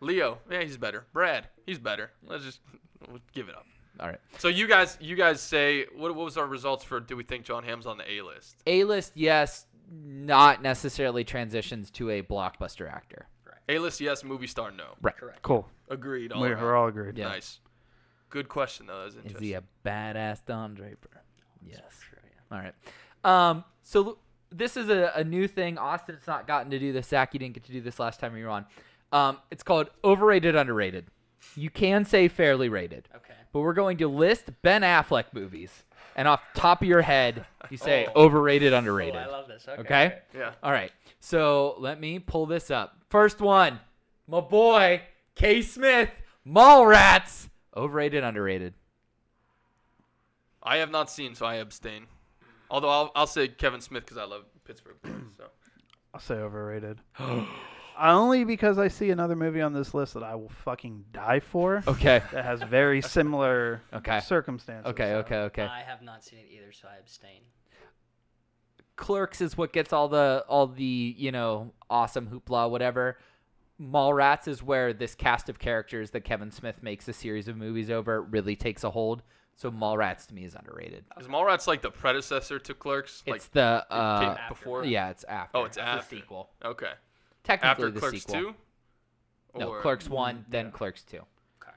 Leo, 0.00 0.38
yeah, 0.50 0.62
he's 0.62 0.76
better. 0.78 1.04
Brad, 1.12 1.48
he's 1.66 1.78
better. 1.78 2.10
Let's 2.26 2.42
just 2.44 2.60
we'll 3.08 3.20
give 3.32 3.48
it 3.48 3.54
up. 3.54 3.66
All 4.00 4.08
right. 4.08 4.20
So 4.38 4.48
you 4.48 4.66
guys, 4.66 4.96
you 5.00 5.14
guys 5.14 5.40
say 5.40 5.84
what? 5.94 6.14
What 6.14 6.24
was 6.24 6.36
our 6.38 6.46
results 6.46 6.84
for? 6.84 7.00
Do 7.00 7.16
we 7.16 7.22
think 7.22 7.44
Jon 7.44 7.62
Hamm's 7.62 7.86
on 7.86 7.98
the 7.98 8.10
A 8.10 8.22
list? 8.22 8.56
A 8.66 8.84
list, 8.84 9.12
yes, 9.14 9.66
not 9.92 10.62
necessarily 10.62 11.22
transitions 11.22 11.90
to 11.92 12.10
a 12.10 12.22
blockbuster 12.22 12.90
actor. 12.90 13.26
A 13.68 13.78
list, 13.78 14.00
yes. 14.00 14.24
Movie 14.24 14.46
star, 14.48 14.70
no. 14.70 14.94
Right. 15.02 15.16
correct. 15.16 15.42
Cool. 15.42 15.68
Agreed. 15.88 16.32
All 16.32 16.40
We're, 16.40 16.54
around. 16.54 16.62
we're 16.62 16.76
all 16.76 16.88
agreed. 16.88 17.16
Yeah. 17.18 17.28
Nice. 17.28 17.60
Good 18.30 18.48
question 18.48 18.86
though. 18.86 18.98
That 18.98 19.04
was 19.04 19.14
Is 19.16 19.22
interesting. 19.24 19.46
he 19.48 19.52
a 19.54 19.62
badass 19.84 20.44
Don 20.46 20.74
Draper? 20.74 21.22
Yes. 21.64 21.80
Sure, 22.08 22.18
yeah. 22.24 22.56
All 22.56 22.62
right. 22.62 22.74
Um, 23.50 23.64
so 23.82 24.04
l- 24.06 24.18
this 24.50 24.76
is 24.76 24.88
a, 24.88 25.12
a 25.14 25.22
new 25.24 25.46
thing. 25.46 25.78
Austin's 25.78 26.26
not 26.26 26.46
gotten 26.48 26.70
to 26.70 26.78
do 26.78 26.92
this. 26.92 27.08
Zach, 27.08 27.32
you 27.34 27.38
didn't 27.38 27.54
get 27.54 27.64
to 27.64 27.72
do 27.72 27.80
this 27.80 27.98
last 28.00 28.18
time 28.18 28.36
you 28.36 28.44
were 28.44 28.50
on. 28.50 28.66
Um, 29.12 29.38
it's 29.50 29.62
called 29.62 29.90
overrated, 30.02 30.56
underrated. 30.56 31.06
You 31.56 31.70
can 31.70 32.04
say 32.04 32.28
fairly 32.28 32.68
rated, 32.68 33.08
Okay. 33.16 33.34
but 33.52 33.60
we're 33.60 33.72
going 33.74 33.98
to 33.98 34.08
list 34.08 34.50
Ben 34.62 34.82
Affleck 34.82 35.24
movies, 35.32 35.84
and 36.16 36.28
off 36.28 36.40
top 36.54 36.82
of 36.82 36.88
your 36.88 37.02
head, 37.02 37.44
you 37.70 37.76
say 37.76 38.06
Oh. 38.14 38.24
overrated, 38.24 38.72
Oh, 38.72 38.78
underrated. 38.78 39.16
I 39.16 39.26
love 39.26 39.48
this. 39.48 39.66
Okay. 39.68 39.80
Okay. 39.80 40.18
Yeah. 40.36 40.52
All 40.62 40.72
right. 40.72 40.92
So 41.20 41.74
let 41.78 42.00
me 42.00 42.18
pull 42.18 42.46
this 42.46 42.70
up. 42.70 42.96
First 43.10 43.40
one, 43.40 43.80
my 44.28 44.40
boy 44.40 45.02
K. 45.34 45.62
Smith, 45.62 46.10
Mallrats. 46.46 47.48
Overrated, 47.76 48.22
underrated. 48.24 48.74
I 50.62 50.76
have 50.78 50.90
not 50.90 51.10
seen, 51.10 51.34
so 51.34 51.46
I 51.46 51.56
abstain. 51.56 52.06
Although 52.70 52.88
I'll, 52.90 53.12
I'll 53.16 53.26
say 53.26 53.48
Kevin 53.48 53.80
Smith 53.80 54.04
because 54.04 54.18
I 54.18 54.24
love 54.24 54.44
Pittsburgh. 54.64 54.96
Pirates, 55.02 55.36
so 55.36 55.44
I'll 56.14 56.20
say 56.20 56.34
overrated. 56.34 56.98
Only 58.00 58.44
because 58.44 58.78
I 58.78 58.88
see 58.88 59.10
another 59.10 59.36
movie 59.36 59.60
on 59.60 59.72
this 59.74 59.92
list 59.92 60.14
that 60.14 60.22
I 60.22 60.34
will 60.34 60.48
fucking 60.48 61.04
die 61.12 61.40
for. 61.40 61.82
Okay. 61.86 62.22
That 62.32 62.44
has 62.44 62.62
very 62.62 63.02
similar 63.16 63.82
Okay. 63.92 64.20
circumstances. 64.20 64.90
Okay. 64.90 65.10
so- 65.10 65.18
Okay. 65.18 65.36
Okay. 65.36 65.62
I 65.64 65.82
have 65.82 66.00
not 66.02 66.24
seen 66.24 66.38
it 66.38 66.46
either, 66.50 66.72
so 66.72 66.88
I 66.88 66.96
abstain. 66.98 67.40
Clerks 68.96 69.40
is 69.40 69.56
what 69.56 69.72
gets 69.72 69.92
all 69.94 70.08
the 70.08 70.44
all 70.48 70.66
the 70.66 71.14
you 71.16 71.32
know 71.32 71.72
awesome 71.88 72.26
hoopla 72.28 72.68
whatever. 72.70 73.18
Mallrats 73.80 74.46
is 74.46 74.62
where 74.62 74.92
this 74.92 75.14
cast 75.14 75.48
of 75.48 75.58
characters 75.58 76.10
that 76.10 76.20
Kevin 76.22 76.50
Smith 76.50 76.82
makes 76.82 77.08
a 77.08 77.14
series 77.14 77.48
of 77.48 77.56
movies 77.56 77.90
over 77.90 78.20
really 78.20 78.56
takes 78.56 78.84
a 78.84 78.90
hold. 78.90 79.22
So 79.56 79.70
Mallrats 79.70 80.26
to 80.28 80.34
me 80.34 80.44
is 80.44 80.54
underrated. 80.54 81.04
is 81.18 81.28
Mallrats 81.28 81.66
like 81.66 81.80
the 81.82 81.90
predecessor 81.90 82.58
to 82.58 82.74
Clerks? 82.74 83.22
It's 83.26 83.28
like 83.28 83.52
the 83.52 83.86
came 83.90 83.98
uh, 83.98 84.48
before? 84.50 84.84
yeah, 84.84 85.08
it's 85.10 85.24
after. 85.24 85.56
Oh, 85.58 85.64
it's 85.64 85.76
the 85.78 85.82
after. 85.82 86.16
sequel. 86.16 86.50
Okay. 86.62 86.92
Technically 87.44 87.68
After 87.70 87.90
the 87.90 88.00
Clerks 88.00 88.18
sequel. 88.22 88.34
two. 88.34 88.54
No, 89.58 89.72
Clerks 89.80 90.08
one, 90.08 90.44
then 90.48 90.66
yeah. 90.66 90.70
Clerks 90.70 91.02
two. 91.02 91.22
Okay. 91.62 91.72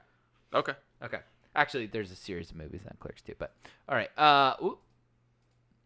Okay. 0.54 0.72
Okay. 1.02 1.20
Actually, 1.56 1.86
there's 1.86 2.10
a 2.10 2.16
series 2.16 2.50
of 2.50 2.56
movies 2.56 2.80
on 2.84 2.96
Clerks 2.98 3.22
Two, 3.22 3.34
but 3.38 3.52
all 3.88 3.94
right. 3.94 4.10
Uh, 4.18 4.54
ooh. 4.62 4.78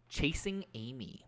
Chasing 0.09 0.65
Amy. 0.75 1.25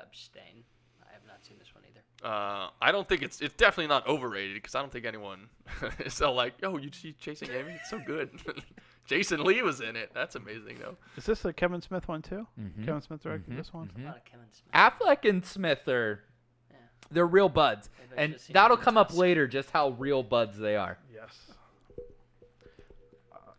Abstain. 0.00 0.64
I 1.08 1.12
have 1.12 1.22
not 1.26 1.44
seen 1.44 1.56
this 1.58 1.74
one 1.74 1.84
either. 1.90 2.00
Uh, 2.22 2.70
I 2.80 2.92
don't 2.92 3.08
think 3.08 3.22
it's 3.22 3.40
it's 3.40 3.54
definitely 3.54 3.88
not 3.88 4.06
overrated 4.06 4.54
because 4.56 4.74
I 4.74 4.80
don't 4.80 4.92
think 4.92 5.04
anyone 5.06 5.48
is 6.00 6.14
so 6.14 6.32
like, 6.32 6.54
yo, 6.62 6.76
you 6.76 6.90
see 6.92 7.14
Chasing 7.18 7.50
Amy? 7.50 7.72
It's 7.80 7.90
so 7.90 7.98
good. 8.04 8.30
Jason 9.06 9.44
Lee 9.44 9.62
was 9.62 9.80
in 9.80 9.96
it. 9.96 10.10
That's 10.14 10.34
amazing 10.34 10.78
though. 10.80 10.96
Is 11.16 11.24
this 11.24 11.44
a 11.44 11.52
Kevin 11.52 11.80
Smith 11.80 12.08
one 12.08 12.22
too? 12.22 12.46
Mhm. 12.60 12.84
Kevin 12.84 13.00
Smith 13.02 13.22
directed 13.22 13.52
Mhm. 13.54 13.56
this 13.56 13.72
one. 13.72 13.90
A 13.98 14.02
lot 14.06 14.16
of 14.16 14.24
Kevin 14.24 14.46
Smith. 14.52 14.72
Affleck 14.74 15.28
and 15.28 15.44
Smith 15.44 15.86
are 15.88 16.20
Yeah. 16.20 16.25
They're 17.10 17.26
real 17.26 17.48
buds, 17.48 17.88
Maybe 18.10 18.20
I 18.20 18.24
and 18.24 18.40
that'll 18.50 18.76
it 18.76 18.82
come 18.82 18.96
up 18.98 19.14
later 19.14 19.46
just 19.46 19.70
how 19.70 19.90
real 19.90 20.22
buds 20.22 20.58
they 20.58 20.76
are. 20.76 20.98
Yes. 21.14 21.36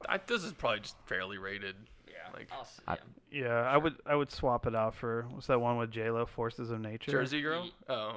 I, 0.08 0.20
this 0.26 0.44
is 0.44 0.54
probably 0.54 0.80
just 0.82 0.96
fairly 1.06 1.38
rated. 1.38 1.76
Yeah. 2.08 2.14
Like 2.34 2.50
I'll 2.54 2.62
s- 2.62 2.82
I- 2.88 2.94
yeah. 2.94 3.00
Yeah, 3.30 3.54
I 3.62 3.76
would 3.76 3.96
I 4.06 4.16
would 4.16 4.32
swap 4.32 4.68
it 4.68 4.74
out 4.76 4.96
for 4.96 5.26
what's 5.32 5.48
that 5.48 5.60
one 5.60 5.78
with 5.78 5.92
J 5.92 6.10
Lo, 6.12 6.26
Forces 6.26 6.72
of 6.72 6.80
Nature. 6.80 7.12
Jersey 7.12 7.42
Girl. 7.42 7.66
Ye- 7.66 7.74
Oh, 7.90 7.94
Uh, 7.94 8.14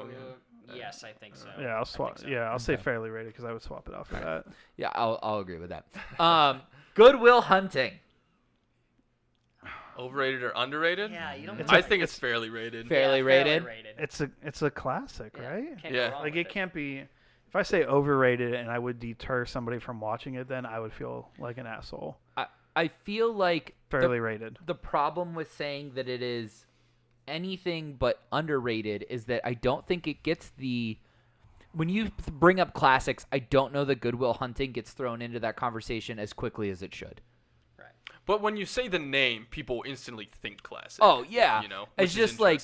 yeah. 0.68 0.74
yes, 0.76 1.02
I 1.02 1.10
think 1.12 1.34
so. 1.34 1.48
Yeah, 1.58 1.74
I 1.74 1.78
I'll 1.78 1.84
swap. 1.84 2.18
so. 2.20 2.28
Yeah, 2.28 2.48
I'll 2.50 2.60
say 2.60 2.76
fairly 2.76 3.10
rated 3.10 3.32
because 3.32 3.44
I 3.44 3.52
would 3.52 3.62
swap 3.62 3.88
it 3.88 3.94
out 3.94 4.06
for 4.06 4.14
that. 4.14 4.46
Yeah, 4.76 4.90
I'll 4.94 5.18
I'll 5.20 5.40
agree 5.40 5.58
with 5.58 5.70
that. 5.70 5.84
Um, 6.20 6.62
Good 6.94 7.18
Will 7.20 7.40
Hunting. 7.40 7.94
Overrated 10.00 10.42
or 10.42 10.52
underrated? 10.56 11.10
Yeah, 11.12 11.34
you 11.34 11.46
don't. 11.46 11.60
It's 11.60 11.70
I 11.70 11.78
a- 11.78 11.82
think 11.82 12.02
it's 12.02 12.18
fairly 12.18 12.48
rated. 12.50 12.88
Fairly 12.88 13.18
yeah, 13.18 13.24
rated. 13.24 13.64
rated. 13.64 13.94
It's 13.98 14.20
a 14.20 14.30
it's 14.42 14.62
a 14.62 14.70
classic, 14.70 15.34
Yeah, 15.36 15.48
right? 15.50 15.82
can't 15.82 15.94
Yeah. 15.94 16.14
Like 16.16 16.34
with 16.34 16.46
it 16.46 16.48
can't 16.48 16.72
be. 16.72 17.04
If 17.48 17.56
I 17.56 17.62
say 17.62 17.84
overrated 17.84 18.54
and 18.54 18.70
I 18.70 18.78
would 18.78 19.00
deter 19.00 19.44
somebody 19.44 19.78
from 19.80 20.00
watching 20.00 20.34
it, 20.34 20.46
then 20.48 20.64
I 20.64 20.78
would 20.78 20.92
feel 20.92 21.28
like 21.38 21.58
an 21.58 21.66
asshole. 21.66 22.16
I 22.36 22.46
I 22.76 22.88
feel 22.88 23.32
like 23.32 23.74
the- 23.90 23.98
Fairly 23.98 24.20
rated. 24.20 24.58
the 24.66 24.74
problem 24.74 25.34
with 25.34 25.52
saying 25.52 25.92
that 25.94 26.08
it 26.08 26.22
is 26.22 26.64
anything 27.28 27.94
but 27.94 28.22
underrated 28.32 29.04
is 29.10 29.24
that 29.26 29.40
I 29.44 29.54
don't 29.54 29.86
think 29.86 30.06
it 30.06 30.22
gets 30.22 30.50
the 30.58 30.98
when 31.72 31.88
you 31.88 32.10
bring 32.32 32.58
up 32.58 32.72
classics, 32.74 33.26
I 33.30 33.38
don't 33.38 33.72
know 33.72 33.84
that 33.84 34.00
Good 34.00 34.16
Will 34.16 34.32
Hunting 34.34 34.72
gets 34.72 34.90
thrown 34.92 35.22
into 35.22 35.38
that 35.40 35.54
conversation 35.54 36.18
as 36.18 36.32
quickly 36.32 36.68
as 36.70 36.82
it 36.82 36.92
should. 36.92 37.20
Right. 38.20 38.26
But 38.26 38.42
when 38.42 38.56
you 38.56 38.66
say 38.66 38.88
the 38.88 38.98
name, 38.98 39.46
people 39.50 39.82
instantly 39.86 40.28
think 40.42 40.62
classic. 40.62 41.00
Oh 41.02 41.24
yeah, 41.28 41.62
You 41.62 41.68
know, 41.68 41.86
it's 41.98 42.14
just 42.14 42.38
like. 42.40 42.60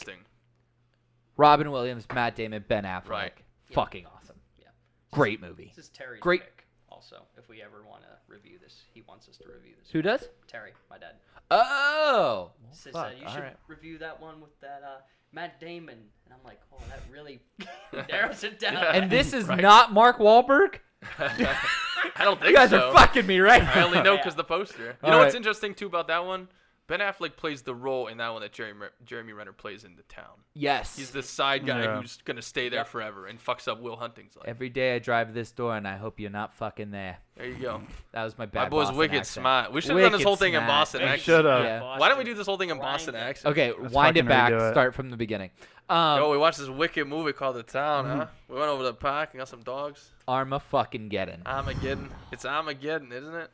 Robin 1.39 1.71
Williams, 1.71 2.07
Matt 2.15 2.35
Damon, 2.35 2.65
Ben 2.67 2.85
Affleck. 2.85 3.09
Right. 3.11 3.33
Yeah. 3.69 3.75
Fucking 3.75 4.07
awesome. 4.07 4.37
Yeah. 4.59 4.69
Great 5.13 5.41
movie. 5.41 5.73
This 5.77 5.85
is 5.87 5.91
Terry's 5.91 6.21
Great- 6.21 6.41
pick. 6.43 6.53
Also, 6.89 7.25
if 7.37 7.47
we 7.49 7.61
ever 7.63 7.83
want 7.87 8.01
to 8.03 8.09
review 8.27 8.59
this, 8.63 8.85
he 8.95 9.03
wants 9.07 9.29
us 9.29 9.37
to 9.37 9.45
review 9.49 9.75
this. 9.79 9.91
Who 9.91 10.01
does? 10.01 10.31
Terry, 10.49 10.71
my 10.89 10.97
dad. 10.97 11.17
Oh. 11.51 12.53
Says 12.73 12.95
fuck, 12.95 13.09
uh, 13.09 13.11
you 13.21 13.27
all 13.27 13.35
should 13.35 13.43
right. 13.43 13.57
review 13.69 13.99
that 13.99 14.19
one 14.19 14.41
with 14.41 14.59
that 14.61 14.83
uh, 14.83 15.01
Matt 15.31 15.61
Damon, 15.61 15.99
and 16.25 16.33
I'm 16.33 16.41
like, 16.43 16.59
oh, 16.73 16.79
that 16.89 17.01
really 17.13 17.41
narrows 18.09 18.45
it 18.45 18.59
down. 18.59 18.73
Yeah. 18.75 18.93
And 18.93 19.11
this 19.11 19.33
is 19.35 19.47
Right. 19.47 19.61
not 19.61 19.93
Mark 19.93 20.19
Wahlberg. 20.19 20.77
I 21.19 22.25
don't 22.25 22.39
think 22.39 22.51
You 22.51 22.57
guys 22.57 22.71
so. 22.71 22.89
are 22.89 22.93
fucking 22.93 23.27
me 23.27 23.41
right 23.41 23.63
I 23.63 23.83
only 23.83 23.99
now. 23.99 24.03
know 24.05 24.13
Yeah. 24.15 24.21
because 24.21 24.35
the 24.35 24.45
poster. 24.45 24.83
You 24.85 24.93
All 25.03 25.11
know 25.11 25.19
what's 25.19 25.35
right. 25.35 25.37
interesting 25.39 25.75
too 25.75 25.87
about 25.87 26.09
that 26.09 26.25
one? 26.25 26.49
Ben 26.89 27.01
Affleck 27.01 27.35
plays 27.35 27.63
the 27.63 27.75
role 27.75 28.07
in 28.07 28.19
that 28.19 28.29
one 28.29 28.43
that 28.43 28.53
Jeremy 28.53 28.87
Jeremy 29.05 29.33
Renner 29.33 29.53
plays 29.53 29.83
in 29.83 29.97
the 29.97 30.05
town. 30.05 30.31
Yes. 30.55 30.97
He's 30.97 31.11
the 31.11 31.23
side 31.23 31.67
guy 31.67 31.83
Yeah. 31.83 32.01
who's 32.01 32.19
gonna 32.25 32.43
stay 32.43 32.69
there 32.69 32.81
Yep. 32.81 32.89
forever 32.89 33.27
and 33.27 33.45
fucks 33.45 33.67
up 33.67 33.81
Will 33.81 33.97
Hunting's 33.97 34.37
life. 34.37 34.45
Every 34.47 34.69
day 34.69 34.95
I 34.95 35.01
drive 35.01 35.35
this 35.35 35.51
door, 35.51 35.77
and 35.77 35.87
I 35.89 35.97
hope 35.97 36.21
you're 36.21 36.31
not 36.31 36.55
fucking 36.55 36.93
there. 36.93 37.19
There 37.37 37.47
you 37.49 37.57
go. 37.57 37.83
That 38.13 38.23
was 38.23 38.39
my 38.39 38.47
bad. 38.47 38.63
My 38.65 38.69
boy's 38.69 38.85
Boston 38.85 38.99
wicked 38.99 39.17
accent. 39.19 39.43
smart. 39.43 39.73
We 39.73 39.81
should 39.81 39.91
have 39.91 40.01
done 40.01 40.13
this 40.13 40.23
whole 40.23 40.37
thing 40.37 40.55
in. 40.55 40.65
Boston 40.65 41.03
accent. 41.03 41.23
should've. 41.23 41.65
Yeah. 41.65 41.99
Why 41.99 42.09
don't 42.09 42.19
we 42.19 42.25
do 42.25 42.35
this 42.35 42.47
whole 42.47 42.57
thing 42.57 42.71
in 42.71 42.79
Boston 42.79 43.15
Grind 43.15 43.31
accent? 43.31 43.51
Okay, 43.53 43.73
Let's 43.77 43.93
wind 43.93 44.17
it 44.17 44.29
back. 44.29 44.53
it. 44.53 44.71
Start 44.71 44.95
from 44.95 45.11
the 45.11 45.17
beginning. 45.17 45.51
Um, 45.89 46.21
Yo, 46.21 46.31
we 46.31 46.39
watched 46.39 46.59
this 46.59 46.69
wicked 46.69 47.07
movie 47.09 47.33
called 47.33 47.57
The 47.57 47.63
Town, 47.65 48.05
Mm-hmm. 48.07 48.19
huh? 48.19 48.27
We 48.49 48.55
went 48.57 48.69
over 48.69 48.83
to 48.85 48.89
the 48.91 48.95
park 48.95 49.31
and 49.33 49.39
got 49.41 49.49
some 49.49 49.63
dogs. 49.63 50.13
Arma 50.29 50.61
fucking 50.61 51.09
getting. 51.09 51.43
Armageddon. 51.47 52.11
It's 52.33 52.45
Armageddon, 52.45 53.13
isn't 53.13 53.35
it? 53.35 53.51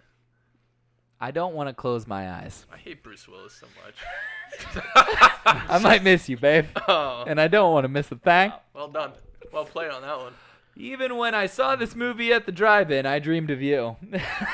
I 1.21 1.31
don't 1.31 1.55
want 1.55 1.69
to 1.69 1.75
close 1.75 2.07
my 2.07 2.31
eyes. 2.33 2.67
I 2.73 2.77
hate 2.79 3.03
Bruce 3.03 3.29
Willis 3.29 3.55
so 3.61 3.67
much. 3.85 4.85
I 5.45 5.79
might 5.83 6.03
miss 6.03 6.29
you, 6.29 6.37
babe, 6.37 6.67
oh, 6.89 7.25
and 7.27 7.41
I 7.41 7.49
don't 7.49 7.73
want 7.73 7.85
to 7.85 7.89
miss 7.89 8.11
a 8.11 8.17
thing. 8.17 8.53
well 8.75 8.89
done. 8.89 9.13
Well 9.53 9.65
played 9.65 9.91
on 9.91 10.03
that 10.03 10.19
one. 10.19 10.33
Even 10.77 11.17
when 11.17 11.35
I 11.35 11.47
saw 11.47 11.77
this 11.77 11.95
movie 11.95 12.33
at 12.33 12.47
the 12.47 12.53
drive-in, 12.53 13.05
I 13.07 13.19
dreamed 13.19 13.51
of 13.51 13.61
you. 13.63 13.97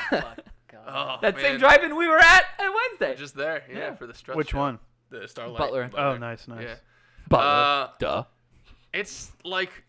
Fuck, 0.09 0.39
Oh, 0.91 1.17
that 1.21 1.35
man. 1.35 1.43
same 1.43 1.57
drive-in 1.59 1.95
we 1.95 2.07
were 2.07 2.17
at 2.17 2.43
on 2.59 2.71
Wednesday. 2.73 3.15
Just 3.19 3.35
there, 3.35 3.63
yeah, 3.69 3.77
Yeah. 3.77 3.95
for 3.95 4.07
the 4.07 4.13
stretch. 4.13 4.35
Which 4.37 4.49
show. 4.51 4.57
one? 4.57 4.79
The 5.09 5.27
Starlight. 5.27 5.57
Butler. 5.57 5.89
Oh, 5.97 6.17
nice, 6.17 6.47
nice. 6.47 6.63
Yeah. 6.63 6.75
Butler. 7.29 7.45
Uh, 7.45 7.87
Duh. 7.99 8.23
It's 8.93 9.31
like 9.43 9.69
I, 9.69 9.81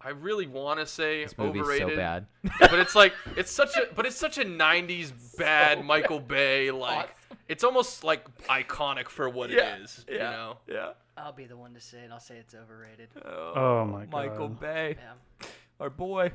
I 0.00 0.10
really 0.10 0.46
want 0.46 0.78
to 0.80 0.86
say 0.86 1.24
This 1.24 1.36
movie's 1.36 1.62
overrated, 1.62 1.88
so 1.90 1.96
bad. 1.96 2.26
but 2.60 2.74
it's 2.78 2.94
like 2.94 3.12
it's 3.36 3.50
such 3.50 3.76
a 3.76 3.92
but 3.94 4.06
it's 4.06 4.16
such 4.16 4.38
a 4.38 4.44
'90s 4.44 5.12
bad 5.38 5.84
Michael 5.84 6.20
Bay 6.20 6.70
like 6.70 7.10
it's 7.48 7.64
almost 7.64 8.04
like 8.04 8.24
iconic 8.46 9.08
for 9.08 9.28
what 9.28 9.50
Yeah, 9.50 9.76
it 9.76 9.82
is. 9.82 10.04
You 10.08 10.16
yeah. 10.16 10.30
know. 10.30 10.56
Yeah. 10.68 10.90
I'll 11.16 11.32
be 11.32 11.46
the 11.46 11.56
one 11.56 11.74
to 11.74 11.80
say 11.80 11.98
it. 11.98 12.10
I'll 12.12 12.20
say 12.20 12.36
it's 12.36 12.54
overrated. 12.54 13.08
Oh, 13.24 13.52
oh 13.56 13.84
my 13.86 14.04
god. 14.04 14.12
Michael 14.12 14.48
Bay, 14.48 14.96
Yeah. 15.00 15.46
our 15.80 15.90
boy. 15.90 16.32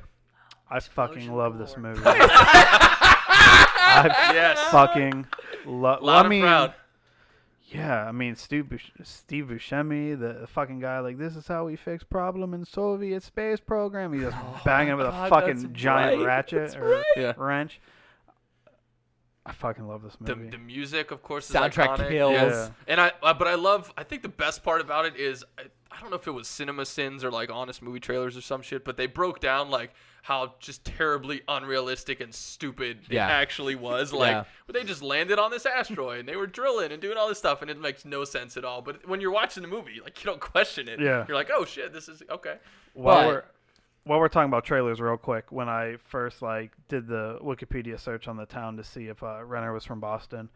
I 0.70 0.80
fucking 0.80 1.16
Explosion 1.18 1.36
love 1.36 1.58
this 1.58 1.76
movie. 1.76 2.00
I 2.06 3.10
Yes. 4.34 4.58
fucking 4.70 5.26
love. 5.66 6.02
Loud 6.02 6.26
I 6.26 6.28
mean, 6.28 6.42
proud. 6.42 6.74
Yeah. 7.74 8.04
I 8.06 8.12
mean, 8.12 8.36
Steve 8.36 8.68
Bush- 8.68 8.90
Steve 9.02 9.46
Buscemi, 9.46 10.18
the 10.18 10.46
fucking 10.46 10.80
guy, 10.80 11.00
like 11.00 11.18
this 11.18 11.36
is 11.36 11.46
how 11.46 11.66
we 11.66 11.76
fix 11.76 12.04
problem 12.04 12.54
in 12.54 12.64
Soviet 12.64 13.22
space 13.22 13.60
program. 13.60 14.12
He 14.12 14.20
just 14.20 14.36
oh 14.40 14.60
banging 14.64 14.96
with 14.96 15.06
God, 15.06 15.26
a 15.26 15.30
fucking 15.30 15.72
giant 15.74 16.18
right, 16.18 16.26
ratchet 16.26 16.58
that's 16.60 16.76
or 16.76 16.88
right. 16.88 17.04
Yeah. 17.16 17.32
wrench. 17.36 17.80
I 19.46 19.52
fucking 19.52 19.86
love 19.86 20.02
this 20.02 20.16
movie. 20.20 20.48
the 20.48 20.58
music, 20.58 21.10
of 21.10 21.22
course, 21.22 21.50
is 21.50 21.56
Soundtrack 21.56 21.96
iconic. 21.98 22.08
kills. 22.08 22.32
Yes. 22.32 22.70
And 22.88 23.00
I, 23.00 23.12
uh, 23.22 23.34
but 23.34 23.46
I 23.46 23.56
love. 23.56 23.92
I 23.96 24.02
think 24.02 24.22
the 24.22 24.28
best 24.28 24.62
part 24.62 24.80
about 24.80 25.04
it 25.04 25.16
is, 25.16 25.44
I, 25.58 25.62
I 25.90 26.00
don't 26.00 26.08
know 26.10 26.16
if 26.16 26.26
it 26.26 26.30
was 26.32 26.48
Cinema 26.48 26.86
Sins 26.86 27.22
or 27.22 27.30
like 27.30 27.50
Honest 27.50 27.82
Movie 27.82 28.00
Trailers 28.00 28.36
or 28.36 28.40
some 28.40 28.62
shit, 28.62 28.84
but 28.84 28.96
they 28.96 29.06
broke 29.06 29.40
down 29.40 29.70
like 29.70 29.92
how 30.22 30.54
just 30.58 30.82
terribly 30.86 31.42
unrealistic 31.48 32.20
and 32.20 32.34
stupid 32.34 33.00
Yeah. 33.10 33.26
it 33.28 33.32
actually 33.32 33.74
was. 33.74 34.10
Like, 34.14 34.30
Yeah. 34.32 34.44
they 34.72 34.82
just 34.82 35.02
landed 35.02 35.38
on 35.38 35.50
this 35.50 35.66
asteroid 35.66 36.20
and 36.20 36.28
they 36.28 36.36
were 36.36 36.46
drilling 36.46 36.90
and 36.92 37.02
doing 37.02 37.18
all 37.18 37.28
this 37.28 37.36
stuff, 37.38 37.60
and 37.60 37.70
it 37.70 37.78
makes 37.78 38.06
no 38.06 38.24
sense 38.24 38.56
at 38.56 38.64
all. 38.64 38.80
But 38.80 39.06
when 39.06 39.20
you're 39.20 39.30
watching 39.30 39.62
the 39.62 39.68
movie, 39.68 40.00
like 40.02 40.24
you 40.24 40.30
don't 40.30 40.40
question 40.40 40.88
it. 40.88 40.98
Yeah. 40.98 41.26
You're 41.28 41.36
like, 41.36 41.50
oh 41.54 41.66
shit, 41.66 41.92
this 41.92 42.08
is 42.08 42.22
okay. 42.30 42.56
while 42.94 43.16
But- 43.20 43.26
we're 43.26 43.44
while 44.04 44.20
we're 44.20 44.28
talking 44.28 44.48
about 44.48 44.64
trailers, 44.64 45.00
real 45.00 45.16
quick, 45.16 45.50
when 45.50 45.68
I 45.68 45.96
first 46.08 46.42
like 46.42 46.72
did 46.88 47.06
the 47.06 47.38
Wikipedia 47.42 47.98
search 47.98 48.28
on 48.28 48.36
the 48.36 48.46
town 48.46 48.76
to 48.76 48.84
see 48.84 49.06
if 49.08 49.22
uh, 49.22 49.42
Renner 49.44 49.72
was 49.72 49.84
from 49.84 50.00
Boston, 50.00 50.50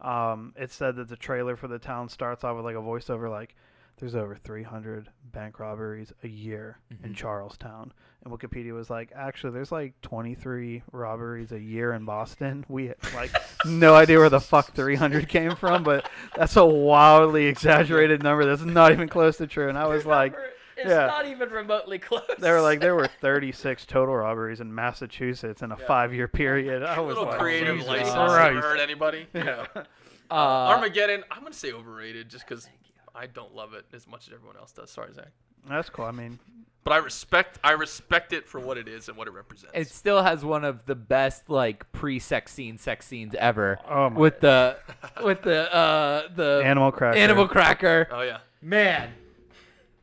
um, 0.00 0.54
it 0.56 0.70
said 0.70 0.96
that 0.96 1.08
the 1.08 1.16
trailer 1.16 1.56
for 1.56 1.68
the 1.68 1.78
town 1.78 2.08
starts 2.08 2.44
off 2.44 2.56
with 2.56 2.64
like 2.64 2.76
a 2.76 2.78
voiceover 2.78 3.30
like, 3.30 3.54
"There's 3.98 4.14
over 4.14 4.36
300 4.36 5.08
bank 5.32 5.58
robberies 5.58 6.12
a 6.22 6.28
year 6.28 6.78
in 7.02 7.14
Charlestown," 7.14 7.92
and 8.22 8.32
Wikipedia 8.32 8.72
was 8.72 8.90
like, 8.90 9.12
"Actually, 9.14 9.54
there's 9.54 9.72
like 9.72 9.98
23 10.02 10.82
robberies 10.92 11.52
a 11.52 11.60
year 11.60 11.94
in 11.94 12.04
Boston." 12.04 12.66
We 12.68 12.92
like 13.14 13.30
no 13.64 13.94
idea 13.94 14.18
where 14.18 14.28
the 14.28 14.40
fuck 14.40 14.74
300 14.74 15.26
came 15.26 15.56
from, 15.56 15.84
but 15.84 16.08
that's 16.36 16.56
a 16.56 16.64
wildly 16.66 17.46
exaggerated 17.46 18.22
number. 18.22 18.44
That's 18.44 18.62
not 18.62 18.92
even 18.92 19.08
close 19.08 19.38
to 19.38 19.46
true. 19.46 19.70
And 19.70 19.78
I 19.78 19.86
was 19.86 20.04
like. 20.04 20.34
It's 20.80 20.88
yeah. 20.90 21.06
not 21.06 21.26
even 21.26 21.50
remotely 21.50 21.98
close. 21.98 22.22
They 22.38 22.50
were 22.50 22.60
like, 22.60 22.80
there 22.80 22.94
were 22.94 23.06
36 23.20 23.86
total 23.86 24.16
robberies 24.16 24.60
in 24.60 24.74
Massachusetts 24.74 25.62
in 25.62 25.72
a 25.72 25.76
five-year 25.76 26.28
period. 26.28 26.82
I 26.82 26.96
A 26.96 27.02
was 27.02 27.14
little 27.16 27.30
like, 27.30 27.38
creative 27.40 27.76
Jesus 27.76 27.88
license 27.88 28.10
Christ. 28.14 28.54
never 28.54 28.60
hurt 28.60 28.80
anybody. 28.80 29.26
Yeah. 29.34 29.66
Uh, 30.32 30.34
Armageddon, 30.76 31.24
I'm 31.32 31.42
gonna 31.42 31.52
say 31.52 31.72
overrated 31.72 32.28
just 32.28 32.46
because 32.46 32.68
I 33.16 33.26
don't 33.26 33.52
love 33.52 33.74
it 33.74 33.84
as 33.92 34.06
much 34.06 34.28
as 34.28 34.32
everyone 34.34 34.56
else 34.56 34.70
does. 34.70 34.88
Sorry, 34.88 35.12
Zach. 35.12 35.26
That's 35.68 35.90
cool. 35.90 36.04
I 36.04 36.12
mean, 36.12 36.38
But 36.84 36.92
I 36.92 36.98
respect 36.98 37.58
I 37.64 37.72
respect 37.72 38.32
it 38.32 38.46
for 38.46 38.60
what 38.60 38.78
it 38.78 38.86
is 38.86 39.08
and 39.08 39.18
what 39.18 39.26
it 39.26 39.32
represents. 39.32 39.72
it 39.74 39.88
still 39.88 40.22
has 40.22 40.44
one 40.44 40.64
of 40.64 40.86
the 40.86 40.94
best 40.94 41.50
like 41.50 41.90
pre-sex 41.90 42.52
scene 42.52 42.78
sex 42.78 43.08
scenes 43.08 43.34
ever. 43.40 43.80
oh 43.88 44.10
my, 44.10 44.20
with 44.20 44.38
the 44.46 44.76
with 45.24 45.42
the 45.42 45.74
uh 45.74 46.28
the 46.36 46.62
Animal 46.64 46.92
Cracker. 46.92 47.18
animal 47.18 47.48
cracker. 47.48 48.06
oh 48.12 48.20
yeah. 48.22 48.38
Man, 48.62 49.10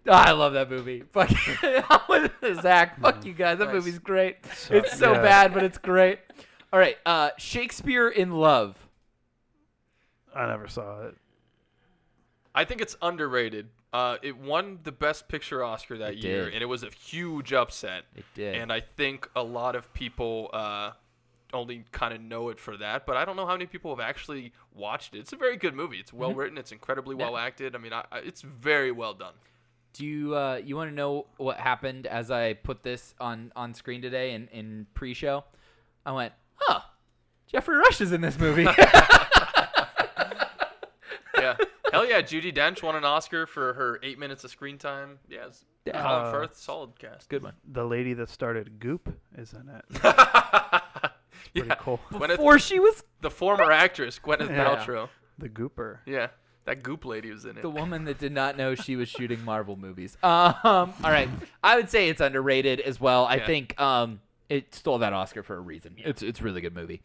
Ah, 0.07 0.25
I 0.27 0.31
love 0.31 0.53
that 0.53 0.69
movie. 0.69 1.01
Fuck 1.11 1.29
with 2.09 2.31
Zach. 2.61 2.99
Fuck 3.01 3.25
you 3.25 3.33
guys. 3.33 3.57
That 3.59 3.65
Nice. 3.65 3.73
movie's 3.75 3.99
great. 3.99 4.37
So- 4.55 4.75
it's 4.75 4.97
so 4.97 5.13
yeah. 5.13 5.21
bad, 5.21 5.53
but 5.53 5.63
it's 5.63 5.77
great. 5.77 6.19
All 6.71 6.79
right, 6.79 6.97
uh, 7.05 7.29
Shakespeare 7.37 8.09
in 8.09 8.31
Love. 8.31 8.75
I 10.35 10.47
never 10.47 10.67
saw 10.67 11.03
it. 11.07 11.15
I 12.53 12.65
think 12.65 12.81
it's 12.81 12.95
underrated 13.01 13.69
Uh, 13.93 14.17
it 14.21 14.37
won 14.37 14.79
the 14.83 14.91
Best 14.91 15.27
Picture 15.29 15.63
Oscar 15.63 15.97
that 15.99 16.13
It 16.13 16.17
year, 16.19 16.45
did. 16.45 16.55
and 16.55 16.61
it 16.61 16.65
was 16.65 16.83
a 16.83 16.89
huge 16.89 17.53
upset. 17.53 18.03
It 18.15 18.25
did. 18.35 18.55
And 18.57 18.71
I 18.71 18.81
think 18.81 19.29
a 19.35 19.41
lot 19.41 19.75
of 19.77 19.91
people 19.93 20.49
uh, 20.53 20.91
only 21.53 21.85
kind 21.93 22.13
of 22.13 22.19
know 22.21 22.49
it 22.49 22.59
for 22.59 22.75
that, 22.77 23.05
but 23.05 23.15
I 23.15 23.23
don't 23.23 23.37
know 23.37 23.45
how 23.45 23.53
many 23.53 23.65
people 23.65 23.95
have 23.95 24.05
actually 24.05 24.51
watched 24.75 25.15
it. 25.15 25.19
It's 25.19 25.31
a 25.33 25.37
very 25.37 25.55
good 25.55 25.73
movie. 25.73 25.97
It's 25.97 26.11
well 26.11 26.33
written. 26.33 26.57
It's 26.57 26.73
incredibly 26.73 27.13
Mm-hmm. 27.15 27.21
Yeah. 27.21 27.29
well 27.29 27.37
acted. 27.37 27.75
I 27.75 27.79
mean, 27.79 27.93
I, 27.93 28.03
I, 28.11 28.19
it's 28.19 28.41
very 28.41 28.91
well 28.91 29.13
done. 29.13 29.33
Do 29.97 30.05
you 30.05 30.35
uh, 30.35 30.61
you 30.63 30.75
want 30.75 30.91
to 30.91 30.95
know 30.95 31.25
what 31.37 31.57
happened 31.59 32.05
as 32.05 32.29
I 32.29 32.53
put 32.53 32.83
this 32.83 33.15
on 33.19 33.51
on 33.55 33.73
screen 33.73 34.01
today 34.01 34.33
in 34.33 34.47
in 34.49 34.85
pre-show? 34.93 35.43
I 36.05 36.11
went, 36.11 36.33
huh. 36.55 36.81
Geoffrey 37.51 37.77
Rush 37.77 38.01
is 38.01 38.11
in 38.11 38.21
this 38.21 38.37
movie. 38.39 38.67
Yeah. 41.37 41.55
Hell 41.91 42.05
yeah, 42.09 42.21
Judi 42.21 42.53
Dench 42.53 42.81
won 42.81 42.95
an 42.95 43.03
Oscar 43.05 43.45
for 43.45 43.73
her 43.73 43.99
eight 44.03 44.17
minutes 44.19 44.43
of 44.43 44.49
screen 44.49 44.77
time. 44.79 45.19
Yeah, 45.29 45.45
it's 45.47 45.63
Yeah. 45.85 46.01
Colin 46.01 46.25
Uh, 46.25 46.31
Firth, 46.31 46.57
solid 46.57 46.97
cast. 46.99 47.29
Good 47.29 47.43
one. 47.43 47.53
The 47.71 47.83
lady 47.85 48.13
that 48.15 48.29
started 48.29 48.79
Goop 48.79 49.15
is 49.37 49.53
in 49.53 49.69
it. 49.69 49.85
Pretty 51.53 51.67
yeah. 51.69 51.75
cool. 51.75 51.99
Gwyneth, 52.11 52.27
Before 52.29 52.57
she 52.59 52.79
was 52.79 53.03
the 53.21 53.29
former 53.29 53.71
actress 53.71 54.19
Gwyneth 54.19 54.49
Yeah. 54.49 54.65
Paltrow. 54.75 55.09
The 55.37 55.47
Gooper. 55.49 55.99
Yeah, 56.07 56.27
that 56.67 56.83
Goop 56.83 57.03
lady 57.05 57.31
was 57.31 57.43
in 57.45 57.57
it. 57.57 57.61
the 57.63 57.69
woman 57.69 58.05
that 58.05 58.19
did 58.19 58.31
not 58.31 58.55
know 58.55 58.75
she 58.75 58.95
was 58.95 59.09
shooting 59.09 59.43
Marvel 59.43 59.75
movies. 59.75 60.15
Um, 60.23 60.93
all 61.03 61.11
right, 61.11 61.29
I 61.63 61.75
would 61.75 61.89
say 61.89 62.09
it's 62.09 62.21
underrated 62.21 62.79
as 62.79 63.01
well. 63.01 63.25
I 63.25 63.35
Yeah. 63.37 63.45
think 63.47 63.81
um, 63.81 64.21
it 64.49 64.73
stole 64.75 64.99
that 64.99 65.11
Oscar 65.13 65.41
for 65.43 65.55
a 65.55 65.59
reason. 65.59 65.95
It's 65.97 66.21
it's 66.21 66.39
a 66.39 66.43
really 66.43 66.61
good 66.61 66.75
movie. 66.75 67.01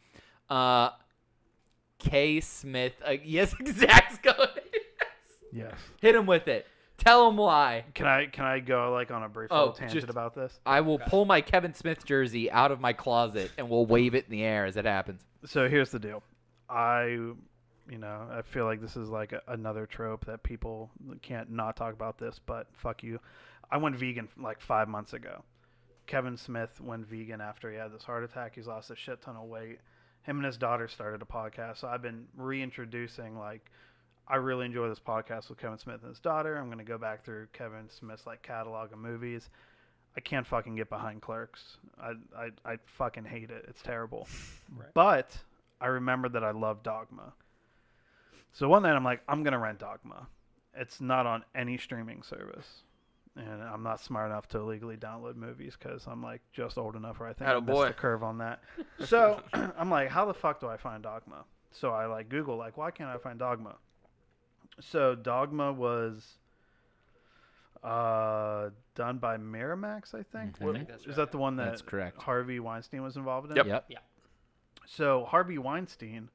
Uh, 0.51 0.91
K. 1.99 2.41
Smith. 2.41 2.93
Uh, 3.07 3.13
yes, 3.25 3.55
Zach's 3.67 4.19
going. 4.19 4.49
Yes. 5.53 5.75
Hit 6.01 6.15
him 6.15 6.27
with 6.27 6.49
it. 6.49 6.67
Tell 6.99 7.29
him 7.29 7.37
why. 7.37 7.85
Can 7.95 8.07
I 8.07 8.27
can 8.27 8.45
I 8.45 8.61
go 8.61 8.93
like 8.93 9.11
on 9.11 9.23
a 9.23 9.29
brief 9.29 9.49
Oh, 9.51 9.59
little 9.59 9.73
tangent 9.75 10.01
just- 10.03 10.11
about 10.11 10.35
this? 10.35 10.59
I 10.65 10.81
will 10.83 10.99
pull 10.99 11.25
my 11.25 11.41
Kevin 11.41 11.75
Smith 11.75 12.05
jersey 12.05 12.51
out 12.51 12.71
of 12.71 12.81
my 12.81 12.93
closet 12.93 13.51
and 13.59 13.69
we'll 13.69 13.87
wave 13.87 14.15
it 14.15 14.25
in 14.27 14.31
the 14.31 14.43
air 14.45 14.67
as 14.67 14.77
it 14.77 14.85
happens. 14.85 15.21
So 15.45 15.69
here's 15.69 15.91
the 15.91 15.99
deal. 15.99 16.23
I, 16.71 17.19
you 17.89 17.99
know, 17.99 18.29
I 18.31 18.43
feel 18.43 18.65
like 18.65 18.81
this 18.81 18.97
is 18.97 19.09
like 19.09 19.33
a, 19.33 19.43
another 19.49 19.87
trope 19.87 20.25
that 20.27 20.43
people 20.43 20.91
can't 21.23 21.51
not 21.51 21.77
talk 21.77 21.93
about 21.93 22.19
this, 22.19 22.41
but 22.45 22.67
fuck 22.73 23.03
you. 23.03 23.19
I 23.71 23.77
went 23.79 23.97
vegan 23.97 24.29
like 24.37 24.61
five 24.61 24.89
months 24.89 25.13
ago. 25.13 25.43
Kevin 26.07 26.37
Smith 26.37 26.81
went 26.81 27.07
vegan 27.07 27.41
after 27.41 27.71
he 27.71 27.77
had 27.77 27.93
this 27.93 28.03
heart 28.03 28.25
attack. 28.25 28.55
He's 28.55 28.67
lost 28.67 28.91
a 28.91 28.97
shit 28.97 29.23
ton 29.23 29.37
of 29.37 29.49
weight. 29.49 29.79
Him 30.25 30.37
and 30.37 30.47
his 30.47 30.57
daughter 30.57 30.89
started 30.89 31.23
a 31.23 31.25
podcast. 31.25 31.79
So 31.79 31.89
I've 31.89 32.03
been 32.03 32.27
reintroducing 32.37 33.39
like 33.39 33.71
I 34.29 34.37
really 34.37 34.67
enjoy 34.67 34.89
this 34.89 35.01
podcast 35.01 35.49
with 35.49 35.59
Kevin 35.59 35.79
Smith 35.79 36.01
and 36.03 36.11
his 36.11 36.21
daughter. 36.21 36.57
I'm 36.57 36.69
gonna 36.69 36.85
go 36.85 36.99
back 36.99 37.25
through 37.25 37.49
Kevin 37.53 37.89
Smith's 37.89 38.27
like 38.27 38.43
catalog 38.43 38.93
of 38.93 38.99
movies. 38.99 39.49
I 40.17 40.21
can't 40.21 40.47
fucking 40.47 40.77
get 40.77 40.91
behind 40.91 41.23
Clerks. 41.23 41.79
I 42.01 42.13
I, 42.37 42.51
I 42.65 42.77
fucking 42.99 43.25
hate 43.25 43.51
it. 43.51 43.65
It's 43.69 43.83
terrible. 43.83 44.29
But 44.95 45.37
I 45.81 45.87
remembered 45.87 46.33
that 46.33 46.45
I 46.45 46.53
love 46.53 46.83
Dogma. 46.83 47.33
So 48.53 48.69
one 48.69 48.83
night 48.83 48.95
I'm 48.95 49.05
like, 49.05 49.23
I'm 49.29 49.43
gonna 49.43 49.59
rent 49.59 49.79
Dogma. 49.79 50.27
It's 50.75 51.01
not 51.01 51.27
on 51.27 51.45
any 51.55 51.77
streaming 51.79 52.23
service, 52.23 52.83
and 53.37 53.63
I'm 53.63 53.83
not 53.83 54.01
smart 54.01 54.31
enough 54.31 54.49
to 54.49 54.63
legally 54.63 54.97
download 54.97 55.37
movies 55.37 55.75
because 55.79 56.07
I'm 56.07 56.23
like 56.23 56.41
just 56.53 56.79
old 56.79 56.97
enough 56.97 57.21
where 57.21 57.29
I 57.29 57.33
think 57.33 57.49
I 57.51 57.55
missed 57.55 57.67
Attaboy. 57.69 57.89
the 57.89 57.95
curve 57.95 58.23
on 58.23 58.39
that. 58.39 58.63
So 59.07 59.41
I'm 59.53 59.91
like, 59.91 60.09
how 60.09 60.25
the 60.27 60.35
fuck 60.35 60.61
do 60.61 60.69
I 60.69 60.77
find 60.77 61.03
Dogma? 61.03 61.45
So 61.73 61.91
I 61.91 62.07
like 62.07 62.29
Google 62.29 62.57
like, 62.57 62.77
why 62.77 62.91
can't 62.91 63.09
I 63.11 63.19
find 63.19 63.39
Dogma? 63.39 63.77
So 64.81 65.15
Dogma 65.15 65.73
was 65.73 66.39
uh, 67.83 68.71
done 68.95 69.19
by 69.19 69.37
Miramax, 69.37 70.15
I 70.15 70.23
think. 70.23 70.59
Mhm. 70.59 70.71
I 70.71 70.73
think 70.73 70.89
that's 70.89 71.03
is 71.03 71.09
right, 71.09 71.17
that 71.17 71.33
the 71.33 71.39
one 71.39 71.57
that 71.57 71.67
That's 71.67 71.83
correct. 71.83 72.23
Harvey 72.23 72.61
Weinstein 72.61 73.03
was 73.03 73.17
involved 73.17 73.51
in? 73.51 73.57
Yep. 73.57 73.85
Yep. 73.89 74.03
So 74.87 75.25
Harvey 75.25 75.59
Weinstein 75.59 76.29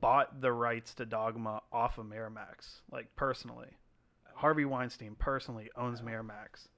bought 0.00 0.40
the 0.40 0.52
rights 0.52 0.94
to 0.94 1.06
Dogma 1.06 1.62
off 1.72 1.98
of 1.98 2.06
Miramax, 2.06 2.80
like 2.90 3.14
personally. 3.16 3.70
Harvey 4.34 4.64
Weinstein 4.64 5.14
personally 5.18 5.70
owns 5.76 6.00
Miramax. 6.00 6.68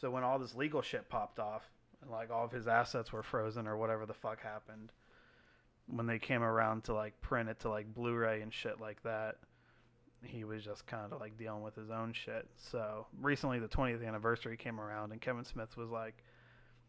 So 0.00 0.10
when 0.10 0.24
all 0.24 0.38
this 0.38 0.54
legal 0.54 0.82
shit 0.82 1.08
popped 1.08 1.38
off, 1.38 1.62
and 2.02 2.10
like 2.10 2.30
all 2.30 2.44
of 2.44 2.52
his 2.52 2.66
assets 2.66 3.12
were 3.12 3.22
frozen 3.22 3.66
or 3.66 3.76
whatever 3.76 4.06
the 4.06 4.14
fuck 4.14 4.40
happened, 4.40 4.92
when 5.86 6.06
they 6.06 6.18
came 6.18 6.42
around 6.42 6.84
to 6.84 6.94
like 6.94 7.20
print 7.20 7.48
it 7.48 7.60
to 7.60 7.68
like 7.68 7.94
Blu-ray 7.94 8.40
and 8.40 8.52
shit 8.52 8.80
like 8.80 9.02
that, 9.02 9.36
he 10.22 10.44
was 10.44 10.64
just 10.64 10.86
kind 10.86 11.12
of 11.12 11.20
like 11.20 11.36
dealing 11.36 11.62
with 11.62 11.74
his 11.74 11.90
own 11.90 12.12
shit. 12.12 12.48
So 12.56 13.06
recently, 13.20 13.58
the 13.58 13.68
20th 13.68 14.06
anniversary 14.06 14.56
came 14.56 14.80
around, 14.80 15.12
and 15.12 15.20
Kevin 15.20 15.44
Smith 15.44 15.76
was 15.76 15.90
like, 15.90 16.24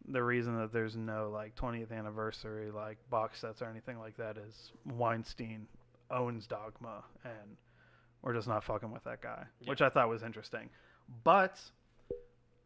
the 0.08 0.22
reason 0.22 0.58
that 0.58 0.72
there's 0.72 0.96
no 0.96 1.30
like 1.32 1.54
20th 1.56 1.92
anniversary 1.92 2.70
like 2.70 2.98
box 3.10 3.40
sets 3.40 3.60
or 3.60 3.66
anything 3.66 3.98
like 3.98 4.16
that 4.16 4.36
is 4.36 4.72
Weinstein 4.84 5.66
owns 6.10 6.46
Dogma 6.46 7.02
and 7.24 7.56
we're 8.22 8.34
just 8.34 8.48
not 8.48 8.64
fucking 8.64 8.90
with 8.90 9.04
that 9.04 9.20
guy, 9.20 9.44
which 9.66 9.82
I 9.82 9.88
thought 9.88 10.08
was 10.08 10.22
interesting. 10.22 10.68
But 11.22 11.60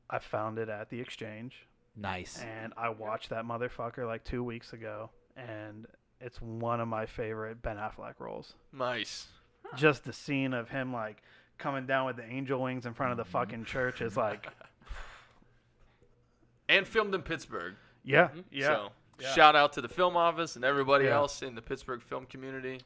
I 0.09 0.19
found 0.19 0.59
it 0.59 0.69
at 0.69 0.91
the 0.91 1.01
exchange 1.01 1.67
Nice. 1.97 2.43
and 2.43 2.73
I 2.77 2.91
watched 2.91 3.31
that 3.31 3.45
motherfucker 3.45 4.07
like 4.07 4.25
2 4.25 4.43
weeks 4.43 4.73
ago 4.73 5.11
and 5.37 5.87
it's 6.21 6.41
one 6.41 6.81
of 6.81 6.89
my 6.89 7.07
favorite 7.07 7.63
Ben 7.63 7.77
Affleck 7.77 8.15
roles. 8.19 8.55
Nice. 8.73 9.27
Just 9.77 10.05
the 10.05 10.13
scene 10.13 10.53
of 10.53 10.69
him 10.69 10.93
like 10.93 11.23
coming 11.59 11.87
down 11.87 12.07
with 12.07 12.17
the 12.17 12.25
angel 12.25 12.61
wings 12.63 12.87
in 12.87 12.95
front 12.95 13.13
of 13.13 13.17
the 13.17 13.25
mm-hmm. 13.25 13.33
fucking 13.33 13.65
church 13.65 14.01
is 14.01 14.17
like 14.17 14.49
And 16.71 16.87
filmed 16.87 17.15
in 17.15 17.23
Pittsburgh. 17.23 17.75
yeah, 18.05 18.29
yeah. 18.51 18.67
So 18.67 18.93
Yeah. 19.19 19.33
shout 19.35 19.57
out 19.57 19.73
to 19.75 19.81
the 19.83 19.89
film 19.89 20.17
office 20.17 20.57
and 20.57 20.65
everybody 20.65 21.05
Yeah. 21.07 21.17
else 21.17 21.43
in 21.43 21.55
the 21.55 21.61
Pittsburgh 21.63 22.01
film 22.01 22.25
community. 22.27 22.81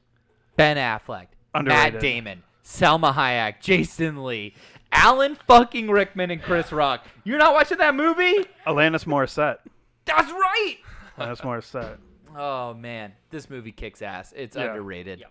Ben 0.56 0.76
Affleck, 0.76 1.28
Matt 1.54 2.00
Damon, 2.00 2.42
Salma 2.64 3.12
Hayek, 3.12 3.60
Jason 3.60 4.24
Lee, 4.24 4.54
Alan 4.90 5.34
fucking 5.34 5.90
Rickman, 5.90 6.30
and 6.30 6.42
Chris 6.42 6.72
Rock. 6.72 7.04
You're 7.24 7.38
not 7.38 7.52
watching 7.52 7.78
that 7.78 7.94
movie? 7.94 8.46
Alanis 8.66 9.04
Morissette. 9.04 9.58
That's 10.06 10.30
right. 10.32 10.76
Alanis 11.18 11.40
Morissette. 11.42 11.98
Oh 12.36 12.74
man, 12.74 13.12
this 13.30 13.48
movie 13.50 13.70
kicks 13.72 14.02
ass. 14.02 14.32
It's 14.34 14.56
Yeah. 14.56 14.64
underrated. 14.70 15.20
Yeah. 15.20 15.26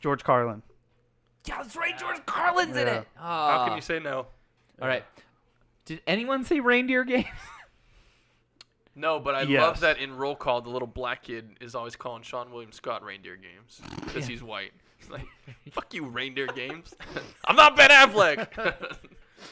George 0.00 0.22
Carlin. 0.24 0.62
Yeah, 1.46 1.56
that's 1.62 1.76
right. 1.76 1.98
George 1.98 2.24
Carlin's 2.26 2.76
in 2.76 2.86
Yeah. 2.86 2.94
it. 3.00 3.08
How 3.16 3.64
can 3.64 3.72
Ah. 3.72 3.74
you 3.76 3.80
say 3.82 3.98
no? 3.98 4.26
All 4.80 4.88
right. 4.88 5.04
Did 5.84 6.00
anyone 6.06 6.44
say 6.44 6.60
reindeer 6.60 7.04
games? 7.04 7.26
No, 8.98 9.20
but 9.20 9.34
I 9.34 9.42
Yes. 9.42 9.62
love 9.62 9.80
that 9.80 9.98
in 9.98 10.16
roll 10.16 10.34
call, 10.36 10.60
the 10.60 10.70
little 10.70 10.88
black 10.88 11.22
kid 11.22 11.56
is 11.60 11.74
always 11.74 11.94
calling 11.96 12.22
Seann 12.22 12.50
William 12.50 12.72
Scott 12.72 13.02
reindeer 13.04 13.36
games 13.36 13.80
because 14.04 14.26
he's 14.26 14.42
white. 14.42 14.72
He's 14.98 15.08
like, 15.10 15.26
"Fuck 15.70 15.94
you, 15.94 16.04
reindeer 16.06 16.48
games." 16.48 16.94
I'm 17.46 17.54
not 17.56 17.76
Ben 17.76 17.90
Affleck. 17.90 18.52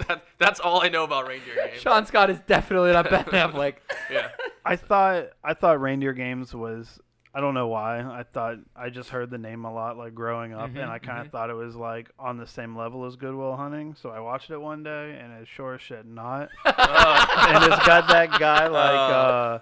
that, 0.09 0.25
that's 0.39 0.59
all 0.59 0.83
I 0.83 0.89
know 0.89 1.05
about 1.05 1.29
reindeer 1.29 1.55
games. 1.55 1.83
Seann 1.83 2.07
Scott 2.07 2.29
is 2.31 2.41
definitely 2.49 2.93
not 2.93 3.09
Ben 3.09 3.25
Affleck. 3.27 3.75
Yeah. 4.11 4.29
I 4.65 4.75
thought 4.75 5.27
I 5.45 5.55
thought 5.55 5.81
Reindeer 5.81 6.13
Games 6.13 6.53
was 6.53 6.99
I 7.37 7.41
don't 7.41 7.53
know 7.53 7.69
why. 7.69 7.99
I 8.01 8.23
thought 8.23 8.57
I 8.75 8.89
just 8.89 9.11
heard 9.11 9.29
the 9.29 9.37
name 9.37 9.67
a 9.67 9.73
lot 9.75 9.99
like 9.99 10.15
growing 10.15 10.55
up 10.55 10.71
Mhm, 10.71 10.81
and 10.83 10.91
I 10.91 10.99
kind 10.99 11.21
of 11.21 11.31
thought 11.31 11.51
it 11.51 11.55
was 11.55 11.77
like 11.77 12.09
on 12.19 12.39
the 12.39 12.47
same 12.47 12.75
level 12.75 13.05
as 13.05 13.17
Good 13.17 13.35
Will 13.35 13.55
Hunting. 13.57 13.95
So 13.95 14.09
I 14.09 14.21
watched 14.21 14.51
it 14.51 14.57
one 14.59 14.83
day 14.83 15.19
and 15.23 15.33
it's 15.35 15.51
sure 15.51 15.75
as 15.75 15.83
shit 15.83 16.07
not. 16.07 16.49
and 16.65 17.65
it's 17.65 17.87
got 17.87 18.09
that 18.09 18.31
guy 18.39 18.67
like 18.83 19.13
uh 19.13 19.59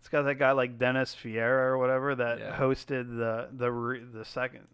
it's 0.00 0.08
got 0.08 0.22
that 0.22 0.34
guy 0.40 0.50
like 0.50 0.78
Dennis 0.80 1.14
Farina 1.14 1.46
or 1.46 1.78
whatever 1.78 2.16
that 2.16 2.40
Yeah. 2.40 2.56
hosted 2.58 3.16
the 3.16 3.48
the 3.52 3.70
re- 3.70 4.02
the 4.02 4.24
second 4.24 4.66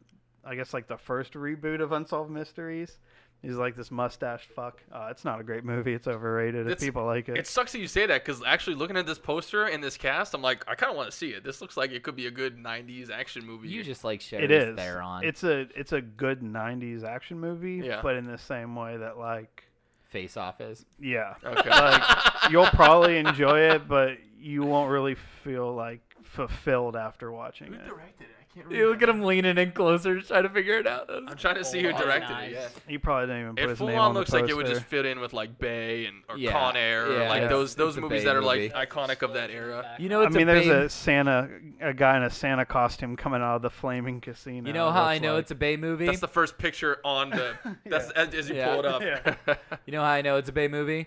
I 0.42 0.54
guess 0.54 0.72
like 0.72 0.88
the 0.88 0.96
first 0.96 1.34
reboot 1.34 1.82
of 1.82 1.92
Unsolved 1.92 2.30
Mysteries. 2.30 2.98
He's 3.40 3.54
like 3.56 3.76
this 3.76 3.90
mustache 3.92 4.48
fuck. 4.56 4.82
Uh, 4.92 5.08
it's 5.12 5.24
not 5.24 5.38
a 5.38 5.44
great 5.44 5.64
movie. 5.64 5.94
It's 5.94 6.08
overrated. 6.08 6.66
If 6.66 6.72
It's- 6.72 6.84
people 6.84 7.04
like 7.04 7.28
it. 7.28 7.38
It 7.38 7.46
sucks 7.46 7.70
that 7.72 7.78
you 7.78 7.86
say 7.86 8.04
that 8.06 8.24
because 8.24 8.42
actually 8.44 8.74
looking 8.74 8.96
at 8.96 9.06
this 9.06 9.18
poster 9.18 9.64
and 9.64 9.82
this 9.82 9.96
cast, 9.96 10.34
I'm 10.34 10.42
like, 10.42 10.64
I 10.66 10.74
kind 10.74 10.90
of 10.90 10.96
want 10.96 11.08
to 11.10 11.16
see 11.16 11.28
it. 11.30 11.44
This 11.44 11.60
looks 11.60 11.76
like 11.76 11.92
it 11.92 12.02
could 12.02 12.16
be 12.16 12.26
a 12.26 12.32
good 12.32 12.56
'90s 12.58 13.10
action 13.10 13.46
movie. 13.46 13.68
You 13.68 13.84
just 13.84 14.02
like 14.02 14.20
share 14.20 14.42
It 14.42 14.50
Charlize 14.50 14.70
is. 14.70 14.76
Theron. 14.76 15.24
It's 15.24 15.44
a 15.44 15.60
it's 15.78 15.92
a 15.92 16.00
good 16.00 16.40
'90s 16.42 17.04
action 17.04 17.38
movie, 17.38 17.80
Yeah. 17.84 18.00
but 18.02 18.16
in 18.16 18.24
the 18.26 18.38
same 18.38 18.74
way 18.74 18.96
that 18.96 19.18
like 19.18 19.64
Face 20.02 20.36
Off 20.36 20.60
is. 20.60 20.84
yeah, 20.98 21.34
okay. 21.44 21.70
like 21.70 22.02
you'll 22.50 22.66
probably 22.66 23.18
enjoy 23.18 23.60
it, 23.70 23.86
but 23.86 24.16
you 24.36 24.62
won't 24.64 24.90
really 24.90 25.14
feel 25.44 25.72
like 25.74 26.00
fulfilled 26.24 26.96
after 26.96 27.30
watching 27.30 27.72
it. 27.74 27.80
Who 27.82 27.90
directed 27.90 28.22
it? 28.24 28.37
I 28.68 28.72
You 28.74 28.88
look 28.90 29.02
at 29.02 29.08
him 29.08 29.22
leaning 29.22 29.58
in 29.58 29.72
closer, 29.72 30.20
trying 30.20 30.42
to 30.44 30.48
figure 30.48 30.78
it 30.78 30.86
out. 30.86 31.10
I'm 31.10 31.36
trying 31.36 31.56
to 31.56 31.64
see 31.64 31.82
who 31.82 31.88
Oh, 31.90 31.98
directed 31.98 32.30
nice. 32.32 32.50
it. 32.50 32.54
Yeah. 32.54 32.68
He 32.86 32.98
probably 32.98 33.26
didn't 33.26 33.42
even 33.42 33.54
put 33.56 33.64
It 33.64 33.68
his 33.70 33.78
full 33.78 33.88
name 33.88 33.98
on 33.98 34.08
on 34.08 34.14
the 34.14 34.20
looks 34.20 34.32
like 34.32 34.48
it 34.48 34.56
would 34.56 34.66
poster. 34.66 34.78
just 34.80 34.88
fit 34.90 35.06
in 35.06 35.20
with 35.20 35.32
like 35.32 35.58
Bay 35.58 36.06
and 36.06 36.22
or 36.28 36.36
Yeah, 36.38 36.52
Con 36.52 36.76
Air, 36.76 37.06
or 37.06 37.12
yeah, 37.20 37.28
like 37.28 37.36
it's- 37.42 37.50
those 37.50 37.74
those 37.74 37.88
it's 37.90 37.98
a 37.98 38.00
movies 38.00 38.20
Bay 38.22 38.24
that 38.26 38.36
are 38.36 38.42
movie. 38.42 38.70
like 38.70 38.88
iconic 38.90 39.22
of 39.22 39.34
that 39.34 39.50
era. 39.50 39.96
You 39.98 40.08
know, 40.08 40.22
I 40.22 40.26
it's 40.26 40.34
mean, 40.36 40.48
a 40.48 40.52
there's 40.52 40.66
Bay- 40.66 40.84
a 40.84 40.88
Santa, 40.88 41.48
a 41.80 41.92
guy 41.94 42.16
in 42.16 42.22
a 42.22 42.30
Santa 42.30 42.64
costume 42.64 43.16
coming 43.16 43.40
out 43.42 43.56
of 43.56 43.62
the 43.62 43.70
flaming 43.70 44.20
casino. 44.20 44.66
You 44.66 44.72
know 44.72 44.90
how 44.90 45.04
I 45.04 45.18
know 45.18 45.34
like- 45.34 45.42
it's 45.42 45.50
a 45.50 45.54
Bay 45.54 45.76
movie? 45.76 46.06
That's 46.06 46.20
the 46.20 46.28
first 46.28 46.58
picture 46.58 46.98
on 47.04 47.30
the. 47.30 47.54
That's 47.86 48.10
as, 48.10 48.34
as 48.34 48.48
you 48.48 48.56
Yeah. 48.56 48.70
pull 48.74 48.80
it 48.80 48.86
up. 48.86 49.02
Yeah. 49.02 49.54
You 49.86 49.92
know 49.92 50.02
how 50.02 50.10
I 50.10 50.22
know 50.22 50.36
it's 50.36 50.48
a 50.48 50.52
Bay 50.52 50.68
movie? 50.68 51.06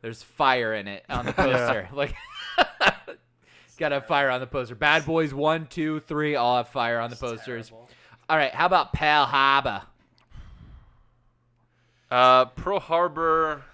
There's 0.00 0.22
fire 0.22 0.74
in 0.74 0.88
it 0.88 1.04
on 1.08 1.26
the 1.26 1.32
poster. 1.34 1.88
Like, 1.92 2.14
gotta 3.82 3.96
have 3.96 4.06
fire 4.06 4.30
on 4.30 4.38
the 4.38 4.46
poster. 4.46 4.76
Bad 4.76 5.04
Boys 5.04 5.34
one, 5.34 5.66
two, 5.66 5.98
three, 6.00 6.36
all 6.36 6.56
have 6.56 6.68
fire 6.68 7.00
on 7.00 7.10
the 7.10 7.16
posters. 7.16 7.68
Terrible. 7.68 7.90
All 8.28 8.36
right, 8.36 8.54
how 8.54 8.66
about 8.66 8.92
Pearl 8.92 9.24
Harbor? 9.24 9.82
Uh, 12.08 12.44
Pearl 12.44 12.78
Harbor, 12.78 13.64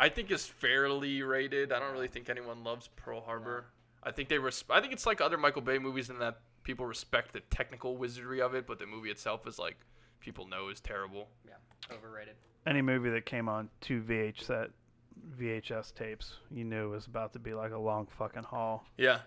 I 0.00 0.08
think 0.08 0.30
is 0.30 0.46
fairly 0.46 1.22
rated. 1.22 1.70
I 1.70 1.80
don't 1.80 1.92
really 1.92 2.08
think 2.08 2.30
anyone 2.30 2.64
loves 2.64 2.88
Pearl 2.96 3.20
Harbor. 3.20 3.66
I 4.02 4.10
think 4.10 4.30
they 4.30 4.38
res- 4.38 4.64
I 4.70 4.80
think 4.80 4.94
it's 4.94 5.04
like 5.04 5.20
other 5.20 5.36
Michael 5.36 5.60
Bay 5.60 5.78
movies 5.78 6.08
in 6.08 6.18
that 6.20 6.38
people 6.62 6.86
respect 6.86 7.34
the 7.34 7.40
technical 7.50 7.98
wizardry 7.98 8.40
of 8.40 8.54
it, 8.54 8.66
but 8.66 8.78
the 8.78 8.86
movie 8.86 9.10
itself 9.10 9.46
is 9.46 9.58
like 9.58 9.76
people 10.20 10.46
know 10.46 10.70
is 10.70 10.80
terrible. 10.80 11.28
Yeah, 11.46 11.94
overrated. 11.94 12.36
Any 12.66 12.80
movie 12.80 13.10
that 13.10 13.26
came 13.26 13.50
on 13.50 13.68
two 13.82 14.00
VH 14.00 14.44
set, 14.44 14.70
VHS 15.38 15.94
tapes, 15.94 16.36
you 16.50 16.64
knew 16.64 16.86
it 16.86 16.94
was 16.94 17.06
about 17.06 17.34
to 17.34 17.38
be 17.38 17.52
like 17.52 17.72
a 17.72 17.78
long 17.78 18.06
fucking 18.06 18.44
haul. 18.44 18.86
Yeah. 18.96 19.18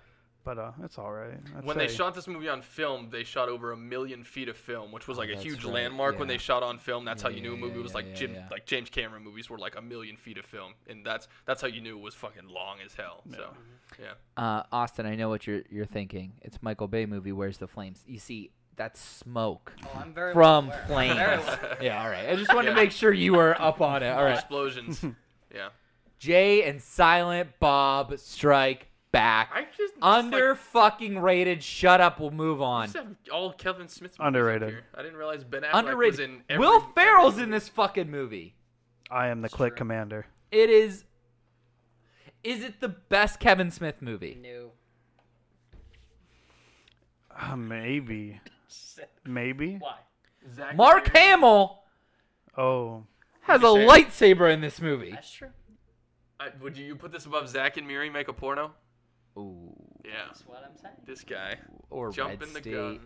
But 0.43 0.57
uh, 0.57 0.71
it's 0.83 0.97
all 0.97 1.11
right. 1.11 1.37
I'd 1.55 1.63
when 1.65 1.77
they 1.77 1.87
shot 1.87 2.15
this 2.15 2.27
movie 2.27 2.49
on 2.49 2.61
film, 2.63 3.09
they 3.11 3.23
shot 3.23 3.47
over 3.47 3.71
a 3.73 3.77
million 3.77 4.23
feet 4.23 4.49
of 4.49 4.57
film, 4.57 4.91
which 4.91 5.07
was 5.07 5.17
Oh, 5.17 5.21
like 5.21 5.29
a 5.29 5.35
huge 5.37 5.63
right, 5.65 5.73
landmark 5.75 6.17
when 6.17 6.27
they 6.27 6.39
shot 6.39 6.63
on 6.63 6.79
film. 6.79 7.05
That's 7.05 7.21
Yeah, 7.21 7.29
how 7.29 7.35
you 7.35 7.41
knew 7.41 7.53
a 7.53 7.57
movie 7.57 7.75
yeah, 7.77 7.83
was 7.83 7.91
yeah, 7.91 7.95
like 7.97 8.05
yeah, 8.07 8.13
Jim, 8.15 8.33
yeah. 8.33 8.47
like 8.49 8.65
James 8.65 8.89
Cameron 8.89 9.23
movies 9.23 9.49
were 9.51 9.59
like 9.59 9.75
a 9.77 9.81
million 9.81 10.17
feet 10.17 10.37
of 10.39 10.45
film, 10.45 10.73
and 10.89 11.05
that's 11.05 11.27
that's 11.45 11.61
how 11.61 11.67
you 11.67 11.79
knew 11.81 11.95
it 11.97 12.01
was 12.01 12.15
fucking 12.15 12.47
long 12.47 12.77
as 12.83 12.95
hell. 12.95 13.21
So, 13.31 13.53
yeah. 13.99 14.13
Uh, 14.35 14.63
Austin, 14.71 15.05
I 15.05 15.15
know 15.15 15.29
what 15.29 15.45
you're 15.45 15.61
you're 15.69 15.85
thinking. 15.85 16.33
It's 16.41 16.57
Michael 16.63 16.87
Bay 16.87 17.05
movie. 17.05 17.31
Where's 17.31 17.59
the 17.59 17.67
flames? 17.67 18.03
You 18.07 18.17
see, 18.17 18.49
that's 18.75 18.99
smoke 18.99 19.73
Oh, 19.85 19.89
I'm 19.99 20.11
very 20.13 20.33
from 20.33 20.69
well 20.69 20.79
flames. 20.87 21.17
Very 21.17 21.37
well 21.37 21.53
aware. 21.59 21.77
yeah, 21.81 22.01
all 22.03 22.09
right. 22.09 22.29
I 22.29 22.35
just 22.35 22.51
wanted 22.53 22.69
Yeah. 22.69 22.75
to 22.75 22.81
make 22.81 22.91
sure 22.91 23.13
you 23.13 23.33
were 23.33 23.61
up 23.61 23.79
on 23.81 24.01
it. 24.01 24.09
All 24.09 24.23
right. 24.23 24.33
Explosions. 24.39 25.03
yeah. 25.53 25.69
Jay 26.17 26.63
and 26.63 26.81
Silent 26.81 27.49
Bob 27.59 28.17
strike 28.19 28.87
back. 29.11 29.49
I 29.53 29.65
just 29.77 29.93
Under 30.01 30.55
fucking 30.55 31.19
rated. 31.19 31.63
Shut 31.63 32.01
up. 32.01 32.19
We'll 32.19 32.31
move 32.31 32.61
on. 32.61 32.85
Just 32.87 32.97
have 32.97 33.15
all 33.31 33.51
Kevin 33.53 33.87
Smith 33.87 34.11
movies 34.11 34.19
up 34.19 34.27
Underrated. 34.27 34.69
here. 34.69 34.83
I 34.95 35.01
didn't 35.01 35.17
realize 35.17 35.43
Ben 35.43 35.63
Affleck 35.63 35.69
Underrated. 35.79 36.11
was 36.13 36.19
in 36.19 36.43
every, 36.49 36.65
Will 36.65 36.79
Ferrell's 36.95 37.33
every 37.33 37.43
in 37.45 37.49
this 37.51 37.69
fucking 37.69 38.09
movie. 38.09 38.55
I 39.09 39.27
am 39.27 39.41
the 39.41 39.47
It's 39.47 39.53
Click 39.55 39.71
true. 39.73 39.77
Commander. 39.77 40.25
It 40.51 40.69
is. 40.69 41.03
Is 42.43 42.63
it 42.63 42.79
the 42.79 42.89
best 42.89 43.39
Kevin 43.39 43.69
Smith 43.71 44.01
movie? 44.01 44.37
New. 44.41 44.71
Uh, 47.39 47.55
maybe. 47.55 48.39
Maybe. 49.25 49.75
Why? 49.75 49.97
Zach 50.55 50.75
Mark 50.75 51.09
Hamill 51.15 51.83
Oh, 52.57 53.03
has 53.41 53.61
a 53.61 53.65
lightsaber 53.65 54.51
in 54.51 54.59
this 54.61 54.81
movie. 54.81 55.11
That's 55.11 55.31
true. 55.31 55.49
I, 56.39 56.47
would 56.61 56.75
you 56.77 56.95
put 56.95 57.11
this 57.11 57.25
above 57.25 57.47
Zach 57.47 57.77
and 57.77 57.87
Miri 57.87 58.09
make 58.09 58.27
a 58.27 58.33
porno? 58.33 58.71
Ooh. 59.37 59.73
Yeah. 60.03 60.11
That's 60.27 60.45
what 60.47 60.63
I'm 60.65 60.77
saying. 60.81 60.95
This 61.05 61.23
guy. 61.23 61.57
Or 61.89 62.11
Jump 62.11 62.31
Red 62.39 62.41
in 62.47 62.53
the 62.53 62.59
State. 62.61 62.73
gun. 62.73 62.99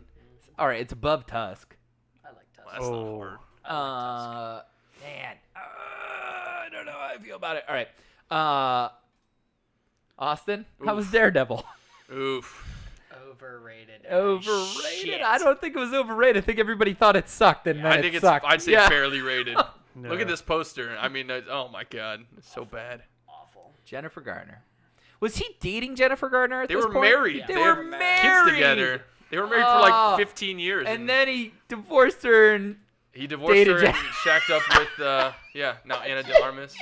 All 0.58 0.68
right, 0.68 0.80
it's 0.82 0.94
above 0.94 1.26
Tusk. 1.26 1.76
I 2.24 2.30
like 2.30 2.46
Tusk. 2.54 2.66
Well, 2.66 2.74
that's 2.74 2.86
Oh. 2.86 3.20
not 3.20 3.28
hard. 3.28 4.62
Uh, 4.62 4.62
man, 5.04 5.36
uh, 5.56 5.60
I 5.60 6.68
don't 6.72 6.86
know 6.86 6.92
how 6.94 7.12
I 7.14 7.18
feel 7.18 7.36
about 7.36 7.58
it. 7.58 7.64
All 7.68 7.74
right, 7.76 7.88
uh, 8.32 8.90
Austin, 10.18 10.66
how 10.86 10.96
was 10.96 11.10
Daredevil? 11.12 11.66
Oof. 12.14 12.72
Overrated. 13.32 14.06
overrated? 14.10 15.00
Shit. 15.02 15.22
I 15.22 15.38
don't 15.40 15.60
think 15.60 15.76
it 15.76 15.80
was 15.80 15.94
overrated. 15.94 16.44
I 16.44 16.46
think 16.46 16.60
everybody 16.60 16.94
thought 16.94 17.16
it 17.16 17.28
sucked, 17.28 17.68
and 17.68 17.80
then 17.80 17.88
I 17.88 17.96
it 17.98 18.02
think 18.02 18.16
it's. 18.16 18.22
sucked. 18.24 18.46
I'd 18.46 18.62
say 18.62 18.74
yeah. 18.74 18.88
fairly 18.88 19.22
rated. 19.22 19.58
Look 19.96 20.22
at 20.22 20.28
this 20.28 20.42
poster. 20.42 20.96
I 21.00 21.08
mean, 21.10 21.30
oh 21.32 21.68
my 21.70 21.84
god, 21.86 22.26
it's 22.38 22.52
so 22.54 22.66
bad. 22.66 23.04
Awful. 23.28 23.74
Jennifer 23.84 24.22
Garner. 24.22 24.64
Was 25.26 25.38
he 25.38 25.56
dating 25.60 25.96
Jennifer 25.96 26.30
Garner 26.30 26.62
at 26.62 26.68
They 26.70 26.76
this 26.76 26.86
were 26.86 26.92
point? 26.94 27.10
married. 27.10 27.46
They, 27.48 27.56
They 27.56 27.60
were 27.64 27.84
married. 27.84 28.22
Kids 28.22 28.48
together. 28.52 29.02
They 29.32 29.40
were 29.40 29.48
married 29.48 29.64
for 29.64 29.70
Oh. 29.70 29.82
like 29.82 30.18
15 30.20 30.60
years. 30.60 30.86
and 30.88 31.10
then 31.10 31.28
he 31.28 31.52
divorced 31.68 32.22
her, 32.22 32.54
and 32.54 32.76
he 33.12 33.26
divorced 33.26 33.56
dated 33.56 33.74
her 33.78 33.82
Jen- 33.82 33.96
and 33.96 34.14
shacked 34.24 34.52
up 34.52 34.62
with. 34.78 35.00
Uh, 35.04 35.32
yeah, 35.56 35.78
now 35.84 35.96
Ana 36.02 36.22
de 36.22 36.44
Armas. 36.44 36.76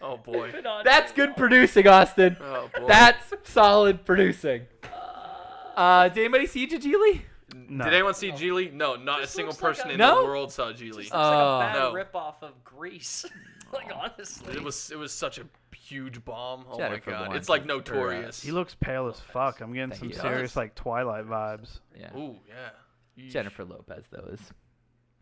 Oh 0.00 0.16
boy. 0.16 0.54
that's 0.84 1.12
good 1.12 1.36
producing, 1.36 1.86
Austin. 1.86 2.38
Oh 2.40 2.70
boy. 2.74 2.86
That's 2.88 3.30
solid 3.42 4.06
producing. 4.06 4.62
Uh, 5.76 6.08
did 6.08 6.20
anybody 6.24 6.46
see 6.46 6.66
Jajili? 6.66 7.20
No. 7.68 7.84
Did 7.84 7.92
anyone 7.92 8.14
see 8.14 8.30
Gigli? 8.32 8.72
No, 8.72 8.96
not 8.96 9.22
a 9.22 9.26
single 9.26 9.50
looks 9.52 9.62
like 9.62 9.74
person 9.74 9.90
a- 9.90 9.92
in 9.92 9.98
No? 9.98 10.20
the 10.22 10.24
world 10.26 10.50
saw 10.50 10.72
Gigli. 10.72 11.00
It's 11.00 11.10
like 11.10 11.12
a 11.12 11.58
bad 11.60 11.74
No. 11.74 11.92
ripoff 11.92 12.36
of 12.42 12.64
Grease. 12.64 13.26
like 13.72 13.90
honestly. 13.94 14.54
It 14.54 14.62
was 14.62 14.90
it 14.90 14.96
was 14.98 15.12
such 15.12 15.38
a 15.38 15.44
huge 15.76 16.24
bomb. 16.24 16.64
Oh 16.70 16.78
Jennifer 16.78 17.10
my 17.10 17.16
god, 17.16 17.26
Lawrence 17.28 17.40
it's 17.42 17.48
like 17.48 17.62
is- 17.62 17.68
or, 17.68 17.72
uh, 17.72 17.76
notorious. 17.76 18.42
He 18.42 18.50
looks 18.50 18.74
pale 18.78 19.06
as 19.08 19.20
fuck. 19.20 19.60
I'm 19.60 19.72
getting 19.72 19.90
Thank 19.90 20.00
some 20.00 20.08
you. 20.10 20.14
serious 20.16 20.50
Does. 20.52 20.56
like 20.56 20.74
Twilight 20.74 21.26
vibes. 21.26 21.80
Yeah. 21.98 22.16
Ooh 22.16 22.36
yeah. 22.48 22.70
Yeesh. 23.22 23.30
Jennifer 23.30 23.64
Lopez 23.64 24.04
though 24.10 24.28
is 24.32 24.40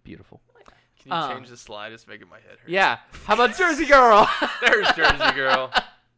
beautiful. 0.03 0.41
Can 1.03 1.12
you 1.12 1.19
Um, 1.19 1.37
change 1.37 1.49
the 1.51 1.57
slide? 1.57 1.93
It's 1.93 2.07
making 2.07 2.29
my 2.29 2.37
head 2.37 2.59
hurt. 2.61 2.69
Yeah. 2.69 2.99
How 3.27 3.35
about 3.35 3.57
Jersey 3.57 3.85
Girl? 3.87 4.29
There's 4.62 4.91
Jersey 4.93 5.33
Girl. 5.35 5.71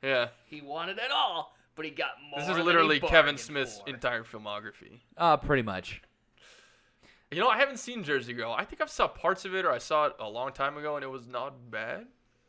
Yeah. 0.03 0.28
he 0.47 0.61
wanted 0.61 0.98
it 0.98 1.11
all, 1.12 1.57
but 1.74 1.85
he 1.85 1.90
got 1.90 2.11
more. 2.31 2.39
This 2.39 2.47
than 2.47 2.53
is 2.57 2.59
he 2.61 2.65
literally 2.65 3.01
Kevin 3.01 3.12
bargained 3.12 3.40
Smith's 3.40 3.81
for. 3.81 3.89
entire 3.89 4.23
filmography. 4.23 5.01
uh, 5.16 5.36
pretty 5.39 5.62
much. 5.62 6.03
You 7.32 7.40
know, 7.40 7.48
I 7.48 7.59
haven't 7.59 7.78
seen 7.78 8.05
Jersey 8.05 8.32
Girl. 8.32 8.55
I 8.57 8.65
think 8.65 8.81
I've 8.81 8.90
saw 8.90 9.09
parts 9.09 9.44
of 9.44 9.55
it, 9.55 9.65
or 9.65 9.73
I 9.73 9.78
saw 9.78 10.07
it 10.07 10.12
a 10.20 10.28
long 10.28 10.53
time 10.53 10.77
ago, 10.77 10.94
and 10.97 11.05
it 11.05 11.11
was 11.11 11.27
not 11.27 11.70
bad. 11.70 12.07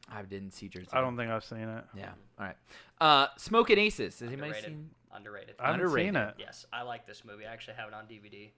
I 0.10 0.22
didn't 0.22 0.52
see 0.52 0.70
Jersey. 0.70 0.88
I 0.92 0.98
Girl. 0.98 1.06
don't 1.10 1.18
think 1.18 1.32
I've 1.32 1.44
seen 1.44 1.60
it. 1.68 1.84
Yeah. 1.96 2.12
All 2.40 2.46
right. 2.46 2.56
Uh, 3.02 3.28
Smoking 3.38 3.80
Aces. 3.80 4.20
Has 4.20 4.28
anybody 4.28 4.50
Underrated. 4.50 4.70
seen? 4.70 4.90
Underrated. 5.14 5.56
I 5.60 5.66
haven't 5.68 5.82
Underrated. 5.82 6.14
seen 6.14 6.22
it. 6.24 6.36
Yes, 6.38 6.66
I 6.72 6.84
like 6.84 7.08
this 7.08 7.26
movie. 7.26 7.46
I 7.46 7.52
actually 7.52 7.74
have 7.76 7.88
it 7.88 7.94
on 7.94 8.06
DVD. 8.06 8.52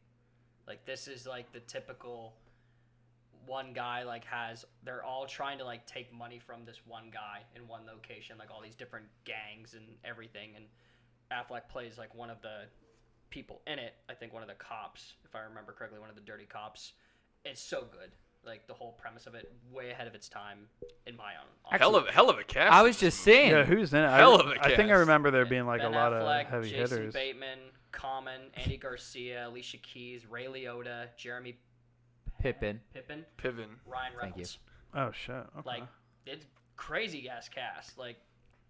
Like 0.68 0.86
this 0.86 1.08
is 1.08 1.26
like 1.26 1.52
the 1.54 1.62
typical 1.62 2.34
one 3.48 3.74
guy 3.74 4.04
like 4.04 4.26
has 4.26 4.64
they're 4.84 5.04
all 5.04 5.26
trying 5.26 5.58
to 5.58 5.66
like 5.66 5.88
take 5.88 6.14
money 6.14 6.38
from 6.38 6.66
this 6.66 6.82
one 6.86 7.10
guy 7.12 7.40
in 7.56 7.68
one 7.68 7.82
location, 7.88 8.38
like 8.38 8.52
all 8.52 8.62
these 8.62 8.76
different 8.76 9.06
gangs 9.26 9.74
and 9.74 9.86
everything 10.06 10.52
and 10.56 10.66
Affleck 11.32 11.68
plays 11.70 11.98
like 11.98 12.14
one 12.14 12.30
of 12.30 12.42
the 12.42 12.66
people 13.30 13.62
in 13.68 13.80
it. 13.80 13.94
I 14.10 14.14
think 14.14 14.34
one 14.34 14.42
of 14.42 14.48
the 14.50 14.56
cops, 14.56 15.14
if 15.26 15.36
I 15.36 15.40
remember 15.42 15.72
correctly, 15.72 16.00
one 16.00 16.10
of 16.10 16.16
the 16.16 16.22
dirty 16.22 16.46
cops. 16.46 16.94
It's 17.46 17.62
so 17.62 17.86
good. 17.92 18.12
Like 18.46 18.68
the 18.68 18.74
whole 18.74 18.94
premise 18.94 19.28
of 19.28 19.36
it, 19.36 19.52
way 19.72 19.92
ahead 19.92 20.08
of 20.08 20.16
its 20.16 20.30
time, 20.30 20.60
in 21.06 21.18
my 21.18 21.34
own. 21.34 21.78
hell 21.78 21.96
of 21.96 22.08
hell 22.08 22.30
of 22.30 22.40
a 22.40 22.44
cast. 22.44 22.72
I 22.74 22.82
was 22.84 22.98
just 22.98 23.26
movie. 23.26 23.38
saying. 23.38 23.52
Yeah, 23.52 23.64
who's 23.66 23.94
in 23.94 24.02
it? 24.04 24.10
Hell 24.10 24.38
I, 24.38 24.40
of 24.40 24.48
a 24.48 24.66
I 24.66 24.76
think 24.78 24.92
I 24.92 24.96
remember 24.96 25.30
there 25.30 25.44
Yeah, 25.44 25.50
being 25.50 25.66
like 25.66 25.82
ben 25.82 25.94
a 25.94 25.96
lot 25.96 26.14
Affleck, 26.14 26.46
of 26.46 26.50
heavy 26.50 26.70
Jason 26.70 26.98
hitters. 26.98 27.14
Bateman, 27.14 27.60
Common, 27.92 28.42
Andy 28.56 28.78
Garcia, 28.78 29.48
Alicia 29.50 29.78
Keys, 29.78 30.26
Ray 30.26 30.46
Liotta, 30.46 31.08
Jeremy 31.18 31.58
Pippin. 32.40 32.80
Pippin, 32.94 33.26
Piven. 33.38 33.68
Ryan 33.86 34.14
Thank 34.22 34.38
you. 34.38 34.46
Reynolds. 34.46 34.58
Oh 34.96 35.12
shit. 35.12 35.36
Okay. 35.36 35.62
Like 35.66 35.84
it's 36.26 36.46
crazy 36.78 37.28
ass 37.30 37.50
cast. 37.50 37.98
Like 37.98 38.18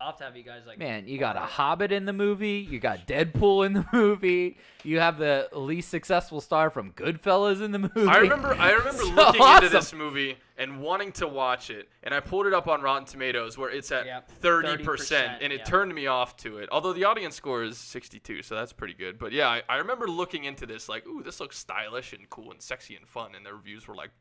I'll 0.02 0.08
have 0.12 0.18
to 0.20 0.24
have 0.24 0.38
you 0.38 0.44
guys 0.44 0.62
like 0.66 0.78
Man, 0.80 1.08
you 1.08 1.18
got 1.18 1.36
a 1.36 1.42
Hobbit 1.42 1.92
in 1.92 2.06
the 2.06 2.14
movie. 2.14 2.66
You 2.70 2.80
got 2.80 3.06
Deadpool 3.06 3.66
in 3.66 3.74
the 3.74 3.86
movie. 3.92 4.58
You 4.84 5.00
have 5.00 5.18
the 5.18 5.50
least 5.52 5.90
successful 5.90 6.40
star 6.40 6.70
from 6.70 6.94
Goodfellas 6.94 7.62
in 7.62 7.74
the 7.74 7.80
movie. 7.80 8.08
I 8.08 8.18
remember 8.20 8.54
I 8.54 8.72
remember 8.72 9.04
So 9.04 9.10
looking 9.12 9.42
awesome. 9.42 9.66
into 9.66 9.76
this 9.78 9.94
movie 9.94 10.38
and 10.58 10.82
wanting 10.82 11.12
to 11.14 11.28
watch 11.28 11.70
it, 11.70 11.90
and 12.04 12.14
I 12.14 12.22
pulled 12.22 12.46
it 12.46 12.54
up 12.54 12.68
on 12.70 12.82
Rotten 12.82 13.06
Tomatoes 13.06 13.58
where 13.58 13.70
it's 13.70 13.92
at 13.92 14.06
Yep, 14.06 14.32
thirty 14.40 14.82
percent, 14.84 15.42
30%, 15.42 15.44
and 15.44 15.52
it 15.54 15.60
yeah. 15.60 15.66
turned 15.66 15.94
me 15.94 16.08
off 16.08 16.38
to 16.38 16.60
it. 16.60 16.70
Although 16.72 16.94
the 16.94 17.04
audience 17.04 17.36
score 17.36 17.64
is 17.64 17.78
sixty-two, 17.78 18.42
so 18.42 18.56
that's 18.56 18.72
pretty 18.72 18.94
good. 18.94 19.20
But 19.20 19.34
yeah, 19.34 19.50
I, 19.50 19.64
I 19.68 19.78
remember 19.78 20.08
looking 20.08 20.46
into 20.46 20.66
this 20.66 20.88
like, 20.88 21.06
ooh, 21.08 21.22
this 21.24 21.42
looks 21.42 21.58
stylish 21.58 22.14
and 22.14 22.30
cool 22.30 22.52
and 22.52 22.62
sexy 22.62 22.96
and 22.96 23.06
fun, 23.06 23.36
and 23.36 23.46
the 23.46 23.54
reviews 23.54 23.86
were 23.88 23.96
like, 23.96 24.12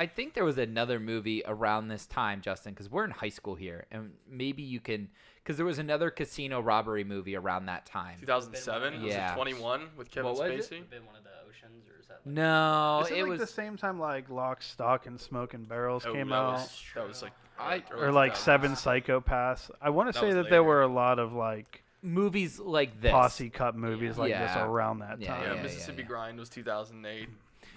I 0.00 0.06
think 0.06 0.32
there 0.32 0.46
was 0.46 0.56
another 0.56 0.98
movie 0.98 1.42
around 1.46 1.88
this 1.88 2.06
time, 2.06 2.40
Justin, 2.40 2.72
because 2.72 2.90
we're 2.90 3.04
in 3.04 3.10
high 3.10 3.28
school 3.28 3.54
here, 3.54 3.84
and 3.90 4.12
maybe 4.26 4.62
you 4.62 4.80
can, 4.80 5.10
because 5.42 5.58
there 5.58 5.66
was 5.66 5.78
another 5.78 6.10
casino 6.10 6.60
robbery 6.60 7.04
movie 7.04 7.36
around 7.36 7.66
that 7.66 7.84
time. 7.84 8.16
two 8.18 8.24
thousand 8.24 8.56
seven, 8.56 9.02
was 9.02 9.12
Yeah. 9.12 9.32
it 9.32 9.34
twenty-one 9.36 9.88
with 9.98 10.10
Kevin 10.10 10.32
What 10.32 10.38
was 10.38 10.68
Spacey? 10.70 10.88
been 10.88 11.04
one 11.04 11.16
of 11.16 11.24
the 11.24 11.30
oceans 11.46 11.86
or 11.86 12.00
is 12.00 12.06
that 12.06 12.20
like, 12.24 12.34
No, 12.34 13.02
Is 13.04 13.10
it, 13.10 13.18
it 13.18 13.22
like 13.24 13.30
was. 13.32 13.40
the 13.40 13.46
same 13.46 13.76
time 13.76 14.00
like 14.00 14.30
Lock, 14.30 14.62
Stock, 14.62 15.04
and 15.06 15.20
Smoking 15.20 15.64
Barrels 15.64 16.06
Oh, 16.06 16.14
came 16.14 16.30
that 16.30 16.34
out, 16.34 16.52
was, 16.54 16.82
that 16.94 17.06
was 17.06 17.22
like 17.22 17.32
I- 17.58 17.82
or 17.94 18.10
like 18.10 18.36
Seven 18.36 18.72
Psychopaths? 18.72 19.70
I 19.82 19.90
want 19.90 20.10
to 20.10 20.18
say 20.18 20.28
was 20.28 20.36
that 20.36 20.48
there 20.48 20.64
were 20.64 20.80
a 20.80 20.88
lot 20.88 21.18
of 21.18 21.34
like 21.34 21.84
movies 22.02 22.58
like 22.58 22.98
this. 23.02 23.10
posse 23.10 23.50
cut 23.50 23.76
movies 23.76 24.16
like 24.16 24.32
this 24.32 24.56
around 24.56 25.00
that 25.00 25.20
Yeah, 25.20 25.34
time. 25.34 25.42
Yeah, 25.42 25.54
yeah, 25.56 25.62
Mississippi 25.62 26.00
yeah. 26.00 26.08
Grind 26.08 26.38
was 26.38 26.48
2008. 26.48 27.28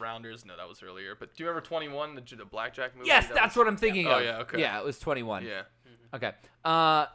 Rounders, 0.04 0.46
no, 0.46 0.56
that 0.58 0.68
was 0.70 0.84
earlier. 0.84 1.16
But 1.20 1.34
do 1.36 1.44
you 1.44 1.50
remember 1.50 1.66
21, 1.66 2.16
the, 2.16 2.36
the 2.36 2.46
blackjack 2.46 2.96
movie? 2.96 3.08
Yes, 3.08 3.28
That 3.28 3.36
that's 3.36 3.56
was- 3.56 3.58
what 3.64 3.68
I'm 3.68 3.78
thinking 3.78 4.06
Oh, 4.08 4.18
of. 4.20 4.24
yeah, 4.24 4.38
okay. 4.40 4.60
Yeah, 4.60 4.78
it 4.80 4.86
was 4.86 5.00
21. 5.00 5.46
Yeah. 5.46 5.64
Okay. 6.14 6.32
Uh, 6.64 7.08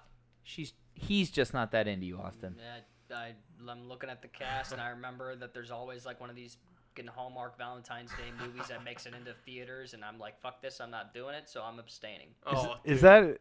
she's 0.43 0.73
he's 0.94 1.31
just 1.31 1.55
not 1.55 1.70
that 1.73 1.86
into 1.86 2.06
you, 2.06 2.19
Austin. 2.19 2.56
Yeah, 2.59 3.16
I, 3.16 3.35
I'm 3.70 3.89
looking 3.89 4.10
at 4.10 4.23
the 4.23 4.28
cast, 4.28 4.73
and 4.73 4.81
I 4.81 4.89
remember 4.89 5.36
that 5.36 5.55
there's 5.55 5.70
always 5.70 6.05
like 6.05 6.20
one 6.20 6.31
of 6.31 6.35
these 6.36 6.56
fucking 6.97 7.06
Hallmark 7.09 7.56
Valentine's 7.56 8.10
Day 8.10 8.32
movies 8.44 8.66
that 8.69 8.82
makes 8.85 9.06
it 9.06 9.15
into 9.15 9.32
theaters, 9.44 9.94
and 9.94 10.05
I'm 10.05 10.19
like, 10.19 10.40
fuck 10.40 10.60
this, 10.60 10.81
I'm 10.81 10.90
not 10.90 11.15
doing 11.15 11.35
it, 11.36 11.48
so 11.48 11.62
I'm 11.62 11.78
abstaining. 11.78 12.28
Oh, 12.47 12.74
Is 12.85 13.01
dude. 13.01 13.05
that 13.05 13.39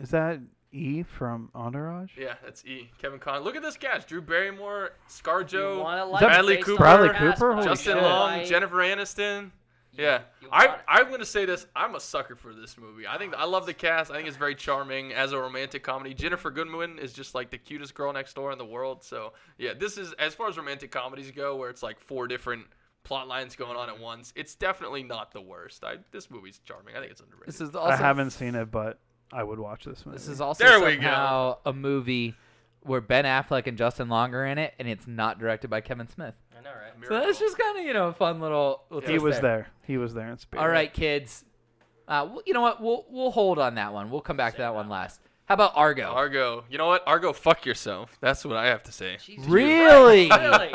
is 0.00 0.10
that 0.10 0.40
E 0.74 1.02
from 1.04 1.50
Entourage? 1.54 2.10
Yeah, 2.18 2.34
that's 2.44 2.64
E. 2.64 2.90
Kevin 2.98 3.18
Conn. 3.20 3.42
Look 3.42 3.56
at 3.56 3.62
this 3.62 3.76
cast: 3.76 4.08
Drew 4.08 4.20
Barrymore, 4.20 4.90
ScarJo, 5.08 5.80
wanna 5.82 6.04
like 6.04 6.22
it 6.22 6.26
Bradley 6.26 6.56
Cooper? 6.62 6.76
Bradley 6.82 7.08
Cooper? 7.10 7.60
Justin 7.62 7.94
shit. 7.94 8.02
Long, 8.02 8.30
I- 8.30 8.44
Jennifer 8.44 8.76
Aniston. 8.76 9.50
you- 9.92 10.04
Yeah, 10.04 10.22
you 10.42 10.48
I 10.50 10.78
I'm 10.88 11.10
gonna 11.10 11.24
say 11.24 11.44
this. 11.44 11.66
I'm 11.76 11.94
a 11.94 12.00
sucker 12.00 12.34
for 12.34 12.52
this 12.52 12.76
movie. 12.76 13.06
I 13.06 13.16
think 13.18 13.34
I 13.34 13.44
love 13.44 13.64
the 13.66 13.74
cast. 13.74 14.10
I 14.10 14.14
think 14.16 14.26
it's 14.26 14.36
very 14.36 14.56
charming 14.56 15.12
as 15.12 15.32
a 15.32 15.38
romantic 15.38 15.84
comedy. 15.84 16.14
Ginnifer 16.14 16.52
Goodwin 16.52 16.98
is 16.98 17.12
just 17.12 17.34
like 17.36 17.50
the 17.50 17.58
cutest 17.58 17.94
girl 17.94 18.12
next 18.12 18.34
door 18.34 18.50
in 18.50 18.58
the 18.58 18.64
world. 18.64 19.04
So 19.04 19.34
yeah, 19.58 19.72
this 19.74 19.96
is 19.96 20.12
as 20.14 20.34
far 20.34 20.48
as 20.48 20.56
romantic 20.56 20.90
comedies 20.90 21.30
go, 21.30 21.54
where 21.56 21.70
it's 21.70 21.82
like 21.84 22.00
four 22.00 22.26
different 22.26 22.66
plot 23.04 23.28
lines 23.28 23.54
going 23.54 23.76
on 23.76 23.88
at 23.88 24.00
once. 24.00 24.32
It's 24.34 24.54
definitely 24.56 25.04
not 25.04 25.30
the 25.30 25.40
worst. 25.40 25.84
I 25.84 25.98
this 26.10 26.28
movie's 26.30 26.58
charming. 26.64 26.96
I 26.96 26.98
think 26.98 27.12
it's 27.12 27.20
underrated. 27.20 27.46
This 27.46 27.60
is 27.60 27.76
also 27.76 27.92
I 27.92 27.96
haven't 27.96 28.30
seen 28.30 28.56
it, 28.56 28.72
but 28.72 28.98
I 29.34 29.42
would 29.42 29.58
watch 29.58 29.84
this 29.84 30.06
movie. 30.06 30.18
This 30.18 30.28
is 30.28 30.40
also 30.40 30.62
There 30.64 30.78
we 30.80 30.96
go. 30.96 31.02
somehow 31.02 31.56
a 31.66 31.72
movie 31.72 32.34
where 32.82 33.00
Ben 33.00 33.24
Affleck 33.24 33.66
and 33.66 33.76
Justin 33.76 34.08
Long 34.08 34.34
are 34.34 34.46
in 34.46 34.58
it, 34.58 34.74
and 34.78 34.86
it's 34.88 35.06
not 35.06 35.38
directed 35.38 35.68
by 35.68 35.80
Kevin 35.80 36.08
Smith. 36.08 36.34
I 36.56 36.62
know, 36.62 36.70
right? 36.70 37.08
So 37.08 37.18
that's 37.20 37.38
just 37.38 37.58
kind 37.58 37.78
of 37.78 37.84
you 37.84 37.92
know 37.92 38.08
a 38.08 38.12
fun 38.12 38.40
little. 38.40 38.82
little 38.90 39.08
he 39.10 39.16
twist 39.18 39.24
was 39.24 39.40
there. 39.40 39.68
He 39.86 39.96
was 39.98 40.14
there 40.14 40.28
in 40.30 40.38
spirit. 40.38 40.62
All 40.62 40.68
right, 40.68 40.92
kids. 40.92 41.44
Uh, 42.06 42.28
well, 42.30 42.42
you 42.46 42.52
know 42.54 42.60
what? 42.60 42.80
We'll 42.82 43.04
we'll 43.10 43.30
hold 43.30 43.58
on 43.58 43.74
that 43.76 43.92
one. 43.92 44.10
We'll 44.10 44.20
come 44.20 44.36
back 44.36 44.52
to 44.54 44.58
that 44.60 44.74
one 44.74 44.88
last. 44.88 45.20
How 45.46 45.54
about 45.54 45.72
Argo? 45.76 46.04
Argo. 46.04 46.64
You 46.70 46.78
know 46.78 46.86
what? 46.86 47.02
Argo, 47.06 47.32
fuck 47.34 47.66
yourself. 47.66 48.16
That's 48.20 48.44
what 48.46 48.56
I 48.56 48.66
have 48.66 48.82
to 48.84 48.92
say. 48.92 49.18
Jesus 49.22 49.46
Really? 49.46 50.28
Christ, 50.28 50.42
really? 50.42 50.74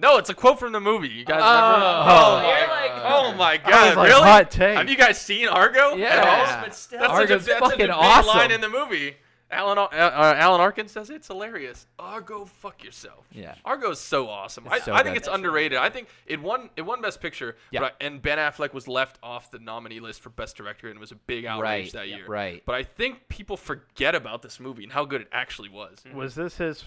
No, 0.00 0.16
it's 0.16 0.30
a 0.30 0.34
quote 0.34 0.58
from 0.58 0.72
the 0.72 0.80
movie. 0.80 1.08
You 1.08 1.24
guys 1.24 1.42
Oh. 1.44 1.72
remember? 1.72 1.86
Oh, 2.10 2.42
my, 2.42 2.58
you're 2.58 2.68
like- 2.68 2.90
oh 3.04 3.34
my 3.34 3.50
I 3.52 3.56
god, 3.58 3.86
was 3.88 3.96
like, 3.96 4.08
really? 4.08 4.22
hot 4.22 4.50
take. 4.50 4.76
Have 4.76 4.88
you 4.88 4.96
guys 4.96 5.20
seen 5.20 5.46
Argo? 5.48 5.94
Yeah. 5.94 6.06
At 6.06 6.26
all? 6.56 6.62
But 6.64 6.74
still. 6.74 7.00
That's 7.00 7.12
Argo's 7.12 7.28
such 7.28 7.40
a, 7.42 7.46
that's 7.46 7.60
fucking 7.60 7.70
such 7.70 7.80
a 7.80 7.86
big 7.86 7.90
awesome. 7.90 8.26
line 8.36 8.50
in 8.50 8.60
the 8.60 8.68
movie. 8.68 9.16
Alan 9.52 9.78
uh, 9.78 9.82
uh, 9.90 10.34
Alan 10.38 10.60
Arkin 10.60 10.86
says 10.86 11.10
it's 11.10 11.26
hilarious. 11.26 11.86
Argo, 11.98 12.44
fuck 12.44 12.84
yourself. 12.84 13.26
Yeah. 13.32 13.56
Argo's 13.64 13.98
so 13.98 14.28
awesome. 14.28 14.64
I, 14.70 14.78
so 14.78 14.92
I 14.94 14.98
think 15.02 15.14
good. 15.14 15.22
it's 15.22 15.28
underrated. 15.28 15.76
I 15.76 15.90
think 15.90 16.06
it 16.26 16.40
won 16.40 16.70
it 16.76 16.82
won 16.82 17.02
Best 17.02 17.20
Picture, 17.20 17.56
Yeah. 17.72 17.80
but 17.80 17.96
I- 18.00 18.04
and 18.06 18.22
Ben 18.22 18.38
Affleck 18.38 18.72
was 18.72 18.86
left 18.86 19.18
off 19.24 19.50
the 19.50 19.58
nominee 19.58 19.98
list 19.98 20.22
for 20.22 20.30
Best 20.30 20.56
Director 20.56 20.86
and 20.86 20.96
it 20.96 21.00
was 21.00 21.10
a 21.10 21.16
big 21.16 21.46
outrage 21.46 21.86
Right, 21.86 21.92
that 21.94 22.08
yeah, 22.08 22.16
year. 22.18 22.26
right. 22.28 22.62
But 22.64 22.76
I 22.76 22.84
think 22.84 23.28
people 23.28 23.56
forget 23.56 24.14
about 24.14 24.40
this 24.40 24.60
movie 24.60 24.84
and 24.84 24.92
how 24.92 25.04
good 25.04 25.22
it 25.22 25.28
actually 25.32 25.68
was. 25.68 25.98
Was 26.14 26.36
this 26.36 26.56
his 26.56 26.84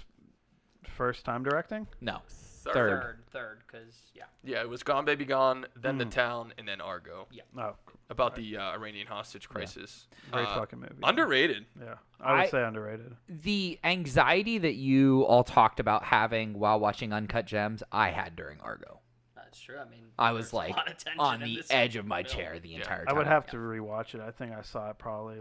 first 0.87 1.25
time 1.25 1.43
directing? 1.43 1.85
No. 1.99 2.19
Third. 2.63 2.73
Third. 2.73 3.01
Third, 3.01 3.25
third, 3.31 3.63
because 3.67 3.95
yeah, 4.13 4.23
Yeah, 4.43 4.61
it 4.61 4.69
was 4.69 4.83
Gone 4.83 5.05
Baby 5.05 5.25
Gone, 5.25 5.65
then 5.75 5.97
The 5.97 6.05
Mm. 6.05 6.11
Town, 6.11 6.53
and 6.57 6.67
then 6.67 6.79
Argo. 6.81 7.27
Oh, 7.57 7.75
About 8.09 8.35
the 8.35 8.57
uh, 8.57 8.71
Iranian 8.73 9.07
hostage 9.07 9.49
crisis. 9.49 10.07
great 10.31 10.47
Uh, 10.47 10.55
fucking 10.55 10.79
movie. 10.79 10.95
Underrated. 11.03 11.65
Yeah, 11.79 11.95
I 12.19 12.31
would 12.33 12.41
I- 12.41 12.47
say 12.47 12.63
underrated. 12.63 13.15
The 13.27 13.79
anxiety 13.83 14.57
that 14.59 14.75
you 14.75 15.23
all 15.23 15.43
talked 15.43 15.79
about 15.79 16.03
having 16.05 16.57
while 16.59 16.79
watching 16.79 17.11
Uncut 17.13 17.45
Gems, 17.45 17.83
I 17.91 18.09
had 18.11 18.35
during 18.35 18.59
Argo. 18.61 18.99
that's 19.35 19.59
true. 19.59 19.77
I 19.77 19.85
mean, 19.87 20.05
I 20.17 20.31
was 20.31 20.45
there's 20.45 20.53
a 20.53 20.55
like 20.55 20.75
lot 20.75 20.89
of 20.89 20.97
tension 20.97 21.19
on 21.19 21.41
in 21.43 21.47
the 21.49 21.55
this 21.57 21.67
edge 21.69 21.95
of 21.95 22.07
my 22.07 22.23
film. 22.23 22.35
chair 22.35 22.59
the 22.59 22.69
Yeah. 22.69 22.77
entire 22.77 23.01
I 23.03 23.05
time. 23.11 23.17
would 23.17 23.27
have 23.27 23.45
to 23.47 23.57
rewatch 23.57 24.15
it. 24.15 24.21
I 24.21 24.31
think 24.31 24.51
I 24.51 24.61
saw 24.63 24.89
it 24.89 24.97
probably 24.97 25.37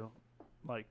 like 0.66 0.86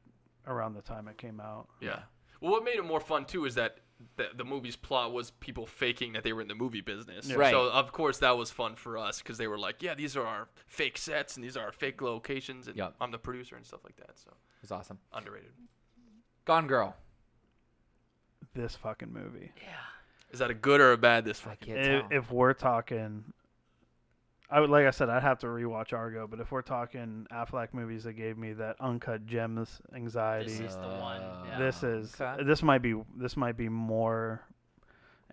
around 0.47 0.73
the 0.73 0.81
time 0.81 1.07
it 1.07 1.17
came 1.19 1.39
out. 1.39 1.67
Yeah. 1.79 1.99
Well, 2.39 2.51
what 2.51 2.63
made 2.63 2.77
it 2.77 2.83
more 2.85 2.99
fun 2.99 3.25
too 3.25 3.45
is 3.45 3.53
that 3.55 3.77
the, 4.17 4.27
the 4.35 4.43
movie's 4.43 4.75
plot 4.75 5.11
was 5.13 5.31
people 5.31 5.65
faking 5.65 6.13
that 6.13 6.23
they 6.23 6.33
were 6.33 6.41
in 6.41 6.47
the 6.47 6.55
movie 6.55 6.81
business. 6.81 7.27
Yeah. 7.29 7.35
Right. 7.35 7.51
So 7.51 7.69
of 7.71 7.91
course 7.91 8.19
that 8.19 8.37
was 8.37 8.51
fun 8.51 8.75
for 8.75 8.97
us 8.97 9.19
because 9.19 9.37
they 9.37 9.47
were 9.47 9.57
like, 9.57 9.81
yeah, 9.81 9.95
these 9.95 10.15
are 10.17 10.25
our 10.25 10.47
fake 10.67 10.97
sets 10.97 11.35
and 11.35 11.43
these 11.43 11.55
are 11.57 11.65
our 11.65 11.71
fake 11.71 12.01
locations, 12.01 12.67
and 12.67 12.75
Yup. 12.75 12.95
I'm 13.01 13.11
the 13.11 13.17
producer 13.17 13.55
and 13.55 13.65
stuff 13.65 13.81
like 13.83 13.95
that. 13.97 14.17
So 14.17 14.31
It 14.31 14.61
was 14.63 14.71
awesome. 14.71 14.99
underrated. 15.13 15.51
Gone 16.45 16.67
Girl. 16.67 16.95
This 18.53 18.75
fucking 18.75 19.13
movie. 19.13 19.51
Yeah. 19.57 19.69
Is 20.31 20.39
that 20.39 20.49
a 20.49 20.53
good 20.53 20.81
or 20.81 20.91
a 20.93 20.97
bad? 20.97 21.25
This 21.25 21.39
fucking. 21.39 21.73
can't 21.75 22.11
If, 22.11 22.23
if 22.25 22.31
we're 22.31 22.53
talking, 22.53 23.23
I 24.53 24.59
would 24.59 24.69
like 24.69 24.85
I 24.85 24.91
said 24.91 25.09
I'd 25.09 25.23
have 25.23 25.39
to 25.39 25.47
rewatch 25.47 25.93
Argo. 25.93 26.27
But 26.27 26.39
if 26.41 26.51
we're 26.51 26.61
talking 26.61 27.25
Affleck 27.31 27.69
movies 27.73 28.03
that 28.03 28.13
gave 28.13 28.37
me 28.37 28.51
that 28.53 28.75
uncut 28.81 29.25
gems 29.25 29.81
anxiety, 29.95 30.51
This 30.51 30.59
is 30.59 30.75
the 30.75 30.87
one. 30.87 31.21
Yeah. 31.47 31.57
this 31.57 31.83
is 31.83 32.13
Okay. 32.19 32.43
this 32.43 32.61
might 32.61 32.81
be 32.81 32.95
this 33.15 33.37
might 33.37 33.55
be 33.55 33.69
more 33.69 34.41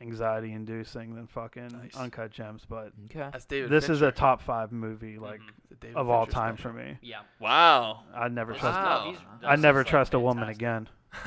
anxiety 0.01 0.53
inducing 0.53 1.17
than 1.17 1.27
fucking 1.27 1.69
Nice. 1.73 1.97
uncut 1.97 2.31
gems. 2.31 2.65
But 2.69 2.93
okay. 3.07 3.29
That's 3.33 3.45
David. 3.45 3.71
this 3.71 3.89
is 3.89 4.03
a 4.03 4.13
top 4.13 4.41
five 4.41 4.71
movie 4.71 5.19
like 5.19 5.41
Mhm. 5.41 5.95
Of 5.97 6.09
all 6.09 6.25
Fincher 6.25 6.35
time 6.35 6.57
special. 6.57 6.71
for 6.73 6.77
me. 6.79 6.99
Yeah. 7.03 7.21
Wow. 7.41 8.05
I'd 8.15 8.33
never 8.33 8.53
This 8.53 8.61
trust. 8.61 8.79
Wow. 8.79 9.15
I'd 9.45 9.61
never 9.61 9.81
is, 9.81 9.85
like, 9.87 9.91
trust 9.91 10.15
a 10.15 10.19
woman 10.21 10.49
again. 10.49 10.89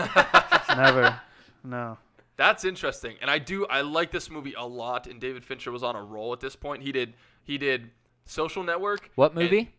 Never. 0.76 1.20
No. 1.64 1.98
That's 2.38 2.66
interesting, 2.66 3.18
and 3.22 3.30
I 3.30 3.38
do 3.40 3.66
I 3.68 3.82
like 3.82 4.12
this 4.12 4.30
movie 4.30 4.54
a 4.58 4.66
lot. 4.66 5.06
And 5.08 5.20
David 5.22 5.44
Fincher 5.46 5.72
was 5.72 5.84
on 5.84 5.96
a 5.96 6.04
roll 6.04 6.34
at 6.34 6.40
this 6.40 6.56
point. 6.56 6.82
He 6.82 6.92
did 6.92 7.14
he 7.44 7.58
did 7.58 7.90
Social 8.26 8.64
Network. 8.64 9.10
What 9.16 9.34
and- 9.34 9.42
movie? 9.42 9.72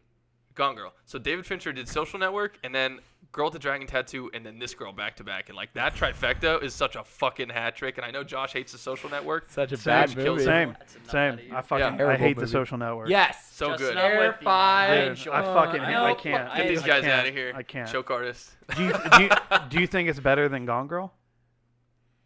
Gone 0.55 0.75
Girl. 0.75 0.93
So 1.07 1.19
David 1.19 1.47
Fincher 1.47 1.73
did 1.73 1.89
Social 1.89 2.19
Network, 2.19 2.59
and 2.63 2.75
then 2.75 2.99
Girl 3.31 3.47
with 3.47 3.55
the 3.55 3.59
Dragon 3.59 3.87
Tattoo, 3.87 4.31
and 4.35 4.45
then 4.45 4.59
this 4.59 4.75
girl 4.75 4.93
back 4.93 5.17
to 5.17 5.25
back, 5.25 5.49
and 5.49 5.57
like 5.57 5.73
that 5.73 5.95
trifecta 5.95 6.63
is 6.63 6.75
such 6.75 6.95
a 6.95 7.03
fucking 7.03 7.49
hat 7.49 7.75
trick. 7.75 7.97
And 7.97 8.05
I 8.05 8.11
know 8.11 8.23
Josh 8.23 8.53
hates 8.53 8.73
the 8.73 8.77
Social 8.77 9.09
Network. 9.09 9.49
Such 9.51 9.73
a 9.73 9.79
Same. 9.79 9.93
bad 9.95 10.15
movie. 10.19 10.43
it. 10.43 10.45
Same. 10.45 10.77
Same. 11.09 11.33
out 11.33 11.39
of 11.39 11.45
you. 11.47 11.57
I 11.57 11.63
fucking 11.63 11.87
I 11.87 11.97
Terrible 11.97 12.19
hate 12.27 12.37
the 12.37 12.47
social 12.47 12.77
network. 12.77 13.09
Yes. 13.09 13.51
So 13.53 13.69
Just 13.69 13.79
good. 13.79 13.95
not 13.95 14.11
with 14.19 14.37
you, 14.43 14.45
man. 14.45 15.11
I 15.11 15.15
Dude, 15.15 15.29
I 15.29 15.43
fucking 15.43 15.81
I 15.81 15.85
hate- 15.87 15.97
I 15.97 16.15
can't. 16.15 16.55
Get 16.55 16.69
these 16.69 16.83
I 16.83 16.87
guys 16.87 17.05
can't. 17.05 17.21
out 17.21 17.27
of 17.29 17.35
here. 17.35 17.53
I 17.57 17.63
can't. 17.63 17.91
Choke 17.91 18.11
artists. 18.11 18.55
Do 18.77 18.85
you, 18.85 18.93
do, 18.93 19.23
you, 19.23 19.31
do 19.71 19.81
you 19.81 19.87
think 19.87 20.11
it's 20.11 20.21
better 20.21 20.51
than 20.51 20.67
Gone 20.67 20.87
Girl? 20.87 21.15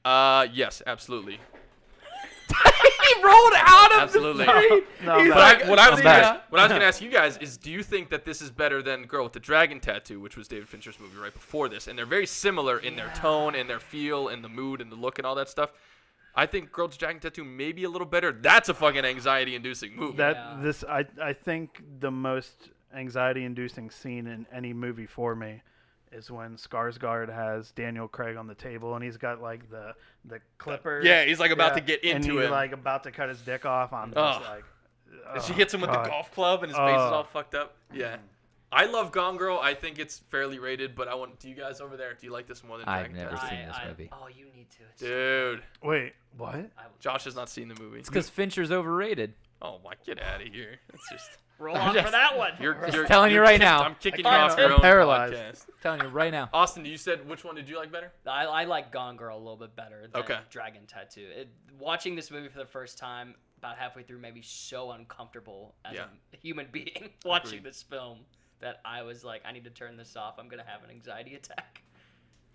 Uh, 0.04 0.48
yes, 0.52 0.82
absolutely. 0.84 1.38
He 3.06 3.24
rolled 3.24 3.52
out 3.56 3.92
of 3.92 3.98
Absolutely. 4.00 4.44
the 4.46 4.52
screen. 4.52 4.82
No, 5.04 5.18
He's 5.18 5.22
I'm 5.22 5.28
But 5.30 5.38
like, 5.38 5.64
I, 5.64 5.68
what 5.70 5.78
I 5.78 5.90
was 5.90 6.00
gonna 6.00 6.10
ask, 6.10 6.40
what 6.50 6.60
I 6.60 6.64
was 6.64 6.72
gonna 6.72 6.84
ask 6.84 7.00
you 7.00 7.10
guys 7.10 7.36
is, 7.38 7.56
do 7.56 7.70
you 7.70 7.82
think 7.82 8.08
that 8.10 8.24
this 8.24 8.40
is 8.42 8.50
better 8.50 8.82
than 8.82 9.04
Girl 9.04 9.24
with 9.24 9.32
the 9.32 9.40
Dragon 9.40 9.80
Tattoo, 9.80 10.20
which 10.20 10.36
was 10.36 10.48
David 10.48 10.68
Fincher's 10.68 10.98
movie 11.00 11.16
right 11.18 11.32
before 11.32 11.68
this? 11.68 11.86
And 11.86 11.98
they're 11.98 12.06
very 12.06 12.26
similar 12.26 12.78
in 12.78 12.96
their 12.96 13.12
tone 13.14 13.54
and 13.54 13.68
their 13.68 13.80
feel 13.80 14.28
and 14.28 14.42
the 14.44 14.48
mood 14.48 14.80
and 14.80 14.90
the 14.90 14.96
look 14.96 15.18
and 15.18 15.26
all 15.26 15.34
that 15.36 15.48
stuff. 15.48 15.70
I 16.34 16.44
think 16.46 16.70
Girl 16.70 16.86
with 16.86 16.92
the 16.96 16.98
Dragon 16.98 17.20
Tattoo 17.20 17.44
may 17.44 17.72
be 17.72 17.84
a 17.84 17.88
little 17.88 18.06
better. 18.06 18.30
That's 18.32 18.68
a 18.68 18.74
fucking 18.74 19.04
anxiety-inducing 19.04 19.96
movie. 19.96 20.18
That 20.18 20.36
Yeah. 20.36 20.58
this 20.62 20.84
I 20.84 21.06
I 21.22 21.32
think 21.32 21.82
the 22.00 22.10
most 22.10 22.70
anxiety-inducing 22.94 23.90
scene 23.90 24.26
in 24.26 24.46
any 24.52 24.72
movie 24.72 25.06
for 25.06 25.34
me 25.34 25.62
is 26.12 26.30
when 26.30 26.56
Skarsgård 26.56 27.32
has 27.34 27.70
Daniel 27.72 28.08
Craig 28.08 28.36
on 28.36 28.46
the 28.46 28.54
table 28.54 28.94
and 28.94 29.04
he's 29.04 29.16
got 29.16 29.40
like 29.42 29.68
the 29.70 29.94
the 30.24 30.40
clippers. 30.58 31.04
yeah, 31.04 31.24
he's 31.24 31.40
like 31.40 31.50
about 31.50 31.72
Yeah, 31.72 31.74
to 31.74 31.80
get 31.82 32.04
and 32.04 32.24
into 32.24 32.38
he's 32.38 32.46
it. 32.48 32.50
like 32.50 32.72
about 32.72 33.02
to 33.04 33.10
cut 33.10 33.28
his 33.28 33.40
dick 33.40 33.64
off. 33.66 33.92
on 33.92 34.08
am 34.08 34.14
just 34.14 34.40
like. 34.42 34.64
and 35.34 35.42
she 35.42 35.52
oh, 35.52 35.56
hits 35.56 35.74
him 35.74 35.80
with 35.80 35.90
God. 35.90 36.06
the 36.06 36.10
golf 36.10 36.32
club, 36.32 36.62
and 36.62 36.70
his 36.70 36.78
face 36.78 36.90
is 36.96 37.00
Oh. 37.00 37.14
all 37.14 37.24
fucked 37.24 37.54
up. 37.54 37.76
Mm. 37.92 37.98
Yeah. 37.98 38.16
I 38.72 38.86
love 38.86 39.12
Gone 39.12 39.36
Girl. 39.36 39.60
I 39.62 39.74
think 39.74 39.98
it's 40.00 40.18
fairly 40.30 40.58
rated, 40.58 40.96
but 40.96 41.06
I 41.06 41.14
want. 41.14 41.38
Do 41.38 41.48
you 41.48 41.54
guys 41.54 41.80
over 41.80 41.96
there? 41.96 42.14
Do 42.14 42.26
you 42.26 42.32
like 42.32 42.48
this 42.48 42.64
more 42.64 42.78
than 42.78 42.88
I've 42.88 43.06
Dragon 43.06 43.16
never 43.16 43.36
Tattoo? 43.36 43.48
seen 43.48 43.58
I- 43.60 43.66
this 43.66 43.76
I- 43.76 43.88
movie. 43.88 44.10
Oh, 44.12 44.26
you 44.28 44.44
need 44.46 44.66
to. 44.70 44.78
It's 44.90 45.00
so 45.00 45.06
Dude, 45.54 45.62
Wait, 45.84 46.12
what? 46.36 46.68
Josh 46.98 47.24
has 47.24 47.36
not 47.36 47.48
seen 47.48 47.68
the 47.68 47.80
movie. 47.80 48.00
It's 48.00 48.08
because 48.08 48.28
Fincher's 48.28 48.72
overrated. 48.72 49.34
Oh 49.62 49.78
my, 49.84 49.92
get 50.04 50.20
out 50.20 50.42
of 50.42 50.48
here! 50.48 50.76
It's 50.92 51.08
just. 51.10 51.38
Roll 51.58 51.76
on 51.76 51.94
for 51.94 52.10
that 52.10 52.36
one. 52.36 52.52
You're, 52.60 52.74
Just 52.74 52.94
you're 52.94 53.06
telling 53.06 53.30
you 53.30 53.36
you're 53.36 53.42
right 53.42 53.52
kicked- 53.52 53.62
now. 53.64 53.82
I'm 53.82 53.94
kicking 53.96 54.26
I 54.26 54.30
you 54.30 54.36
can't. 54.38 54.52
off 54.52 54.58
your 54.58 54.66
I'm 54.66 54.72
own 54.74 54.80
paralyzed. 54.80 55.34
podcast. 55.34 55.64
telling 55.82 56.00
you 56.02 56.08
right 56.08 56.30
now. 56.30 56.50
Austin, 56.52 56.84
you 56.84 56.96
said 56.98 57.26
which 57.28 57.44
one 57.44 57.54
did 57.54 57.68
you 57.68 57.76
like 57.78 57.90
better? 57.90 58.12
I, 58.26 58.44
I 58.44 58.64
like 58.64 58.92
Gone 58.92 59.16
Girl 59.16 59.36
a 59.36 59.38
little 59.38 59.56
bit 59.56 59.74
better 59.74 60.06
than 60.12 60.20
Okay. 60.22 60.38
Dragon 60.50 60.82
Tattoo. 60.86 61.26
It, 61.34 61.48
watching 61.78 62.14
this 62.14 62.30
movie 62.30 62.48
for 62.48 62.58
the 62.58 62.66
first 62.66 62.98
time, 62.98 63.34
about 63.58 63.78
halfway 63.78 64.02
through, 64.02 64.18
made 64.18 64.34
me 64.34 64.42
so 64.42 64.90
uncomfortable 64.90 65.74
as 65.84 65.94
Yeah. 65.94 66.04
a 66.34 66.36
human 66.36 66.66
being 66.70 67.08
watching 67.24 67.58
Agreed. 67.58 67.64
this 67.64 67.82
film 67.82 68.18
that 68.60 68.80
I 68.84 69.02
was 69.02 69.24
like, 69.24 69.42
I 69.46 69.52
need 69.52 69.64
to 69.64 69.70
turn 69.70 69.96
this 69.96 70.14
off. 70.16 70.34
I'm 70.38 70.48
gonna 70.48 70.62
have 70.66 70.84
an 70.84 70.90
anxiety 70.90 71.34
attack. 71.36 71.82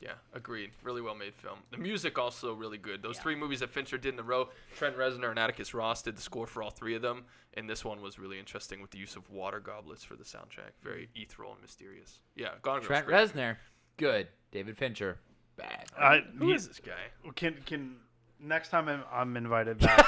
Yeah, 0.02 0.14
agreed. 0.34 0.72
Really 0.84 1.02
well 1.02 1.14
made 1.14 1.36
film. 1.36 1.60
The 1.70 1.78
music 1.78 2.18
also 2.18 2.54
really 2.54 2.80
good. 2.80 3.04
Those 3.04 3.18
Yeah. 3.18 3.22
three 3.22 3.36
movies 3.36 3.60
that 3.60 3.70
Fincher 3.70 3.98
did 4.00 4.16
in 4.16 4.20
a 4.20 4.24
row, 4.24 4.50
Trent 4.76 4.98
Reznor 4.98 5.30
and 5.30 5.38
Atticus 5.38 5.74
Ross 5.76 6.02
did 6.02 6.18
the 6.18 6.22
score 6.22 6.48
for 6.48 6.64
all 6.64 6.72
three 6.72 6.96
of 6.96 7.04
them, 7.04 7.24
and 7.54 7.70
this 7.70 7.86
one 7.86 8.02
was 8.02 8.18
really 8.18 8.40
interesting 8.40 8.82
with 8.82 8.90
the 8.90 8.98
use 8.98 9.16
of 9.16 9.30
water 9.30 9.60
goblets 9.60 10.04
for 10.04 10.16
the 10.16 10.24
soundtrack. 10.24 10.72
Very 10.82 11.08
ethereal 11.16 11.54
and 11.54 11.62
mysterious. 11.62 12.20
Yeah, 12.36 12.50
Gone 12.64 12.78
Girl's 12.78 12.88
Trent 12.88 13.06
great. 13.06 13.16
Reznor, 13.30 13.58
good. 13.98 14.28
David 14.52 14.76
Fincher, 14.76 15.20
bad. 15.56 15.86
I, 15.98 16.22
Who 16.40 16.48
he- 16.48 16.54
is 16.56 16.68
this 16.68 16.80
guy? 16.80 17.32
Can 17.36 17.56
can 17.68 17.98
next 18.40 18.70
time 18.70 18.90
I'm, 18.90 19.04
I'm 19.12 19.38
invited 19.38 19.78
back, 19.78 20.04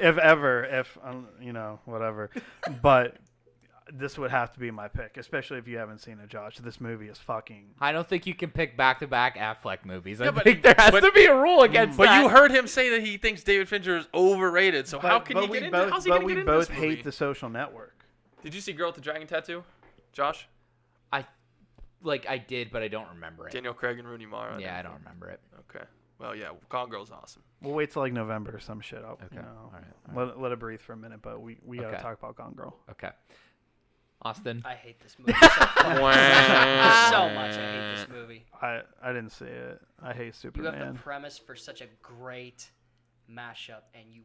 if, 0.00 0.16
if 0.16 0.18
ever, 0.18 0.64
if 0.64 0.96
um, 1.04 1.28
you 1.38 1.52
know 1.52 1.80
whatever, 1.84 2.30
but 2.82 3.18
this 3.92 4.18
would 4.18 4.30
have 4.30 4.52
to 4.52 4.60
be 4.60 4.70
my 4.70 4.88
pick, 4.88 5.16
especially 5.16 5.58
if 5.58 5.66
you 5.66 5.78
haven't 5.78 5.98
seen 5.98 6.18
it, 6.18 6.28
Josh. 6.28 6.58
This 6.58 6.80
movie 6.80 7.08
is 7.08 7.18
fucking. 7.18 7.70
I 7.80 7.92
don't 7.92 8.06
think 8.08 8.26
you 8.26 8.34
can 8.34 8.50
pick 8.50 8.76
back-to-back 8.76 9.36
Affleck 9.36 9.84
movies. 9.84 10.20
I 10.20 10.26
Yeah, 10.26 10.30
but- 10.32 10.44
think 10.44 10.62
there 10.62 10.74
has 10.78 10.90
but- 10.90 11.00
to 11.00 11.12
be 11.12 11.24
a 11.26 11.34
rule 11.34 11.62
against 11.62 11.96
But 11.98 12.04
that. 12.06 12.22
you 12.22 12.28
heard 12.28 12.50
him 12.50 12.66
say 12.66 12.90
that 12.90 13.02
he 13.02 13.16
thinks 13.16 13.42
David 13.42 13.68
Fincher 13.68 13.96
is 13.96 14.08
overrated. 14.14 14.86
So 14.88 14.98
how 14.98 15.18
can 15.20 15.36
you 15.36 15.42
he 15.44 15.48
we 15.50 15.56
get 15.58 15.66
into? 15.66 15.78
both, 15.78 15.90
how's 15.90 16.04
he 16.04 16.10
but 16.10 16.22
we 16.22 16.34
get 16.34 16.46
both 16.46 16.68
this 16.68 16.76
hate 16.76 16.88
movie? 16.90 17.02
the 17.02 17.12
Social 17.12 17.48
Network. 17.48 18.04
Did 18.42 18.54
you 18.54 18.60
see 18.60 18.72
Girl 18.72 18.88
with 18.88 18.96
the 18.96 19.00
Dragon 19.00 19.26
Tattoo? 19.26 19.62
Josh, 20.12 20.46
I 21.12 21.24
like 22.02 22.26
I 22.28 22.38
did, 22.38 22.70
but 22.70 22.82
I 22.82 22.88
don't 22.88 23.08
remember 23.10 23.46
it. 23.48 23.52
Daniel 23.52 23.74
Craig, 23.74 23.98
and 23.98 24.08
Rooney 24.08 24.26
Mara. 24.26 24.60
Yeah, 24.60 24.78
I 24.78 24.82
don't 24.82 24.94
remember 24.98 25.28
it. 25.30 25.40
Okay. 25.70 25.84
Well, 26.18 26.36
yeah, 26.36 26.50
Gone 26.68 26.88
Girl's 26.88 27.10
awesome. 27.10 27.42
We'll 27.62 27.74
wait 27.74 27.90
till 27.90 28.02
like 28.02 28.12
November 28.12 28.54
or 28.54 28.60
some 28.60 28.80
shit 28.80 29.04
up. 29.04 29.20
Okay, 29.24 29.36
You 29.36 29.42
know, 29.42 29.48
all 29.64 29.72
right, 29.72 29.84
all 30.16 30.26
Let, 30.26 30.40
let 30.40 30.52
it 30.52 30.58
breathe 30.60 30.80
for 30.80 30.92
a 30.92 30.96
minute, 30.96 31.20
but 31.22 31.40
we, 31.40 31.58
we 31.64 31.78
gotta 31.78 32.00
talk 32.00 32.18
about 32.18 32.36
Gone 32.36 32.52
Girl. 32.54 32.76
Okay. 32.90 33.10
Austin. 34.24 34.62
I 34.64 34.74
hate 34.74 35.00
this 35.00 35.16
movie 35.18 35.32
so, 35.40 35.48
fucking- 35.48 35.96
so 37.10 37.28
much. 37.34 37.56
I 37.56 37.72
hate 37.72 37.96
this 37.96 38.06
movie. 38.08 38.44
I 38.60 38.80
I 39.02 39.08
didn't 39.12 39.30
see 39.30 39.46
it. 39.46 39.80
I 40.02 40.12
hate 40.12 40.34
Superman. 40.34 40.64
You 40.64 40.70
have 40.70 40.74
Superman. 40.78 40.94
the 40.94 41.00
premise 41.00 41.38
for 41.38 41.56
such 41.56 41.80
a 41.80 41.86
great 42.02 42.70
mashup, 43.30 43.82
and 43.94 44.04
you 44.12 44.22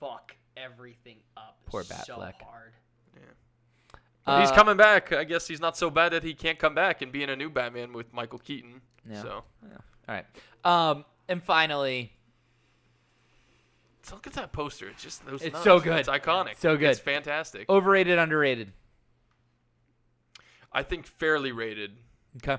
fuck 0.00 0.34
everything 0.56 1.18
up 1.36 1.58
Poor 1.66 1.82
so 1.82 1.94
Batfleck. 1.94 2.40
hard. 2.42 2.72
But 4.26 4.40
he's 4.40 4.50
Uh, 4.50 4.54
coming 4.54 4.78
back. 4.78 5.12
I 5.12 5.24
guess 5.24 5.46
he's 5.46 5.60
not 5.60 5.76
so 5.76 5.90
bad 5.90 6.12
that 6.14 6.22
he 6.22 6.32
can't 6.32 6.58
come 6.58 6.74
back 6.74 7.02
and 7.02 7.12
be 7.12 7.22
in 7.22 7.28
a 7.28 7.36
new 7.36 7.50
Batman 7.50 7.92
with 7.92 8.10
Michael 8.14 8.38
Keaton. 8.38 8.80
Yeah. 9.06 9.20
So 9.20 9.30
All 9.62 9.70
right. 10.08 10.24
Um, 10.64 11.04
and 11.28 11.42
finally, 11.42 12.10
so 14.02 14.14
look 14.14 14.26
at 14.26 14.32
that 14.34 14.52
poster. 14.52 14.88
It's 14.88 15.02
just 15.02 15.26
those. 15.26 15.42
It's 15.42 15.52
nuts. 15.52 15.64
so 15.64 15.78
good. 15.80 15.98
It's 15.98 16.08
iconic. 16.08 16.56
So 16.58 16.74
good. 16.78 16.90
It's 16.90 17.00
fantastic. 17.00 17.68
overrated, 17.68 18.18
underrated. 18.18 18.72
I 20.74 20.82
think 20.82 21.06
fairly 21.06 21.52
rated, 21.52 21.92
Okay. 22.38 22.58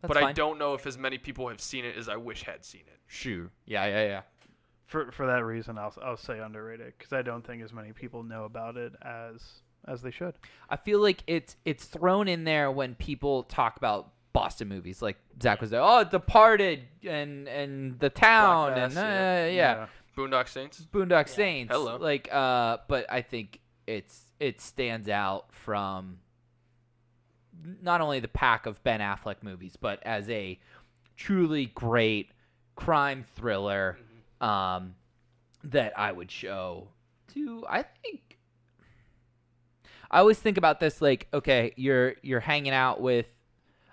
That's 0.00 0.08
but 0.08 0.16
I 0.18 0.20
fine. 0.20 0.34
don't 0.34 0.58
know 0.58 0.74
if 0.74 0.86
as 0.86 0.98
many 0.98 1.16
people 1.16 1.48
have 1.48 1.60
seen 1.60 1.84
it 1.84 1.96
as 1.96 2.08
I 2.10 2.16
wish 2.16 2.42
had 2.42 2.64
seen 2.64 2.82
it. 2.86 2.98
Sure. 3.06 3.50
Yeah, 3.64 3.86
yeah, 3.86 4.04
yeah. 4.06 4.20
For 4.86 5.10
for 5.12 5.26
that 5.26 5.44
reason, 5.44 5.78
I'll 5.78 5.94
I'll 6.02 6.16
say 6.18 6.40
underrated 6.40 6.92
because 6.98 7.12
I 7.12 7.22
don't 7.22 7.44
think 7.46 7.62
as 7.62 7.72
many 7.72 7.92
people 7.92 8.22
know 8.22 8.44
about 8.44 8.76
it 8.76 8.92
as 9.00 9.42
as 9.86 10.02
they 10.02 10.10
should. 10.10 10.34
I 10.68 10.76
feel 10.76 11.00
like 11.00 11.22
it's 11.26 11.56
it's 11.64 11.86
thrown 11.86 12.28
in 12.28 12.44
there 12.44 12.70
when 12.70 12.94
people 12.96 13.44
talk 13.44 13.78
about 13.78 14.12
Boston 14.34 14.68
movies. 14.68 15.00
Like 15.00 15.16
Zach 15.42 15.60
was 15.62 15.70
there. 15.70 15.80
Oh, 15.80 16.04
Departed 16.04 16.82
and 17.02 17.48
and 17.48 17.98
The 17.98 18.10
Town 18.10 18.72
Black 18.72 18.84
and 18.84 18.94
Mass, 18.94 19.04
uh, 19.04 19.06
yeah. 19.06 19.50
yeah. 19.50 19.86
Boondock 20.16 20.48
Saints. 20.48 20.86
Boondock 20.92 21.28
Saints. 21.28 21.72
Hello. 21.72 21.96
Like 21.96 22.28
uh 22.30 22.78
but 22.88 23.10
I 23.10 23.22
think 23.22 23.60
it's 23.86 24.20
it 24.38 24.60
stands 24.60 25.08
out 25.08 25.46
from 25.54 26.18
not 27.82 28.00
only 28.00 28.20
the 28.20 28.28
pack 28.28 28.66
of 28.66 28.82
Ben 28.82 29.00
Affleck 29.00 29.36
movies, 29.42 29.76
but 29.80 30.02
as 30.02 30.28
a 30.28 30.58
truly 31.16 31.66
great 31.66 32.30
crime 32.76 33.24
thriller 33.36 33.96
um 34.40 34.96
that 35.62 35.96
I 35.96 36.10
would 36.10 36.30
show 36.30 36.88
to 37.32 37.64
I 37.68 37.82
think 37.82 38.38
I 40.10 40.18
always 40.18 40.38
think 40.38 40.58
about 40.58 40.80
this 40.80 41.00
like 41.00 41.28
okay, 41.32 41.72
you're 41.76 42.14
you're 42.22 42.40
hanging 42.40 42.72
out 42.72 43.00
with 43.00 43.26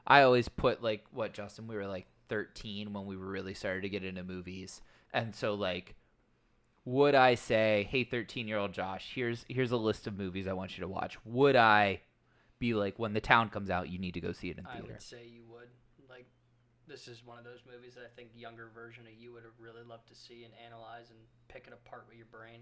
I 0.06 0.24
always 0.24 0.50
put 0.50 0.82
like 0.84 1.06
what 1.12 1.34
Justin 1.34 1.68
we 1.68 1.76
were 1.76 1.88
like 1.88 2.08
13 2.30 2.94
when 2.94 3.06
we 3.06 3.16
were 3.16 3.28
really 3.28 3.54
started 3.54 3.82
to 3.82 3.90
get 3.90 4.04
into 4.04 4.24
movies. 4.24 4.82
And 5.14 5.36
so 5.36 5.54
like 5.54 5.96
would 6.84 7.14
I 7.14 7.36
say, 7.36 7.88
"Hey 7.92 8.04
13-year-old 8.04 8.74
Josh, 8.74 9.12
here's 9.14 9.46
here's 9.48 9.72
a 9.72 9.78
list 9.78 10.08
of 10.08 10.18
movies 10.18 10.48
I 10.48 10.54
want 10.54 10.78
you 10.78 10.82
to 10.82 10.88
watch." 10.88 11.18
Would 11.26 11.56
I 11.56 12.02
be 12.62 12.74
like 12.74 12.98
when 12.98 13.12
the 13.14 13.20
town 13.20 13.50
comes 13.50 13.70
out, 13.70 13.90
you 13.90 14.00
need 14.00 14.14
to 14.14 14.22
go 14.22 14.32
see 14.32 14.50
it 14.50 14.58
in 14.58 14.64
theater. 14.64 14.86
I 14.88 14.92
would 14.94 15.02
say 15.02 15.26
you 15.28 15.42
would. 15.50 15.68
Like, 16.10 16.28
this 16.88 17.08
is 17.10 17.26
one 17.26 17.38
of 17.38 17.44
those 17.44 17.60
movies 17.70 17.96
that 17.96 18.04
I 18.06 18.16
think 18.16 18.30
younger 18.36 18.70
version 18.74 19.04
of 19.06 19.14
you 19.20 19.34
would 19.34 19.44
have 19.44 19.54
really 19.60 19.84
loved 19.86 20.08
to 20.08 20.16
see 20.16 20.46
and 20.46 20.54
analyze 20.66 21.10
and 21.10 21.20
pick 21.50 21.66
it 21.68 21.74
apart 21.74 22.06
with 22.08 22.18
your 22.18 22.28
brain. 22.28 22.62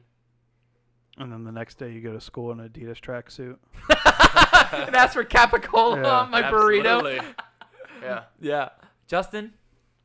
And 1.18 1.32
then 1.32 1.44
the 1.44 1.52
next 1.52 1.78
day 1.78 1.92
you 1.92 2.02
go 2.02 2.14
to 2.14 2.22
school 2.22 2.52
in 2.52 2.60
an 2.60 2.70
Adidas 2.70 3.00
tracksuit. 3.00 3.58
and 4.88 4.96
ask 4.96 5.14
for 5.14 5.24
capicola 5.26 6.02
Yeah. 6.04 6.20
on 6.22 6.32
my 6.32 6.42
burrito. 6.44 7.24
Yeah. 8.02 8.24
Yeah. 8.40 8.70
Justin, 9.08 9.54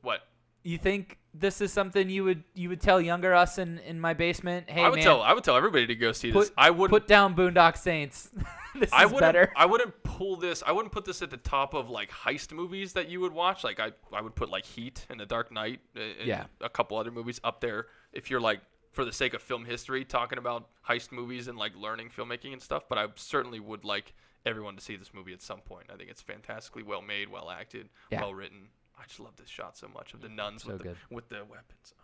What? 0.02 0.20
you 0.64 0.78
think 0.78 1.18
this 1.36 1.60
is 1.60 1.72
something 1.72 2.08
you 2.08 2.24
would 2.24 2.44
you 2.54 2.68
would 2.68 2.80
tell 2.80 3.00
younger 3.00 3.34
us 3.34 3.58
in, 3.58 3.78
in 3.80 4.00
my 4.00 4.14
basement? 4.14 4.70
Hey 4.70 4.82
I 4.82 4.88
would 4.88 4.96
man, 4.96 5.04
tell. 5.04 5.22
I 5.22 5.32
would 5.32 5.42
tell 5.44 5.56
everybody 5.56 5.86
to 5.88 5.94
go 5.94 6.12
see 6.12 6.30
this. 6.30 6.52
I 6.56 6.70
would. 6.70 6.90
put 6.90 7.06
down 7.08 7.34
Boondock 7.34 7.76
Saints. 7.76 8.30
this 8.74 8.92
I 8.92 9.04
is 9.04 9.12
wouldn't. 9.12 9.20
better. 9.20 9.52
I 9.56 9.66
wouldn't 9.66 10.00
pull 10.04 10.36
this. 10.36 10.62
I 10.66 10.72
wouldn't 10.72 10.92
put 10.92 11.04
this 11.04 11.22
at 11.22 11.30
the 11.30 11.36
top 11.36 11.74
of 11.74 11.90
like 11.90 12.10
heist 12.10 12.52
movies 12.52 12.92
that 12.92 13.08
you 13.08 13.20
would 13.20 13.32
watch. 13.32 13.64
Like 13.64 13.80
I, 13.80 13.90
I 14.12 14.20
would 14.20 14.34
put 14.34 14.48
like 14.48 14.64
Heat 14.64 15.04
and 15.10 15.18
The 15.18 15.26
Dark 15.26 15.50
Knight 15.50 15.80
uh, 15.96 16.00
and 16.20 16.26
Yeah. 16.28 16.44
a 16.60 16.68
couple 16.68 16.96
other 16.96 17.10
movies 17.10 17.40
up 17.44 17.60
there. 17.60 17.86
If 18.12 18.30
you're 18.30 18.40
like 18.40 18.60
for 18.92 19.04
the 19.04 19.12
sake 19.12 19.34
of 19.34 19.42
film 19.42 19.64
history, 19.64 20.04
talking 20.04 20.38
about 20.38 20.68
heist 20.88 21.10
movies 21.10 21.48
and 21.48 21.58
like 21.58 21.72
learning 21.76 22.10
filmmaking 22.16 22.52
and 22.52 22.62
stuff. 22.62 22.84
But 22.88 22.96
I 22.98 23.06
certainly 23.16 23.58
would 23.58 23.84
like 23.84 24.14
everyone 24.46 24.76
to 24.76 24.80
see 24.82 24.94
this 24.94 25.12
movie 25.12 25.32
at 25.32 25.42
some 25.42 25.60
point. 25.60 25.86
I 25.92 25.96
think 25.96 26.10
it's 26.10 26.22
fantastically 26.22 26.84
well 26.84 27.02
made, 27.02 27.28
well 27.28 27.50
acted, 27.50 27.88
Yeah. 28.12 28.20
well 28.20 28.34
written. 28.34 28.68
I 28.98 29.04
just 29.06 29.20
love 29.20 29.36
this 29.36 29.48
shot 29.48 29.76
so 29.76 29.88
much 29.88 30.14
of 30.14 30.20
the 30.20 30.28
nuns 30.28 30.62
So 30.62 30.70
with 30.70 30.78
the 30.78 30.84
good. 30.84 30.96
with 31.10 31.28
the 31.28 31.44
weapons. 31.44 31.94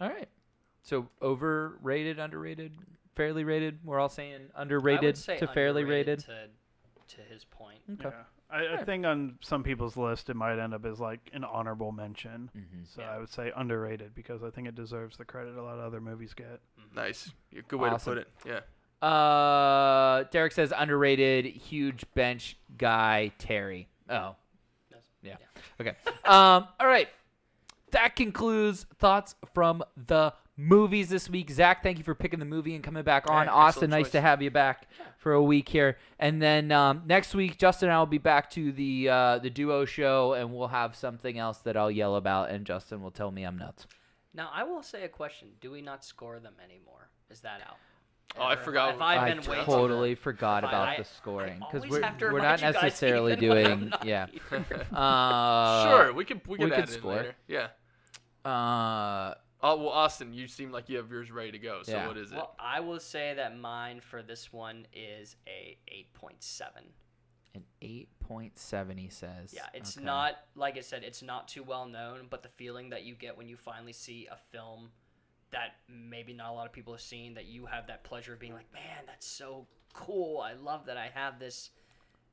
Oh. 0.00 0.04
All 0.04 0.10
right. 0.10 0.28
So 0.82 1.08
overrated, 1.22 2.18
underrated, 2.18 2.72
fairly 3.14 3.44
rated. 3.44 3.78
We're 3.84 3.98
all 3.98 4.08
saying 4.08 4.40
I 4.54 4.62
underrated 4.62 5.02
would 5.04 5.16
say 5.18 5.38
to 5.38 5.46
fairly 5.48 5.84
rated. 5.84 6.20
To, 6.20 6.48
to 7.16 7.20
his 7.32 7.44
point. 7.44 7.78
Okay. 7.94 8.08
Yeah. 8.14 8.22
I, 8.48 8.74
I 8.74 8.84
think 8.84 9.04
on 9.04 9.38
some 9.40 9.64
people's 9.64 9.96
list 9.96 10.30
it 10.30 10.34
might 10.36 10.58
end 10.60 10.72
up 10.74 10.84
as 10.84 11.00
like 11.00 11.30
an 11.32 11.42
honorable 11.44 11.90
mention. 11.92 12.50
Mhm. 12.56 12.86
So 12.86 13.00
Yeah. 13.02 13.10
I 13.12 13.18
would 13.18 13.28
say 13.28 13.50
underrated 13.56 14.14
because 14.14 14.42
I 14.44 14.50
think 14.50 14.68
it 14.68 14.74
deserves 14.76 15.16
the 15.16 15.24
credit 15.24 15.56
a 15.56 15.62
lot 15.62 15.78
of 15.78 15.84
other 15.84 16.00
movies 16.00 16.34
get. 16.34 16.60
Nice. 16.94 17.32
Good 17.68 17.80
way 17.80 17.88
Awesome. 17.90 18.16
to 18.16 18.20
put 18.24 18.28
it. 18.46 18.62
Yeah. 19.02 19.06
Uh, 19.08 20.24
Derek 20.30 20.52
says 20.52 20.72
underrated, 20.76 21.44
huge 21.46 22.04
bench 22.14 22.56
guy 22.78 23.32
Terry. 23.38 23.88
Oh, 24.08 24.14
Yes. 24.14 24.36
Yeah. 25.26 25.36
Okay. 25.80 25.96
Um. 26.24 26.68
All 26.80 26.86
right. 26.86 27.08
That 27.92 28.16
concludes 28.16 28.84
thoughts 28.98 29.34
from 29.54 29.82
the 29.96 30.34
movies 30.56 31.08
this 31.08 31.30
week. 31.30 31.50
Zach, 31.50 31.82
thank 31.82 31.98
you 31.98 32.04
for 32.04 32.14
picking 32.14 32.38
the 32.38 32.44
movie 32.44 32.74
and 32.74 32.82
coming 32.82 33.04
back 33.04 33.30
on. 33.30 33.46
Hey, 33.46 33.52
Austin, 33.52 33.90
nice 33.90 34.06
choice. 34.06 34.12
to 34.12 34.20
have 34.20 34.42
you 34.42 34.50
back 34.50 34.88
for 35.18 35.32
a 35.32 35.42
week 35.42 35.68
here. 35.68 35.96
And 36.18 36.40
then 36.40 36.72
um, 36.72 37.02
next 37.06 37.34
week, 37.34 37.58
Justin 37.58 37.88
and 37.88 37.96
I 37.96 37.98
will 37.98 38.06
be 38.06 38.18
back 38.18 38.50
to 38.50 38.72
the 38.72 39.08
uh, 39.08 39.38
the 39.38 39.50
duo 39.50 39.84
show, 39.84 40.32
and 40.32 40.52
we'll 40.52 40.68
have 40.68 40.96
something 40.96 41.38
else 41.38 41.58
that 41.58 41.76
I'll 41.76 41.90
yell 41.90 42.16
about, 42.16 42.50
and 42.50 42.66
Justin 42.66 43.02
will 43.02 43.10
tell 43.10 43.30
me 43.30 43.44
I'm 43.44 43.58
nuts. 43.58 43.86
Now, 44.34 44.50
I 44.52 44.64
will 44.64 44.82
say 44.82 45.04
a 45.04 45.08
question. 45.08 45.48
Do 45.60 45.70
we 45.70 45.80
not 45.80 46.04
score 46.04 46.38
them 46.40 46.54
anymore? 46.62 47.08
Is 47.30 47.40
that 47.40 47.62
out? 47.62 47.76
Oh, 48.38 48.44
I 48.44 48.56
forgot 48.56 48.92
Have 48.92 49.00
I 49.00 49.16
I 49.16 49.34
been 49.34 49.42
way 49.50 49.62
totally 49.64 50.10
good? 50.10 50.18
forgot 50.18 50.64
I- 50.64 50.68
about 50.68 50.88
I- 50.88 50.96
the 50.98 51.04
scoring 51.04 51.62
I 51.62 51.66
because 51.66 51.84
always 51.84 51.90
we're 51.90 52.02
have 52.06 52.18
to 52.18 52.24
we're 52.26 52.32
remind 52.32 52.60
not 52.62 52.68
you 52.68 52.72
guys 52.74 52.82
necessarily 52.82 53.32
even 53.32 53.48
when 53.48 53.58
I'm 53.66 53.78
doing 53.78 53.88
not 53.90 54.04
yeah. 54.04 54.26
here. 54.26 54.66
Uh, 54.92 55.88
sure, 55.96 56.12
we 56.12 56.24
could 56.24 56.46
we 56.46 56.52
we 56.52 56.58
could 56.58 56.70
could 56.70 56.72
add 56.78 56.88
it 56.88 56.92
in 56.94 56.98
score. 57.00 57.12
later. 57.16 57.34
Yeah. 57.48 57.68
Uh, 58.44 59.34
Oh 59.62 59.76
well, 59.78 59.88
Austin, 59.88 60.34
you 60.34 60.48
seem 60.48 60.70
like 60.70 60.88
you 60.90 60.98
have 60.98 61.10
yours 61.10 61.30
ready 61.30 61.50
to 61.52 61.58
go. 61.58 61.82
So 61.82 61.92
Yeah. 61.92 62.06
what 62.06 62.18
is 62.18 62.30
it? 62.30 62.36
Well, 62.36 62.54
I 62.58 62.80
will 62.80 63.00
say 63.00 63.32
that 63.34 63.58
mine 63.58 64.00
for 64.00 64.22
this 64.22 64.52
one 64.52 64.86
is 64.92 65.34
a 65.48 65.78
8.7. 65.90 66.84
an 67.54 67.64
eight 67.80 68.10
point 68.20 68.58
seven, 68.58 68.98
he 68.98 69.08
says. 69.08 69.54
Yeah, 69.54 69.66
it's 69.72 69.96
Okay. 69.96 70.04
not 70.04 70.36
like 70.54 70.76
I 70.76 70.82
said, 70.82 71.02
it's 71.04 71.22
not 71.22 71.48
too 71.48 71.62
well 71.62 71.86
known, 71.86 72.26
but 72.28 72.42
the 72.42 72.50
feeling 72.50 72.90
that 72.90 73.04
you 73.04 73.14
get 73.14 73.36
when 73.36 73.48
you 73.48 73.56
finally 73.56 73.94
see 73.94 74.28
a 74.30 74.36
film 74.36 74.90
that 75.52 75.76
maybe 75.88 76.32
not 76.32 76.50
a 76.50 76.52
lot 76.54 76.66
of 76.66 76.72
people 76.72 76.92
have 76.92 77.00
seen, 77.02 77.34
that 77.34 77.46
you 77.46 77.66
have 77.66 77.86
that 77.86 78.04
pleasure 78.04 78.32
of 78.32 78.40
being 78.40 78.52
like, 78.52 78.72
man, 78.72 79.04
that's 79.06 79.26
so 79.26 79.66
cool. 79.92 80.40
I 80.40 80.54
love 80.54 80.86
that 80.86 80.96
I 80.96 81.10
have 81.14 81.38
this, 81.38 81.70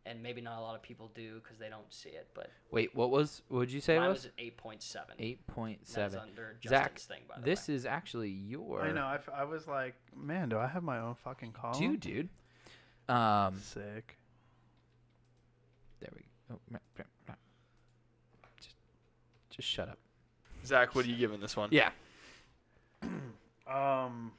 and 0.06 0.22
maybe 0.22 0.42
not 0.42 0.58
a 0.60 0.62
lot 0.62 0.76
of 0.76 0.82
people 0.82 1.12
do 1.14 1.36
because 1.42 1.58
they 1.58 1.70
don't 1.70 1.92
see 1.94 2.10
it. 2.10 2.28
But 2.34 2.50
Wait, 2.72 2.94
what 2.96 3.12
was? 3.12 3.42
What 3.50 3.60
would 3.60 3.72
you 3.72 3.82
say 3.82 3.96
it 3.96 4.00
mine 4.00 4.10
was? 4.10 4.24
was 4.26 4.32
an 4.38 4.46
8.7. 4.46 4.98
Eight 5.20 5.46
point 5.48 5.80
under 5.98 6.56
Justin's 6.60 6.70
Zach, 6.70 7.00
thing, 7.00 7.22
by 7.30 7.36
the 7.40 7.46
This 7.46 7.68
way. 7.68 7.76
is 7.76 7.86
actually 7.86 8.30
your. 8.30 8.82
I 8.82 8.92
know. 8.92 9.06
I, 9.06 9.16
f- 9.16 9.30
I 9.34 9.44
was 9.44 9.68
like, 9.68 9.96
man, 10.16 10.50
do 10.50 10.58
I 10.58 10.68
have 10.68 10.84
my 10.84 11.00
own 11.00 11.16
fucking 11.24 11.52
column? 11.52 11.78
Do 11.78 11.86
you, 11.86 11.98
dude? 11.98 12.30
Um, 13.08 13.60
Sick. 13.62 14.18
there 16.00 16.10
we 16.16 16.22
go. 16.50 16.60
Oh. 17.30 17.34
Just, 18.60 18.76
just 19.50 19.68
shut 19.68 19.88
up. 19.90 20.00
Zach, 20.66 20.96
what 20.96 21.06
are 21.06 21.10
you 21.10 21.18
giving 21.18 21.40
this 21.42 21.56
one? 21.58 21.70
Yeah. 21.72 21.90
Um. 23.68 24.32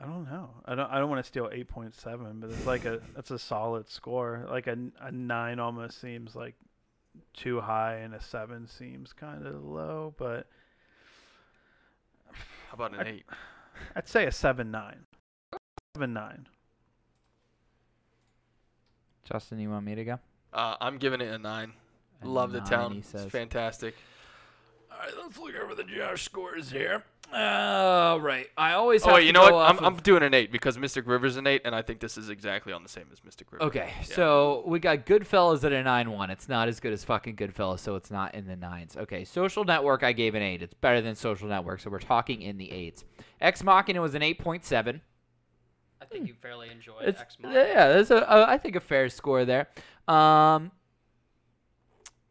I 0.00 0.04
don't 0.04 0.24
know. 0.30 0.50
I 0.64 0.74
don't. 0.76 0.90
I 0.90 0.98
don't 0.98 1.10
want 1.10 1.24
to 1.24 1.28
steal 1.28 1.48
eight 1.52 1.68
point 1.68 1.94
seven, 1.94 2.38
but 2.40 2.50
it's 2.50 2.66
like 2.66 2.84
a. 2.84 3.00
That's 3.16 3.30
a 3.32 3.38
solid 3.38 3.88
score. 3.88 4.46
Like 4.48 4.66
a, 4.68 4.76
a 5.00 5.10
nine 5.10 5.58
almost 5.58 6.00
seems 6.00 6.36
like 6.36 6.54
too 7.34 7.60
high, 7.60 7.96
and 7.96 8.14
a 8.14 8.22
seven 8.22 8.68
seems 8.68 9.12
kind 9.12 9.44
of 9.44 9.64
low. 9.64 10.14
But 10.16 10.46
How 12.68 12.74
about 12.74 12.94
an 12.94 13.00
I- 13.00 13.08
eight? 13.10 13.26
I'd 13.96 14.08
say 14.08 14.26
a 14.26 14.32
seven 14.32 14.70
nine. 14.70 15.00
Seven 15.96 16.12
nine. 16.12 16.46
Justin, 19.24 19.58
you 19.58 19.70
want 19.70 19.84
me 19.84 19.94
to 19.96 20.04
go? 20.04 20.18
Uh, 20.52 20.76
I'm 20.80 20.98
giving 20.98 21.20
it 21.20 21.28
a 21.32 21.38
nine. 21.38 21.72
A 22.22 22.28
Love 22.28 22.52
the 22.52 22.60
town. 22.60 22.92
he 22.92 22.98
It's 22.98 23.24
fantastic. 23.26 23.94
All 25.00 25.04
right, 25.06 25.14
let's 25.22 25.38
look 25.38 25.54
over 25.62 25.74
the 25.76 25.84
Josh 25.84 26.24
scores 26.24 26.70
here. 26.70 27.04
All 27.32 28.20
right, 28.20 28.46
I 28.56 28.72
always. 28.72 29.02
Oh 29.04 29.08
have 29.08 29.14
wait, 29.16 29.20
to 29.20 29.26
you 29.26 29.32
know 29.32 29.42
what? 29.42 29.52
I'm, 29.54 29.78
off 29.78 29.82
I'm 29.82 29.96
doing 29.98 30.22
an 30.22 30.32
eight 30.34 30.50
because 30.50 30.78
Mystic 30.78 31.06
River's 31.06 31.36
an 31.36 31.46
eight, 31.46 31.60
and 31.66 31.74
I 31.74 31.82
think 31.82 32.00
this 32.00 32.16
is 32.16 32.30
exactly 32.30 32.72
on 32.72 32.82
the 32.82 32.88
same 32.88 33.04
as 33.12 33.22
Mystic 33.22 33.52
River. 33.52 33.64
Okay, 33.64 33.92
Yeah. 33.98 34.04
so 34.16 34.64
we 34.66 34.78
got 34.80 35.04
Goodfellas 35.06 35.62
at 35.62 35.72
a 35.72 35.82
nine 35.82 36.10
one. 36.10 36.30
It's 36.30 36.48
not 36.48 36.68
as 36.68 36.80
good 36.80 36.92
as 36.92 37.04
fucking 37.04 37.36
Goodfellas, 37.36 37.80
so 37.80 37.96
it's 37.96 38.10
not 38.10 38.34
in 38.34 38.46
the 38.46 38.56
nines. 38.56 38.96
Okay, 38.96 39.24
Social 39.24 39.62
Network 39.64 40.02
I 40.02 40.12
gave 40.12 40.34
an 40.34 40.42
eight. 40.42 40.62
It's 40.62 40.74
better 40.74 41.00
than 41.02 41.14
Social 41.14 41.48
Network, 41.48 41.80
so 41.80 41.90
we're 41.90 41.98
talking 41.98 42.40
in 42.42 42.56
the 42.56 42.72
eights. 42.72 43.04
Ex 43.42 43.62
Machina 43.62 44.00
was 44.00 44.14
an 44.14 44.22
eight 44.22 44.38
point 44.38 44.64
seven. 44.64 45.02
I 46.00 46.06
think 46.06 46.26
you 46.28 46.34
fairly 46.40 46.70
enjoyed 46.70 47.02
It's 47.02 47.20
Ex 47.20 47.36
Machina. 47.38 47.60
yeah, 47.60 47.88
that's 47.88 48.10
a, 48.10 48.16
a 48.16 48.46
I 48.48 48.56
think 48.58 48.74
a 48.74 48.80
fair 48.80 49.08
score 49.10 49.44
there. 49.44 49.68
Um, 50.08 50.72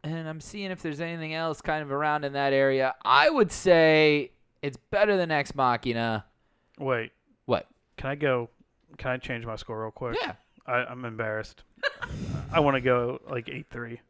and 0.04 0.28
I'm 0.28 0.40
seeing 0.40 0.70
if 0.70 0.82
there's 0.82 1.00
anything 1.00 1.34
else 1.34 1.60
kind 1.60 1.82
of 1.82 1.90
around 1.90 2.24
in 2.24 2.32
that 2.34 2.52
area. 2.52 2.94
I 3.04 3.28
would 3.30 3.50
say 3.52 4.30
it's 4.62 4.76
better 4.90 5.16
than 5.16 5.30
Ex 5.30 5.54
Machina. 5.54 6.24
Wait. 6.78 7.12
What? 7.46 7.66
Can 7.96 8.10
I 8.10 8.14
go? 8.14 8.48
Can 8.96 9.10
I 9.12 9.16
change 9.16 9.44
my 9.46 9.56
score 9.56 9.80
real 9.82 9.90
quick? 9.90 10.16
Yeah, 10.20 10.32
I, 10.66 10.84
I'm 10.84 11.04
embarrassed. 11.04 11.62
I 12.52 12.60
want 12.60 12.76
to 12.76 12.80
go 12.80 13.20
like 13.28 13.48
eight 13.48 13.66
three. 13.70 14.00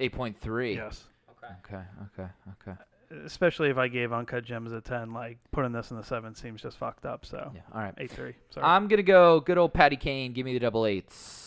eight 0.00 0.12
point 0.12 0.38
three. 0.40 0.74
Yes. 0.74 1.04
Okay. 1.30 1.54
Okay. 1.74 1.84
Okay. 2.18 2.28
Okay. 2.68 2.78
Especially 3.24 3.70
if 3.70 3.78
I 3.78 3.86
gave 3.86 4.12
Uncut 4.12 4.44
Gems 4.44 4.72
a 4.72 4.80
ten, 4.80 5.12
like 5.12 5.38
putting 5.52 5.70
this 5.72 5.90
in 5.92 5.96
the 5.96 6.02
seven 6.02 6.34
seems 6.34 6.60
just 6.62 6.76
fucked 6.76 7.06
up. 7.06 7.24
So 7.24 7.52
Yeah. 7.54 7.60
All 7.72 7.80
right. 7.80 7.94
eight 7.98 8.10
three. 8.10 8.34
Sorry. 8.50 8.66
I'm 8.66 8.88
gonna 8.88 9.02
go 9.02 9.40
good 9.40 9.58
old 9.58 9.72
Patty 9.72 9.96
Kane. 9.96 10.32
Give 10.32 10.44
me 10.44 10.52
the 10.52 10.58
double 10.58 10.86
eights. 10.86 11.44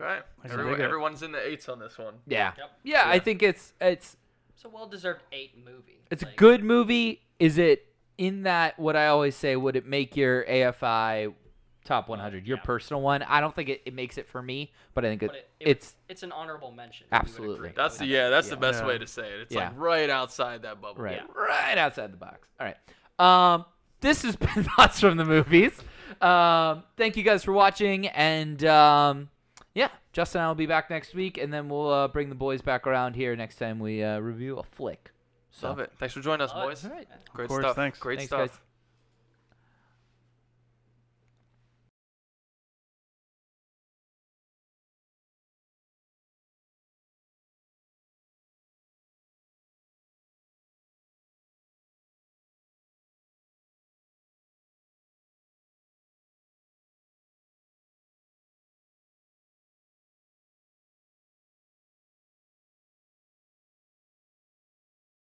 Okay. 0.00 0.20
Everyone, 0.44 0.80
everyone's 0.80 1.22
in 1.22 1.32
the 1.32 1.46
eights 1.46 1.68
on 1.68 1.78
this 1.78 1.98
one. 1.98 2.14
Yeah. 2.26 2.52
Yep. 2.58 2.70
Yeah, 2.82 3.02
I 3.06 3.18
think 3.18 3.42
it's 3.42 3.72
it's 3.80 4.16
It's 4.54 4.64
a 4.64 4.68
well-deserved 4.68 5.22
eight 5.32 5.52
movie. 5.64 6.00
it's 6.10 6.22
a 6.22 6.26
Like, 6.26 6.36
good 6.36 6.64
movie. 6.64 7.22
Is 7.38 7.58
it 7.58 7.86
in 8.18 8.42
that 8.44 8.78
what 8.78 8.96
I 8.96 9.08
always 9.08 9.34
say? 9.36 9.56
Would 9.56 9.76
it 9.76 9.86
make 9.86 10.16
your 10.16 10.44
AFI 10.44 11.34
top 11.84 12.08
100, 12.08 12.46
your 12.46 12.56
Yeah. 12.58 12.62
personal 12.62 13.02
one? 13.02 13.22
I 13.24 13.40
don't 13.40 13.54
think 13.54 13.68
it, 13.68 13.82
it 13.84 13.92
makes 13.94 14.16
it 14.18 14.28
for 14.28 14.40
me, 14.42 14.72
but 14.94 15.04
I 15.04 15.08
think 15.08 15.22
it, 15.24 15.26
But 15.28 15.36
it- 15.36 15.50
it 15.60 15.64
would- 15.66 15.70
it's 15.76 15.94
It's 16.08 16.22
an 16.22 16.32
honorable 16.32 16.70
mention. 16.70 17.06
we 17.10 17.16
would 17.16 17.22
Absolutely. 17.24 17.54
agree. 17.56 17.72
That's 17.76 17.98
the 17.98 18.06
yeah. 18.06 18.24
that. 18.24 18.30
That's 18.30 18.48
the 18.50 18.56
best 18.56 18.80
Yeah. 18.82 18.86
way 18.88 18.98
to 18.98 19.06
say 19.06 19.28
it. 19.34 19.40
It's 19.40 19.54
Yeah. 19.54 19.68
like 19.68 19.72
right 19.78 20.10
outside 20.10 20.62
that 20.62 20.80
bubble. 20.80 21.02
right 21.02 21.16
Yeah. 21.16 21.32
right 21.34 21.76
outside 21.78 22.12
the 22.12 22.16
box. 22.16 22.48
All 22.60 22.66
right. 22.66 22.76
Um, 23.18 23.64
this 24.00 24.22
has 24.22 24.36
been 24.36 24.64
thoughts 24.64 25.00
from 25.00 25.16
the 25.16 25.24
movies. 25.24 25.78
Um, 26.20 26.84
thank 26.96 27.16
you 27.16 27.22
guys 27.24 27.42
for 27.42 27.52
watching, 27.52 28.06
and 28.08 28.62
um, 28.64 29.18
yeah, 29.18 29.31
Justin 30.12 30.40
and 30.40 30.46
I 30.46 30.48
will 30.48 30.54
be 30.54 30.66
back 30.66 30.90
next 30.90 31.14
week, 31.14 31.38
and 31.38 31.52
then 31.52 31.68
we'll 31.68 31.90
uh, 31.90 32.08
bring 32.08 32.28
the 32.28 32.34
boys 32.34 32.60
back 32.60 32.86
around 32.86 33.14
here 33.14 33.34
next 33.34 33.56
time 33.56 33.78
we 33.78 34.02
uh, 34.02 34.18
review 34.18 34.58
a 34.58 34.62
flick. 34.62 35.10
So, 35.50 35.68
Love 35.68 35.80
it. 35.80 35.92
Thanks 35.98 36.14
for 36.14 36.20
joining 36.20 36.42
us, 36.42 36.52
boys. 36.52 36.84
All 36.84 36.90
right. 36.90 37.08
Great 37.34 37.48
course, 37.48 37.62
stuff. 37.64 37.76
thanks. 37.76 37.98
Great 37.98 38.18
Thanks, 38.18 38.28
stuff. 38.30 38.50
guys. 38.50 38.58